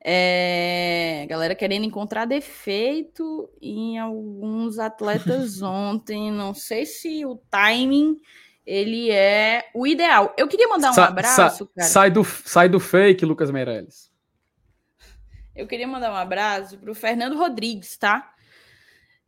É, 0.00 1.26
galera 1.28 1.54
querendo 1.54 1.84
encontrar 1.84 2.24
defeito 2.24 3.50
em 3.60 3.98
alguns 3.98 4.78
atletas 4.78 5.62
ontem. 5.62 6.30
Não 6.30 6.52
sei 6.52 6.84
se 6.84 7.24
o 7.24 7.40
timing 7.50 8.20
ele 8.66 9.10
é 9.10 9.70
o 9.74 9.86
ideal. 9.86 10.34
Eu 10.36 10.46
queria 10.46 10.68
mandar 10.68 10.90
um 10.90 10.94
sa 10.94 11.06
abraço, 11.06 11.64
sa 11.64 11.70
cara. 11.74 11.88
Sai 11.88 12.10
do, 12.10 12.22
sai 12.22 12.68
do 12.68 12.78
fake, 12.78 13.24
Lucas 13.24 13.50
Meirelles. 13.50 14.12
Eu 15.56 15.66
queria 15.66 15.88
mandar 15.88 16.12
um 16.12 16.16
abraço 16.16 16.76
para 16.78 16.90
o 16.90 16.94
Fernando 16.94 17.36
Rodrigues, 17.36 17.96
tá? 17.96 18.32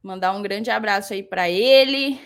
Mandar 0.03 0.33
um 0.33 0.43
grande 0.43 0.71
abraço 0.71 1.13
aí 1.13 1.23
para 1.23 1.49
ele. 1.49 2.21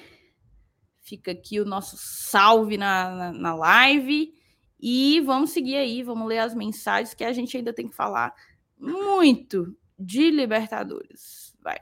Fica 1.04 1.32
aqui 1.32 1.60
o 1.60 1.66
nosso 1.66 1.96
salve 1.98 2.78
na, 2.78 3.10
na, 3.14 3.32
na 3.32 3.54
live. 3.54 4.32
E 4.80 5.20
vamos 5.20 5.50
seguir 5.50 5.76
aí, 5.76 6.02
vamos 6.02 6.26
ler 6.26 6.38
as 6.38 6.54
mensagens 6.54 7.14
que 7.14 7.22
a 7.22 7.32
gente 7.32 7.56
ainda 7.56 7.74
tem 7.74 7.86
que 7.86 7.94
falar 7.94 8.34
muito 8.78 9.76
de 9.98 10.30
Libertadores. 10.30 11.54
Vai. 11.62 11.78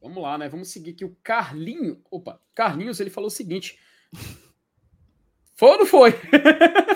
Vamos 0.00 0.22
lá, 0.22 0.38
né? 0.38 0.48
Vamos 0.48 0.68
seguir 0.68 0.92
aqui 0.92 1.04
o 1.04 1.16
Carlinho. 1.22 2.00
Opa, 2.10 2.40
Carlinhos, 2.54 3.00
ele 3.00 3.10
falou 3.10 3.26
o 3.26 3.30
seguinte. 3.30 3.76
Foi 5.54 5.70
ou 5.70 5.78
não 5.78 5.86
foi? 5.86 6.12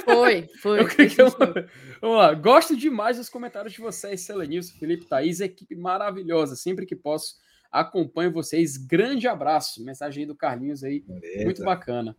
Foi, 0.04 0.48
foi. 0.60 0.78
Eu, 1.18 1.30
vamos 2.00 2.16
lá. 2.18 2.34
Gosto 2.34 2.76
demais 2.76 3.16
dos 3.16 3.28
comentários 3.28 3.72
de 3.72 3.80
vocês, 3.80 4.20
Selenilson, 4.22 4.78
Felipe 4.78 5.06
Thaís, 5.06 5.40
equipe 5.40 5.74
maravilhosa. 5.74 6.56
Sempre 6.56 6.86
que 6.86 6.96
posso, 6.96 7.36
acompanho 7.70 8.32
vocês. 8.32 8.76
Grande 8.76 9.28
abraço. 9.28 9.84
Mensagem 9.84 10.22
aí 10.22 10.26
do 10.26 10.34
Carlinhos 10.34 10.82
aí. 10.84 11.00
Beleza. 11.00 11.44
Muito 11.44 11.64
bacana. 11.64 12.16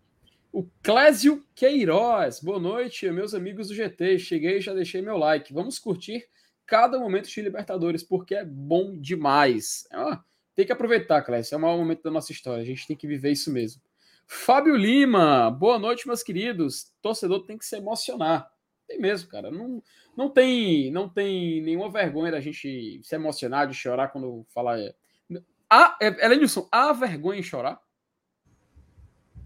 O 0.52 0.66
Clésio 0.82 1.46
Queiroz, 1.54 2.40
boa 2.40 2.60
noite, 2.60 3.10
meus 3.12 3.34
amigos 3.34 3.68
do 3.68 3.76
GT. 3.76 4.18
Cheguei 4.18 4.58
e 4.58 4.62
já 4.62 4.74
deixei 4.74 5.02
meu 5.02 5.18
like. 5.18 5.54
Vamos 5.54 5.78
curtir 5.78 6.28
cada 6.66 7.00
momento 7.00 7.30
de 7.30 7.42
Libertadores, 7.42 8.04
porque 8.04 8.36
é 8.36 8.46
bom 8.46 8.98
demais. 8.98 9.88
É 9.92 10.20
tem 10.58 10.66
que 10.66 10.72
aproveitar, 10.72 11.22
Clésio. 11.22 11.54
É 11.54 11.58
o 11.58 11.62
maior 11.62 11.78
momento 11.78 12.02
da 12.02 12.10
nossa 12.10 12.32
história. 12.32 12.64
A 12.64 12.66
gente 12.66 12.88
tem 12.88 12.98
que 12.98 13.06
viver 13.06 13.32
isso 13.32 13.54
mesmo. 13.54 13.80
Fábio 14.26 14.76
Lima, 14.76 15.52
boa 15.52 15.78
noite, 15.78 16.08
meus 16.08 16.24
queridos. 16.24 16.92
Torcedor 17.00 17.46
tem 17.46 17.60
que 17.60 17.66
se 17.66 17.78
emocionar. 17.78 18.52
Tem 18.88 19.00
mesmo, 19.00 19.30
cara. 19.30 19.52
Não, 19.52 19.84
não, 20.18 20.30
tem, 20.30 20.90
não 20.92 21.08
tem 21.08 21.62
nenhuma 21.62 21.92
vergonha 21.92 22.32
da 22.32 22.42
gente 22.42 23.00
se 23.04 23.16
emocionar, 23.16 23.68
de 23.68 23.76
chorar 23.76 24.08
quando 24.08 24.46
falar. 24.50 24.80
Ah, 25.70 25.98
Elenilson, 26.00 26.68
há 26.72 26.94
vergonha 26.94 27.40
em 27.40 27.44
chorar? 27.44 27.82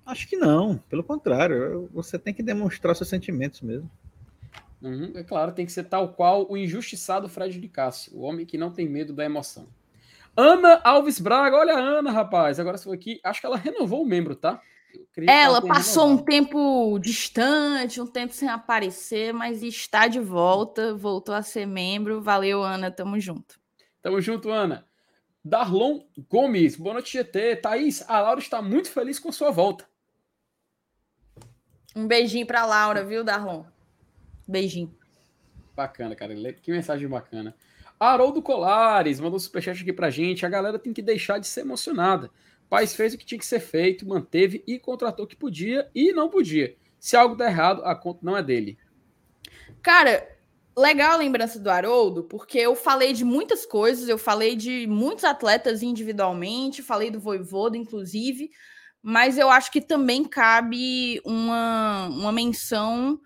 Acho 0.06 0.28
que 0.28 0.36
não, 0.36 0.78
pelo 0.90 1.04
contrário, 1.04 1.90
você 1.94 2.18
tem 2.20 2.34
que 2.34 2.44
demonstrar 2.44 2.96
seus 2.96 3.10
sentimentos 3.10 3.62
mesmo. 3.62 3.90
Uhum, 4.82 5.12
é 5.16 5.24
claro, 5.24 5.52
tem 5.52 5.66
que 5.66 5.72
ser 5.72 5.84
tal 5.84 6.14
qual 6.14 6.52
o 6.52 6.58
injustiçado 6.58 7.30
Fred 7.30 7.60
de 7.60 7.68
Cássio, 7.68 8.18
o 8.18 8.22
homem 8.22 8.46
que 8.46 8.58
não 8.58 8.72
tem 8.72 8.90
medo 8.90 9.14
da 9.14 9.24
emoção. 9.24 9.68
Ana 10.36 10.82
Alves 10.84 11.20
Braga, 11.20 11.58
olha 11.58 11.76
a 11.76 11.80
Ana, 11.80 12.12
rapaz, 12.12 12.60
agora 12.60 12.78
estou 12.78 12.92
aqui, 12.92 13.20
acho 13.24 13.40
que 13.40 13.46
ela 13.46 13.58
renovou 13.58 14.02
o 14.02 14.06
membro, 14.06 14.36
tá? 14.36 14.62
Ela, 15.18 15.32
ela 15.32 15.62
passou 15.62 16.04
renovado. 16.04 16.22
um 16.22 16.26
tempo 16.26 17.00
distante, 17.00 18.02
um 18.02 18.08
tempo 18.08 18.34
sem 18.34 18.50
aparecer, 18.50 19.34
mas 19.34 19.62
está 19.62 20.08
de 20.08 20.20
volta, 20.20 20.94
voltou 20.96 21.34
a 21.34 21.42
ser 21.42 21.66
membro. 21.66 22.22
Valeu, 22.22 22.62
Ana, 22.62 22.92
tamo 22.92 23.20
junto. 23.20 23.60
Tamo 24.02 24.20
junto, 24.20 24.50
Ana. 24.50 24.86
Darlon 25.44 26.02
Gomes, 26.30 26.76
boa 26.76 26.94
noite, 26.94 27.18
GT. 27.18 27.56
Thaís, 27.58 28.04
a 28.08 28.20
Laura 28.20 28.40
está 28.40 28.62
muito 28.62 28.92
feliz 28.92 29.18
com 29.18 29.32
sua 29.32 29.50
volta. 29.50 29.90
Um 31.96 32.08
beijinho 32.08 32.46
pra 32.46 32.66
Laura, 32.66 33.04
viu, 33.04 33.24
Darlon? 33.24 33.64
Beijinho. 34.48 34.96
Bacana, 35.76 36.16
cara. 36.16 36.36
Que 36.54 36.72
mensagem 36.72 37.08
bacana. 37.08 37.56
Haroldo 38.00 38.42
Colares 38.42 39.20
mandou 39.20 39.38
um 39.38 39.40
superchat 39.40 39.82
aqui 39.82 39.92
pra 39.92 40.10
gente. 40.10 40.46
A 40.46 40.50
galera 40.50 40.78
tem 40.78 40.94
que 40.94 41.02
deixar 41.02 41.40
de 41.40 41.48
ser 41.48 41.62
emocionada. 41.62 42.30
Paz 42.70 42.96
fez 42.96 43.14
o 43.14 43.18
que 43.18 43.26
tinha 43.26 43.38
que 43.38 43.46
ser 43.46 43.60
feito, 43.60 44.08
manteve 44.08 44.64
e 44.66 44.80
contratou 44.80 45.26
o 45.26 45.28
que 45.28 45.36
podia 45.36 45.90
e 45.94 46.14
não 46.14 46.30
podia. 46.30 46.76
Se 47.00 47.18
algo 47.18 47.36
der 47.36 47.50
errado, 47.50 47.84
a 47.84 47.94
conta 47.96 48.20
não 48.24 48.38
é 48.38 48.42
dele. 48.42 48.78
Cara, 49.82 50.28
legal 50.78 51.14
a 51.14 51.18
lembrança 51.18 51.60
do 51.60 51.70
Haroldo, 51.70 52.24
porque 52.24 52.58
eu 52.58 52.76
falei 52.76 53.14
de 53.14 53.24
muitas 53.26 53.66
coisas, 53.66 54.08
eu 54.08 54.18
falei 54.18 54.56
de 54.56 54.88
muitos 54.88 55.24
atletas 55.24 55.84
individualmente, 55.84 56.82
falei 56.82 57.12
do 57.12 57.20
Voivoda, 57.20 57.78
inclusive, 57.78 58.52
mas 59.02 59.38
eu 59.38 59.50
acho 59.50 59.72
que 59.72 59.82
também 59.82 60.24
cabe 60.24 61.22
uma, 61.26 62.08
uma 62.08 62.32
menção 62.32 63.20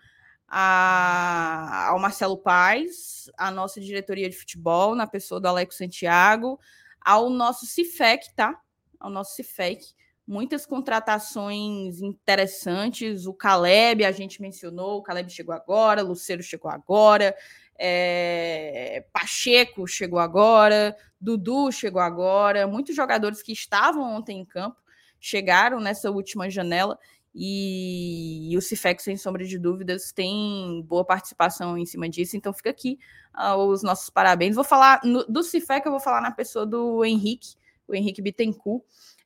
a, 0.47 1.88
ao 1.89 1.99
Marcelo 1.99 2.38
Paes, 2.38 3.30
a 3.38 3.51
nossa 3.51 3.81
diretoria 3.81 4.30
de 4.30 4.38
futebol, 4.38 4.95
na 4.95 5.05
pessoa 5.05 5.39
do 5.39 5.47
Alex 5.47 5.76
Santiago, 5.77 6.59
ao 7.01 7.30
nosso 7.30 7.65
CIFEC, 7.65 8.34
tá? 8.35 8.59
Ao 8.99 9.09
nosso 9.09 9.35
CIFEC. 9.35 9.93
Muitas 10.27 10.65
contratações 10.65 12.02
interessantes. 12.02 13.27
O 13.27 13.34
Caleb, 13.34 14.03
a 14.03 14.11
gente 14.11 14.41
mencionou, 14.41 14.97
o 14.97 15.03
Caleb 15.03 15.30
chegou 15.30 15.53
agora, 15.53 16.03
o 16.03 16.07
Luceiro 16.07 16.41
chegou 16.41 16.72
agora, 16.72 17.35
é, 17.77 19.06
Pacheco 19.14 19.88
chegou 19.88 20.18
agora, 20.18 20.95
Dudu 21.22 21.72
chegou 21.72 22.02
agora. 22.02 22.65
Muitos 22.65 22.95
jogadores 22.95 23.43
que 23.43 23.52
estavam 23.52 24.15
ontem 24.15 24.39
em 24.39 24.45
campo 24.45 24.77
chegaram 25.19 25.80
nessa 25.80 26.10
última 26.10 26.49
janela 26.49 26.97
e, 27.34 28.52
e 28.52 28.57
o 28.57 28.61
Cifec, 28.61 29.03
sem 29.03 29.18
sombra 29.18 29.43
de 29.45 29.60
dúvidas, 29.60 30.14
tem 30.14 30.81
boa 30.88 31.03
participação 31.03 31.77
em 31.77 31.85
cima 31.85 32.10
disso. 32.10 32.38
Então 32.38 32.53
fica 32.53 32.69
aqui 32.69 32.97
uh, 33.38 33.57
os 33.57 33.84
nossos 33.84 34.10
parabéns. 34.10 34.56
Vou 34.56 34.64
falar 34.64 35.02
no, 35.03 35.26
do 35.26 35.43
Cifec, 35.43 35.85
eu 35.85 35.91
vou 35.91 35.99
falar 35.99 36.22
na 36.22 36.31
pessoa 36.31 36.65
do 36.65 37.03
Henrique, 37.03 37.56
o 37.88 37.93
Henrique 37.93 38.22
Bittencourt. 38.22 38.84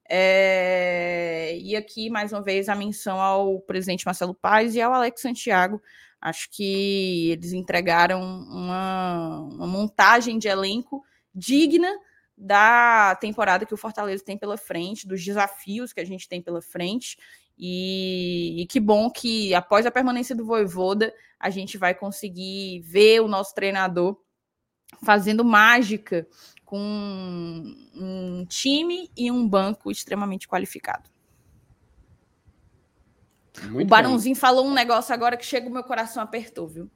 É, 0.09 1.55
e 1.61 1.75
aqui, 1.75 2.09
mais 2.09 2.33
uma 2.33 2.41
vez, 2.41 2.67
a 2.67 2.75
menção 2.75 3.21
ao 3.21 3.59
presidente 3.61 4.05
Marcelo 4.05 4.33
Paz 4.33 4.75
e 4.75 4.81
ao 4.81 4.91
Alex 4.91 5.21
Santiago. 5.21 5.79
Acho 6.19 6.49
que 6.51 7.29
eles 7.31 7.53
entregaram 7.53 8.21
uma, 8.21 9.39
uma 9.41 9.67
montagem 9.67 10.39
de 10.39 10.47
elenco 10.47 11.03
digna 11.33 11.89
da 12.35 13.15
temporada 13.21 13.65
que 13.65 13.73
o 13.73 13.77
Fortaleza 13.77 14.23
tem 14.23 14.37
pela 14.37 14.57
frente, 14.57 15.07
dos 15.07 15.23
desafios 15.23 15.93
que 15.93 15.99
a 15.99 16.05
gente 16.05 16.27
tem 16.27 16.41
pela 16.41 16.61
frente. 16.61 17.17
E, 17.57 18.61
e, 18.61 18.65
que 18.65 18.79
bom 18.79 19.09
que 19.11 19.53
após 19.53 19.85
a 19.85 19.91
permanência 19.91 20.35
do 20.35 20.45
Voivoda, 20.45 21.13
a 21.37 21.49
gente 21.49 21.77
vai 21.77 21.93
conseguir 21.93 22.79
ver 22.81 23.21
o 23.21 23.27
nosso 23.27 23.53
treinador 23.53 24.17
fazendo 25.03 25.43
mágica 25.43 26.25
com 26.69 27.75
um 27.95 28.45
time 28.47 29.09
e 29.17 29.31
um 29.31 29.47
banco 29.47 29.89
extremamente 29.89 30.47
qualificado. 30.47 31.09
Muito 33.63 33.87
o 33.87 33.89
Barãozinho 33.89 34.35
bem. 34.35 34.39
falou 34.39 34.67
um 34.67 34.73
negócio 34.73 35.11
agora 35.11 35.35
que 35.35 35.43
chega 35.43 35.67
o 35.67 35.71
meu 35.71 35.83
coração 35.83 36.21
apertou, 36.21 36.67
viu? 36.67 36.87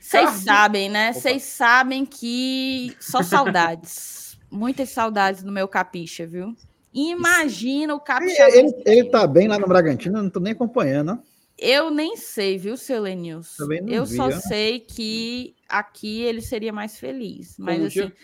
Vocês 0.00 0.30
sabem, 0.30 0.90
né? 0.90 1.12
Vocês 1.12 1.44
sabem 1.44 2.04
que 2.04 2.96
só 2.98 3.22
saudades. 3.22 4.36
Muitas 4.50 4.88
saudades 4.88 5.44
no 5.44 5.52
meu 5.52 5.68
capixa, 5.68 6.26
viu? 6.26 6.56
Imagina 6.92 7.94
o 7.94 8.00
Capixaba. 8.00 8.50
Ele, 8.50 8.66
ele, 8.68 8.82
ele 8.84 9.10
tá 9.10 9.28
bem 9.28 9.46
lá 9.46 9.60
no 9.60 9.68
Bragantino, 9.68 10.18
eu 10.18 10.24
não 10.24 10.30
tô 10.30 10.40
nem 10.40 10.54
acompanhando. 10.54 11.22
Eu 11.60 11.90
nem 11.90 12.16
sei, 12.16 12.56
viu, 12.56 12.74
seu 12.76 13.02
Lenilson? 13.02 13.64
Eu 13.86 14.06
vi, 14.06 14.16
só 14.16 14.30
sei 14.30 14.80
que 14.80 15.54
aqui 15.68 16.22
ele 16.22 16.40
seria 16.40 16.72
mais 16.72 16.98
feliz. 16.98 17.56
Mas 17.58 17.74
Como 17.74 17.86
assim, 17.86 18.00
dia- 18.00 18.16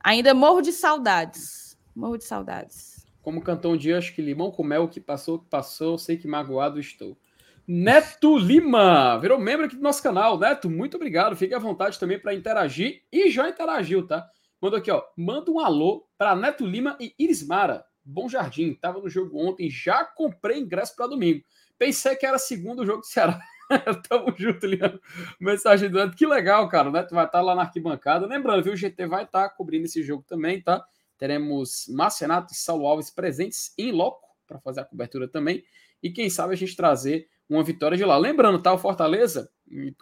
ainda 0.00 0.32
morro 0.32 0.62
de 0.62 0.70
saudades. 0.72 1.76
Morro 1.94 2.16
de 2.16 2.24
saudades. 2.24 3.04
Como 3.20 3.42
cantou 3.42 3.72
um 3.72 3.76
dia, 3.76 3.98
acho 3.98 4.14
que 4.14 4.22
limão 4.22 4.52
com 4.52 4.62
mel, 4.62 4.84
o 4.84 4.88
que 4.88 5.00
passou, 5.00 5.34
o 5.34 5.38
que 5.40 5.46
passou, 5.46 5.98
sei 5.98 6.16
que 6.16 6.28
magoado 6.28 6.78
estou. 6.78 7.18
Neto 7.66 8.38
Lima, 8.38 9.18
virou 9.18 9.38
membro 9.38 9.66
aqui 9.66 9.76
do 9.76 9.82
nosso 9.82 10.02
canal. 10.02 10.38
Neto, 10.38 10.70
muito 10.70 10.96
obrigado. 10.96 11.36
Fique 11.36 11.52
à 11.52 11.58
vontade 11.58 11.98
também 11.98 12.18
para 12.18 12.32
interagir. 12.32 13.02
E 13.12 13.28
já 13.28 13.48
interagiu, 13.48 14.06
tá? 14.06 14.26
Mandou 14.62 14.78
aqui, 14.78 14.90
ó. 14.90 15.02
Manda 15.16 15.50
um 15.50 15.58
alô 15.60 16.06
para 16.16 16.34
Neto 16.36 16.64
Lima 16.64 16.96
e 16.98 17.12
Irismara. 17.18 17.84
Bom 18.02 18.28
Jardim. 18.28 18.72
Tava 18.72 19.00
no 19.00 19.08
jogo 19.10 19.36
ontem, 19.36 19.68
já 19.68 20.02
comprei 20.04 20.58
ingresso 20.60 20.96
para 20.96 21.08
domingo. 21.08 21.44
Pensei 21.78 22.16
que 22.16 22.26
era 22.26 22.38
segundo 22.38 22.84
jogo 22.84 23.00
do 23.00 23.06
Ceará. 23.06 23.40
Tamo 24.08 24.34
junto, 24.36 24.66
Liano. 24.66 25.00
Mensagem 25.38 25.88
do 25.88 25.98
Neto. 25.98 26.16
Que 26.16 26.26
legal, 26.26 26.68
cara. 26.68 26.88
O 26.88 26.92
Neto 26.92 27.14
vai 27.14 27.26
estar 27.26 27.40
lá 27.40 27.54
na 27.54 27.62
arquibancada. 27.62 28.26
Lembrando, 28.26 28.62
viu? 28.62 28.72
O 28.72 28.76
GT 28.76 29.06
vai 29.06 29.24
estar 29.24 29.48
cobrindo 29.50 29.84
esse 29.84 30.02
jogo 30.02 30.24
também, 30.26 30.60
tá? 30.60 30.84
Teremos 31.16 31.86
Marcenato 31.88 32.52
e 32.52 32.56
Saulo 32.56 32.86
Alves 32.86 33.10
presentes 33.10 33.72
em 33.76 33.92
loco 33.92 34.28
para 34.46 34.58
fazer 34.58 34.80
a 34.80 34.84
cobertura 34.84 35.28
também. 35.28 35.64
E 36.02 36.10
quem 36.10 36.30
sabe 36.30 36.54
a 36.54 36.56
gente 36.56 36.74
trazer 36.74 37.28
uma 37.48 37.62
vitória 37.62 37.96
de 37.96 38.04
lá. 38.04 38.16
Lembrando, 38.16 38.62
tá? 38.62 38.72
O 38.72 38.78
Fortaleza, 38.78 39.50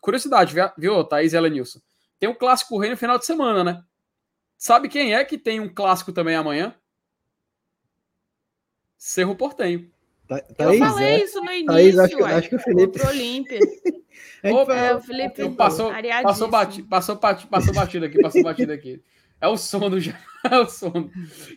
curiosidade, 0.00 0.54
viu, 0.54 0.64
viu 0.76 1.04
Thaís 1.04 1.32
e 1.32 1.36
Elenilson? 1.36 1.80
Tem 2.18 2.28
um 2.28 2.34
clássico 2.34 2.78
rei 2.78 2.90
no 2.90 2.96
final 2.96 3.18
de 3.18 3.26
semana, 3.26 3.62
né? 3.62 3.84
Sabe 4.56 4.88
quem 4.88 5.14
é 5.14 5.24
que 5.24 5.38
tem 5.38 5.60
um 5.60 5.72
clássico 5.72 6.12
também 6.12 6.34
amanhã? 6.34 6.74
Cerro 8.96 9.36
Portenho. 9.36 9.90
Tá, 10.28 10.38
Eu 10.48 10.54
Thaís, 10.56 10.78
falei 10.80 11.06
é? 11.08 11.24
isso 11.24 11.40
no 11.40 11.50
início. 11.52 11.66
Thaís, 11.66 11.98
acho 11.98 12.18
uai. 12.18 12.34
acho 12.34 12.48
que 12.48 12.56
o 12.56 12.58
Felipe- 12.58 12.98
Contra 12.98 13.06
o 13.06 13.10
Olímpia. 13.10 13.60
Opa, 14.52 14.74
É, 14.74 14.94
o 14.94 15.00
Felipe 15.00 15.40
Eu 15.42 15.52
passou, 15.52 15.92
passou, 16.22 16.48
bati, 16.48 16.82
passou, 16.82 17.16
bati- 17.16 17.46
passou 17.46 17.74
batido 17.74 18.06
aqui, 18.06 18.20
passou 18.20 18.42
batido 18.42 18.72
aqui. 18.72 19.02
É 19.40 19.48
o 19.48 19.56
sono 19.56 20.00
já. 20.00 20.14
É 20.48 20.58
o 20.60 20.66
sono. 20.68 21.10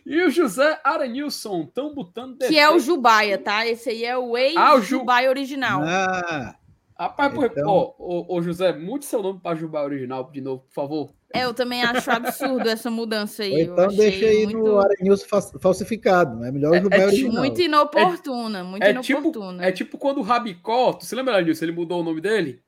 E 0.04 0.20
o 0.24 0.30
José 0.30 0.80
Aranilson 0.82 1.62
estão 1.62 1.94
botando 1.94 2.38
Que 2.38 2.58
é 2.58 2.68
o 2.68 2.80
Jubaia, 2.80 3.38
tá? 3.38 3.64
Esse 3.64 3.90
aí 3.90 4.04
é 4.04 4.18
o 4.18 4.34
Ah, 4.56 4.74
o 4.74 4.78
Ju- 4.80 4.96
ex-Jubaia 4.96 5.28
original. 5.30 5.82
Ah, 5.84 6.56
Rapaz, 6.98 7.32
Então- 7.32 7.68
ó, 7.68 7.94
ô, 7.98 8.26
ô, 8.36 8.42
José, 8.42 8.72
mude 8.72 9.04
seu 9.04 9.22
nome 9.22 9.38
para 9.40 9.56
Jubá 9.56 9.82
original 9.84 10.28
de 10.30 10.40
novo, 10.40 10.64
por 10.64 10.72
favor. 10.74 11.10
É, 11.32 11.44
eu 11.44 11.54
também 11.54 11.82
acho 11.82 12.10
absurdo 12.10 12.68
essa 12.68 12.90
mudança 12.90 13.42
aí. 13.44 13.52
ou 13.52 13.58
então 13.74 13.88
deixa 13.88 14.26
aí 14.26 14.44
muito, 14.44 14.58
no 14.58 14.78
Aranilson 14.80 15.26
fa- 15.26 15.58
falsificado. 15.60 16.44
É 16.44 16.50
melhor 16.50 16.74
É- 16.74 16.80
o 16.80 16.82
Jubai 16.82 17.00
é 17.00 17.06
original. 17.06 17.32
muito 17.38 17.60
inoportuna, 17.60 18.64
muito 18.64 18.82
É 18.82 18.94
tipo, 18.94 19.20
inoportuna. 19.20 19.64
é 19.64 19.70
tipo 19.72 19.96
quando 19.98 20.18
o 20.18 20.22
Rabicó, 20.22 20.92
tu 20.94 21.04
se 21.06 21.14
lembra, 21.14 21.34
Aranilson, 21.34 21.64
ele 21.64 21.72
mudou 21.72 22.00
o 22.00 22.04
nome 22.04 22.20
dele? 22.20 22.60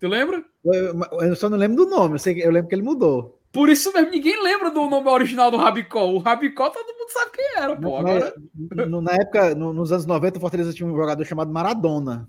Tu 0.00 0.08
lembra? 0.08 0.44
Eu, 0.64 1.00
eu 1.28 1.36
só 1.36 1.48
não 1.48 1.58
lembro 1.58 1.84
do 1.84 1.90
nome, 1.90 2.14
eu, 2.14 2.18
sei, 2.18 2.42
eu 2.42 2.50
lembro 2.50 2.68
que 2.68 2.74
ele 2.74 2.82
mudou. 2.82 3.40
Por 3.52 3.68
isso 3.68 3.92
mesmo, 3.92 4.10
ninguém 4.10 4.42
lembra 4.42 4.70
do 4.70 4.88
nome 4.88 5.08
original 5.08 5.50
do 5.50 5.56
Rabicó. 5.56 6.04
O 6.10 6.18
Rabicó, 6.18 6.70
todo 6.70 6.86
mundo 6.98 7.10
sabe 7.10 7.30
quem 7.32 7.56
era, 7.56 7.76
pô. 7.76 8.02
Mas, 8.02 8.24
Agora, 8.24 8.86
no- 8.88 9.00
na 9.00 9.12
época, 9.12 9.54
no- 9.54 9.72
nos 9.72 9.92
anos 9.92 10.06
90, 10.06 10.38
o 10.38 10.40
Fortaleza 10.40 10.72
tinha 10.72 10.88
um 10.88 10.96
jogador 10.96 11.24
chamado 11.24 11.52
Maradona, 11.52 12.28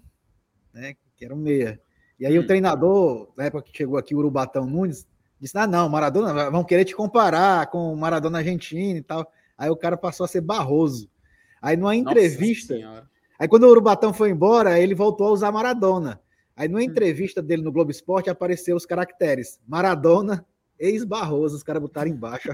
né? 0.74 0.96
Que 1.18 1.26
era 1.26 1.34
um 1.34 1.38
meia. 1.38 1.80
E 2.20 2.26
aí 2.26 2.38
Hum. 2.40 2.44
o 2.44 2.48
treinador, 2.48 3.30
na 3.36 3.46
época 3.46 3.64
que 3.64 3.78
chegou 3.78 3.98
aqui, 3.98 4.16
o 4.16 4.20
Urubatão 4.20 4.66
Nunes, 4.66 5.06
disse: 5.40 5.58
Ah, 5.58 5.68
não, 5.68 5.90
Maradona, 5.90 6.50
vão 6.50 6.64
querer 6.64 6.86
te 6.86 6.96
comparar 6.96 7.68
com 7.68 7.92
o 7.94 7.98
Maradona 7.98 8.38
argentino 8.40 8.98
e 8.98 9.02
tal. 9.02 9.30
Aí 9.58 9.70
o 9.70 9.76
cara 9.76 9.98
passou 9.98 10.24
a 10.24 10.28
ser 10.28 10.42
Barroso. 10.42 11.10
Aí 11.62 11.76
numa 11.76 11.94
Nossa 11.96 12.12
entrevista, 12.12 12.76
Senhora. 12.76 13.10
aí 13.40 13.48
quando 13.48 13.64
o 13.64 13.70
Urubatão 13.70 14.14
foi 14.14 14.30
embora, 14.30 14.80
ele 14.80 14.94
voltou 14.96 15.28
a 15.28 15.32
usar 15.32 15.52
Maradona. 15.52 16.22
Aí 16.56 16.68
Hum. 16.68 16.72
numa 16.72 16.84
entrevista 16.84 17.42
dele 17.42 17.62
no 17.64 17.72
Globo 17.72 17.92
Esporte 17.92 18.30
apareceu 18.30 18.76
os 18.78 18.86
caracteres: 18.86 19.60
Maradona, 19.68 20.46
ex-Barroso, 20.80 21.56
os 21.58 21.64
caras 21.64 21.82
botaram 21.82 22.10
embaixo. 22.12 22.50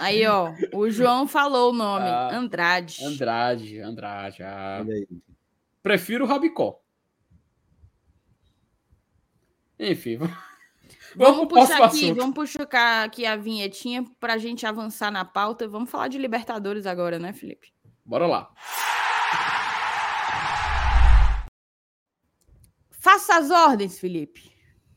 Aí, 0.00 0.26
ó, 0.26 0.52
o 0.72 0.88
João 0.90 1.28
falou 1.28 1.70
o 1.70 1.74
nome, 1.74 2.06
Ah, 2.08 2.30
Andrade. 2.36 3.04
Andrade, 3.04 3.78
Andrade. 3.80 4.42
ah. 4.42 4.84
Prefiro 5.82 6.24
o 6.24 6.26
Rabicó. 6.28 6.80
Enfim, 9.78 10.16
vamos, 10.16 10.36
Vamos 11.14 11.48
puxar 11.48 11.82
aqui, 11.84 12.04
assunto. 12.04 12.16
vamos 12.16 12.34
puxar 12.34 13.04
aqui 13.04 13.26
a 13.26 13.36
vinhetinha 13.36 14.04
pra 14.20 14.38
gente 14.38 14.64
avançar 14.66 15.10
na 15.10 15.24
pauta. 15.24 15.68
Vamos 15.68 15.90
falar 15.90 16.08
de 16.08 16.18
Libertadores 16.18 16.86
agora, 16.86 17.18
né, 17.18 17.32
Felipe? 17.32 17.72
Bora 18.04 18.26
lá. 18.26 18.50
Faça 22.90 23.36
as 23.36 23.50
ordens, 23.50 23.98
Felipe. 23.98 24.52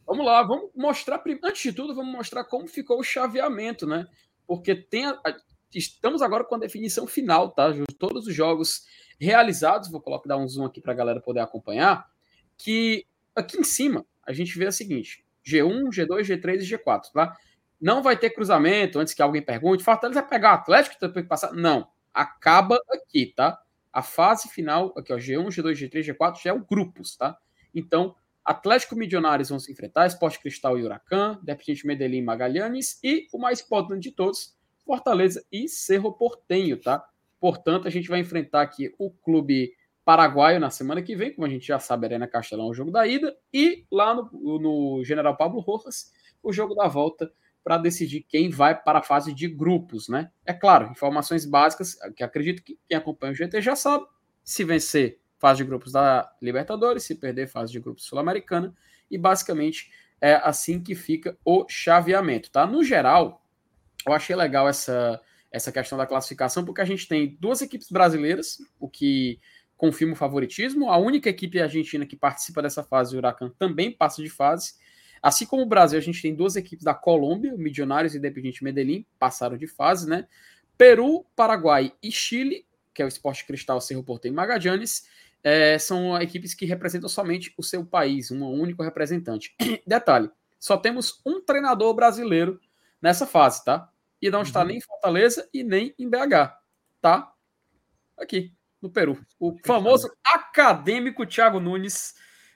Vamos 0.05 0.25
lá, 0.25 0.43
vamos 0.43 0.69
mostrar. 0.75 1.21
Antes 1.43 1.61
de 1.63 1.73
tudo, 1.73 1.95
vamos 1.95 2.11
mostrar 2.13 2.43
como 2.43 2.67
ficou 2.67 2.99
o 2.99 3.03
chaveamento, 3.03 3.87
né? 3.87 4.07
Porque 4.45 4.75
tem 4.75 5.05
a- 5.07 5.19
a- 5.25 5.37
estamos 5.73 6.21
agora 6.21 6.43
com 6.43 6.55
a 6.55 6.59
definição 6.59 7.07
final, 7.07 7.49
tá? 7.49 7.71
Todos 7.97 8.27
os 8.27 8.35
jogos 8.35 8.85
realizados, 9.19 9.89
vou 9.89 9.99
colocar 9.99 10.27
dar 10.29 10.37
um 10.37 10.47
zoom 10.47 10.65
aqui 10.65 10.79
para 10.79 10.91
a 10.93 10.95
galera 10.95 11.19
poder 11.19 11.39
acompanhar. 11.39 12.05
Que 12.57 13.05
aqui 13.35 13.57
em 13.57 13.63
cima 13.63 14.05
a 14.25 14.33
gente 14.33 14.57
vê 14.57 14.67
o 14.67 14.71
seguinte: 14.71 15.25
G1, 15.45 15.89
G2, 15.89 16.21
G3 16.21 16.61
e 16.61 16.77
G4, 16.77 17.11
tá? 17.13 17.35
Não 17.79 18.01
vai 18.01 18.17
ter 18.17 18.31
cruzamento 18.31 18.99
antes 18.99 19.13
que 19.13 19.21
alguém 19.21 19.41
pergunte. 19.41 19.83
Fortaleza 19.83 20.21
vai 20.21 20.29
pegar 20.29 20.51
o 20.51 20.55
Atlético 20.55 20.95
depois 20.99 21.23
que 21.23 21.29
passar? 21.29 21.53
Não. 21.53 21.87
Acaba 22.13 22.79
aqui, 22.89 23.33
tá? 23.35 23.59
A 23.91 24.01
fase 24.01 24.49
final, 24.49 24.93
aqui, 24.97 25.13
ó, 25.13 25.17
G1, 25.17 25.47
G2, 25.47 25.73
G3, 25.73 26.13
G4 26.13 26.41
já 26.41 26.49
é 26.49 26.53
o 26.53 26.65
grupos, 26.65 27.15
tá? 27.15 27.37
Então, 27.73 28.15
Atlético 28.43 28.95
Milionários 28.95 29.49
vão 29.49 29.59
se 29.59 29.71
enfrentar, 29.71 30.05
Esporte 30.05 30.39
Cristal 30.39 30.77
e 30.77 30.83
Huracan, 30.83 31.39
Independiente 31.41 31.87
Medellín 31.87 32.19
e 32.19 32.21
Magalhães 32.21 32.99
e 33.03 33.27
o 33.33 33.39
mais 33.39 33.59
importante 33.61 34.03
de 34.03 34.11
todos, 34.11 34.55
Fortaleza 34.85 35.43
e 35.51 35.67
Cerro 35.67 36.13
Portenho, 36.13 36.79
tá? 36.79 37.03
Portanto, 37.39 37.87
a 37.87 37.91
gente 37.91 38.07
vai 38.07 38.19
enfrentar 38.19 38.61
aqui 38.61 38.93
o 38.97 39.09
clube 39.09 39.74
paraguaio 40.05 40.59
na 40.59 40.69
semana 40.69 41.01
que 41.01 41.15
vem, 41.15 41.33
como 41.33 41.47
a 41.47 41.49
gente 41.49 41.65
já 41.65 41.79
sabe, 41.79 42.05
Arena 42.05 42.27
Castelão, 42.27 42.67
o 42.67 42.73
jogo 42.73 42.91
da 42.91 43.07
ida, 43.07 43.35
e 43.51 43.85
lá 43.91 44.13
no, 44.13 44.29
no 44.59 45.03
General 45.03 45.35
Pablo 45.35 45.59
Rojas, 45.59 46.13
o 46.43 46.53
jogo 46.53 46.75
da 46.75 46.87
volta 46.87 47.33
para 47.63 47.79
decidir 47.79 48.21
quem 48.21 48.51
vai 48.51 48.79
para 48.79 48.99
a 48.99 49.03
fase 49.03 49.33
de 49.33 49.47
grupos, 49.47 50.07
né? 50.07 50.29
É 50.45 50.53
claro, 50.53 50.91
informações 50.91 51.43
básicas 51.43 51.97
que 52.15 52.23
acredito 52.23 52.63
que 52.63 52.77
quem 52.87 52.95
acompanha 52.95 53.33
o 53.33 53.35
GT 53.35 53.59
já 53.59 53.75
sabe. 53.75 54.05
Se 54.43 54.63
vencer, 54.63 55.19
fase 55.39 55.57
de 55.57 55.63
grupos 55.63 55.91
da 55.91 56.31
Libertadores, 56.39 57.03
se 57.03 57.15
perder, 57.15 57.47
fase 57.47 57.71
de 57.71 57.79
grupos 57.79 58.05
Sul-Americana, 58.05 58.75
e 59.09 59.17
basicamente 59.17 59.91
é 60.21 60.35
assim 60.35 60.81
que 60.81 60.93
fica 60.93 61.35
o 61.43 61.65
chaveamento, 61.67 62.51
tá? 62.51 62.67
No 62.67 62.83
geral, 62.83 63.43
eu 64.05 64.13
achei 64.13 64.35
legal 64.35 64.69
essa, 64.69 65.19
essa 65.51 65.71
questão 65.71 65.97
da 65.97 66.05
classificação, 66.05 66.63
porque 66.63 66.81
a 66.81 66.85
gente 66.85 67.07
tem 67.07 67.35
duas 67.39 67.63
equipes 67.63 67.89
brasileiras, 67.89 68.59
o 68.79 68.87
que 68.87 69.39
confirma 69.77 70.13
o 70.13 70.15
favoritismo. 70.15 70.89
A 70.89 70.97
única 70.97 71.29
equipe 71.29 71.59
argentina 71.61 72.05
que 72.05 72.15
participa 72.15 72.61
dessa 72.61 72.83
fase, 72.83 73.15
o 73.15 73.17
Huracan, 73.17 73.51
também 73.57 73.91
passa 73.91 74.21
de 74.21 74.29
fase. 74.29 74.73
Assim 75.21 75.45
como 75.45 75.63
o 75.63 75.65
Brasil, 75.65 75.97
a 75.97 76.01
gente 76.01 76.21
tem 76.21 76.35
duas 76.35 76.55
equipes 76.55 76.83
da 76.83 76.93
Colômbia, 76.93 77.53
o 77.53 77.57
Milionários 77.57 78.13
e 78.13 78.17
Independiente 78.17 78.63
Medellín, 78.63 79.05
passaram 79.17 79.57
de 79.57 79.67
fase, 79.67 80.07
né? 80.07 80.27
Peru, 80.77 81.25
Paraguai 81.35 81.93
e 82.01 82.11
Chile, 82.11 82.65
que 82.93 83.01
é 83.01 83.05
o 83.05 83.07
Esporte 83.07 83.45
Cristal, 83.45 83.81
Cerro 83.81 84.03
Porteño 84.03 84.33
e 84.33 84.35
Magallanes, 84.35 85.07
é, 85.43 85.77
são 85.77 86.19
equipes 86.21 86.53
que 86.53 86.65
representam 86.65 87.07
somente 87.09 87.53
o 87.57 87.63
seu 87.63 87.85
país, 87.85 88.31
um 88.31 88.43
único 88.45 88.81
representante. 88.83 89.55
Detalhe, 89.85 90.29
só 90.59 90.77
temos 90.77 91.21
um 91.25 91.41
treinador 91.41 91.93
brasileiro 91.93 92.59
nessa 93.01 93.25
fase, 93.27 93.63
tá? 93.63 93.89
E 94.21 94.29
não 94.31 94.41
está 94.41 94.61
Uhum. 94.61 94.67
nem 94.67 94.77
em 94.77 94.81
Fortaleza 94.81 95.47
e 95.53 95.63
nem 95.63 95.93
em 95.99 96.09
BH, 96.09 96.55
tá? 97.01 97.31
Aqui, 98.17 98.53
no 98.85 98.89
Peru. 98.91 99.19
O 99.39 99.57
famoso 99.65 100.07
acadêmico 100.23 101.25
Thiago 101.25 101.59
Nunes 101.59 102.13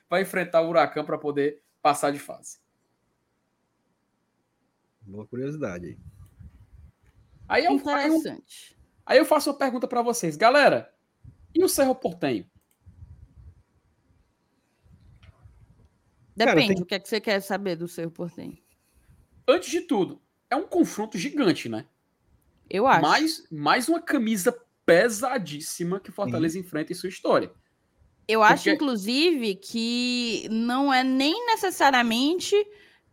vai 0.08 0.22
enfrentar 0.22 0.60
o 0.62 0.68
Huracan 0.68 1.04
para 1.04 1.18
poder 1.18 1.62
passar 1.82 2.12
de 2.12 2.18
fase. 2.20 2.58
Boa 5.02 5.26
curiosidade 5.26 5.86
aí. 5.86 5.98
Aí 7.48 7.64
eu, 7.64 7.72
Interessante. 7.72 8.78
aí 9.04 9.18
eu 9.18 9.24
faço 9.24 9.50
uma 9.50 9.58
pergunta 9.58 9.88
para 9.88 10.02
vocês. 10.02 10.36
Galera, 10.36 10.94
e 11.52 11.64
o 11.64 11.68
Cerro 11.68 11.96
Portenho? 11.96 12.48
Depende, 16.36 16.60
Cara, 16.62 16.74
tem- 16.74 16.82
o 16.82 16.86
que 16.86 16.94
é 16.94 16.98
que 17.00 17.08
você 17.08 17.20
quer 17.20 17.40
saber 17.40 17.74
do 17.74 17.88
seu 17.88 18.08
Portenho? 18.08 18.56
Antes 19.48 19.68
de 19.68 19.80
tudo, 19.80 20.22
é 20.48 20.54
um 20.54 20.66
confronto 20.66 21.18
gigante, 21.18 21.68
né? 21.68 21.86
Eu 22.68 22.86
acho. 22.86 23.02
Mais, 23.02 23.46
mais 23.50 23.88
uma 23.88 24.00
camisa 24.00 24.56
pesadíssima 24.90 26.00
que 26.00 26.10
o 26.10 26.12
Fortaleza 26.12 26.58
enfrenta 26.58 26.92
em 26.92 26.96
sua 26.96 27.08
história. 27.08 27.52
Eu 28.26 28.42
acho, 28.42 28.64
Porque- 28.64 28.72
inclusive, 28.72 29.54
que 29.54 30.48
não 30.50 30.92
é 30.92 31.04
nem 31.04 31.46
necessariamente 31.46 32.54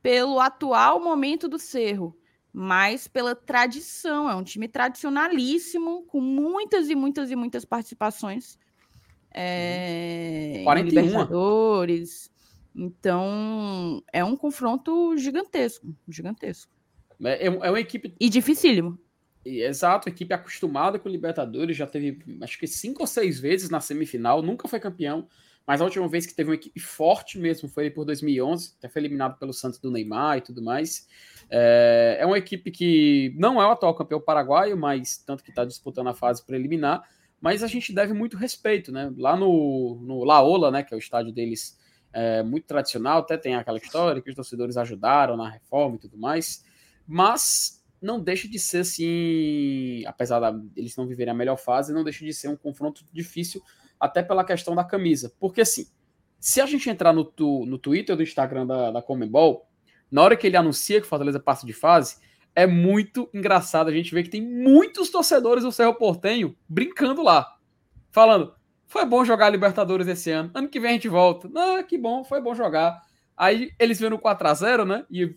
pelo 0.02 0.40
atual 0.40 0.99
momento 0.99 1.48
do 1.48 1.60
Cerro, 1.60 2.18
mas 2.52 3.08
pela 3.08 3.36
tradição. 3.36 4.30
É 4.30 4.36
um 4.36 4.44
time 4.44 4.68
tradicionalíssimo, 4.68 6.04
com 6.08 6.20
muitas 6.20 6.90
e 6.90 6.95
muitas 6.95 7.30
e 7.30 7.36
muitas 7.36 7.64
participações. 7.66 8.58
É, 9.32 10.62
41. 10.64 11.02
Libertadores. 11.02 12.32
Então, 12.76 14.04
é 14.14 14.24
um 14.24 14.36
confronto 14.36 15.16
gigantesco, 15.18 15.95
gigantesco. 16.08 16.72
É, 17.24 17.45
é, 17.45 17.48
é 17.48 17.70
uma 17.70 17.80
equipe... 17.80 18.16
E 18.20 18.30
dificílimo. 18.30 18.99
Exato, 19.45 20.09
equipe 20.09 20.34
acostumada 20.34 20.99
com 20.99 21.07
Libertadores, 21.07 21.77
já 21.77 21.88
teve 21.88 22.19
acho 22.41 22.59
que 22.59 22.68
cinco 22.68 23.01
ou 23.01 23.07
seis 23.07 23.39
vezes 23.39 23.69
na 23.69 23.80
semifinal, 23.80 24.41
nunca 24.41 24.68
foi 24.68 24.80
campeão, 24.80 25.27
mas 25.65 25.81
a 25.81 25.84
última 25.84 26.07
vez 26.07 26.26
que 26.26 26.34
teve 26.34 26.49
uma 26.49 26.55
equipe 26.55 26.80
forte 26.80 27.38
mesmo 27.38 27.68
foi 27.68 27.89
por 27.89 28.05
2011, 28.05 28.76
até 28.77 28.88
foi 28.88 29.01
eliminado 29.01 29.38
pelo 29.38 29.53
Santos 29.53 29.80
do 29.80 29.91
Neymar 29.91 30.38
e 30.38 30.41
tudo 30.41 30.61
mais. 30.61 31.07
É, 31.49 32.18
é 32.22 32.26
uma 32.26 32.38
equipe 32.38 32.72
que 32.72 33.34
não 33.38 33.61
é 33.61 33.68
o 33.68 33.72
atual 33.72 33.93
campeão 33.93 34.19
paraguaio, 34.22 34.77
mas 34.77 35.18
tanto 35.18 35.43
que 35.43 35.49
está 35.49 35.65
disputando 35.65 36.07
a 36.07 36.14
fase 36.14 36.45
preliminar, 36.45 37.03
mas 37.39 37.64
a 37.64 37.68
gente 37.68 37.93
deve 37.93 38.14
muito 38.14 38.38
respeito, 38.38 38.91
né? 38.91 39.14
Lá 39.18 39.35
no, 39.35 39.99
no 40.01 40.23
Laola, 40.23 40.72
né, 40.72 40.84
que 40.84 40.93
é 40.93 40.97
o 40.97 40.99
estádio 40.99 41.31
deles 41.31 41.77
é, 42.14 42.41
muito 42.43 42.65
tradicional, 42.65 43.19
até 43.19 43.38
tem 43.38 43.55
aquela 43.55 43.77
história 43.77 44.22
que 44.22 44.30
os 44.30 44.35
torcedores 44.35 44.77
ajudaram 44.77 45.38
na 45.38 45.49
reforma 45.49 45.97
e 45.97 45.99
tudo 45.99 46.18
mais, 46.18 46.64
mas 47.05 47.77
não 48.02 48.19
deixa 48.19 48.48
de 48.48 48.60
ser 48.60 48.80
assim, 48.80 50.03
apesar 50.06 50.52
deles 50.52 50.95
não 50.95 51.07
viverem 51.07 51.32
a 51.32 51.36
melhor 51.36 51.57
fase, 51.57 51.94
não 51.94 52.03
deixa 52.03 52.24
de 52.26 52.34
ser 52.34 52.48
um 52.48 52.56
confronto 52.56 53.03
difícil 53.11 53.61
até 53.99 54.22
pela 54.22 54.44
questão 54.44 54.76
da 54.76 54.84
camisa. 54.84 55.34
Porque 55.40 55.61
assim, 55.61 55.88
se 56.40 56.61
a 56.61 56.65
gente 56.65 56.90
entrar 56.90 57.14
no, 57.14 57.26
tu, 57.26 57.65
no 57.65 57.78
Twitter 57.78 58.15
do 58.15 58.24
Instagram 58.24 58.65
da, 58.65 58.91
da 58.91 59.02
Comebol, 59.02 59.68
na 60.11 60.22
hora 60.22 60.38
que 60.38 60.48
ele 60.48 60.57
anuncia 60.57 60.99
que 60.99 61.07
o 61.07 61.10
Fortaleza 61.10 61.40
passa 61.40 61.65
de 61.65 61.74
fase, 61.74 62.18
é 62.56 62.65
muito 62.65 63.30
engraçado 63.34 63.90
a 63.90 63.94
gente 63.94 64.14
ver 64.14 64.24
que 64.24 64.30
tem 64.30 64.41
muitos 64.41 65.10
torcedores 65.10 65.64
do 65.64 65.72
Cerro 65.72 65.95
Portenho 65.95 66.56
brincando 66.68 67.22
lá, 67.22 67.57
falando: 68.10 68.53
foi 68.88 69.06
bom 69.06 69.24
jogar 69.26 69.49
Libertadores 69.49 70.07
esse 70.07 70.32
ano, 70.32 70.49
ano 70.53 70.69
que 70.69 70.80
vem 70.80 70.91
a 70.91 70.94
gente 70.94 71.10
volta. 71.10 71.49
Ah, 71.56 71.84
que 71.84 71.98
bom, 71.98 72.24
foi 72.24 72.41
bom 72.41 72.56
jogar. 72.56 73.02
Aí 73.36 73.72
eles 73.78 73.99
vêem 73.99 74.10
no 74.10 74.18
4x0, 74.18 74.86
né? 74.86 75.06
E 75.11 75.36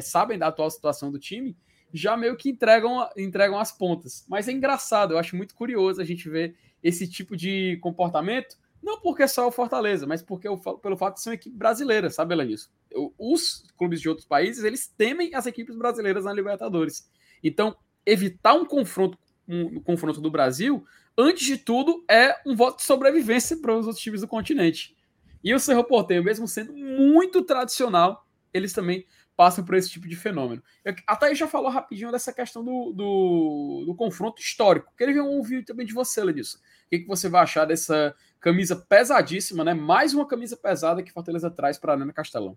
sabem 0.00 0.38
da 0.38 0.46
atual 0.46 0.70
situação 0.70 1.12
do 1.12 1.18
time, 1.18 1.54
já 1.92 2.16
meio 2.16 2.36
que 2.36 2.50
entregam, 2.50 3.08
entregam 3.16 3.58
as 3.58 3.72
pontas. 3.72 4.24
Mas 4.28 4.48
é 4.48 4.52
engraçado, 4.52 5.14
eu 5.14 5.18
acho 5.18 5.36
muito 5.36 5.54
curioso 5.54 6.00
a 6.00 6.04
gente 6.04 6.28
ver 6.28 6.56
esse 6.82 7.08
tipo 7.08 7.36
de 7.36 7.78
comportamento, 7.80 8.56
não 8.82 9.00
porque 9.00 9.28
só 9.28 9.46
o 9.46 9.52
Fortaleza, 9.52 10.06
mas 10.06 10.22
porque 10.22 10.48
o, 10.48 10.58
pelo 10.58 10.96
fato 10.96 11.14
de 11.14 11.22
ser 11.22 11.30
uma 11.30 11.34
equipe 11.34 11.56
brasileira, 11.56 12.10
sabe, 12.10 12.34
Elanis? 12.34 12.68
Os 13.16 13.64
clubes 13.76 14.00
de 14.00 14.08
outros 14.08 14.26
países, 14.26 14.64
eles 14.64 14.88
temem 14.88 15.34
as 15.34 15.46
equipes 15.46 15.76
brasileiras 15.76 16.24
na 16.24 16.32
Libertadores. 16.32 17.08
Então, 17.44 17.76
evitar 18.04 18.54
um 18.54 18.64
confronto, 18.64 19.16
um, 19.46 19.76
um 19.76 19.80
confronto 19.80 20.20
do 20.20 20.30
Brasil, 20.30 20.84
antes 21.16 21.46
de 21.46 21.56
tudo, 21.56 22.04
é 22.10 22.36
um 22.44 22.56
voto 22.56 22.78
de 22.78 22.82
sobrevivência 22.82 23.56
para 23.56 23.76
os 23.76 23.86
outros 23.86 24.02
times 24.02 24.20
do 24.20 24.28
continente. 24.28 24.96
E 25.44 25.54
o 25.54 25.60
Cerro 25.60 25.84
Porteiro, 25.84 26.24
mesmo 26.24 26.48
sendo 26.48 26.72
muito 26.72 27.42
tradicional, 27.42 28.26
eles 28.52 28.72
também 28.72 29.06
passam 29.36 29.64
por 29.64 29.74
esse 29.74 29.90
tipo 29.90 30.08
de 30.08 30.16
fenômeno. 30.16 30.62
Eu, 30.84 30.94
a 31.06 31.16
Thaís 31.16 31.38
já 31.38 31.48
falou 31.48 31.70
rapidinho 31.70 32.12
dessa 32.12 32.32
questão 32.32 32.64
do, 32.64 32.92
do, 32.92 33.84
do 33.86 33.94
confronto 33.94 34.40
histórico. 34.40 34.92
Queria 34.96 35.22
ouvir 35.22 35.64
também 35.64 35.86
de 35.86 35.94
você, 35.94 36.22
Lenilson. 36.22 36.58
O 36.58 36.60
que, 36.90 37.00
que 37.00 37.08
você 37.08 37.28
vai 37.28 37.42
achar 37.42 37.64
dessa 37.64 38.14
camisa 38.38 38.76
pesadíssima, 38.76 39.64
né? 39.64 39.72
Mais 39.72 40.12
uma 40.12 40.26
camisa 40.26 40.56
pesada 40.56 41.02
que 41.02 41.12
Fortaleza 41.12 41.50
traz 41.50 41.78
para 41.78 41.92
a 41.92 41.96
Arena 41.96 42.12
Castelão. 42.12 42.56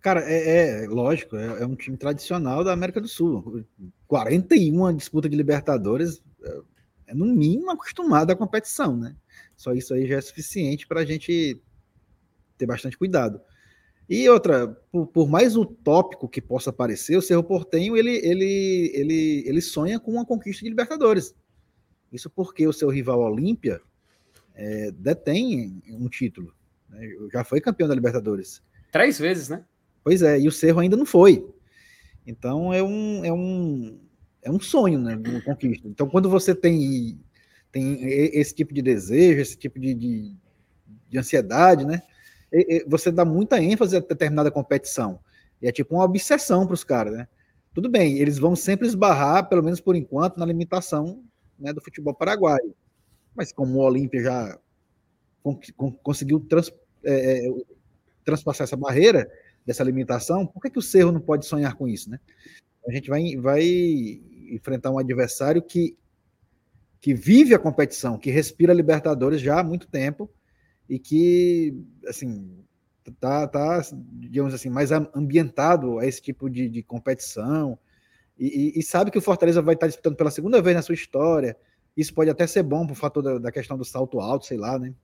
Cara, 0.00 0.22
é, 0.24 0.84
é 0.84 0.86
lógico, 0.88 1.36
é, 1.36 1.62
é, 1.62 1.66
um 1.66 1.76
time 1.76 1.96
tradicional 1.96 2.64
da 2.64 2.72
América 2.72 3.00
do 3.00 3.08
Sul. 3.08 3.64
41 4.06 4.96
disputa 4.96 5.28
de 5.28 5.36
Libertadores, 5.36 6.22
é, 6.42 6.60
é 7.08 7.14
no 7.14 7.26
mínimo 7.26 7.70
acostumado 7.70 8.30
à 8.30 8.36
competição, 8.36 8.96
né? 8.96 9.14
Só 9.56 9.72
isso 9.74 9.92
aí 9.92 10.06
já 10.06 10.16
é 10.16 10.20
suficiente 10.20 10.86
para 10.86 11.00
a 11.00 11.04
gente 11.04 11.60
ter 12.56 12.66
bastante 12.66 12.96
cuidado. 12.96 13.40
E 14.10 14.28
outra, 14.28 14.66
por, 14.90 15.06
por, 15.06 15.28
mais 15.28 15.54
utópico 15.54 16.28
que 16.28 16.40
possa 16.40 16.72
parecer, 16.72 17.16
o 17.16 17.22
Cerro 17.22 17.44
Portenho 17.44 17.96
ele, 17.96 18.16
ele, 18.16 18.90
ele, 18.92 19.44
ele 19.46 19.60
sonha 19.60 20.00
com 20.00 20.10
uma 20.10 20.26
conquista 20.26 20.64
de 20.64 20.68
Libertadores. 20.68 21.32
Isso 22.12 22.28
porque 22.28 22.66
o 22.66 22.72
seu 22.72 22.88
rival 22.88 23.20
Olímpia 23.20 23.80
é, 24.52 24.90
detém 24.90 25.80
um 25.88 26.08
título. 26.08 26.52
Né? 26.88 27.08
Já 27.32 27.44
foi 27.44 27.60
campeão 27.60 27.88
da 27.88 27.94
Libertadores. 27.94 28.60
Três 28.90 29.16
vezes, 29.16 29.48
né? 29.48 29.64
Pois 30.02 30.22
é, 30.22 30.40
e 30.40 30.48
o 30.48 30.52
Cerro 30.52 30.80
ainda 30.80 30.96
não 30.96 31.06
foi. 31.06 31.46
Então 32.26 32.74
é 32.74 32.82
um, 32.82 33.24
é 33.24 33.32
um, 33.32 34.00
é 34.42 34.50
um 34.50 34.58
sonho, 34.58 34.98
né? 34.98 35.14
Uma 35.24 35.40
conquista. 35.40 35.86
Então, 35.86 36.08
quando 36.08 36.28
você 36.28 36.52
tem, 36.52 37.16
tem 37.70 38.02
esse 38.02 38.52
tipo 38.52 38.74
de 38.74 38.82
desejo, 38.82 39.40
esse 39.40 39.56
tipo 39.56 39.78
de, 39.78 39.94
de, 39.94 40.36
de 41.08 41.16
ansiedade, 41.16 41.84
né? 41.86 42.02
Você 42.86 43.10
dá 43.10 43.24
muita 43.24 43.62
ênfase 43.62 43.96
a 43.96 44.00
determinada 44.00 44.50
competição. 44.50 45.20
E 45.62 45.68
é 45.68 45.72
tipo 45.72 45.94
uma 45.94 46.04
obsessão 46.04 46.66
para 46.66 46.74
os 46.74 46.84
caras, 46.84 47.12
né? 47.12 47.28
Tudo 47.72 47.88
bem, 47.88 48.18
eles 48.18 48.38
vão 48.38 48.56
sempre 48.56 48.86
esbarrar, 48.86 49.48
pelo 49.48 49.62
menos 49.62 49.80
por 49.80 49.94
enquanto, 49.94 50.38
na 50.38 50.46
limitação 50.46 51.22
né, 51.58 51.72
do 51.72 51.80
futebol 51.80 52.14
paraguaio. 52.14 52.74
Mas 53.34 53.52
como 53.52 53.78
o 53.78 53.82
Olímpia 53.82 54.22
já 54.22 54.58
conseguiu 56.02 56.40
trans, 56.40 56.72
é, 57.04 57.46
é, 57.46 57.52
transpassar 58.24 58.64
essa 58.64 58.76
barreira, 58.76 59.30
dessa 59.64 59.84
limitação, 59.84 60.46
por 60.46 60.60
que, 60.60 60.70
que 60.70 60.78
o 60.78 60.82
Cerro 60.82 61.12
não 61.12 61.20
pode 61.20 61.46
sonhar 61.46 61.74
com 61.74 61.86
isso, 61.86 62.10
né? 62.10 62.18
A 62.86 62.90
gente 62.90 63.08
vai, 63.08 63.36
vai 63.36 63.62
enfrentar 64.50 64.90
um 64.90 64.98
adversário 64.98 65.62
que, 65.62 65.96
que 67.00 67.14
vive 67.14 67.54
a 67.54 67.58
competição, 67.58 68.18
que 68.18 68.30
respira 68.30 68.72
Libertadores 68.72 69.40
já 69.40 69.60
há 69.60 69.62
muito 69.62 69.86
tempo, 69.86 70.30
e 70.90 70.98
que, 70.98 71.72
assim, 72.08 72.50
tá, 73.20 73.46
tá 73.46 73.80
digamos 73.92 74.52
assim, 74.52 74.68
mais 74.68 74.90
ambientado 74.90 76.00
a 76.00 76.06
esse 76.06 76.20
tipo 76.20 76.50
de, 76.50 76.68
de 76.68 76.82
competição 76.82 77.78
e, 78.36 78.72
e, 78.76 78.80
e, 78.80 78.82
sabe 78.82 79.10
que 79.10 79.18
o 79.18 79.22
Fortaleza 79.22 79.62
vai 79.62 79.74
estar 79.74 79.86
disputando 79.86 80.16
pela 80.16 80.30
segunda 80.30 80.60
vez 80.60 80.74
na 80.74 80.82
sua 80.82 80.94
história. 80.94 81.56
Isso 81.94 82.14
pode 82.14 82.30
até 82.30 82.46
ser 82.46 82.62
bom 82.62 82.86
por 82.86 82.96
fator 82.96 83.22
da, 83.22 83.38
da 83.38 83.52
questão 83.52 83.76
do 83.76 83.84
salto 83.84 84.18
alto, 84.18 84.46
sei 84.46 84.56
lá, 84.56 84.78
né? 84.78 84.94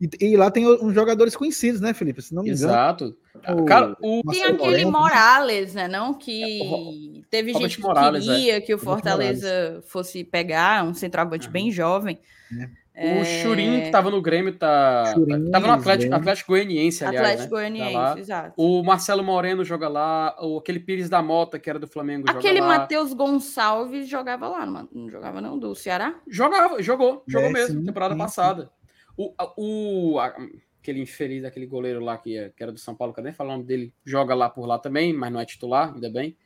E, 0.00 0.08
e, 0.18 0.36
lá 0.36 0.50
tem 0.50 0.66
uns 0.66 0.94
jogadores 0.94 1.36
conhecidos, 1.36 1.78
né, 1.78 1.92
Felipe? 1.92 2.22
Se 2.22 2.34
não 2.34 2.42
me 2.42 2.48
Exato. 2.48 3.14
O, 3.54 3.64
Cara, 3.66 3.94
o... 4.00 4.22
Tem 4.30 4.44
aquele 4.44 4.86
Morales, 4.86 5.74
né? 5.74 5.86
Não 5.88 6.14
que 6.14 7.18
é, 7.18 7.22
teve 7.28 7.52
gente 7.52 7.76
que 7.76 7.82
Morales, 7.82 8.24
queria 8.24 8.56
é. 8.56 8.60
que 8.62 8.74
o 8.74 8.78
Fortaleza 8.78 9.82
fosse 9.86 10.24
pegar 10.24 10.82
um 10.84 10.94
centroavante 10.94 11.48
uhum. 11.48 11.52
bem 11.52 11.70
jovem. 11.70 12.18
É. 12.58 12.79
O 12.96 13.24
Churin, 13.24 13.82
que 13.82 13.90
tava 13.90 14.10
no 14.10 14.20
Grêmio, 14.20 14.52
tá. 14.54 15.12
Churin, 15.14 15.50
tava 15.50 15.66
no 15.68 15.72
Atlético, 15.72 16.14
Atlético 16.14 16.52
Goianiense, 16.52 17.04
aliás. 17.04 17.28
Atlético 17.28 17.54
né? 17.54 17.60
Goianiense, 17.60 17.94
tá 17.94 18.18
exato. 18.18 18.54
O 18.56 18.82
Marcelo 18.82 19.22
Moreno 19.22 19.64
joga 19.64 19.88
lá. 19.88 20.36
O, 20.40 20.58
aquele 20.58 20.80
Pires 20.80 21.08
da 21.08 21.22
Mota, 21.22 21.58
que 21.58 21.70
era 21.70 21.78
do 21.78 21.86
Flamengo, 21.86 22.28
Aquele 22.28 22.60
Matheus 22.60 23.12
Gonçalves 23.12 24.08
jogava 24.08 24.48
lá, 24.48 24.66
não, 24.66 24.88
não, 24.92 25.08
jogava 25.08 25.40
não, 25.40 25.58
do 25.58 25.74
Ceará? 25.74 26.20
Jogava, 26.28 26.82
jogou, 26.82 27.22
jogou 27.26 27.48
é, 27.48 27.52
mesmo, 27.52 27.80
sim, 27.80 27.86
temporada 27.86 28.14
sim, 28.14 28.18
passada. 28.18 28.70
O, 29.16 29.32
o, 29.56 30.18
aquele 30.18 31.00
infeliz, 31.00 31.44
aquele 31.44 31.66
goleiro 31.66 32.00
lá 32.00 32.18
que, 32.18 32.52
que 32.56 32.62
era 32.62 32.72
do 32.72 32.78
São 32.78 32.94
Paulo, 32.94 33.14
que 33.14 33.22
nem 33.22 33.32
falando 33.32 33.64
dele, 33.64 33.94
joga 34.04 34.34
lá 34.34 34.50
por 34.50 34.66
lá 34.66 34.78
também, 34.78 35.12
mas 35.12 35.32
não 35.32 35.40
é 35.40 35.44
titular, 35.44 35.94
ainda 35.94 36.10
bem. 36.10 36.36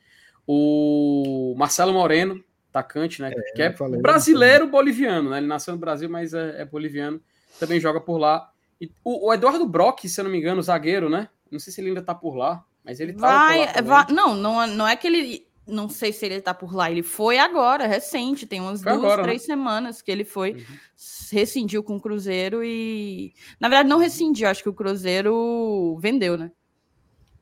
O 0.47 1.55
Marcelo 1.57 1.91
Moreno, 1.91 2.43
atacante, 2.75 3.21
né? 3.21 3.31
É, 3.31 3.41
que 3.53 3.61
é 3.61 3.71
falei, 3.71 4.01
brasileiro 4.01 4.67
boliviano, 4.67 5.29
né? 5.29 5.37
Ele 5.37 5.47
nasceu 5.47 5.73
no 5.73 5.79
Brasil, 5.79 6.09
mas 6.09 6.33
é, 6.33 6.61
é 6.61 6.65
boliviano. 6.65 7.21
Também 7.59 7.79
joga 7.79 8.01
por 8.01 8.17
lá. 8.17 8.49
E 8.79 8.91
o, 9.03 9.27
o, 9.27 9.33
Eduardo 9.33 9.65
Brock, 9.65 10.07
se 10.07 10.19
eu 10.19 10.25
não 10.25 10.31
me 10.31 10.37
engano, 10.37 10.61
zagueiro, 10.61 11.09
né? 11.09 11.29
Não 11.49 11.59
sei 11.59 11.71
se 11.71 11.79
ele 11.79 11.89
ainda 11.89 12.01
tá 12.01 12.13
por 12.13 12.35
lá, 12.35 12.63
mas 12.83 12.99
ele 12.99 13.13
tá 13.13 13.19
vai, 13.19 13.81
vai 13.81 14.05
Não, 14.09 14.35
não, 14.35 14.61
é, 14.61 14.67
não 14.67 14.87
é 14.87 14.95
que 14.95 15.07
ele. 15.07 15.47
Não 15.67 15.89
sei 15.89 16.13
se 16.13 16.23
ele 16.25 16.41
tá 16.41 16.53
por 16.53 16.75
lá. 16.75 16.91
Ele 16.91 17.01
foi 17.01 17.39
agora, 17.39 17.87
recente, 17.87 18.45
tem 18.45 18.61
umas 18.61 18.83
foi 18.83 18.91
duas, 18.91 19.03
agora, 19.03 19.23
três 19.23 19.41
né? 19.43 19.45
semanas 19.55 20.01
que 20.01 20.11
ele 20.11 20.23
foi. 20.23 20.53
Uhum. 20.53 20.63
Rescindiu 21.31 21.81
com 21.81 21.95
o 21.95 22.01
Cruzeiro 22.01 22.63
e. 22.63 23.33
Na 23.59 23.69
verdade, 23.69 23.89
não 23.89 23.97
rescindiu, 23.97 24.47
acho 24.47 24.61
que 24.61 24.69
o 24.69 24.73
Cruzeiro 24.73 25.97
vendeu, 25.99 26.37
né? 26.37 26.51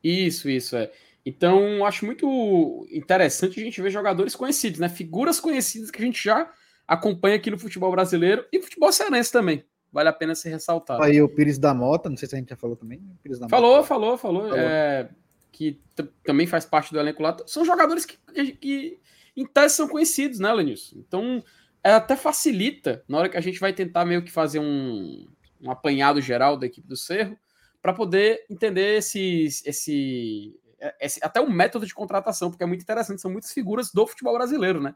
Isso, 0.02 0.48
isso, 0.48 0.76
é. 0.76 0.90
Então, 1.24 1.84
acho 1.86 2.04
muito 2.04 2.86
interessante 2.90 3.58
a 3.58 3.64
gente 3.64 3.80
ver 3.80 3.90
jogadores 3.90 4.36
conhecidos, 4.36 4.78
né? 4.78 4.88
Figuras 4.88 5.40
conhecidas 5.40 5.90
que 5.90 6.02
a 6.02 6.04
gente 6.04 6.22
já 6.22 6.50
acompanha 6.86 7.36
aqui 7.36 7.50
no 7.50 7.58
futebol 7.58 7.90
brasileiro 7.90 8.44
e 8.52 8.60
futebol 8.60 8.92
cearense 8.92 9.32
também. 9.32 9.64
Vale 9.90 10.08
a 10.08 10.12
pena 10.12 10.34
ser 10.34 10.50
ressaltado. 10.50 11.02
Aí 11.02 11.22
o 11.22 11.28
Pires 11.28 11.56
da 11.56 11.72
Mota, 11.72 12.10
não 12.10 12.16
sei 12.16 12.28
se 12.28 12.34
a 12.34 12.38
gente 12.38 12.50
já 12.50 12.56
falou 12.56 12.76
também. 12.76 13.00
falou, 13.48 13.76
Mota. 13.76 13.86
falou, 13.86 14.18
falou, 14.18 14.48
falou. 14.48 14.58
É, 14.58 15.08
que 15.50 15.80
também 16.24 16.46
faz 16.46 16.66
parte 16.66 16.92
do 16.92 16.98
elenco 16.98 17.22
lá. 17.22 17.36
São 17.46 17.64
jogadores 17.64 18.04
que, 18.04 18.18
que, 18.34 18.52
que 18.52 18.98
em 19.36 19.46
tese 19.46 19.76
são 19.76 19.88
conhecidos, 19.88 20.40
né, 20.40 20.52
Lenilson? 20.52 20.96
Então, 20.98 21.42
é, 21.82 21.92
até 21.92 22.16
facilita 22.16 23.04
na 23.08 23.18
hora 23.18 23.28
que 23.28 23.36
a 23.36 23.40
gente 23.40 23.60
vai 23.60 23.72
tentar 23.72 24.04
meio 24.04 24.22
que 24.22 24.32
fazer 24.32 24.58
um, 24.58 25.26
um 25.60 25.70
apanhado 25.70 26.20
geral 26.20 26.56
da 26.56 26.66
equipe 26.66 26.86
do 26.86 26.96
Cerro 26.96 27.38
para 27.80 27.92
poder 27.92 28.44
entender 28.50 28.98
esse 28.98 29.44
esse, 29.64 30.54
até 31.22 31.40
o 31.40 31.50
método 31.50 31.86
de 31.86 31.94
contratação, 31.94 32.50
porque 32.50 32.64
é 32.64 32.66
muito 32.66 32.82
interessante, 32.82 33.20
são 33.20 33.30
muitas 33.30 33.52
figuras 33.52 33.90
do 33.92 34.06
futebol 34.06 34.34
brasileiro, 34.34 34.80
né? 34.80 34.94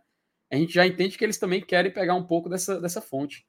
A 0.50 0.56
gente 0.56 0.72
já 0.72 0.86
entende 0.86 1.16
que 1.16 1.24
eles 1.24 1.38
também 1.38 1.60
querem 1.60 1.92
pegar 1.92 2.14
um 2.14 2.26
pouco 2.26 2.48
dessa, 2.48 2.80
dessa 2.80 3.00
fonte. 3.00 3.46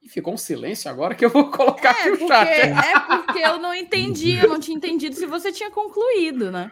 E 0.00 0.08
ficou 0.08 0.34
um 0.34 0.38
silêncio 0.38 0.90
agora 0.90 1.14
que 1.14 1.24
eu 1.24 1.30
vou 1.30 1.50
colocar 1.52 1.96
é, 1.96 2.00
aqui 2.00 2.22
no 2.22 2.28
chat. 2.28 2.48
É 2.48 3.00
porque 3.00 3.38
eu 3.38 3.58
não 3.58 3.74
entendi, 3.74 4.36
eu 4.36 4.48
não 4.48 4.60
tinha 4.60 4.76
entendido 4.76 5.16
se 5.16 5.26
você 5.26 5.50
tinha 5.50 5.70
concluído, 5.70 6.52
né? 6.52 6.70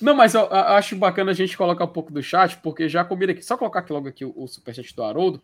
Não, 0.00 0.14
mas 0.14 0.34
eu, 0.34 0.42
eu, 0.42 0.50
acho 0.50 0.96
bacana 0.96 1.30
a 1.30 1.34
gente 1.34 1.56
colocar 1.56 1.84
um 1.84 1.92
pouco 1.92 2.12
do 2.12 2.22
chat, 2.22 2.58
porque 2.58 2.88
já 2.88 3.04
combina 3.04 3.32
aqui. 3.32 3.42
Só 3.42 3.56
colocar 3.56 3.80
aqui 3.80 3.92
logo 3.92 4.08
aqui 4.08 4.24
o, 4.24 4.32
o 4.36 4.48
superchat 4.48 4.94
do 4.94 5.04
Haroldo. 5.04 5.42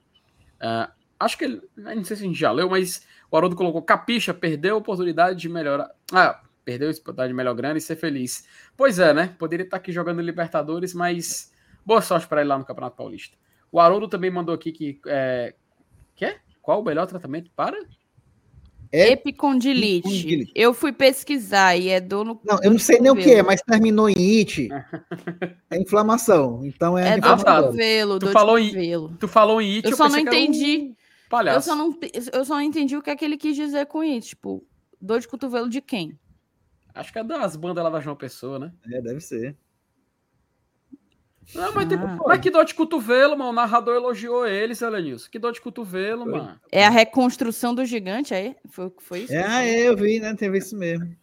Uh, 0.61 1.02
acho 1.25 1.39
que 1.39 1.45
ele. 1.45 1.63
Não 1.77 2.05
sei 2.05 2.17
se 2.17 2.25
a 2.25 2.27
gente 2.27 2.39
já 2.39 2.53
leu, 2.53 2.69
mas 2.69 3.07
o 3.31 3.37
Haroldo 3.37 3.57
colocou: 3.57 3.83
Capixa 3.83 4.35
perdeu 4.35 4.75
a 4.75 4.79
oportunidade 4.79 5.39
de 5.39 5.49
melhorar. 5.49 5.91
Ah, 6.13 6.43
perdeu 6.65 6.89
a 6.89 6.93
oportunidade 6.93 7.29
de 7.29 7.35
melhor 7.35 7.55
grana 7.55 7.79
e 7.79 7.81
ser 7.81 7.97
feliz. 7.97 8.47
Pois 8.77 8.99
é, 8.99 9.15
né? 9.15 9.35
Poderia 9.39 9.65
estar 9.65 9.77
aqui 9.77 9.93
jogando 9.93 10.21
Libertadores, 10.21 10.95
mas 10.95 11.53
boa 11.85 12.03
sorte 12.03 12.27
para 12.27 12.41
ele 12.41 12.49
lá 12.49 12.59
no 12.59 12.65
Campeonato 12.65 12.97
Paulista. 12.97 13.37
O 13.71 13.81
Haroldo 13.81 14.09
também 14.09 14.31
mandou 14.31 14.55
aqui 14.55 14.73
que. 14.73 15.01
É... 15.07 15.55
Quê? 16.15 16.37
Qual 16.61 16.81
o 16.81 16.85
melhor 16.85 17.07
tratamento 17.07 17.51
para? 17.57 17.79
Epicondilite. 18.93 20.07
Epicondilite. 20.07 20.53
Eu 20.55 20.75
fui 20.75 20.93
pesquisar 20.93 21.75
e 21.77 21.89
é 21.89 21.99
dor 21.99 22.27
no. 22.27 22.39
Não, 22.45 22.59
eu 22.63 22.71
não 22.71 22.79
sei 22.79 23.01
nem 23.01 23.11
o 23.11 23.17
que 23.17 23.33
é, 23.33 23.43
mas 23.43 23.63
terminou 23.63 24.11
em 24.11 24.39
it. 24.39 24.69
é 25.71 25.81
inflamação. 25.81 26.61
Então 26.63 26.99
é. 26.99 27.15
É 27.15 27.19
dor 27.19 27.39
no 27.39 27.45
cotovelo. 27.45 28.19
Tu, 28.19 28.29
falou 28.29 28.59
em, 28.59 29.09
tu 29.19 29.27
falou 29.27 29.63
em 29.63 29.77
it. 29.77 29.87
Eu, 29.87 29.93
eu 29.93 29.97
só 29.97 30.11
não 30.11 30.19
entendi. 30.19 30.95
Um 31.33 31.49
eu, 31.49 31.61
só 31.61 31.75
não, 31.75 31.99
eu 32.33 32.45
só 32.45 32.55
não 32.55 32.63
entendi 32.63 32.97
o 32.97 33.03
que 33.03 33.11
é 33.11 33.17
que 33.17 33.25
ele 33.25 33.37
quis 33.37 33.57
dizer 33.57 33.87
com 33.87 34.01
it. 34.01 34.29
Tipo, 34.29 34.67
dor 35.01 35.21
de 35.21 35.29
cotovelo 35.29 35.69
de 35.69 35.81
quem? 35.81 36.19
Acho 36.95 37.13
que 37.13 37.19
é 37.19 37.25
das 37.25 37.57
bandas 37.57 37.83
lá 37.83 37.91
da 37.91 38.01
João 38.01 38.17
Pessoa, 38.17 38.59
né? 38.59 38.73
É, 38.91 39.01
deve 39.01 39.21
ser. 39.21 39.57
Não, 41.55 41.75
mas, 41.75 41.89
tipo, 41.89 42.29
mas 42.29 42.41
que 42.41 42.51
dor 42.51 42.65
de 42.65 42.75
cotovelo, 42.75 43.37
mano. 43.37 43.51
O 43.51 43.55
narrador 43.55 43.97
elogiou 43.97 44.47
ele, 44.47 44.75
Selenilson. 44.75 45.29
Que 45.31 45.39
dor 45.39 45.53
de 45.53 45.61
cotovelo, 45.61 46.25
foi. 46.25 46.33
mano. 46.33 46.61
É 46.71 46.87
a 46.87 46.91
reconstrução 46.91 47.75
do 47.75 47.85
gigante 47.85 48.33
aí? 48.33 48.55
Foi, 48.71 48.93
foi 48.99 49.21
isso? 49.21 49.35
É, 49.35 49.89
eu 49.89 49.97
vi, 49.97 50.21
né? 50.21 50.35
Teve 50.35 50.59
isso 50.59 50.77
mesmo. 50.77 51.17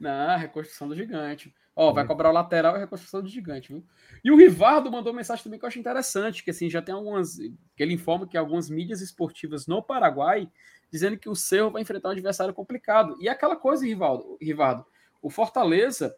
Não, 0.00 0.36
reconstrução 0.36 0.88
do 0.88 0.96
gigante. 0.96 1.54
Ó, 1.74 1.90
é. 1.90 1.94
vai 1.94 2.06
cobrar 2.06 2.30
o 2.30 2.32
lateral 2.32 2.76
e 2.76 2.80
reconstrução 2.80 3.22
do 3.22 3.28
gigante, 3.28 3.72
viu? 3.72 3.84
E 4.22 4.30
o 4.30 4.36
Rivardo 4.36 4.90
mandou 4.90 5.12
mensagem 5.12 5.42
também 5.42 5.58
que 5.58 5.64
eu 5.64 5.68
acho 5.68 5.78
interessante, 5.78 6.44
que 6.44 6.50
assim, 6.50 6.68
já 6.68 6.82
tem 6.82 6.94
algumas. 6.94 7.36
que 7.36 7.82
ele 7.82 7.94
informa 7.94 8.26
que 8.26 8.36
algumas 8.36 8.68
mídias 8.68 9.00
esportivas 9.00 9.66
no 9.66 9.82
Paraguai 9.82 10.50
dizendo 10.90 11.16
que 11.16 11.28
o 11.28 11.34
Cerro 11.34 11.70
vai 11.70 11.80
enfrentar 11.80 12.10
um 12.10 12.12
adversário 12.12 12.52
complicado. 12.52 13.16
E 13.18 13.26
aquela 13.26 13.56
coisa, 13.56 13.86
Rivaldo, 13.86 14.36
Rivardo, 14.38 14.84
o 15.22 15.30
Fortaleza 15.30 16.14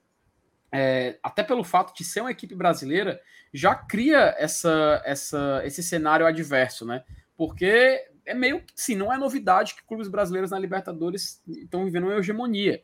é, 0.77 1.21
até 1.23 1.45
pelo 1.45 1.63
fato 1.63 1.95
de 1.95 2.03
ser 2.03 2.21
uma 2.21 2.33
equipe 2.33 2.53
brasileira, 2.53 3.21
já 3.53 3.77
cria 3.77 4.35
essa, 4.37 5.01
essa, 5.05 5.63
esse 5.65 5.85
cenário 5.85 6.27
adverso, 6.27 6.85
né? 6.85 7.05
Porque 7.37 8.05
é 8.27 8.35
meio 8.35 8.61
que, 8.61 8.73
sim, 8.75 8.97
não 8.97 9.13
é 9.13 9.17
novidade 9.17 9.77
que 9.77 9.87
clubes 9.87 10.09
brasileiros 10.09 10.51
na 10.51 10.59
Libertadores 10.59 11.41
estão 11.47 11.85
vivendo 11.85 12.09
uma 12.09 12.17
hegemonia. 12.17 12.83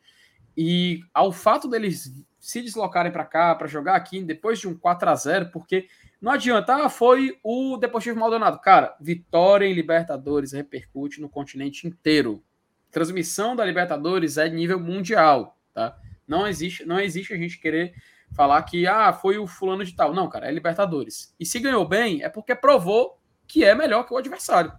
E 0.57 1.01
ao 1.13 1.33
fato 1.33 1.67
deles 1.67 2.13
se 2.41 2.63
deslocarem 2.63 3.13
para 3.13 3.25
cá, 3.25 3.55
para 3.55 3.69
jogar 3.69 3.95
aqui, 3.95 4.23
depois 4.23 4.59
de 4.59 4.67
um 4.67 4.75
4 4.75 5.11
a 5.11 5.15
0 5.15 5.51
porque 5.53 5.87
não 6.21 6.33
adianta, 6.33 6.85
ah, 6.85 6.89
foi 6.89 7.39
o 7.43 7.77
Deportivo 7.77 8.19
Maldonado. 8.19 8.59
Cara, 8.61 8.95
vitória 9.01 9.67
em 9.67 9.73
Libertadores 9.73 10.53
repercute 10.53 11.21
no 11.21 11.29
continente 11.29 11.87
inteiro. 11.87 12.43
Transmissão 12.91 13.57
da 13.57 13.65
Libertadores 13.65 14.37
é 14.37 14.49
nível 14.49 14.79
mundial, 14.79 15.57
tá? 15.73 15.97
Não 16.27 16.47
existe, 16.47 16.85
não 16.85 17.01
existe 17.01 17.33
a 17.33 17.37
gente 17.37 17.59
querer 17.59 17.95
falar 18.33 18.63
que 18.63 18.87
ah, 18.87 19.13
foi 19.13 19.39
o 19.39 19.47
fulano 19.47 19.85
de 19.85 19.95
tal. 19.95 20.13
Não, 20.13 20.29
cara, 20.29 20.49
é 20.49 20.53
Libertadores. 20.53 21.35
E 21.41 21.47
se 21.47 21.59
ganhou 21.59 21.87
bem, 21.87 22.23
é 22.23 22.29
porque 22.29 22.55
provou 22.55 23.19
que 23.47 23.65
é 23.65 23.75
melhor 23.75 24.05
que 24.05 24.13
o 24.13 24.17
adversário. 24.17 24.73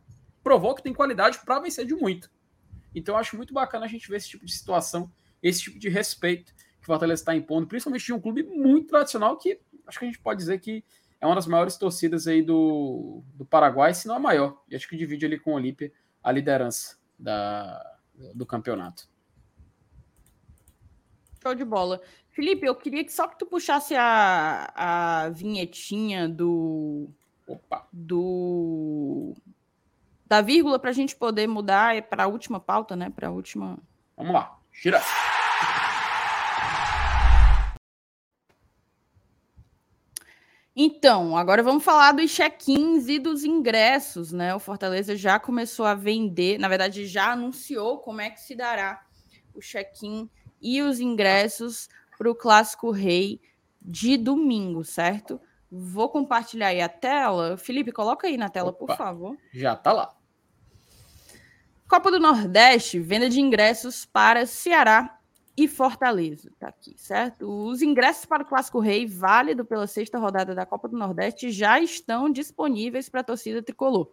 Provou 0.43 0.75
que 0.75 0.83
tem 0.83 0.93
qualidade 0.93 1.39
para 1.43 1.59
vencer 1.59 1.85
de 1.85 1.95
muito. 1.95 2.31
Então 2.93 3.15
eu 3.15 3.19
acho 3.19 3.35
muito 3.35 3.53
bacana 3.53 3.85
a 3.85 3.89
gente 3.89 4.07
ver 4.07 4.17
esse 4.17 4.29
tipo 4.29 4.45
de 4.45 4.51
situação, 4.51 5.11
esse 5.41 5.61
tipo 5.61 5.79
de 5.79 5.89
respeito 5.89 6.53
que 6.81 6.85
o 6.85 6.87
Fortaleza 6.87 7.21
está 7.21 7.35
impondo, 7.35 7.67
principalmente 7.67 8.05
de 8.05 8.13
um 8.13 8.19
clube 8.19 8.43
muito 8.43 8.87
tradicional 8.87 9.37
que 9.37 9.61
acho 9.85 9.99
que 9.99 10.05
a 10.05 10.07
gente 10.07 10.19
pode 10.19 10.39
dizer 10.39 10.59
que 10.59 10.83
é 11.19 11.25
uma 11.25 11.35
das 11.35 11.45
maiores 11.45 11.77
torcidas 11.77 12.27
aí 12.27 12.41
do, 12.41 13.21
do 13.35 13.45
Paraguai, 13.45 13.93
se 13.93 14.07
não 14.07 14.15
a 14.15 14.19
maior. 14.19 14.59
E 14.67 14.75
acho 14.75 14.89
que 14.89 14.97
divide 14.97 15.25
ali 15.25 15.39
com 15.39 15.51
o 15.51 15.55
Olímpia 15.55 15.91
a 16.23 16.31
liderança 16.31 16.97
da, 17.17 17.97
do 18.33 18.45
campeonato. 18.45 19.07
Show 21.41 21.53
de 21.53 21.63
bola. 21.63 22.01
Felipe, 22.31 22.65
eu 22.65 22.75
queria 22.75 23.03
que 23.03 23.13
só 23.13 23.27
que 23.27 23.37
tu 23.37 23.45
puxasse 23.45 23.93
a, 23.95 24.71
a 24.75 25.29
vinhetinha 25.29 26.27
do. 26.27 27.09
Opa. 27.47 27.87
Do. 27.91 29.35
Da 30.25 30.41
vírgula 30.41 30.79
para 30.79 30.91
a 30.91 30.93
gente 30.93 31.15
poder 31.15 31.45
mudar 31.45 31.95
é 31.95 32.01
para 32.01 32.23
a 32.23 32.27
última 32.27 32.59
pauta, 32.59 32.95
né? 32.95 33.11
Para 33.13 33.27
a 33.27 33.31
última. 33.31 33.77
Vamos 34.15 34.33
lá. 34.33 34.57
Gira. 34.71 35.01
Então, 40.75 41.35
agora 41.35 41.61
vamos 41.61 41.83
falar 41.83 42.13
dos 42.13 42.31
check-ins 42.31 43.09
e 43.09 43.19
dos 43.19 43.43
ingressos, 43.43 44.31
né? 44.31 44.55
O 44.55 44.59
Fortaleza 44.59 45.15
já 45.17 45.37
começou 45.37 45.85
a 45.85 45.93
vender, 45.93 46.57
na 46.57 46.69
verdade, 46.69 47.05
já 47.05 47.33
anunciou 47.33 47.99
como 47.99 48.21
é 48.21 48.29
que 48.29 48.39
se 48.39 48.55
dará 48.55 49.05
o 49.53 49.59
check-in 49.59 50.29
e 50.61 50.81
os 50.81 51.01
ingressos 51.01 51.89
para 52.17 52.31
o 52.31 52.35
Clássico 52.35 52.89
Rei 52.89 53.41
de 53.81 54.15
domingo, 54.15 54.83
certo? 54.85 55.41
Vou 55.69 56.07
compartilhar 56.07 56.67
aí 56.67 56.81
a 56.81 56.87
tela. 56.87 57.57
Felipe, 57.57 57.91
coloca 57.91 58.27
aí 58.27 58.37
na 58.37 58.47
tela, 58.47 58.69
Opa, 58.69 58.79
por 58.79 58.95
favor. 58.95 59.37
Já 59.53 59.75
tá 59.75 59.91
lá. 59.91 60.15
Copa 61.87 62.09
do 62.09 62.19
Nordeste, 62.19 62.99
venda 62.99 63.29
de 63.29 63.41
ingressos 63.41 64.05
para 64.05 64.45
Ceará 64.45 65.20
e 65.55 65.67
Fortaleza. 65.67 66.51
Tá 66.59 66.69
aqui, 66.69 66.93
certo? 66.97 67.47
Os 67.47 67.81
ingressos 67.81 68.25
para 68.25 68.43
o 68.43 68.45
Clássico 68.45 68.79
Rei, 68.79 69.05
válido 69.05 69.65
pela 69.65 69.87
sexta 69.87 70.17
rodada 70.17 70.55
da 70.55 70.65
Copa 70.65 70.87
do 70.87 70.97
Nordeste, 70.97 71.51
já 71.51 71.79
estão 71.79 72.29
disponíveis 72.29 73.09
para 73.09 73.21
a 73.21 73.23
torcida 73.23 73.61
tricolor. 73.61 74.11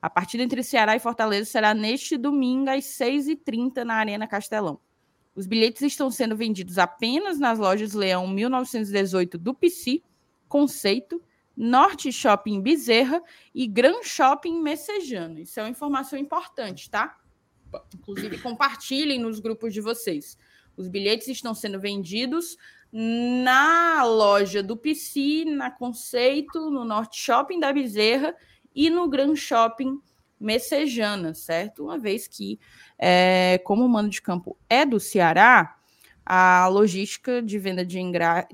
A 0.00 0.08
partida 0.08 0.42
entre 0.42 0.62
Ceará 0.62 0.94
e 0.94 1.00
Fortaleza 1.00 1.50
será 1.50 1.74
neste 1.74 2.16
domingo 2.16 2.70
às 2.70 2.84
6h30 2.84 3.84
na 3.84 3.94
Arena 3.94 4.28
Castelão. 4.28 4.80
Os 5.34 5.46
bilhetes 5.46 5.82
estão 5.82 6.10
sendo 6.10 6.36
vendidos 6.36 6.78
apenas 6.78 7.38
nas 7.38 7.58
lojas 7.58 7.92
Leão 7.92 8.26
1918 8.26 9.38
do 9.38 9.54
PC, 9.54 10.02
Conceito, 10.48 11.22
Norte 11.56 12.12
Shopping 12.12 12.60
Bezerra 12.60 13.22
e 13.54 13.66
Gran 13.66 14.02
Shopping 14.02 14.60
Messejano. 14.62 15.40
Isso 15.40 15.58
é 15.58 15.64
uma 15.64 15.68
informação 15.68 16.18
importante, 16.18 16.88
tá? 16.88 17.18
Inclusive, 17.94 18.38
compartilhem 18.38 19.18
nos 19.18 19.40
grupos 19.40 19.74
de 19.74 19.80
vocês. 19.80 20.38
Os 20.78 20.88
bilhetes 20.88 21.26
estão 21.28 21.54
sendo 21.54 21.80
vendidos 21.80 22.56
na 22.90 24.04
loja 24.04 24.62
do 24.62 24.76
PC, 24.76 25.44
na 25.44 25.70
Conceito, 25.70 26.70
no 26.70 26.84
Norte 26.84 27.18
Shopping 27.18 27.58
da 27.60 27.72
Bezerra 27.72 28.34
e 28.74 28.88
no 28.88 29.08
Gran 29.08 29.34
Shopping 29.34 30.00
Messejana, 30.40 31.34
certo? 31.34 31.82
Uma 31.84 31.98
vez 31.98 32.28
que, 32.28 32.60
é, 32.96 33.60
como 33.64 33.84
o 33.84 33.88
mando 33.88 34.08
de 34.08 34.22
campo 34.22 34.56
é 34.70 34.86
do 34.86 35.00
Ceará, 35.00 35.76
a 36.24 36.68
logística 36.68 37.42
de 37.42 37.58
venda 37.58 37.84
de, 37.84 37.98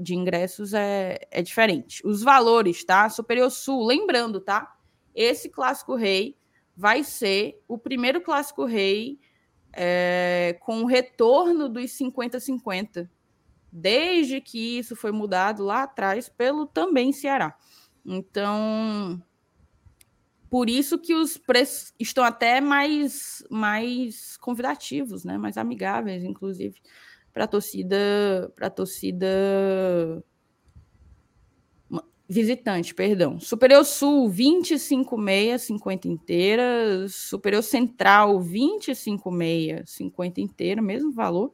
de 0.01 0.15
ingressos 0.15 0.73
é, 0.73 1.19
é 1.31 1.43
diferente. 1.43 2.01
Os 2.07 2.23
valores, 2.23 2.85
tá? 2.85 3.09
Superior 3.11 3.51
Sul, 3.51 3.85
lembrando, 3.85 4.41
tá? 4.41 4.77
Esse 5.15 5.51
Clássico 5.51 5.95
Rei 5.95 6.37
vai 6.77 7.05
ser 7.05 7.63
o 7.69 7.77
primeiro 7.77 8.21
Clássico 8.21 8.65
Rei 8.65 9.19
é, 9.77 10.57
com 10.61 10.83
o 10.83 10.87
retorno 10.87 11.69
dos 11.69 11.91
50-50, 11.93 13.09
desde 13.71 14.41
que 14.41 14.79
isso 14.79 14.95
foi 14.95 15.11
mudado 15.11 15.65
lá 15.65 15.83
atrás 15.83 16.29
pelo 16.29 16.67
também 16.67 17.13
Ceará. 17.13 17.57
Então, 18.07 19.21
por 20.49 20.71
isso 20.71 20.99
que 20.99 21.15
os 21.15 21.37
preços 21.37 21.93
estão 21.99 22.23
até 22.23 22.61
mais, 22.61 23.43
mais 23.51 24.37
convidativos, 24.37 25.25
né? 25.25 25.37
mais 25.37 25.57
amigáveis, 25.57 26.23
inclusive, 26.23 26.81
para 27.33 27.45
a 27.45 27.49
torcida, 27.49 28.53
para 28.55 28.71
torcida 28.71 29.27
visitante, 32.29 32.95
perdão. 32.95 33.39
Superior 33.39 33.85
Sul, 33.85 34.29
25,6, 34.29 35.59
50 35.59 36.09
inteira. 36.09 37.07
Superior 37.09 37.63
Central, 37.63 38.41
25,6, 38.41 39.87
50 39.87 40.41
inteira, 40.41 40.83
mesmo 40.83 41.13
valor. 41.13 41.53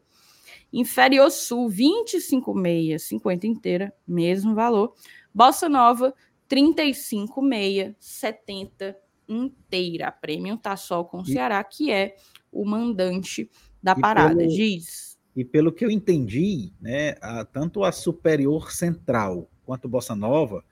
Inferior 0.72 1.30
Sul, 1.30 1.68
25,6, 1.68 2.98
50 2.98 3.46
inteira, 3.46 3.92
mesmo 4.06 4.54
valor. 4.54 4.94
Bossa 5.34 5.68
Nova, 5.68 6.14
35,6, 6.48 7.94
70 7.98 8.96
inteira. 9.28 10.08
A 10.08 10.12
Premium 10.12 10.56
tá 10.56 10.76
só 10.76 11.02
com 11.04 11.18
o 11.18 11.26
Ceará, 11.26 11.62
que 11.64 11.90
é 11.90 12.16
o 12.52 12.64
mandante 12.64 13.50
da 13.82 13.94
parada. 13.94 14.36
Pelo, 14.36 14.48
Diz. 14.48 15.18
E 15.34 15.44
pelo 15.44 15.72
que 15.72 15.84
eu 15.84 15.90
entendi, 15.90 16.72
né, 16.80 17.14
a, 17.20 17.44
tanto 17.44 17.84
a 17.84 17.92
Superior 17.92 18.72
Central 18.72 19.48
quanto 19.70 19.88
Bossa 19.88 20.16
Nova 20.16 20.64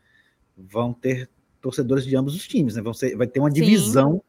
vão 0.56 0.92
ter 0.92 1.30
torcedores 1.60 2.04
de 2.04 2.16
ambos 2.16 2.34
os 2.34 2.48
times, 2.48 2.74
né? 2.74 2.82
Vão 2.82 2.92
ser, 2.92 3.16
vai 3.16 3.28
ter 3.28 3.38
uma 3.38 3.48
divisão. 3.48 4.14
Sim. 4.14 4.20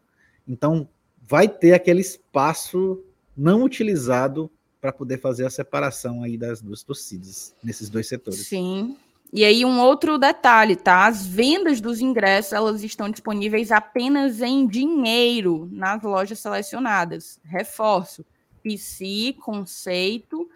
Então, 0.48 0.88
vai 1.20 1.48
ter 1.48 1.74
aquele 1.74 2.02
espaço 2.02 3.04
não 3.36 3.64
utilizado 3.64 4.48
para 4.80 4.94
poder 4.94 5.18
fazer 5.18 5.48
a 5.48 5.50
separação 5.50 6.22
aí 6.22 6.38
das 6.38 6.62
duas 6.62 6.84
torcidas 6.84 7.56
nesses 7.64 7.90
dois 7.90 8.08
setores. 8.08 8.46
Sim. 8.46 8.96
E 9.34 9.44
aí 9.44 9.66
um 9.66 9.80
outro 9.80 10.20
detalhe, 10.20 10.76
tá? 10.76 11.08
As 11.08 11.26
vendas 11.26 11.82
dos 11.82 12.00
ingressos, 12.00 12.54
elas 12.54 12.84
estão 12.84 13.10
disponíveis 13.10 13.72
apenas 13.72 14.40
em 14.40 14.68
dinheiro 14.68 15.68
nas 15.72 16.04
lojas 16.04 16.38
selecionadas. 16.38 17.40
Reforço. 17.44 18.24
PC, 18.62 19.34
Conceito, 19.40 20.48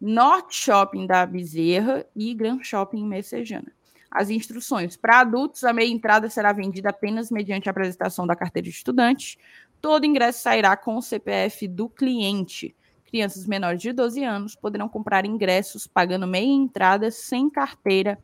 Norte 0.00 0.54
Shopping 0.54 1.06
da 1.06 1.24
Bezerra 1.24 2.06
e 2.14 2.34
Grand 2.34 2.62
Shopping 2.62 3.06
Messejana. 3.06 3.72
As 4.10 4.30
instruções. 4.30 4.96
Para 4.96 5.20
adultos, 5.20 5.64
a 5.64 5.72
meia 5.72 5.90
entrada 5.90 6.28
será 6.30 6.52
vendida 6.52 6.90
apenas 6.90 7.30
mediante 7.30 7.68
a 7.68 7.70
apresentação 7.70 8.26
da 8.26 8.36
carteira 8.36 8.64
de 8.64 8.70
estudante. 8.70 9.38
Todo 9.80 10.06
ingresso 10.06 10.40
sairá 10.42 10.76
com 10.76 10.96
o 10.96 11.02
CPF 11.02 11.66
do 11.68 11.88
cliente. 11.88 12.74
Crianças 13.06 13.46
menores 13.46 13.80
de 13.80 13.92
12 13.92 14.24
anos 14.24 14.54
poderão 14.54 14.88
comprar 14.88 15.24
ingressos 15.24 15.86
pagando 15.86 16.26
meia 16.26 16.46
entrada 16.46 17.10
sem 17.10 17.48
carteira 17.50 18.18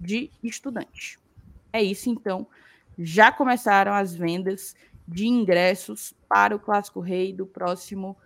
de 0.00 0.30
estudante. 0.42 1.18
É 1.72 1.82
isso, 1.82 2.08
então. 2.10 2.46
Já 2.98 3.30
começaram 3.30 3.92
as 3.92 4.14
vendas 4.14 4.74
de 5.06 5.26
ingressos 5.26 6.14
para 6.28 6.54
o 6.54 6.58
Clássico 6.58 7.00
Rei 7.00 7.32
do 7.32 7.46
próximo 7.46 8.16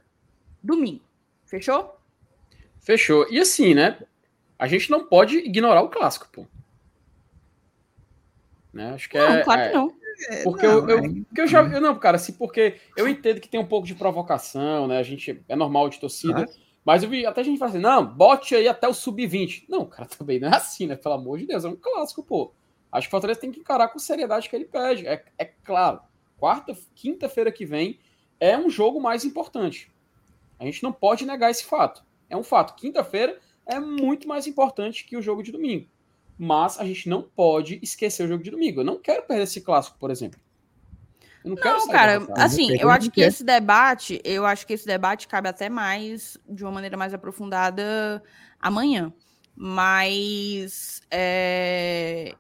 domingo. 0.62 1.04
Fechou? 1.44 2.01
Fechou. 2.82 3.26
E 3.30 3.38
assim, 3.38 3.74
né? 3.74 3.98
A 4.59 4.66
gente 4.66 4.90
não 4.90 5.06
pode 5.06 5.38
ignorar 5.38 5.82
o 5.82 5.88
clássico, 5.88 6.28
pô. 6.30 6.46
Né? 8.72 8.92
Acho 8.92 9.09
que 9.09 9.18
não, 9.18 9.26
é. 9.26 9.42
Claro 9.42 9.60
é, 9.60 9.72
não. 9.72 9.94
É, 10.28 10.42
porque 10.42 10.66
não, 10.66 10.88
eu, 10.88 10.88
eu, 10.88 11.24
porque 11.24 11.40
eu 11.40 11.46
já. 11.46 11.62
Eu, 11.62 11.80
não, 11.80 11.98
cara, 11.98 12.16
assim, 12.16 12.32
porque 12.32 12.76
eu 12.96 13.09
entendo 13.09 13.40
que 13.40 13.48
tem 13.48 13.59
um 13.59 13.66
pouco 13.66 13.86
de 13.86 13.94
provocação, 13.94 14.86
né? 14.86 14.98
A 14.98 15.02
gente 15.02 15.42
é 15.48 15.56
normal 15.56 15.88
de 15.88 15.98
torcida. 15.98 16.48
Mas 16.84 17.02
eu 17.02 17.09
vi 17.09 17.24
até 17.24 17.40
a 17.40 17.44
gente 17.44 17.59
fala 17.59 17.70
assim: 17.70 17.80
não, 17.80 18.04
bote 18.04 18.54
aí 18.54 18.68
até 18.68 18.88
o 18.88 18.94
sub-20. 18.94 19.64
Não, 19.68 19.86
cara, 19.86 20.09
também 20.18 20.40
não 20.40 20.48
é 20.48 20.56
assim, 20.56 20.86
né? 20.86 20.96
Pelo 20.96 21.14
amor 21.14 21.38
de 21.38 21.46
Deus, 21.46 21.64
é 21.64 21.68
um 21.68 21.76
clássico, 21.76 22.22
pô. 22.22 22.52
Acho 22.90 23.06
que 23.06 23.10
o 23.10 23.12
Fortaleza 23.12 23.40
tem 23.40 23.50
que 23.50 23.60
encarar 23.60 23.88
com 23.88 23.98
seriedade 23.98 24.48
que 24.48 24.54
ele 24.54 24.66
pede. 24.66 25.06
É, 25.06 25.24
é 25.38 25.44
claro, 25.44 26.00
quarta, 26.36 26.76
quinta-feira 26.94 27.50
que 27.50 27.64
vem 27.64 27.98
é 28.38 28.59
um 28.59 28.68
jogo 28.68 29.00
mais 29.00 29.24
importante. 29.24 29.90
A 30.59 30.64
gente 30.64 30.82
não 30.82 30.92
pode 30.92 31.24
negar 31.24 31.50
esse 31.50 31.64
fato. 31.64 32.04
É 32.32 32.36
um 32.36 32.42
fato. 32.42 32.74
Quinta-feira 32.74 33.38
é 33.66 33.78
muito 33.78 34.26
mais 34.26 34.46
importante 34.46 35.04
que 35.04 35.16
o 35.16 35.22
jogo 35.22 35.42
de 35.42 35.52
domingo 35.52 35.86
mas 36.38 36.78
a 36.80 36.84
gente 36.84 37.09
não 37.09 37.22
pode 37.22 37.78
esquecer 37.82 38.24
o 38.24 38.28
jogo 38.28 38.42
de 38.42 38.50
domingo. 38.50 38.80
Eu 38.80 38.84
não 38.84 38.98
quero 38.98 39.22
perder 39.22 39.44
esse 39.44 39.60
clássico, 39.60 39.96
por 39.98 40.10
exemplo. 40.10 40.40
Eu 41.44 41.50
não, 41.50 41.56
não 41.56 41.88
cara, 41.88 42.26
assim, 42.36 42.76
eu 42.76 42.90
acho 42.90 43.10
que 43.10 43.20
esse 43.20 43.44
debate, 43.44 44.20
eu 44.24 44.44
acho 44.44 44.66
que 44.66 44.72
esse 44.72 44.86
debate 44.86 45.28
cabe 45.28 45.48
até 45.48 45.68
mais, 45.68 46.36
de 46.48 46.64
uma 46.64 46.72
maneira 46.72 46.96
mais 46.96 47.14
aprofundada, 47.14 48.22
amanhã. 48.60 49.12
Mas 49.54 51.00
é, 51.10 52.34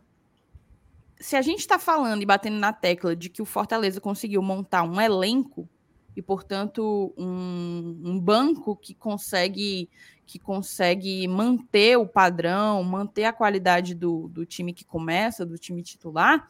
se 1.20 1.36
a 1.36 1.42
gente 1.42 1.60
está 1.60 1.78
falando 1.78 2.22
e 2.22 2.26
batendo 2.26 2.56
na 2.56 2.72
tecla 2.72 3.14
de 3.14 3.28
que 3.28 3.42
o 3.42 3.44
Fortaleza 3.44 4.00
conseguiu 4.00 4.42
montar 4.42 4.82
um 4.82 5.00
elenco 5.00 5.68
e, 6.16 6.22
portanto, 6.22 7.12
um, 7.16 8.00
um 8.04 8.20
banco 8.20 8.76
que 8.76 8.94
consegue 8.94 9.88
que 10.24 10.38
consegue 10.38 11.28
manter 11.28 11.98
o 11.98 12.06
padrão, 12.06 12.82
manter 12.82 13.24
a 13.24 13.32
qualidade 13.32 13.94
do, 13.94 14.28
do 14.28 14.46
time 14.46 14.72
que 14.72 14.84
começa, 14.84 15.44
do 15.44 15.58
time 15.58 15.82
titular, 15.82 16.48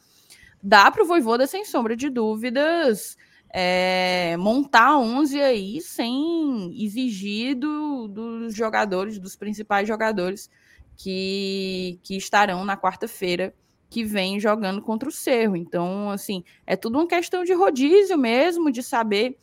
dá 0.61 0.89
para 0.89 1.03
o 1.03 1.05
Voivoda, 1.05 1.45
sem 1.45 1.65
sombra 1.65 1.93
de 1.93 2.09
dúvidas, 2.09 3.17
é, 3.49 4.37
montar 4.37 4.97
11 4.97 5.41
aí 5.41 5.81
sem 5.81 6.71
exigir 6.81 7.55
do, 7.55 8.07
dos 8.07 8.55
jogadores, 8.55 9.19
dos 9.19 9.35
principais 9.35 9.85
jogadores 9.85 10.49
que, 10.95 11.99
que 12.03 12.15
estarão 12.15 12.63
na 12.63 12.77
quarta-feira 12.77 13.53
que 13.93 14.03
vem 14.03 14.39
jogando 14.39 14.81
contra 14.81 15.07
o 15.07 15.11
Cerro. 15.11 15.55
Então, 15.55 16.09
assim, 16.09 16.43
é 16.65 16.75
tudo 16.75 16.97
uma 16.97 17.05
questão 17.05 17.43
de 17.43 17.53
rodízio 17.53 18.17
mesmo, 18.17 18.71
de 18.71 18.81
saber 18.81 19.37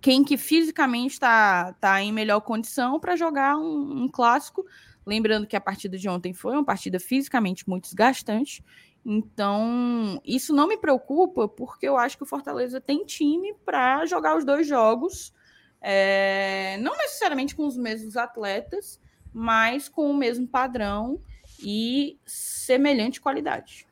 quem 0.00 0.24
que 0.24 0.38
fisicamente 0.38 1.12
está 1.12 1.74
tá 1.74 2.00
em 2.00 2.10
melhor 2.10 2.40
condição 2.40 2.98
para 2.98 3.14
jogar 3.14 3.58
um, 3.58 4.04
um, 4.04 4.08
clássico. 4.08 4.64
Lembrando 5.04 5.46
que 5.46 5.54
a 5.54 5.60
partida 5.60 5.98
de 5.98 6.08
ontem 6.08 6.32
foi 6.32 6.54
uma 6.54 6.64
partida 6.64 6.98
fisicamente 6.98 7.68
muito 7.68 7.84
desgastante. 7.84 8.64
Então, 9.04 10.18
isso 10.24 10.54
não 10.54 10.66
me 10.66 10.78
preocupa, 10.78 11.46
porque 11.46 11.86
eu 11.86 11.98
acho 11.98 12.16
que 12.16 12.22
o 12.22 12.26
Fortaleza 12.26 12.80
tem 12.80 13.04
time 13.04 13.52
para 13.66 14.06
jogar 14.06 14.34
os 14.34 14.46
dois 14.46 14.66
jogos, 14.66 15.30
é, 15.78 16.78
não 16.78 16.96
necessariamente 16.96 17.54
com 17.54 17.66
os 17.66 17.76
mesmos 17.76 18.16
atletas, 18.16 18.98
mas 19.30 19.90
com 19.90 20.10
o 20.10 20.16
mesmo 20.16 20.48
padrão 20.48 21.20
e 21.62 22.18
semelhante 22.26 23.20
qualidade. 23.20 23.86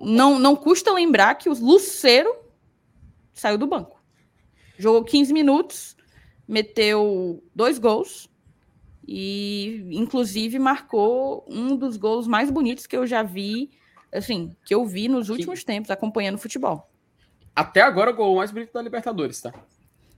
Não, 0.00 0.38
não 0.38 0.54
custa 0.54 0.92
lembrar 0.92 1.34
que 1.34 1.48
o 1.48 1.54
Luceiro 1.54 2.34
saiu 3.34 3.58
do 3.58 3.66
banco. 3.66 4.00
Jogou 4.78 5.02
15 5.04 5.32
minutos, 5.32 5.96
meteu 6.46 7.42
dois 7.54 7.78
gols 7.78 8.30
e, 9.06 9.84
inclusive, 9.90 10.58
marcou 10.58 11.44
um 11.48 11.76
dos 11.76 11.96
gols 11.96 12.28
mais 12.28 12.50
bonitos 12.50 12.86
que 12.86 12.96
eu 12.96 13.06
já 13.06 13.22
vi, 13.22 13.70
assim, 14.12 14.54
que 14.64 14.74
eu 14.74 14.86
vi 14.86 15.08
nos 15.08 15.30
últimos 15.30 15.64
tempos 15.64 15.90
acompanhando 15.90 16.38
futebol. 16.38 16.88
Até 17.56 17.80
agora, 17.80 18.10
o 18.12 18.14
gol 18.14 18.36
mais 18.36 18.52
bonito 18.52 18.72
da 18.72 18.80
Libertadores, 18.80 19.40
tá? 19.40 19.52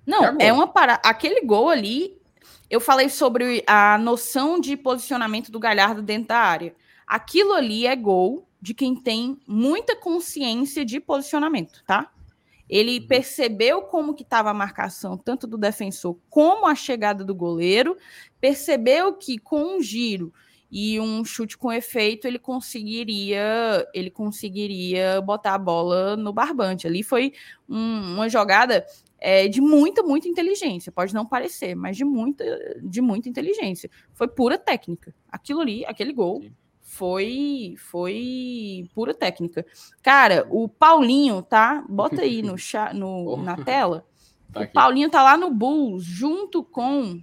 Não, 0.07 0.37
é 0.39 0.53
uma 0.53 0.67
parada. 0.67 1.01
Aquele 1.05 1.41
gol 1.41 1.69
ali, 1.71 2.20
eu 2.69 2.81
falei 2.81 3.09
sobre 3.09 3.63
a 3.67 3.99
noção 3.99 4.61
de 4.61 4.77
posicionamento 4.77 5.51
do 5.51 5.59
Galhardo 5.59 6.03
dentro 6.03 6.29
da 6.29 6.39
área. 6.39 6.75
Aquilo 7.07 7.53
ali 7.53 7.87
é 7.87 7.97
gol 7.97 8.47
de 8.61 8.75
quem 8.75 8.95
tem 8.95 9.39
muita 9.47 9.97
consciência 9.97 10.85
de 10.85 11.01
posicionamento, 11.01 11.83
tá? 11.87 12.11
Ele 12.69 13.01
uhum. 13.01 13.07
percebeu 13.09 13.83
como 13.83 14.15
que 14.15 14.23
estava 14.23 14.51
a 14.51 14.55
marcação 14.55 15.17
tanto 15.17 15.47
do 15.47 15.59
defensor 15.59 16.17
como 16.29 16.67
a 16.67 16.75
chegada 16.75 17.25
do 17.25 17.35
goleiro, 17.35 17.97
percebeu 18.41 19.13
que 19.15 19.39
com 19.39 19.77
um 19.77 19.83
giro 19.83 20.33
e 20.71 21.01
um 21.01 21.25
chute 21.25 21.59
com 21.59 21.73
efeito 21.73 22.29
ele 22.29 22.39
conseguiria 22.39 23.85
ele 23.93 24.09
conseguiria 24.09 25.21
botar 25.21 25.55
a 25.55 25.59
bola 25.59 26.17
no 26.17 26.33
barbante. 26.33 26.87
Ali 26.87 27.03
foi 27.03 27.33
um, 27.69 28.15
uma 28.15 28.29
jogada 28.29 28.87
é, 29.21 29.47
de 29.49 29.61
muita 29.61 30.03
muita 30.03 30.29
inteligência. 30.29 30.91
Pode 30.91 31.15
não 31.15 31.27
parecer, 31.27 31.75
mas 31.75 31.97
de 31.97 32.05
muita 32.05 32.45
de 32.83 33.01
muita 33.01 33.29
inteligência. 33.29 33.91
Foi 34.15 34.27
pura 34.27 34.59
técnica. 34.59 35.15
Aquilo 35.29 35.61
ali, 35.61 35.85
aquele 35.85 36.13
gol. 36.13 36.43
Sim 36.43 36.53
foi 36.91 37.77
foi 37.79 38.91
pura 38.93 39.15
técnica. 39.15 39.65
Cara, 40.03 40.47
o 40.51 40.69
Paulinho, 40.69 41.41
tá? 41.41 41.85
Bota 41.89 42.23
aí 42.23 42.43
no, 42.43 42.57
no 42.95 43.37
na 43.45 43.57
tela. 43.57 44.05
Tá 44.53 44.63
o 44.63 44.73
Paulinho 44.73 45.09
tá 45.09 45.23
lá 45.23 45.37
no 45.37 45.55
Bulls, 45.55 46.03
junto 46.03 46.65
com 46.65 47.23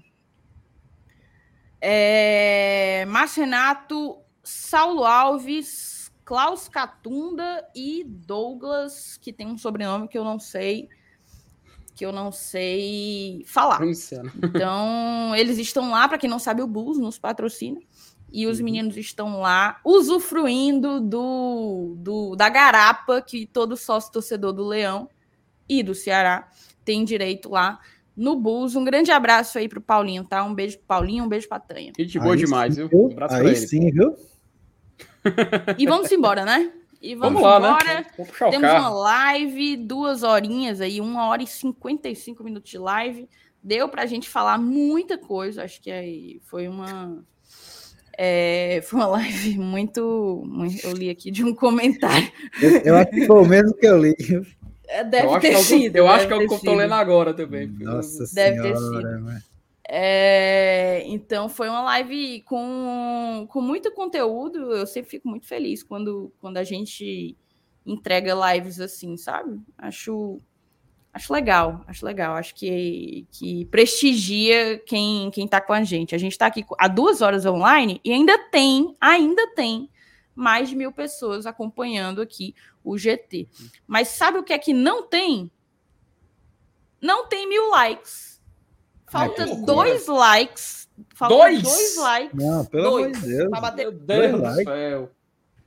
é, 1.82 3.06
Márcio 3.10 3.44
Renato, 3.44 4.18
Saulo 4.41 5.03
Alves, 5.03 6.10
Klaus 6.24 6.69
Catunda 6.69 7.68
e 7.76 8.06
Douglas, 8.06 9.18
que 9.18 9.34
tem 9.34 9.48
um 9.48 9.57
sobrenome 9.57 10.07
que 10.07 10.18
eu 10.18 10.24
não 10.24 10.40
sei 10.40 10.88
que 11.98 12.06
eu 12.06 12.11
não 12.11 12.32
sei 12.32 13.44
falar. 13.48 13.82
Então, 14.44 15.34
eles 15.36 15.57
estão 15.57 15.90
lá, 15.90 16.07
para 16.07 16.19
quem 16.19 16.30
não 16.30 16.38
sabe, 16.38 16.61
o 16.61 16.68
Bulls 16.68 16.99
nos 16.99 17.18
patrocina 17.18 17.82
e 18.32 18.45
os 18.45 18.60
uhum. 18.60 18.65
meninos 18.65 18.95
estão 18.98 19.40
lá 19.40 19.80
usufruindo 19.84 21.02
do, 21.02 21.95
do, 21.98 22.36
da 22.36 22.49
garapa 22.49 23.19
que 23.19 23.48
todo 23.48 23.76
sócio 23.76 24.11
torcedor 24.11 24.53
do 24.53 24.64
Leão 24.64 25.10
e 25.68 25.82
do 25.82 25.95
Ceará 25.95 26.48
tem 26.86 27.03
direito 27.03 27.49
lá 27.49 27.80
no 28.15 28.36
Bulls. 28.36 28.76
Um 28.76 28.84
grande 28.84 29.10
abraço 29.10 29.57
aí 29.57 29.68
pro 29.68 29.82
Paulinho, 29.82 30.24
tá? 30.24 30.44
Um 30.44 30.53
beijo 30.53 30.78
pro 30.78 30.86
Paulinho, 30.86 31.24
um 31.24 31.28
beijo 31.28 31.49
pra 31.49 31.60
Tanha. 31.60 31.94
Gente 31.98 32.19
boa 32.19 32.34
aí 32.34 32.40
demais, 32.40 32.76
sim, 32.76 32.88
viu? 32.88 33.06
Um 33.06 33.11
abraço 33.11 33.36
aí 33.36 33.41
pra 33.41 33.49
ele. 33.49 33.68
sim, 33.68 33.91
viu? 33.91 34.15
E 35.78 35.88
vamos 35.88 36.11
embora, 36.11 36.45
né? 36.45 36.72
E 37.02 37.15
vamos, 37.15 37.41
vamos 37.41 37.61
lá, 37.61 37.69
embora. 37.72 37.94
Né? 37.94 38.06
Vamos 38.18 38.38
Temos 38.38 38.69
uma 38.69 38.90
live, 38.90 39.78
duas 39.78 40.24
horinhas 40.24 40.82
aí, 40.82 40.99
uma 40.99 41.28
hora 41.28 41.44
e 41.44 41.48
55 41.48 42.44
minutos 42.44 42.69
de 42.69 42.78
live. 42.78 43.30
Deu 43.61 43.88
pra 43.90 44.06
gente 44.06 44.30
falar 44.30 44.57
muita 44.57 45.18
coisa. 45.18 45.64
Acho 45.64 45.82
que 45.82 45.91
aí 45.91 46.40
foi 46.45 46.68
uma 46.68 47.24
É, 48.18 48.82
foi 48.84 48.99
uma 48.99 49.07
live 49.18 49.57
muito, 49.57 50.44
muito, 50.45 50.86
Eu 50.86 50.94
li 50.94 51.10
aqui 51.10 51.30
de 51.30 51.44
um 51.44 51.53
comentário. 51.53 52.32
Eu, 52.61 52.72
eu 52.78 52.95
acho 52.98 53.11
que 53.11 53.26
foi 53.26 53.41
o 53.41 53.45
mesmo 53.45 53.74
que 53.74 53.86
eu 53.86 54.02
li. 54.02 54.15
É, 54.88 55.03
deve 55.03 55.28
eu 55.28 55.40
ter 55.40 55.56
acho 55.56 55.64
sido. 55.65 55.91
Que, 55.91 55.99
eu 55.99 56.07
acho 56.07 56.28
que 56.28 56.34
é 56.34 56.36
o 56.38 56.48
que 56.48 56.53
eu 56.53 56.60
tô 56.60 56.74
lendo 56.74 56.94
agora 56.94 57.34
também. 57.34 57.68
Nossa 57.68 58.24
deve 58.34 58.61
senhora, 58.61 58.74
ter 58.74 58.78
sido. 58.78 59.19
né? 59.22 59.41
É, 59.89 61.03
então 61.05 61.47
foi 61.47 61.69
uma 61.69 61.81
live 61.81 62.41
com, 62.41 63.47
com 63.49 63.61
muito 63.61 63.91
conteúdo. 63.91 64.73
Eu 64.73 64.85
sempre 64.85 65.09
fico 65.09 65.30
muito 65.30 65.47
feliz 65.47 65.81
quando, 65.81 66.34
quando 66.39 66.57
a 66.57 66.64
gente 66.64 67.38
entrega 67.85 68.53
lives 68.53 68.81
assim, 68.81 69.15
sabe? 69.15 69.59
Acho 69.77 70.41
acho 71.14 71.34
legal, 71.34 71.84
acho 71.88 72.05
legal. 72.05 72.35
Acho 72.35 72.53
que, 72.53 73.26
que 73.31 73.65
prestigia 73.65 74.77
quem 74.80 75.31
quem 75.31 75.45
está 75.45 75.61
com 75.61 75.73
a 75.73 75.84
gente. 75.84 76.14
A 76.14 76.18
gente 76.18 76.34
está 76.34 76.47
aqui 76.47 76.65
há 76.77 76.88
duas 76.89 77.22
horas 77.22 77.45
online 77.45 78.01
e 78.03 78.11
ainda 78.11 78.38
tem, 78.49 78.93
ainda 78.99 79.47
tem 79.55 79.89
mais 80.35 80.69
de 80.69 80.76
mil 80.76 80.91
pessoas 80.91 81.45
acompanhando 81.45 82.22
aqui 82.22 82.53
o 82.84 82.97
GT. 82.97 83.47
Mas 83.88 84.09
sabe 84.09 84.38
o 84.38 84.43
que 84.43 84.53
é 84.53 84.59
que 84.59 84.73
não 84.73 85.07
tem? 85.07 85.49
Não 87.01 87.27
tem 87.27 87.47
mil 87.47 87.69
likes. 87.69 88.36
Falta 89.09 89.43
Ai, 89.43 89.55
dois 89.57 90.07
likes. 90.07 90.88
Falta 91.13 91.35
Dois? 91.35 91.61
dois 91.61 91.97
likes. 91.97 92.34
Não, 92.34 92.65
pelo 92.65 92.84
dois, 92.89 93.05
amor 93.05 93.21
de 93.21 93.27
Deus. 93.38 93.49
Pra 93.49 93.61
bater 93.61 93.84
Meu 93.84 93.91
Deus 93.91 94.31
do 94.31 94.41
like. 94.41 94.63
céu. 94.65 95.11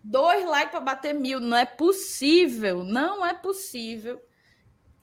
Dois 0.03 0.45
likes 0.47 0.71
para 0.71 0.81
bater 0.81 1.15
mil. 1.15 1.41
Não 1.41 1.57
é 1.57 1.65
possível. 1.67 2.83
Não 2.85 3.25
é 3.25 3.35
possível. 3.35 4.21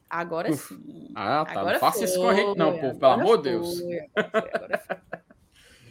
Agora 0.09 0.51
Uf. 0.51 0.73
sim. 0.73 1.11
Ah, 1.15 1.45
tá. 1.45 1.51
Agora 1.59 1.73
não 1.73 1.79
faça 1.79 2.03
isso 2.05 2.15
com 2.19 2.29
a 2.29 2.33
foi, 2.33 2.45
gente, 2.45 2.57
não, 2.57 2.71
pô. 2.73 2.79
Pelo 2.79 2.93
agora 2.95 3.21
amor 3.21 3.37
de 3.37 3.43
Deus. 3.43 3.79
foi, 3.79 3.99
Agora 4.15 4.31
foi, 4.31 4.49
agora 4.53 4.77
foi. 4.79 4.97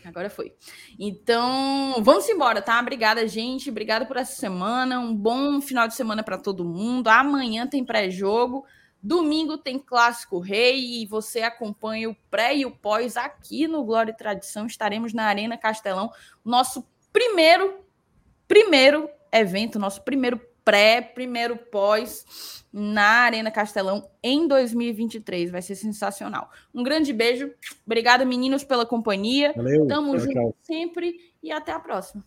Agora 0.05 0.31
foi. 0.31 0.55
Então, 0.99 1.97
vamos 2.01 2.29
embora, 2.29 2.63
tá? 2.63 2.79
Obrigada, 2.81 3.27
gente. 3.27 3.71
Obrigada 3.71 4.07
por 4.07 4.17
essa 4.17 4.37
semana. 4.37 5.01
Um 5.01 5.15
bom 5.15 5.61
final 5.61 5.89
de 5.89 5.95
semana 5.95 6.23
para 6.23 6.39
todo 6.39 6.65
mundo. 6.65 7.09
Amanhã 7.09 7.67
tem 7.67 7.85
pré-jogo. 7.85 8.65
Domingo 9.07 9.57
tem 9.57 9.79
Clássico 9.79 10.41
Rei 10.41 11.01
e 11.01 11.07
você 11.07 11.43
acompanha 11.43 12.11
o 12.11 12.17
pré 12.29 12.57
e 12.57 12.67
o 12.67 12.73
pós 12.73 13.17
aqui 13.17 13.69
no 13.69 13.85
Glória 13.85 14.11
e 14.11 14.17
Tradição. 14.17 14.67
Estaremos 14.67 15.13
na 15.13 15.27
Arena 15.27 15.57
Castelão, 15.57 16.11
nosso 16.45 16.85
primeiro, 17.13 17.85
primeiro 18.49 19.09
evento, 19.31 19.79
nosso 19.79 20.03
primeiro 20.03 20.41
pré, 20.65 21.01
primeiro 21.01 21.57
pós 21.57 22.65
na 22.73 23.21
Arena 23.21 23.49
Castelão 23.49 24.11
em 24.21 24.49
2023. 24.49 25.53
Vai 25.53 25.63
ser 25.63 25.77
sensacional. 25.77 26.51
Um 26.75 26.83
grande 26.83 27.13
beijo. 27.13 27.55
Obrigada, 27.87 28.25
meninos, 28.25 28.65
pela 28.65 28.85
companhia. 28.85 29.53
Valeu. 29.55 29.87
Tamo 29.87 30.17
Tchau, 30.17 30.19
junto 30.19 30.33
tchau. 30.33 30.57
sempre 30.63 31.33
e 31.41 31.53
até 31.53 31.71
a 31.71 31.79
próxima. 31.79 32.25